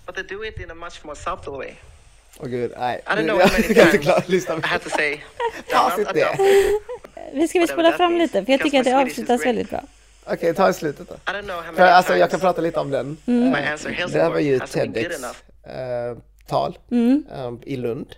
But 0.05 0.15
they 0.15 0.23
do 0.23 0.43
it 0.43 0.59
in 0.59 0.71
a 0.71 0.75
much 0.75 1.03
more 1.03 1.15
subtle 1.15 1.57
way. 1.57 1.75
Åh 2.39 2.47
gud, 2.47 2.71
nej. 2.77 3.01
I 3.07 3.15
don't 3.15 3.25
know 3.25 3.39
Jag 3.39 3.47
how 3.47 3.59
many 3.59 3.73
times 3.73 4.65
I 4.65 4.67
had 4.67 4.81
to 4.83 4.89
say, 4.89 5.21
Ta 5.71 5.89
"They're 5.89 5.95
sitt 5.95 6.13
det. 6.13 6.23
adults." 6.23 6.43
Vi 7.33 7.47
ska 7.47 7.59
vi 7.59 7.67
spola 7.67 7.91
fram 7.91 8.17
lite 8.17 8.45
för 8.45 8.51
jag 8.51 8.61
tycker 8.61 8.79
att 8.79 8.85
det 8.85 8.93
avslutas 8.97 9.45
väldigt 9.45 9.69
bra. 9.69 9.81
Okej, 10.25 10.53
ta 10.53 10.69
i 10.69 10.73
slutet 10.73 11.09
då. 11.09 11.15
I 11.15 11.17
don't 11.35 11.41
know 11.43 11.55
how 11.55 11.63
many 11.65 11.77
För 11.77 11.83
alltså 11.83 12.11
jag 12.17 12.19
times 12.29 12.31
kan 12.31 12.39
prata 12.39 12.61
lite 12.61 12.79
om 12.79 12.91
den. 12.91 13.17
answer 13.27 14.07
Det 14.13 14.21
här 14.21 14.29
var 14.29 14.39
ju 14.39 14.59
TEDx 14.59 15.23
eh, 15.23 16.17
tal 16.47 16.77
eh, 16.91 17.51
i 17.63 17.75
Lund. 17.75 18.15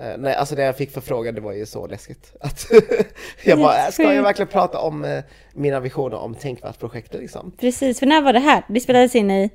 Eh, 0.00 0.18
nej, 0.18 0.34
alltså 0.34 0.54
det 0.54 0.62
jag 0.62 0.76
fick 0.76 0.90
förfrågan 0.90 1.34
det 1.34 1.40
var 1.40 1.52
ju 1.52 1.66
så 1.66 1.86
läskigt. 1.86 2.32
Att 2.40 2.66
jag 3.44 3.58
bara, 3.58 3.92
ska 3.92 4.14
jag 4.14 4.22
verkligen 4.22 4.48
prata 4.48 4.78
om 4.78 5.04
eh, 5.04 5.24
mina 5.52 5.80
visioner 5.80 6.16
om 6.16 6.34
Tänkvärt-projektet 6.34 7.20
liksom? 7.20 7.52
Precis, 7.60 7.98
för 7.98 8.06
när 8.06 8.22
var 8.22 8.32
det 8.32 8.38
här? 8.38 8.64
Det 8.68 8.80
spelades 8.80 9.14
in 9.14 9.30
i 9.30 9.50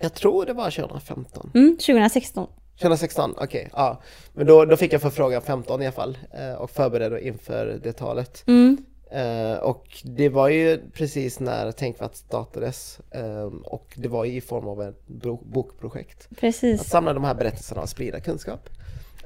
Jag 0.00 0.14
tror 0.14 0.46
det 0.46 0.52
var 0.52 0.70
2015. 0.70 1.50
mm, 1.54 1.76
2016. 1.76 2.48
2016, 2.78 3.34
okej. 3.36 3.68
ja. 3.72 4.02
Men 4.32 4.46
då, 4.46 4.64
då 4.64 4.76
fick 4.76 4.92
jag 4.92 5.02
förfrågan 5.02 5.42
15 5.42 5.82
i 5.82 5.86
alla 5.86 5.92
fall 5.92 6.18
eh, 6.38 6.52
och 6.52 6.70
förberedde 6.70 7.26
inför 7.26 7.80
det 7.82 7.92
talet. 7.92 8.44
Mm. 8.46 8.84
Eh, 9.10 9.58
och 9.58 9.86
det 10.04 10.28
var 10.28 10.48
ju 10.48 10.80
precis 10.92 11.40
när 11.40 11.72
Tänkvärt 11.72 12.14
startades 12.14 13.00
eh, 13.10 13.50
och 13.64 13.92
det 13.96 14.08
var 14.08 14.24
ju 14.24 14.36
i 14.36 14.40
form 14.40 14.68
av 14.68 14.82
ett 14.82 15.06
bokprojekt. 15.42 16.28
Att 16.30 16.38
Precis. 16.38 16.84
samla 16.84 17.12
de 17.12 17.24
här 17.24 17.34
berättelserna 17.34 17.82
och 17.82 17.88
sprida 17.88 18.20
kunskap. 18.20 18.68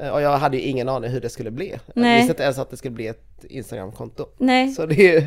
Eh, 0.01 0.09
och 0.09 0.23
jag 0.23 0.39
hade 0.39 0.57
ju 0.57 0.63
ingen 0.63 0.89
aning 0.89 1.11
hur 1.11 1.21
det 1.21 1.29
skulle 1.29 1.51
bli. 1.51 1.69
Jag 1.71 1.81
Nej. 1.95 2.17
visste 2.19 2.33
inte 2.33 2.43
ens 2.43 2.59
att 2.59 2.71
det 2.71 2.77
skulle 2.77 2.95
bli 2.95 3.07
ett 3.07 3.45
Instagramkonto. 3.49 4.27
Nej, 4.39 4.69
Så 4.73 4.87
det 4.87 4.95
är 4.95 5.21
ju, 5.21 5.27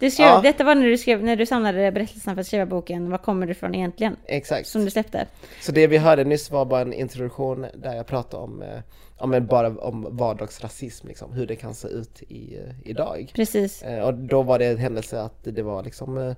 du 0.00 0.10
skrev, 0.10 0.26
Ja. 0.26 0.40
detta 0.42 0.64
var 0.64 0.74
när 0.74 0.86
du, 0.86 0.98
skrev, 0.98 1.24
när 1.24 1.36
du 1.36 1.46
samlade 1.46 1.92
berättelserna 1.92 2.34
för 2.34 2.40
att 2.40 2.46
skriva 2.46 2.66
boken 2.66 3.10
Var 3.10 3.18
kommer 3.18 3.46
du 3.46 3.52
ifrån 3.52 3.74
egentligen? 3.74 4.16
exakt. 4.26 4.66
Som 4.68 4.84
du 4.84 4.90
släppte. 4.90 5.26
Så 5.60 5.72
det 5.72 5.86
vi 5.86 5.98
hörde 5.98 6.24
nyss 6.24 6.50
var 6.50 6.64
bara 6.64 6.80
en 6.80 6.92
introduktion 6.92 7.66
där 7.74 7.94
jag 7.96 8.06
pratade 8.06 8.42
om, 8.42 8.62
eh, 8.62 9.26
men 9.26 9.46
bara 9.46 9.68
om 9.68 10.06
vardagsrasism, 10.10 11.08
liksom, 11.08 11.32
hur 11.32 11.46
det 11.46 11.56
kan 11.56 11.74
se 11.74 11.88
ut 11.88 12.22
i, 12.28 12.56
eh, 12.56 12.90
idag. 12.90 13.32
Precis. 13.34 13.84
Och 14.04 14.14
då 14.14 14.42
var 14.42 14.58
det 14.58 14.66
en 14.66 14.78
händelse 14.78 15.20
att 15.20 15.38
det 15.44 15.62
var 15.62 15.82
liksom 15.82 16.34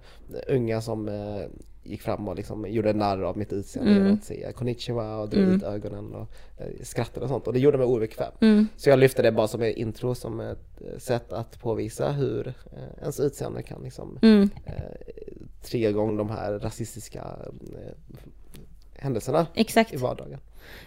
unga 0.49 0.81
som 0.81 1.09
gick 1.85 2.03
fram 2.03 2.29
och 2.29 2.37
liksom 2.37 2.67
gjorde 2.71 2.93
narr 2.93 3.23
av 3.23 3.39
mitt 3.39 3.53
utseende 3.53 3.91
Mm. 3.93 4.15
att 4.15 4.25
säga 4.25 4.53
konnichiwa 4.53 5.17
och 5.19 5.29
drog 5.29 5.45
ut 5.49 5.63
ögonen 5.63 6.15
och 6.15 6.29
eh, 6.59 6.67
skrattade 6.83 7.25
och 7.25 7.31
sånt 7.31 7.47
och 7.47 7.53
det 7.53 7.59
gjorde 7.59 7.79
mig 7.79 7.87
obekväm. 7.87 8.33
Mm. 8.41 8.69
Så 8.77 8.91
jag 8.91 8.99
lyfte 8.99 9.23
det 9.23 9.33
bara 9.33 9.49
som 9.49 9.63
en 9.63 9.75
intro, 9.77 10.15
som 10.15 10.41
ett 10.41 10.81
eh, 10.81 10.99
sätt 10.99 11.33
att 11.33 11.61
påvisa 11.61 12.13
hur 12.13 12.47
eh, 12.49 13.01
ens 13.01 13.21
utseende 13.21 13.63
kan 13.63 13.83
liksom 13.83 14.19
Mm. 14.23 14.51
eh, 14.67 14.73
trigga 15.63 15.89
igång 15.91 16.17
de 16.17 16.31
här 16.31 16.53
rasistiska 16.53 17.25
eh, 17.75 18.19
händelserna 18.99 19.47
Exakt. 19.55 19.95
i 19.95 19.97
vardagen. 19.97 20.39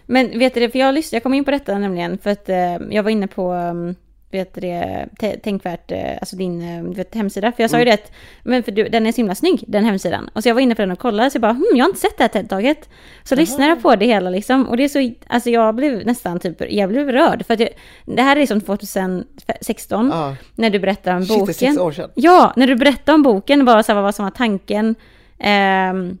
Men 0.06 0.38
vet 0.38 0.54
du 0.54 0.60
det, 0.60 0.70
för 0.70 0.78
jag, 0.78 0.94
lyssnade, 0.94 1.16
jag 1.16 1.22
kom 1.22 1.34
in 1.34 1.44
på 1.44 1.50
detta 1.50 1.78
nämligen 1.78 2.18
för 2.18 2.30
att 2.30 2.48
eh, 2.48 2.76
jag 2.90 3.02
var 3.02 3.10
inne 3.10 3.26
på 3.26 3.52
um, 3.52 3.94
vet 4.30 4.54
det, 4.54 5.06
Tä- 5.20 5.40
Tänkvärt, 5.40 5.90
eh, 5.92 6.16
alltså 6.20 6.36
din 6.36 6.62
eh, 6.62 6.82
vet, 6.96 7.14
hemsida. 7.14 7.52
För 7.52 7.62
jag 7.62 7.70
sa 7.70 7.78
ju 7.78 7.84
det 7.84 7.92
att, 7.94 8.12
men 8.42 8.62
för 8.62 8.72
du, 8.72 8.88
den 8.88 9.06
är 9.06 9.12
så 9.12 9.16
himla 9.16 9.34
snygg, 9.34 9.64
den 9.66 9.84
hemsidan. 9.84 10.30
Och 10.34 10.42
så 10.42 10.48
jag 10.48 10.54
var 10.54 10.60
inne 10.60 10.74
på 10.74 10.82
den 10.82 10.90
och 10.90 10.98
kollade, 10.98 11.30
så 11.30 11.36
jag 11.36 11.42
bara, 11.42 11.52
hm, 11.52 11.64
jag 11.74 11.84
har 11.84 11.88
inte 11.88 12.00
sett 12.00 12.18
det 12.18 12.24
här 12.24 12.28
TED-taget. 12.28 12.88
Så 13.24 13.34
lyssnade 13.36 13.68
jag 13.70 13.82
på 13.82 13.96
det 13.96 14.06
hela 14.06 14.30
liksom. 14.30 14.68
Och 14.68 14.76
det 14.76 14.84
är 14.84 14.88
så, 14.88 15.12
alltså 15.26 15.50
jag 15.50 15.74
blev 15.74 16.06
nästan 16.06 16.38
typ, 16.40 16.72
jag 16.72 16.88
blev 16.88 17.08
rörd. 17.08 17.46
För 17.46 17.54
att 17.54 17.60
jag, 17.60 17.68
det 18.06 18.22
här 18.22 18.36
är 18.36 18.46
som 18.46 18.60
2016, 18.60 20.08
Ja. 20.12 20.36
när 20.54 20.70
du 20.70 20.78
berättar 20.78 21.14
om 21.16 21.20
Shit, 21.22 21.28
det 21.28 21.34
är 21.34 21.38
boken. 21.40 21.54
sex 21.54 21.78
år 21.78 21.92
sedan. 21.92 22.10
Ja, 22.14 22.52
när 22.56 22.66
du 22.66 22.74
berättade 22.76 23.14
om 23.14 23.22
boken, 23.22 23.64
bara 23.64 23.82
så 23.82 23.92
här, 23.92 24.02
vad 24.02 24.14
som 24.14 24.24
var 24.24 24.30
tanken. 24.30 24.94
ehm, 25.38 26.18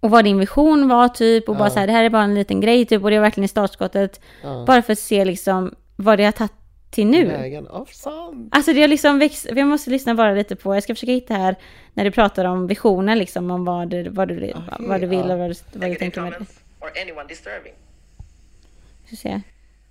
och 0.00 0.10
vad 0.10 0.24
din 0.24 0.38
vision 0.38 0.88
var 0.88 1.08
typ. 1.08 1.48
Och 1.48 1.56
bara 1.56 1.70
så 1.70 1.78
här, 1.78 1.86
det 1.86 1.92
här 1.92 2.04
är 2.04 2.10
bara 2.10 2.22
en 2.22 2.34
liten 2.34 2.60
grej 2.60 2.84
typ. 2.86 3.02
Och 3.04 3.10
det 3.10 3.16
är 3.16 3.20
verkligen 3.20 3.44
i 3.44 3.48
startskottet. 3.48 4.20
Ja. 4.42 4.64
Bara 4.66 4.82
för 4.82 4.92
att 4.92 4.98
se 4.98 5.24
liksom 5.24 5.74
vad 5.96 6.18
det 6.18 6.24
har 6.24 6.32
tagit 6.32 6.52
till 6.94 7.06
nu. 7.06 7.24
Vägen, 7.24 7.68
ja 7.72 7.86
sant. 7.90 8.48
Alltså 8.52 8.72
det 8.72 8.80
har 8.80 8.88
liksom 8.88 9.18
växt, 9.18 9.46
vi 9.52 9.64
måste 9.64 9.90
lyssna 9.90 10.14
bara 10.14 10.32
lite 10.34 10.56
på, 10.56 10.74
jag 10.74 10.82
ska 10.82 10.94
försöka 10.94 11.12
hitta 11.12 11.34
här 11.34 11.56
när 11.94 12.04
du 12.04 12.10
pratar 12.10 12.44
om 12.44 12.66
visionen 12.66 13.18
liksom, 13.18 13.50
om 13.50 13.64
vad 13.64 13.88
du, 13.88 14.08
vad 14.08 14.28
du, 14.28 14.52
vad 14.78 15.00
du 15.00 15.06
vill 15.06 15.30
och 15.30 15.38
vad 15.38 15.50
du, 15.50 15.54
vad 15.72 15.90
du 15.90 15.94
tänker 15.94 16.20
med 16.20 16.32
det. 16.32 16.46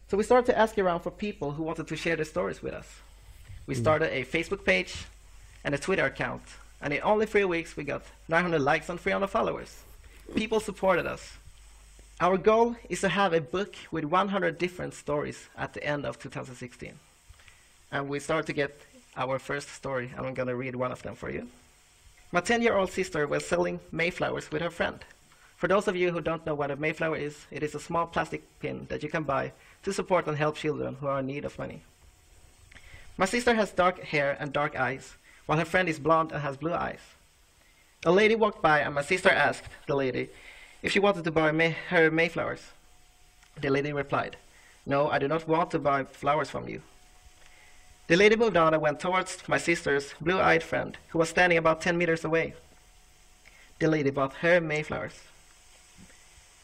So 0.10 0.18
we 0.18 0.24
started 0.24 0.46
to 0.56 0.62
ask 0.62 0.78
around 0.78 1.02
for 1.02 1.12
people 1.12 1.48
who 1.48 1.64
wanted 1.64 1.88
to 1.88 1.96
share 1.96 2.16
their 2.16 2.26
stories 2.26 2.64
with 2.64 2.76
us. 2.76 2.86
We 3.66 3.76
started 3.76 4.10
a 4.10 4.26
Facebook 4.32 4.64
page 4.66 4.94
and 5.64 5.76
a 5.76 5.78
Twitter 5.78 6.06
account, 6.06 6.42
and 6.82 6.94
in 6.94 7.00
only 7.04 7.26
three 7.26 7.46
weeks 7.46 7.78
we 7.78 7.84
got 7.84 8.02
900 8.28 8.62
likes 8.62 8.90
and 8.90 9.00
300 9.00 9.28
followers. 9.28 9.84
People 10.36 10.60
supported 10.60 11.06
us. 11.14 11.38
Our 12.24 12.38
goal 12.38 12.78
is 12.88 13.02
to 13.02 13.10
have 13.10 13.34
a 13.34 13.42
book 13.42 13.76
with 13.92 14.06
100 14.06 14.58
different 14.58 14.94
stories 14.94 15.50
at 15.58 15.74
the 15.74 15.84
end 15.84 16.06
of 16.06 16.18
2016. 16.20 16.94
And 17.92 18.08
we 18.08 18.22
started 18.22 18.48
to 18.48 18.54
get 18.54 18.80
our 19.18 19.38
first 19.40 19.68
story, 19.68 20.10
and 20.16 20.26
I'm 20.26 20.34
gonna 20.34 20.56
read 20.56 20.74
one 20.74 20.94
of 20.94 21.02
them 21.04 21.16
for 21.16 21.30
you. 21.30 21.50
My 22.32 22.40
10 22.40 22.62
year 22.62 22.78
old 22.78 22.92
sister 22.92 23.28
was 23.28 23.46
selling 23.46 23.82
Mayflowers 23.92 24.50
with 24.52 24.62
her 24.62 24.70
friend. 24.70 25.04
For 25.58 25.68
those 25.68 25.90
of 25.90 25.98
you 25.98 26.12
who 26.12 26.22
don't 26.22 26.46
know 26.46 26.56
what 26.56 26.72
a 26.72 26.78
Mayflower 26.78 27.18
is, 27.18 27.46
it 27.52 27.62
is 27.62 27.76
a 27.76 27.80
small 27.88 28.08
plastic 28.08 28.44
pin 28.62 28.88
that 28.88 29.04
you 29.04 29.10
can 29.10 29.24
buy 29.24 29.52
to 29.84 29.92
support 29.92 30.26
and 30.26 30.38
help 30.38 30.56
children 30.56 30.96
who 31.02 31.08
are 31.08 31.20
in 31.20 31.28
need 31.28 31.44
of 31.44 31.60
money. 31.60 31.82
My 33.18 33.26
sister 33.26 33.54
has 33.54 33.74
dark 33.74 34.02
hair 34.02 34.38
and 34.40 34.54
dark 34.54 34.80
eyes, 34.80 35.18
while 35.46 35.60
her 35.60 35.66
friend 35.66 35.90
is 35.90 36.00
blonde 36.00 36.32
and 36.32 36.42
has 36.42 36.56
blue 36.56 36.74
eyes. 36.74 37.02
A 38.06 38.12
lady 38.12 38.36
walked 38.36 38.62
by, 38.62 38.80
and 38.80 38.96
my 38.96 39.02
sister 39.02 39.30
asked 39.30 39.66
the 39.88 39.96
lady 39.98 40.30
if 40.84 40.92
she 40.92 41.00
wanted 41.00 41.24
to 41.24 41.32
buy 41.32 41.52
May- 41.52 41.78
her 41.90 42.12
Mayflowers. 42.12 42.62
The 43.60 43.70
lady 43.70 43.94
replied, 43.94 44.36
No, 44.86 45.10
I 45.10 45.18
do 45.18 45.28
not 45.30 45.48
want 45.48 45.72
to 45.72 45.80
buy 45.80 46.04
flowers 46.04 46.50
from 46.50 46.68
you. 46.68 46.82
The 48.08 48.18
lady 48.18 48.36
moved 48.36 48.58
on 48.58 48.74
and 48.74 48.84
went 48.84 49.00
towards 49.00 49.48
my 49.48 49.58
sister's 49.58 50.14
blue 50.20 50.40
eyed 50.40 50.62
friend, 50.62 50.98
who 51.10 51.20
was 51.20 51.30
standing 51.30 51.58
about 51.58 51.82
10 51.82 51.98
meters 51.98 52.26
away. 52.26 52.54
The 53.80 53.88
lady 53.88 54.10
bought 54.10 54.34
her 54.36 54.60
Mayflowers. 54.60 55.22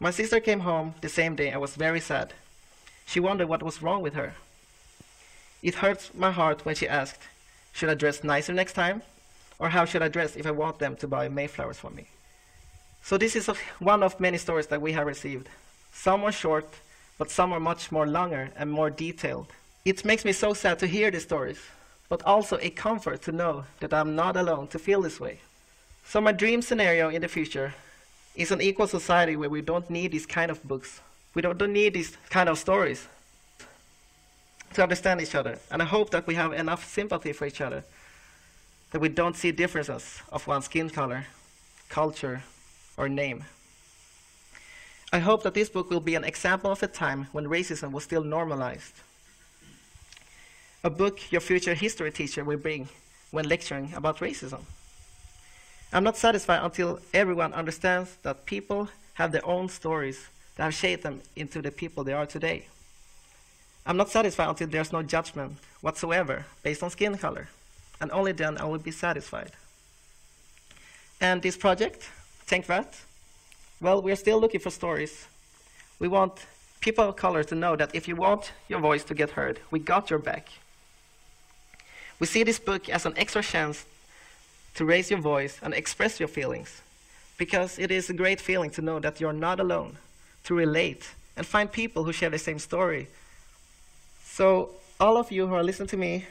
My 0.01 0.11
sister 0.11 0.41
came 0.41 0.61
home 0.61 0.95
the 1.01 1.09
same 1.09 1.35
day 1.35 1.49
and 1.49 1.61
was 1.61 1.75
very 1.75 2.01
sad. 2.01 2.33
She 3.05 3.19
wondered 3.21 3.47
what 3.47 3.63
was 3.63 3.81
wrong 3.81 4.01
with 4.01 4.13
her. 4.15 4.33
It 5.63 5.75
hurts 5.75 6.13
my 6.13 6.31
heart 6.31 6.65
when 6.65 6.75
she 6.75 6.87
asked, 6.87 7.21
Should 7.71 7.89
I 7.89 7.95
dress 7.95 8.23
nicer 8.23 8.53
next 8.53 8.73
time? 8.73 9.01
Or 9.59 9.69
how 9.69 9.85
should 9.85 10.01
I 10.01 10.09
dress 10.09 10.35
if 10.35 10.45
I 10.45 10.51
want 10.51 10.79
them 10.79 10.95
to 10.97 11.07
buy 11.07 11.27
Mayflowers 11.29 11.79
for 11.79 11.89
me? 11.89 12.07
So 13.03 13.17
this 13.17 13.35
is 13.35 13.47
one 13.79 14.03
of 14.03 14.19
many 14.19 14.37
stories 14.37 14.67
that 14.67 14.81
we 14.81 14.91
have 14.93 15.07
received. 15.07 15.49
Some 15.91 16.23
are 16.23 16.31
short, 16.31 16.67
but 17.17 17.31
some 17.31 17.51
are 17.51 17.59
much 17.59 17.91
more 17.91 18.07
longer 18.07 18.51
and 18.55 18.71
more 18.71 18.89
detailed. 18.89 19.47
It 19.85 20.05
makes 20.05 20.25
me 20.25 20.31
so 20.31 20.53
sad 20.53 20.79
to 20.79 20.87
hear 20.87 21.09
these 21.11 21.23
stories, 21.23 21.59
but 22.07 22.23
also 22.23 22.57
a 22.61 22.69
comfort 22.69 23.21
to 23.23 23.31
know 23.31 23.65
that 23.79 23.93
I'm 23.93 24.15
not 24.15 24.37
alone 24.37 24.67
to 24.67 24.79
feel 24.79 25.01
this 25.01 25.19
way. 25.19 25.39
So 26.05 26.21
my 26.21 26.31
dream 26.31 26.61
scenario 26.61 27.09
in 27.09 27.21
the 27.21 27.27
future 27.27 27.73
is 28.35 28.51
an 28.51 28.61
equal 28.61 28.87
society 28.87 29.35
where 29.35 29.49
we 29.49 29.61
don't 29.61 29.89
need 29.89 30.11
these 30.11 30.25
kind 30.25 30.51
of 30.51 30.63
books. 30.67 31.01
We 31.33 31.41
don't, 31.41 31.57
don't 31.57 31.73
need 31.73 31.93
these 31.93 32.17
kind 32.29 32.49
of 32.49 32.57
stories 32.57 33.07
to 34.73 34.83
understand 34.83 35.21
each 35.21 35.35
other. 35.35 35.59
And 35.71 35.81
I 35.81 35.85
hope 35.85 36.09
that 36.11 36.27
we 36.27 36.35
have 36.35 36.53
enough 36.53 36.87
sympathy 36.87 37.33
for 37.33 37.45
each 37.45 37.61
other, 37.61 37.83
that 38.91 39.01
we 39.01 39.09
don't 39.09 39.35
see 39.35 39.51
differences 39.51 40.21
of 40.31 40.47
one's 40.47 40.65
skin 40.65 40.89
color, 40.89 41.25
culture, 41.89 42.43
or 42.99 43.09
name. 43.09 43.45
I 45.11 45.19
hope 45.19 45.41
that 45.43 45.55
this 45.55 45.69
book 45.69 45.89
will 45.89 46.01
be 46.01 46.13
an 46.15 46.23
example 46.23 46.71
of 46.71 46.83
a 46.83 46.87
time 46.87 47.27
when 47.31 47.45
racism 47.45 47.91
was 47.91 48.03
still 48.03 48.23
normalized. 48.23 48.93
A 50.83 50.89
book 50.89 51.31
your 51.31 51.41
future 51.41 51.73
history 51.73 52.11
teacher 52.11 52.43
will 52.43 52.57
bring 52.57 52.89
when 53.31 53.47
lecturing 53.47 53.93
about 53.95 54.19
racism. 54.19 54.61
I'm 55.91 56.03
not 56.03 56.17
satisfied 56.17 56.63
until 56.63 56.99
everyone 57.13 57.53
understands 57.53 58.17
that 58.21 58.45
people 58.45 58.89
have 59.15 59.31
their 59.31 59.45
own 59.45 59.69
stories 59.69 60.27
that 60.55 60.63
have 60.63 60.73
shaped 60.73 61.03
them 61.03 61.21
into 61.35 61.61
the 61.61 61.71
people 61.71 62.03
they 62.03 62.13
are 62.13 62.27
today. 62.27 62.67
I'm 63.85 63.97
not 63.97 64.09
satisfied 64.09 64.49
until 64.49 64.67
there's 64.67 64.93
no 64.93 65.01
judgment 65.01 65.53
whatsoever 65.81 66.45
based 66.63 66.83
on 66.83 66.91
skin 66.91 67.17
color, 67.17 67.47
and 67.99 68.11
only 68.11 68.33
then 68.33 68.57
I 68.57 68.65
will 68.65 68.77
be 68.77 68.91
satisfied. 68.91 69.51
And 71.19 71.41
this 71.41 71.57
project, 71.57 72.09
Tank 72.49 72.67
Rat, 72.67 72.95
well, 73.79 74.01
we're 74.01 74.15
still 74.15 74.39
looking 74.41 74.59
for 74.59 74.71
stories. 74.71 75.27
We 75.99 76.07
want 76.07 76.47
people 76.79 77.07
of 77.07 77.15
color 77.15 77.43
to 77.43 77.53
know 77.53 77.75
that 77.75 77.93
if 77.93 78.07
you 78.07 78.15
want 78.15 78.53
your 78.67 78.79
voice 78.79 79.03
to 79.03 79.13
get 79.13 79.29
heard, 79.29 79.59
we 79.69 79.77
got 79.77 80.09
your 80.09 80.17
back. 80.17 80.49
We 82.19 82.25
see 82.25 82.41
this 82.41 82.57
book 82.57 82.89
as 82.89 83.05
an 83.05 83.13
extra 83.17 83.43
chance 83.43 83.85
to 84.73 84.83
raise 84.83 85.11
your 85.11 85.19
voice 85.19 85.59
and 85.61 85.75
express 85.75 86.19
your 86.19 86.27
feelings, 86.27 86.81
because 87.37 87.77
it 87.77 87.91
is 87.91 88.09
a 88.09 88.13
great 88.13 88.41
feeling 88.41 88.71
to 88.71 88.81
know 88.81 88.99
that 88.99 89.21
you're 89.21 89.31
not 89.31 89.59
alone, 89.59 89.97
to 90.45 90.55
relate 90.55 91.07
and 91.37 91.45
find 91.45 91.71
people 91.71 92.03
who 92.03 92.11
share 92.11 92.31
the 92.31 92.39
same 92.39 92.57
story. 92.57 93.09
So, 94.23 94.71
all 94.99 95.17
of 95.17 95.31
you 95.31 95.45
who 95.45 95.53
are 95.53 95.63
listening 95.63 95.89
to 95.89 95.97
me, 95.97 96.25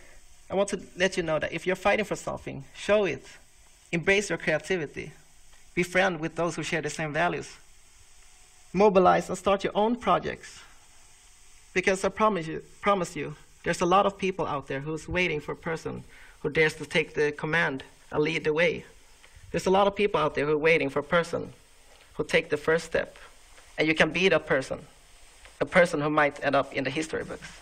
I 0.50 0.56
want 0.56 0.68
to 0.70 0.80
let 0.96 1.16
you 1.16 1.22
know 1.22 1.38
that 1.38 1.52
if 1.52 1.64
you're 1.64 1.76
fighting 1.76 2.04
for 2.04 2.16
something, 2.16 2.64
show 2.74 3.04
it. 3.04 3.24
Embrace 3.92 4.30
your 4.30 4.38
creativity. 4.38 5.12
Be 5.78 5.84
friend 5.84 6.18
with 6.18 6.34
those 6.34 6.56
who 6.56 6.64
share 6.64 6.82
the 6.82 6.90
same 6.90 7.12
values. 7.12 7.48
Mobilize 8.72 9.28
and 9.28 9.38
start 9.38 9.62
your 9.62 9.76
own 9.76 9.94
projects. 9.94 10.58
Because 11.72 12.02
I 12.02 12.08
promise 12.08 12.48
you, 12.48 12.64
promise 12.80 13.14
you, 13.14 13.36
there's 13.62 13.80
a 13.80 13.86
lot 13.86 14.04
of 14.04 14.18
people 14.18 14.44
out 14.44 14.66
there 14.66 14.80
who's 14.80 15.06
waiting 15.06 15.38
for 15.38 15.52
a 15.52 15.62
person 15.70 16.02
who 16.40 16.50
dares 16.50 16.74
to 16.74 16.84
take 16.84 17.14
the 17.14 17.30
command 17.30 17.84
and 18.10 18.24
lead 18.24 18.42
the 18.42 18.52
way. 18.52 18.84
There's 19.52 19.66
a 19.66 19.70
lot 19.70 19.86
of 19.86 19.94
people 19.94 20.18
out 20.20 20.34
there 20.34 20.46
who 20.46 20.54
are 20.54 20.64
waiting 20.70 20.90
for 20.90 20.98
a 20.98 21.10
person 21.16 21.52
who 22.14 22.24
take 22.24 22.50
the 22.50 22.56
first 22.56 22.84
step. 22.84 23.16
And 23.78 23.86
you 23.86 23.94
can 23.94 24.10
be 24.10 24.28
that 24.30 24.46
person, 24.46 24.80
a 25.60 25.64
person 25.64 26.00
who 26.00 26.10
might 26.10 26.42
end 26.42 26.56
up 26.56 26.72
in 26.72 26.82
the 26.82 26.90
history 26.90 27.22
books. 27.22 27.52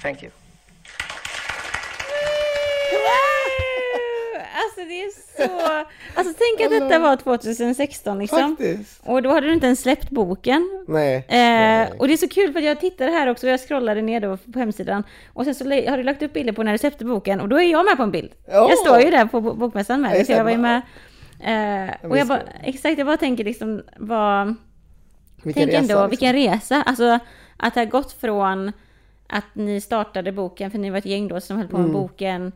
Thank 0.00 0.22
you. 0.22 0.32
Alltså 4.76 4.88
det 4.88 5.02
är 5.02 5.10
så... 5.48 5.84
Alltså 6.14 6.34
tänk 6.38 6.72
att 6.72 6.80
detta 6.80 6.98
var 6.98 7.16
2016 7.16 8.18
liksom. 8.18 8.56
Faktiskt. 8.56 9.00
Och 9.04 9.22
då 9.22 9.30
hade 9.30 9.46
du 9.46 9.52
inte 9.52 9.66
ens 9.66 9.80
släppt 9.80 10.10
boken. 10.10 10.84
Nej. 10.88 11.16
Eh, 11.16 11.24
nej. 11.28 11.92
och 11.98 12.06
det 12.08 12.12
är 12.12 12.16
så 12.16 12.28
kul 12.28 12.52
för 12.52 12.60
jag 12.60 12.80
tittade 12.80 13.10
här 13.10 13.26
också, 13.30 13.46
jag 13.46 13.60
scrollade 13.60 14.02
ner 14.02 14.20
då 14.20 14.36
på 14.52 14.58
hemsidan. 14.58 15.04
Och 15.32 15.44
sen 15.44 15.54
så 15.54 15.64
har 15.64 15.96
du 15.96 16.02
lagt 16.02 16.22
upp 16.22 16.32
bilder 16.32 16.52
på 16.52 16.62
när 16.62 16.72
du 16.72 16.78
släppte 16.78 17.04
boken 17.04 17.40
och 17.40 17.48
då 17.48 17.60
är 17.60 17.70
jag 17.70 17.84
med 17.84 17.96
på 17.96 18.02
en 18.02 18.10
bild. 18.10 18.30
Ja. 18.46 18.68
Jag 18.70 18.78
står 18.78 19.00
ju 19.00 19.10
där 19.10 19.26
på 19.26 19.40
bo- 19.40 19.54
bokmässan 19.54 20.00
med 20.00 20.10
dig, 20.10 20.24
så 20.24 20.32
jag 20.32 20.44
var 20.44 20.50
ju 20.50 20.56
med. 20.58 20.82
Eh, 21.40 22.10
och 22.10 22.18
jag 22.18 22.26
bara, 22.26 22.42
exakt, 22.62 22.98
jag 22.98 23.06
bara 23.06 23.16
tänker 23.16 23.44
liksom 23.44 23.82
vad... 23.96 24.54
Vilken 25.42 25.68
Tänk 25.68 25.74
ändå, 25.74 25.94
resa, 25.94 26.06
liksom. 26.06 26.10
vilken 26.10 26.32
resa. 26.32 26.82
Alltså 26.86 27.18
att 27.56 27.74
det 27.74 27.80
har 27.80 27.86
gått 27.86 28.12
från 28.12 28.72
att 29.28 29.44
ni 29.54 29.80
startade 29.80 30.32
boken, 30.32 30.70
för 30.70 30.78
ni 30.78 30.90
var 30.90 30.98
ett 30.98 31.06
gäng 31.06 31.28
då 31.28 31.40
som 31.40 31.56
höll 31.56 31.68
på 31.68 31.76
med 31.76 31.84
Mm. 31.88 31.92
boken. 32.00 32.52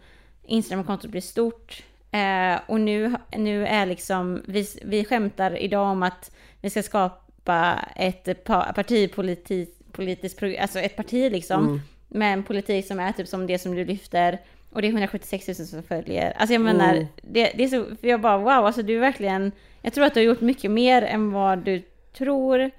Instagramkontot 0.46 1.10
blev 1.10 1.20
stort. 1.20 1.82
Eh, 2.10 2.60
och 2.66 2.80
nu, 2.80 3.14
nu 3.36 3.66
är 3.66 3.86
liksom, 3.86 4.42
vi, 4.46 4.66
vi 4.82 5.04
skämtar 5.04 5.56
idag 5.62 5.86
om 5.86 6.02
att 6.02 6.30
vi 6.60 6.70
ska 6.70 6.82
skapa 6.82 7.78
ett 7.96 8.44
pa, 8.44 8.72
partipolitiskt, 8.74 9.92
politiskt, 9.92 10.40
prog- 10.40 10.58
alltså 10.58 10.78
ett 10.78 10.96
parti 10.96 11.32
liksom. 11.32 11.66
Mm. 11.66 11.80
Med 12.08 12.32
en 12.32 12.42
politik 12.42 12.86
som 12.86 13.00
är 13.00 13.12
typ 13.12 13.28
som 13.28 13.46
det 13.46 13.58
som 13.58 13.74
du 13.74 13.84
lyfter. 13.84 14.38
Och 14.70 14.82
det 14.82 14.88
är 14.88 14.90
176 14.90 15.48
000 15.48 15.54
som 15.54 15.82
följer. 15.82 16.32
Alltså 16.36 16.52
jag 16.54 16.62
menar, 16.62 16.94
Mm. 16.94 17.06
det, 17.22 17.52
det 17.56 17.64
är 17.64 17.68
så, 17.68 17.84
jag 18.00 18.20
bara 18.20 18.38
wow, 18.38 18.48
alltså 18.66 18.82
du 18.82 18.96
är 18.96 19.00
verkligen, 19.00 19.52
jag 19.82 19.92
tror 19.92 20.04
att 20.04 20.14
du 20.14 20.20
har 20.20 20.24
gjort 20.24 20.40
mycket 20.40 20.70
mer 20.70 21.02
än 21.02 21.32
vad 21.32 21.58
du 21.58 21.82
tror. 22.18 22.70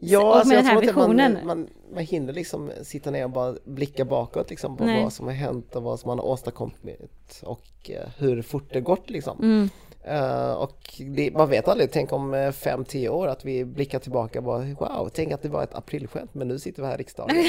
Ja, 0.00 0.20
och 0.22 0.36
alltså 0.36 0.48
med 0.48 0.56
jag 0.58 0.64
den 0.64 0.66
här 0.66 0.72
tror 0.80 0.84
inte 0.84 0.98
man, 0.98 1.10
visionen. 1.10 1.46
man, 1.46 1.68
man 1.94 2.04
hinner 2.04 2.32
liksom 2.32 2.70
sitta 2.82 3.10
ner 3.10 3.24
och 3.24 3.30
bara 3.30 3.54
blicka 3.64 4.04
bakåt 4.04 4.50
liksom 4.50 4.76
på 4.76 4.84
Nej. 4.84 5.02
vad 5.02 5.12
som 5.12 5.26
har 5.26 5.34
hänt 5.34 5.76
och 5.76 5.82
vad 5.82 6.00
som 6.00 6.08
man 6.08 6.18
har 6.18 6.26
åstadkommit 6.26 7.40
och 7.42 7.90
eh, 7.90 8.08
hur 8.18 8.42
fort 8.42 8.72
det 8.72 8.80
gått 8.80 9.10
liksom. 9.10 9.38
Mm. 9.42 9.68
Eh, 10.04 10.52
och 10.52 10.94
det, 11.16 11.30
man 11.30 11.48
vet 11.50 11.68
aldrig, 11.68 11.92
tänk 11.92 12.12
om 12.12 12.34
eh, 12.34 12.52
fem, 12.52 12.84
tio 12.84 13.08
år 13.08 13.28
att 13.28 13.44
vi 13.44 13.64
blickar 13.64 13.98
tillbaka 13.98 14.38
och 14.38 14.44
bara 14.44 14.58
wow, 14.64 15.08
tänk 15.14 15.32
att 15.32 15.42
det 15.42 15.48
var 15.48 15.62
ett 15.62 15.74
aprilskämt 15.74 16.34
men 16.34 16.48
nu 16.48 16.58
sitter 16.58 16.82
vi 16.82 16.88
här 16.88 16.94
i 16.94 16.98
riksdagen. 16.98 17.36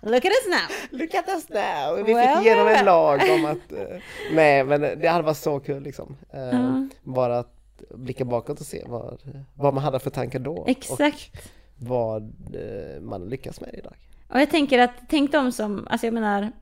Look 0.00 0.24
at 0.24 0.32
us 0.32 0.46
now! 0.48 0.98
Look 0.98 1.14
at 1.14 1.28
us 1.28 1.48
now! 1.48 2.04
Vi 2.04 2.12
Well, 2.14 2.36
fick 2.36 2.46
igenom 2.46 2.66
en 2.68 2.84
lag 2.84 3.20
om 3.34 3.44
att... 3.44 3.72
eh, 3.72 3.96
nej, 4.32 4.64
men 4.64 4.80
det 4.80 5.08
hade 5.08 5.24
varit 5.24 5.36
så 5.36 5.60
kul 5.60 5.82
liksom. 5.82 6.16
Eh, 6.32 6.40
Ja. 6.42 6.88
Bara 7.02 7.38
att 7.38 7.54
blicka 7.90 8.24
bakåt 8.24 8.60
och 8.60 8.66
se 8.66 8.84
vad, 8.86 9.22
vad 9.54 9.74
man 9.74 9.84
hade 9.84 9.98
för 9.98 10.10
tankar 10.10 10.38
då. 10.38 10.64
Exakt. 10.68 11.30
Och 11.34 11.86
vad 11.88 12.22
eh, 12.54 13.00
man 13.00 13.28
lyckas 13.28 13.60
med 13.60 13.74
idag. 13.78 13.94
Och 14.28 14.40
jag 14.40 14.50
tänker 14.50 14.78
att, 14.78 14.94
tänk 15.08 15.32
de 15.32 15.52
som, 15.52 15.86
alltså 15.90 16.06
jag 16.06 16.14
menar, 16.14 16.52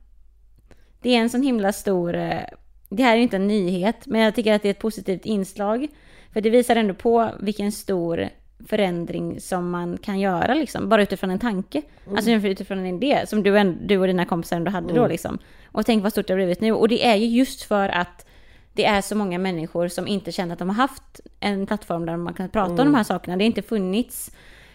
det 1.01 1.15
är 1.15 1.19
en 1.19 1.29
sån 1.29 1.41
himla 1.41 1.73
stor, 1.73 2.15
eh, 2.15 2.41
det 2.89 3.03
här 3.03 3.11
är 3.11 3.17
ju 3.17 3.23
inte 3.23 3.35
en 3.35 3.47
nyhet, 3.47 4.05
men 4.05 4.21
jag 4.21 4.35
tycker 4.35 4.53
att 4.53 4.61
det 4.61 4.69
är 4.69 4.71
ett 4.71 4.79
positivt 4.79 5.25
inslag. 5.25 5.87
För 6.33 6.41
det 6.41 6.49
visar 6.49 6.75
ändå 6.75 6.93
på 6.93 7.29
vilken 7.39 7.71
stor 7.71 8.29
förändring 8.67 9.41
som 9.41 9.69
man 9.69 9.97
kan 9.97 10.19
göra 10.19 10.53
liksom, 10.53 10.89
bara 10.89 11.01
utifrån 11.01 11.31
en 11.31 11.39
tanke. 11.39 11.81
Alltså 12.15 12.31
utifrån 12.31 12.79
en 12.79 12.85
idé 13.03 13.27
som 13.27 13.43
du, 13.43 13.73
du 13.81 13.97
och 13.97 14.07
dina 14.07 14.25
kompisar 14.25 14.57
ändå 14.57 14.71
hade 14.71 14.93
då 14.93 15.07
liksom. 15.07 15.37
Och 15.65 15.85
tänk 15.85 16.03
vad 16.03 16.11
stort 16.11 16.27
det 16.27 16.33
har 16.33 16.37
blivit 16.37 16.61
nu. 16.61 16.71
Och 16.71 16.87
det 16.87 17.05
är 17.05 17.15
ju 17.15 17.27
just 17.27 17.63
för 17.63 17.89
att 17.89 18.25
det 18.73 18.85
är 18.85 19.01
så 19.01 19.15
många 19.15 19.37
människor 19.37 19.87
som 19.87 20.07
inte 20.07 20.31
känner 20.31 20.53
att 20.53 20.59
de 20.59 20.69
har 20.69 20.75
haft 20.75 21.19
en 21.39 21.65
plattform 21.65 22.05
där 22.05 22.17
man 22.17 22.33
kan 22.33 22.49
prata 22.49 22.71
om 22.71 22.77
de 22.77 22.95
här 22.95 23.03
sakerna. 23.03 23.37
Det 23.37 23.43
har 23.43 23.47
inte 23.47 23.61
funnits 23.61 24.31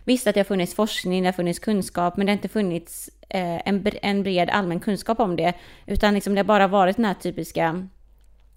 Visst 0.07 0.27
att 0.27 0.35
det 0.35 0.41
har 0.41 0.45
funnits 0.45 0.75
forskning, 0.75 1.23
det 1.23 1.29
har 1.29 1.33
funnits 1.33 1.59
kunskap, 1.59 2.17
men 2.17 2.27
det 2.27 2.33
har 2.33 2.37
inte 2.37 2.49
funnits 2.49 3.11
eh, 3.29 3.69
en, 3.69 3.87
en 4.03 4.23
bred 4.23 4.51
allmän 4.51 4.81
kunskap 4.81 5.21
om 5.21 5.37
det. 5.37 5.55
Utan 5.87 6.15
liksom 6.15 6.35
det 6.35 6.39
har 6.39 6.45
bara 6.45 6.69
varit 6.69 6.97
den 6.97 7.05
här 7.05 7.15
typiska... 7.15 7.89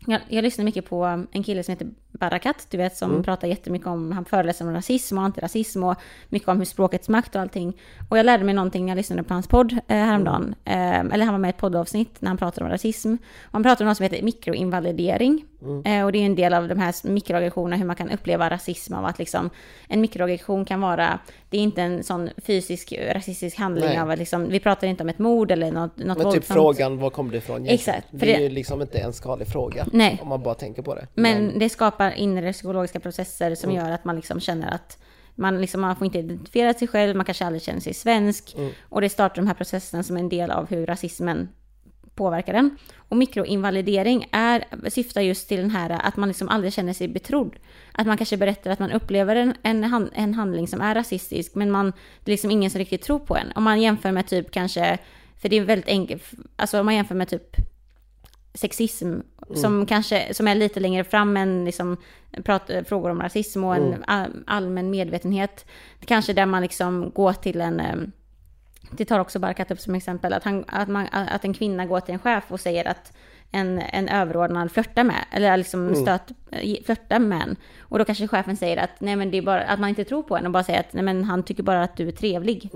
Jag, 0.05 0.21
jag 0.29 0.43
lyssnar 0.43 0.65
mycket 0.65 0.85
på 0.85 1.25
en 1.31 1.43
kille 1.43 1.63
som 1.63 1.71
heter 1.71 1.87
Barakat, 2.11 2.67
du 2.69 2.77
vet, 2.77 2.97
som 2.97 3.23
pratar 3.23 3.47
jättemycket 3.47 3.87
om, 3.87 4.11
han 4.11 4.25
föreläser 4.25 4.67
om 4.67 4.73
rasism 4.73 5.17
och 5.17 5.23
antirasism 5.23 5.83
och 5.83 5.95
mycket 6.29 6.49
om 6.49 6.57
hur 6.57 6.65
språkets 6.65 7.09
makt 7.09 7.35
och 7.35 7.41
allting. 7.41 7.77
Och 8.09 8.17
jag 8.17 8.25
lärde 8.25 8.43
mig 8.43 8.53
någonting 8.53 8.85
när 8.85 8.91
jag 8.91 8.97
lyssnade 8.97 9.23
på 9.23 9.33
hans 9.33 9.47
podd 9.47 9.71
eh, 9.71 9.97
häromdagen. 9.97 10.55
Eh, 10.65 10.99
eller 10.99 11.25
han 11.25 11.33
var 11.33 11.39
med 11.39 11.47
i 11.47 11.49
ett 11.49 11.57
poddavsnitt 11.57 12.21
när 12.21 12.27
han 12.27 12.37
pratade 12.37 12.65
om 12.65 12.71
rasism. 12.71 13.13
Och 13.43 13.51
han 13.51 13.63
pratade 13.63 13.83
om 13.83 13.87
något 13.87 13.97
som 13.97 14.03
heter 14.03 14.23
mikroinvalidering. 14.23 15.45
Eh, 15.85 16.05
och 16.05 16.11
det 16.11 16.17
är 16.19 16.25
en 16.25 16.35
del 16.35 16.53
av 16.53 16.67
de 16.67 16.79
här 16.79 17.07
mikroaggressionerna, 17.07 17.75
hur 17.75 17.85
man 17.85 17.95
kan 17.95 18.09
uppleva 18.11 18.49
rasism 18.49 18.93
av 18.93 19.05
att 19.05 19.19
liksom 19.19 19.49
en 19.87 20.01
mikroaggression 20.01 20.65
kan 20.65 20.81
vara, 20.81 21.19
det 21.49 21.57
är 21.57 21.61
inte 21.61 21.81
en 21.81 22.03
sån 22.03 22.29
fysisk 22.37 22.93
rasistisk 23.13 23.57
handling 23.57 23.89
Nej. 23.89 23.99
av 23.99 24.09
att 24.09 24.19
liksom, 24.19 24.49
vi 24.49 24.59
pratar 24.59 24.87
inte 24.87 25.03
om 25.03 25.09
ett 25.09 25.19
mord 25.19 25.51
eller 25.51 25.71
något, 25.71 25.97
något 25.97 26.17
Men 26.17 26.31
typ 26.33 26.43
frågan, 26.45 26.97
var 26.97 27.09
kommer 27.09 27.31
det 27.31 27.37
ifrån? 27.37 27.65
Exakt, 27.67 28.09
för 28.09 28.17
Det 28.17 28.33
är 28.33 28.37
det- 28.37 28.43
ju 28.43 28.49
liksom 28.49 28.81
inte 28.81 28.99
en 28.99 29.13
skadlig 29.13 29.47
fråga. 29.47 29.85
Nej. 29.93 30.19
Om 30.21 30.27
man 30.27 30.43
bara 30.43 30.55
tänker 30.55 30.81
på 30.81 30.95
det. 30.95 31.07
Men 31.13 31.59
det 31.59 31.69
skapar 31.69 32.11
inre 32.11 32.53
psykologiska 32.53 32.99
processer 32.99 33.55
som 33.55 33.71
gör 33.71 33.91
att 33.91 34.05
man 34.05 34.15
liksom 34.15 34.39
känner 34.39 34.73
att 34.73 34.97
man, 35.35 35.61
liksom, 35.61 35.81
man 35.81 35.95
får 35.95 36.05
inte 36.05 36.19
identifiera 36.19 36.73
sig 36.73 36.87
själv, 36.87 37.15
man 37.15 37.25
kanske 37.25 37.45
aldrig 37.45 37.61
känner 37.61 37.79
sig 37.79 37.93
svensk. 37.93 38.55
Och 38.89 39.01
det 39.01 39.09
startar 39.09 39.35
de 39.35 39.47
här 39.47 39.53
processerna 39.53 40.03
som 40.03 40.15
är 40.15 40.19
en 40.19 40.29
del 40.29 40.51
av 40.51 40.69
hur 40.69 40.85
rasismen 40.85 41.49
påverkar 42.19 42.53
den. 42.53 42.77
Och 43.09 43.17
mikroinvalidering 43.17 44.27
är, 44.31 44.89
syftar 44.89 45.21
just 45.21 45.47
till 45.47 45.61
den 45.61 45.71
här 45.71 45.89
att 45.89 46.17
man 46.17 46.29
liksom 46.29 46.49
aldrig 46.49 46.73
känner 46.73 46.93
sig 46.93 47.07
betrodd. 47.07 47.55
Att 47.91 48.07
man 48.07 48.17
kanske 48.17 48.37
berättar 48.37 48.71
att 48.71 48.79
man 48.79 48.91
upplever 48.91 49.35
en, 49.35 49.53
en, 49.63 50.09
en 50.13 50.33
handling 50.33 50.67
som 50.67 50.81
är 50.81 50.95
rasistisk, 50.95 51.55
men 51.55 51.71
man, 51.71 51.93
det 52.23 52.31
är 52.31 52.33
liksom 52.33 52.51
ingen 52.51 52.71
som 52.71 52.79
riktigt 52.79 53.01
tror 53.01 53.19
på 53.19 53.37
en. 53.37 53.51
Om 53.55 53.63
man 53.63 53.81
jämför 53.81 54.11
med 54.11 54.27
typ 54.27 54.51
kanske 54.51 54.97
För 55.41 55.49
det 55.49 55.55
är 55.55 55.65
väldigt 55.65 55.87
enkelt, 55.87 56.23
alltså 56.55 56.79
om 56.79 56.85
man 56.85 56.95
jämför 56.95 57.15
med 57.15 57.27
typ 57.27 57.55
sexism 58.53 59.19
som 59.55 59.85
kanske 59.85 60.33
som 60.33 60.47
är 60.47 60.55
lite 60.55 60.79
längre 60.79 61.03
fram 61.03 61.37
än 61.37 61.65
liksom 61.65 61.97
prat, 62.43 62.71
frågor 62.85 63.09
om 63.09 63.21
rasism 63.21 63.63
och 63.63 63.75
en 63.75 64.03
all, 64.07 64.43
allmän 64.47 64.89
medvetenhet. 64.89 65.65
Kanske 66.05 66.33
där 66.33 66.45
man 66.45 66.61
liksom 66.61 67.11
går 67.15 67.33
till 67.33 67.61
en 67.61 67.79
eh, 67.79 67.95
det 68.91 69.05
tar 69.05 69.19
också 69.19 69.39
Barkat 69.39 69.71
upp 69.71 69.79
som 69.79 69.95
exempel 69.95 70.33
att, 70.33 70.43
han, 70.43 70.65
att, 70.67 70.87
man, 70.87 71.07
att 71.11 71.45
en 71.45 71.53
kvinna 71.53 71.85
går 71.85 71.99
till 71.99 72.13
en 72.13 72.19
chef 72.19 72.43
och 72.47 72.59
säger 72.59 72.87
att 72.87 73.13
en, 73.51 73.79
en 73.79 74.09
överordnad 74.09 74.71
flörtar 74.71 75.03
med, 75.03 75.25
eller 75.31 75.57
liksom 75.57 75.95
stöt, 75.95 76.31
flörtar 76.85 77.19
med 77.19 77.41
en. 77.41 77.55
Och 77.79 77.99
då 77.99 78.05
kanske 78.05 78.27
chefen 78.27 78.57
säger 78.57 78.77
att, 78.77 79.01
nej 79.01 79.15
men 79.15 79.31
det 79.31 79.37
är 79.37 79.41
bara, 79.41 79.61
att 79.61 79.79
man 79.79 79.89
inte 79.89 80.03
tror 80.03 80.23
på 80.23 80.37
en 80.37 80.45
och 80.45 80.51
bara 80.51 80.63
säger 80.63 80.79
att 80.79 80.93
nej 80.93 81.03
men 81.03 81.23
han 81.23 81.43
tycker 81.43 81.63
bara 81.63 81.83
att 81.83 81.97
du 81.97 82.07
är 82.07 82.11
trevlig. 82.11 82.69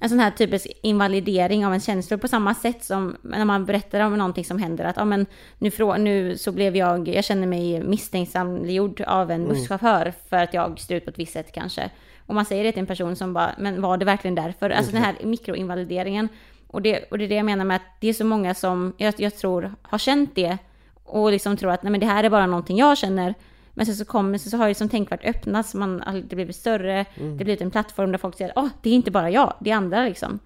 En 0.00 0.08
sån 0.08 0.18
här 0.18 0.30
typisk 0.30 0.66
invalidering 0.82 1.66
av 1.66 1.72
en 1.72 1.80
känsla 1.80 2.18
på 2.18 2.28
samma 2.28 2.54
sätt 2.54 2.84
som 2.84 3.16
när 3.22 3.44
man 3.44 3.64
berättar 3.64 4.00
om 4.00 4.18
någonting 4.18 4.44
som 4.44 4.58
händer 4.58 4.84
att, 4.84 4.96
ja 4.96 5.04
men 5.04 5.26
nu, 5.58 5.70
frå, 5.70 5.96
nu 5.96 6.38
så 6.38 6.52
blev 6.52 6.76
jag, 6.76 7.08
jag 7.08 7.24
känner 7.24 7.46
mig 7.46 7.82
misstänksamgjord 7.84 9.00
av 9.00 9.30
en 9.30 9.48
busschaufför 9.48 10.12
för 10.28 10.36
att 10.36 10.54
jag 10.54 10.80
ser 10.80 10.94
ut 10.94 11.04
på 11.04 11.10
ett 11.10 11.18
visst 11.18 11.32
sätt 11.32 11.52
kanske. 11.52 11.90
Och 12.32 12.36
man 12.36 12.44
säger 12.44 12.64
det 12.64 12.72
till 12.72 12.80
en 12.80 12.86
person 12.86 13.16
som 13.16 13.32
bara, 13.32 13.54
men 13.58 13.82
var 13.82 13.96
det 13.96 14.04
verkligen 14.04 14.34
därför? 14.34 14.70
Alltså 14.70 14.92
den 14.92 15.02
här 15.02 15.16
mikroinvalideringen. 15.24 16.28
Och 16.66 16.82
det, 16.82 17.04
och 17.10 17.18
det 17.18 17.24
är 17.24 17.28
det 17.28 17.34
jag 17.34 17.44
menar 17.44 17.64
med 17.64 17.76
att 17.76 17.82
det 18.00 18.08
är 18.08 18.12
så 18.12 18.24
många 18.24 18.54
som 18.54 18.94
jag, 18.96 19.14
jag 19.16 19.36
tror 19.36 19.74
har 19.82 19.98
känt 19.98 20.34
det 20.34 20.58
och 21.04 21.30
liksom 21.30 21.56
tror 21.56 21.70
att 21.70 21.82
nej 21.82 21.90
men 21.90 22.00
det 22.00 22.06
här 22.06 22.24
är 22.24 22.30
bara 22.30 22.46
någonting 22.46 22.78
jag 22.78 22.98
känner. 22.98 23.34
Men 23.72 23.86
sen 23.86 23.94
så 23.94 24.04
kommer, 24.04 24.38
så 24.38 24.56
har 24.56 24.68
ju 24.68 24.74
som 24.74 24.88
tänkvärt 24.88 25.24
öppnats, 25.24 25.74
man, 25.74 26.02
det 26.28 26.36
blivit 26.36 26.56
större, 26.56 27.06
det 27.14 27.28
har 27.28 27.34
blivit 27.34 27.60
en 27.60 27.70
plattform 27.70 28.12
där 28.12 28.18
folk 28.18 28.36
säger 28.36 28.52
åh, 28.56 28.68
det 28.82 28.90
är 28.90 28.94
inte 28.94 29.10
bara 29.10 29.30
jag, 29.30 29.54
det 29.60 29.70
är 29.70 29.76
andra 29.76 30.04
liksom. 30.04 30.38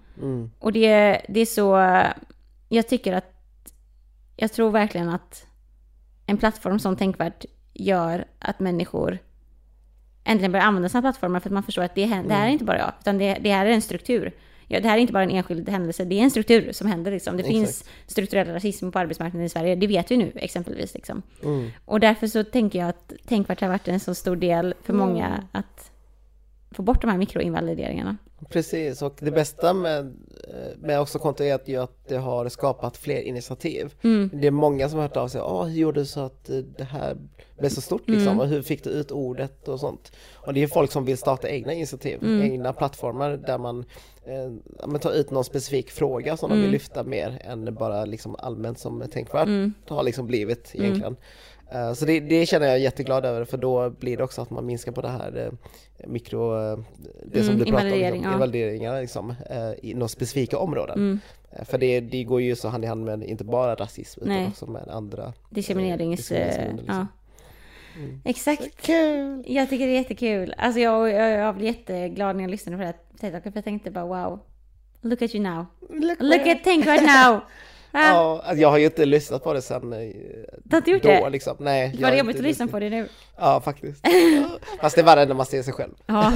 Och 0.59 0.73
det, 0.73 1.21
det 1.29 1.39
är 1.39 1.45
så, 1.45 1.77
jag 2.69 2.87
tycker 2.87 3.13
att, 3.13 3.33
jag 4.35 4.53
tror 4.53 4.71
verkligen 4.71 5.09
att 5.09 5.45
en 6.25 6.37
plattform 6.37 6.79
som 6.79 6.95
tänkvärt 6.95 7.45
gör 7.73 8.25
att 8.39 8.59
människor 8.59 9.19
äntligen 10.27 10.51
börjar 10.51 10.65
använda 10.65 10.89
sina 10.89 11.01
plattformar 11.01 11.39
för 11.39 11.49
att 11.49 11.53
man 11.53 11.63
förstår 11.63 11.81
att 11.83 11.95
det, 11.95 12.05
här- 12.05 12.23
det 12.23 12.33
här 12.33 12.45
är 12.47 12.51
inte 12.51 12.65
bara 12.65 12.77
jag, 12.77 12.91
utan 13.01 13.17
det, 13.17 13.37
det 13.41 13.51
här 13.51 13.65
är 13.65 13.69
en 13.71 13.81
struktur. 13.81 14.31
Ja, 14.69 14.79
det 14.79 14.87
här 14.87 14.97
är 14.97 15.01
inte 15.01 15.13
bara 15.13 15.23
en 15.23 15.29
enskild 15.31 15.69
händelse, 15.69 16.05
det 16.05 16.19
är 16.19 16.23
en 16.23 16.31
struktur 16.31 16.71
som 16.71 16.87
händer. 16.87 17.11
Liksom. 17.11 17.37
Det 17.37 17.43
finns 17.43 17.83
strukturell 18.07 18.47
rasism 18.47 18.91
på 18.91 18.99
arbetsmarknaden 18.99 19.45
i 19.45 19.49
Sverige, 19.49 19.75
det 19.75 19.87
vet 19.87 20.11
vi 20.11 20.17
nu 20.17 20.31
exempelvis. 20.35 20.93
Liksom. 20.93 21.21
Och 21.85 21.99
därför 21.99 22.27
så 22.27 22.43
tänker 22.43 22.79
jag 22.79 22.89
att 22.89 23.13
Tänkvärt 23.27 23.61
har 23.61 23.67
varit 23.67 23.87
en 23.87 23.99
så 23.99 24.15
stor 24.15 24.35
del 24.35 24.73
för 24.83 24.93
många 24.93 25.43
att 25.51 25.91
få 26.77 26.83
bort 26.83 27.01
de 27.01 27.07
här 27.09 27.17
mikroinvalideringarna. 27.17 28.17
Precis, 28.49 29.01
och 29.01 29.17
det 29.19 29.31
bästa 29.31 29.73
med, 29.73 30.13
med 30.77 30.99
också 30.99 31.19
konto 31.19 31.43
är 31.43 31.55
att, 31.55 31.69
att 31.75 32.07
det 32.07 32.17
har 32.17 32.49
skapat 32.49 32.97
fler 32.97 33.21
initiativ. 33.21 33.93
Det 34.31 34.47
är 34.47 34.51
många 34.51 34.89
som 34.89 34.99
har 34.99 35.07
hört 35.07 35.17
av 35.17 35.27
sig, 35.27 35.41
ah, 35.41 35.63
hur 35.63 35.79
gjorde 35.79 35.99
du 35.99 36.05
så 36.05 36.19
att 36.19 36.49
det 36.77 36.83
här 36.83 37.17
blev 37.59 37.69
så 37.69 37.81
stort 37.81 38.09
liksom? 38.09 38.39
Och 38.39 38.47
hur 38.47 38.61
fick 38.61 38.83
du 38.83 38.89
ut 38.89 39.11
ordet 39.11 39.67
och 39.67 39.79
sånt? 39.79 40.11
Och 40.35 40.53
det 40.53 40.63
är 40.63 40.67
folk 40.67 40.91
som 40.91 41.05
vill 41.05 41.17
starta 41.17 41.49
egna 41.49 41.73
initiativ, 41.73 42.19
egna 42.43 42.73
plattformar 42.73 43.29
där 43.37 43.57
man, 43.57 43.85
eh, 44.25 44.99
tar 44.99 45.11
ut 45.11 45.31
någon 45.31 45.43
specifik 45.43 45.91
fråga 45.91 46.37
som 46.37 46.49
de 46.49 46.61
vill 46.61 46.71
lyfta 46.71 47.03
mer 47.03 47.41
än 47.45 47.75
bara 47.75 48.05
liksom 48.05 48.35
allmänt 48.39 48.79
som 48.79 49.03
tänkvärt 49.11 49.49
har 49.87 50.03
liksom 50.03 50.27
blivit 50.27 50.71
egentligen. 50.75 51.15
Eh, 51.71 51.93
Så 51.93 52.05
det, 52.05 52.19
det 52.19 52.45
känner 52.45 52.67
jag 52.67 52.79
jätteglad 52.79 53.25
över 53.25 53.45
för 53.45 53.57
då 53.57 53.89
blir 53.89 54.17
det 54.17 54.23
också 54.23 54.41
att 54.41 54.49
man 54.49 54.65
minskar 54.65 54.91
på 54.91 55.01
det 55.01 55.09
här 55.09 55.47
eh, 55.97 56.07
mikro, 56.07 56.71
eh, 56.71 56.79
det 57.25 57.43
som 57.43 57.53
Mm, 57.53 57.65
du 57.65 57.71
pratar 57.71 57.85
om, 57.85 57.91
liksom, 57.99 58.23
ja. 58.23 58.33
invalideringar 58.33 59.01
liksom, 59.01 59.33
i 59.81 59.93
några 59.93 60.07
specifika 60.07 60.57
områden. 60.57 60.97
Mm. 60.97 61.19
För 61.65 61.77
det, 61.77 61.99
det 61.99 62.23
går 62.23 62.41
ju 62.41 62.55
så 62.55 62.67
hand 62.67 62.83
i 62.83 62.87
hand 62.87 63.05
med 63.05 63.23
inte 63.23 63.43
bara 63.43 63.75
rasism 63.75 64.21
utan 64.21 64.33
Nej. 64.35 64.47
också 64.47 64.65
med 64.65 64.87
andra 64.89 65.33
Diskriminerings... 65.49 66.17
diskrimineringsgrunder, 66.17 66.83
ja. 66.87 67.07
liksom. 67.97 68.21
Exakt. 68.25 68.81
Kul! 68.81 69.43
Jag 69.47 69.69
tycker 69.69 69.85
det 69.87 69.91
är 69.91 69.97
jättekul. 69.97 70.53
Alltså 70.57 70.79
jag, 70.79 71.09
jag, 71.09 71.31
jag 71.31 71.55
blev 71.55 71.67
jätteglad 71.67 72.35
när 72.35 72.43
jag 72.43 72.51
lyssnade 72.51 72.77
på 72.77 72.81
det 72.81 72.85
här 72.87 72.95
TED-talket 73.19 73.51
för 73.51 73.57
jag 73.57 73.63
tänkte 73.63 73.91
bara 73.91 74.05
wow. 74.05 74.39
Look 75.01 75.21
at 75.21 75.35
you 75.35 75.43
now. 75.43 75.65
Look 75.89 76.17
Look 76.19 76.47
at 76.47 76.63
Tänkvärt 76.63 77.01
now. 77.01 77.39
Ja, 78.01 78.41
alltså 78.45 78.61
jag 78.61 78.69
har 78.69 78.77
ju 78.77 78.85
inte 78.85 79.05
lyssnat 79.05 79.43
på 79.43 79.53
det 79.53 79.61
sen 79.61 79.93
eh, 79.93 79.99
Du 80.63 80.75
har 80.75 80.77
inte 80.77 80.91
gjort 80.91 81.03
då 81.03 81.09
det? 81.09 81.29
liksom. 81.29 81.55
Nej. 81.59 81.87
Var 81.91 81.99
jag 81.99 82.07
har 82.07 82.11
det 82.11 82.17
jobbigt 82.17 82.35
att 82.35 82.41
lyssna 82.41 82.67
på 82.67 82.79
det 82.79 82.89
nu? 82.89 83.07
Ja, 83.37 83.61
faktiskt. 83.61 84.05
Fast 84.81 84.95
det 84.95 85.01
är 85.01 85.05
värre 85.05 85.25
när 85.25 85.33
man 85.35 85.45
ser 85.45 85.63
sig 85.63 85.73
själv. 85.73 85.91
Ja. 86.05 86.33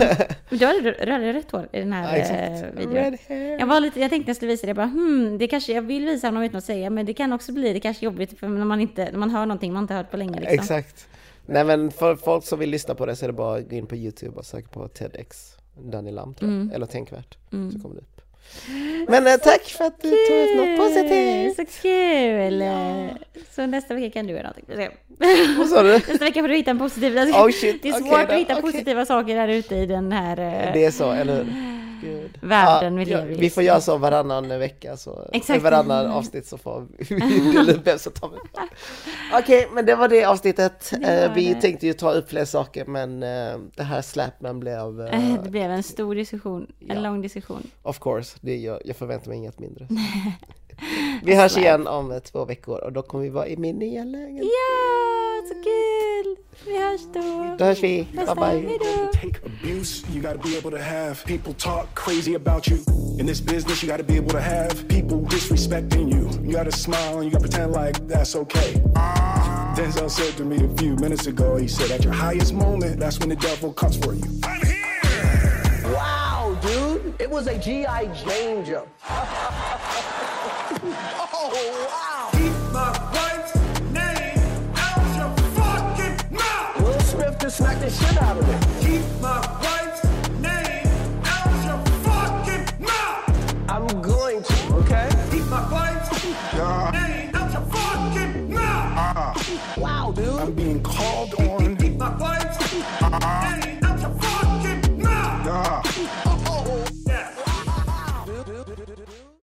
Men 0.50 0.60
du 0.60 0.66
hade 0.66 0.92
röda 0.92 1.34
rätt 1.34 1.52
hår 1.52 1.70
i 1.72 1.80
den 1.80 1.92
Ja, 1.92 1.96
här 1.98 2.18
exakt. 2.18 2.80
eh, 2.80 2.88
videon. 2.88 3.18
Jag 3.60 3.68
var 3.68 3.80
lite, 3.80 4.00
jag 4.00 4.10
tänkte 4.10 4.30
jag 4.30 4.36
skulle 4.36 4.52
visa 4.52 4.62
det, 4.66 4.70
jag 4.70 4.76
bara 4.76 4.86
hmm, 4.88 5.38
det 5.38 5.48
kanske, 5.48 5.74
jag 5.74 5.82
vill 5.82 6.06
visa 6.06 6.28
honom 6.28 6.44
utan 6.44 6.58
att 6.58 6.64
säga, 6.64 6.90
men 6.90 7.06
det 7.06 7.14
kan 7.14 7.34
också 7.34 7.52
bli, 7.52 7.74
det 7.74 7.80
kanske 7.80 8.04
är 8.04 8.06
jobbigt 8.06 8.40
för 8.40 8.48
när 8.48 8.66
man 8.66 8.80
inte, 8.82 9.12
när 9.12 9.20
man 9.20 9.30
hör 9.30 9.46
någonting 9.46 9.74
man 9.74 9.84
inte 9.84 9.94
hört 9.94 10.12
på 10.12 10.18
länge 10.18 10.40
liksom. 10.40 10.54
Exakt. 10.60 11.08
Nej 11.46 11.64
men 11.64 11.92
för 11.92 12.16
folk 12.16 12.46
som 12.46 12.60
vill 12.60 12.70
lyssna 12.70 12.96
på 12.96 13.06
det 13.06 13.16
så 13.16 13.26
är 13.26 13.28
det 13.28 13.34
bara 13.34 13.58
att 13.58 13.70
gå 13.70 13.76
in 13.76 13.86
på 13.86 13.96
Youtube 13.96 14.38
och 14.38 14.46
söka 14.46 14.68
på 14.68 14.88
TEDx 14.88 15.56
Danny 15.84 16.12
Lam 16.12 16.34
tror 16.34 16.52
jag. 16.52 16.62
Mm. 16.62 16.72
Eller 16.76 16.86
Tänkvärt. 16.86 17.38
Så 17.50 17.80
kommer 17.80 17.96
det 17.96 18.02
upp. 18.02 18.22
Men 19.08 19.28
eh, 19.28 19.34
tack 19.38 19.62
för 19.64 19.86
att 19.86 20.02
du 20.02 20.10
tog 20.10 20.38
upp 20.38 20.56
något 20.58 20.78
positivt. 20.78 21.56
Så 21.56 21.82
kul! 21.82 22.64
Så 23.56 23.66
nästa 23.66 23.94
vecka 23.94 24.10
kan 24.14 24.28
du 24.28 24.34
göra 24.34 24.44
någonting. 24.68 24.90
Vad 25.58 25.68
sa 25.68 25.84
du? 25.84 25.90
Nästa 25.94 26.26
vecka 26.26 26.42
får 26.42 26.48
du 26.48 26.56
hitta 26.56 26.72
en 26.72 26.80
positiv... 26.80 27.18
Oh, 27.18 27.52
shit. 27.52 27.84
Det 27.84 27.90
är 27.90 27.94
svårt 27.94 28.08
Okej 28.14 28.24
att 28.24 28.40
hitta 28.42 28.54
okej. 28.54 28.62
positiva 28.72 29.06
saker 29.06 29.36
där 29.36 29.48
ute 29.48 29.76
i 29.76 29.86
den 29.86 30.12
här... 30.12 30.38
eh, 30.68 30.74
Det 30.74 30.86
är 30.86 30.92
så, 30.92 31.12
eller 31.12 31.36
hur? 31.36 31.72
Gud. 32.04 32.38
Världen 32.42 32.98
vi 32.98 33.04
ja, 33.04 33.18
lever 33.18 33.32
i 33.32 33.36
Vi 33.36 33.50
får 33.50 33.64
göra 33.64 33.82
så 33.82 33.98
varannan 33.98 34.60
vecka, 34.60 34.98
så 34.98 35.30
Exakt. 35.34 35.64
varannan 35.64 36.06
avsnitt 36.12 36.46
så 36.48 36.58
får 36.58 36.88
vi 36.98 37.52
dela 37.54 37.72
upp 37.74 37.88
vem 37.88 38.00
som 38.00 38.12
tar 38.14 38.30
med. 38.30 38.40
Okej, 39.34 39.68
men 39.74 39.86
det 39.86 39.96
var 39.96 40.08
det 40.08 40.26
avsnittet. 40.26 40.94
Det 41.02 41.08
Eh, 41.08 41.28
var 41.30 41.36
vi 41.36 41.54
det. 41.54 41.62
tänkte 41.62 41.88
ju 41.88 41.94
ta 41.94 42.12
upp 42.12 42.30
fler 42.30 42.46
saker, 42.46 42.86
men 42.86 43.20
det 43.76 43.84
här 43.84 44.02
Slapman 44.02 44.60
blev, 44.60 44.98
Det 45.44 45.50
blev 45.50 45.72
en 45.72 45.84
stor 45.84 46.16
diskussion, 46.16 46.68
en 46.90 46.96
Ja. 46.96 47.02
lång 47.02 47.22
diskussion. 47.22 47.68
of 47.84 48.00
course, 48.00 48.31
det, 48.42 48.58
jag, 48.58 48.82
jag 48.86 48.96
förväntar 48.96 49.28
mig 49.30 49.38
inget 49.38 49.60
mindre. 49.60 49.88
vi 51.24 51.36
hörs 51.36 51.58
igen 51.58 51.88
om 51.88 52.20
två 52.24 52.46
veckor 52.46 52.84
och 52.84 52.94
då 52.94 53.02
kommer 53.02 53.24
vi 53.24 53.30
vara 53.30 53.48
i 53.48 53.58
min 53.58 53.80
nya 53.80 54.04
lägenhet. 54.04 54.44
Ja, 54.44 55.48
så 55.48 55.54
kul! 55.54 56.36
Vi 56.66 56.80
hörs 56.80 57.02
då! 57.14 57.56
Då 57.60 57.66
hörs 57.66 57.84
vi, 57.84 58.08
bye 58.14 58.36
bye. 58.36 58.80
take 59.14 59.46
abuse. 59.46 60.04
You 60.14 60.22
gotta 60.22 60.38
be 60.38 60.58
able 60.58 60.72
to 60.72 60.84
have 60.84 61.16
people 61.26 61.54
talk 61.54 61.96
crazy 61.96 62.36
about 62.36 62.68
you. 62.68 62.78
In 63.20 63.26
this 63.28 63.42
business, 63.42 63.84
you 63.84 63.92
gotta 63.92 64.04
be 64.04 64.18
able 64.18 64.32
to 64.32 64.42
have 64.42 64.88
people 64.88 65.18
disrespecting 65.18 66.12
you. 66.12 66.30
You 66.44 66.58
gotta 66.58 66.72
smile 66.72 67.18
and 67.20 67.26
you 67.26 67.32
gotta 67.32 67.48
pretend 67.50 67.72
like 67.74 68.08
that's 68.08 68.36
okay. 68.36 68.74
Denzel 69.76 70.10
said 70.10 70.38
to 70.38 70.46
me 70.46 70.58
a 70.58 70.70
few 70.78 70.96
minutes 70.96 71.28
ago, 71.28 71.58
he 71.58 71.68
said, 71.68 71.92
at 71.92 72.04
your 72.04 72.14
highest 72.14 72.54
moment, 72.54 73.00
that's 73.00 73.20
when 73.20 73.30
the 73.30 73.36
devil 73.36 73.74
comes 73.74 73.98
for 73.98 74.14
you. 74.14 74.24
I'm 74.44 74.62
here! 74.66 75.94
Wow. 75.94 76.21
It 77.20 77.30
was 77.30 77.48
a 77.48 77.58
G.I. 77.58 78.06
Jane 78.14 78.66
jump. 78.66 78.88
oh, 81.34 81.50
wow. 81.90 82.30
Keep 82.32 82.54
my 82.72 82.92
wife's 83.14 83.56
name 83.92 84.40
out 84.76 85.18
your 85.18 85.32
fucking 85.56 86.16
mouth! 86.36 86.82
Will 86.82 87.00
Smith 87.02 87.38
just 87.40 87.58
smacked 87.58 87.82
the 87.82 87.90
shit 87.90 88.22
out 88.22 88.38
of 88.38 88.48
it. 88.50 88.62
Keep 88.86 89.04
my 89.22 89.40
wife's 89.62 90.04
name 90.40 90.88
out 91.26 91.66
your 91.66 91.80
fucking 92.04 92.66
mouth! 92.86 93.70
I'm 93.70 94.02
going 94.02 94.44
to, 94.44 94.74
okay? 94.76 95.10
Keep 95.32 95.46
my 95.48 95.72
wife's 95.72 96.24
name 96.24 97.36
out 97.36 97.52
your 97.54 97.66
fucking 97.72 98.54
mouth! 98.54 99.78
Wow, 99.78 100.12
dude. 100.16 100.40
I'm 100.40 100.54
being 100.54 100.82
called 100.84 101.34
on 101.36 101.71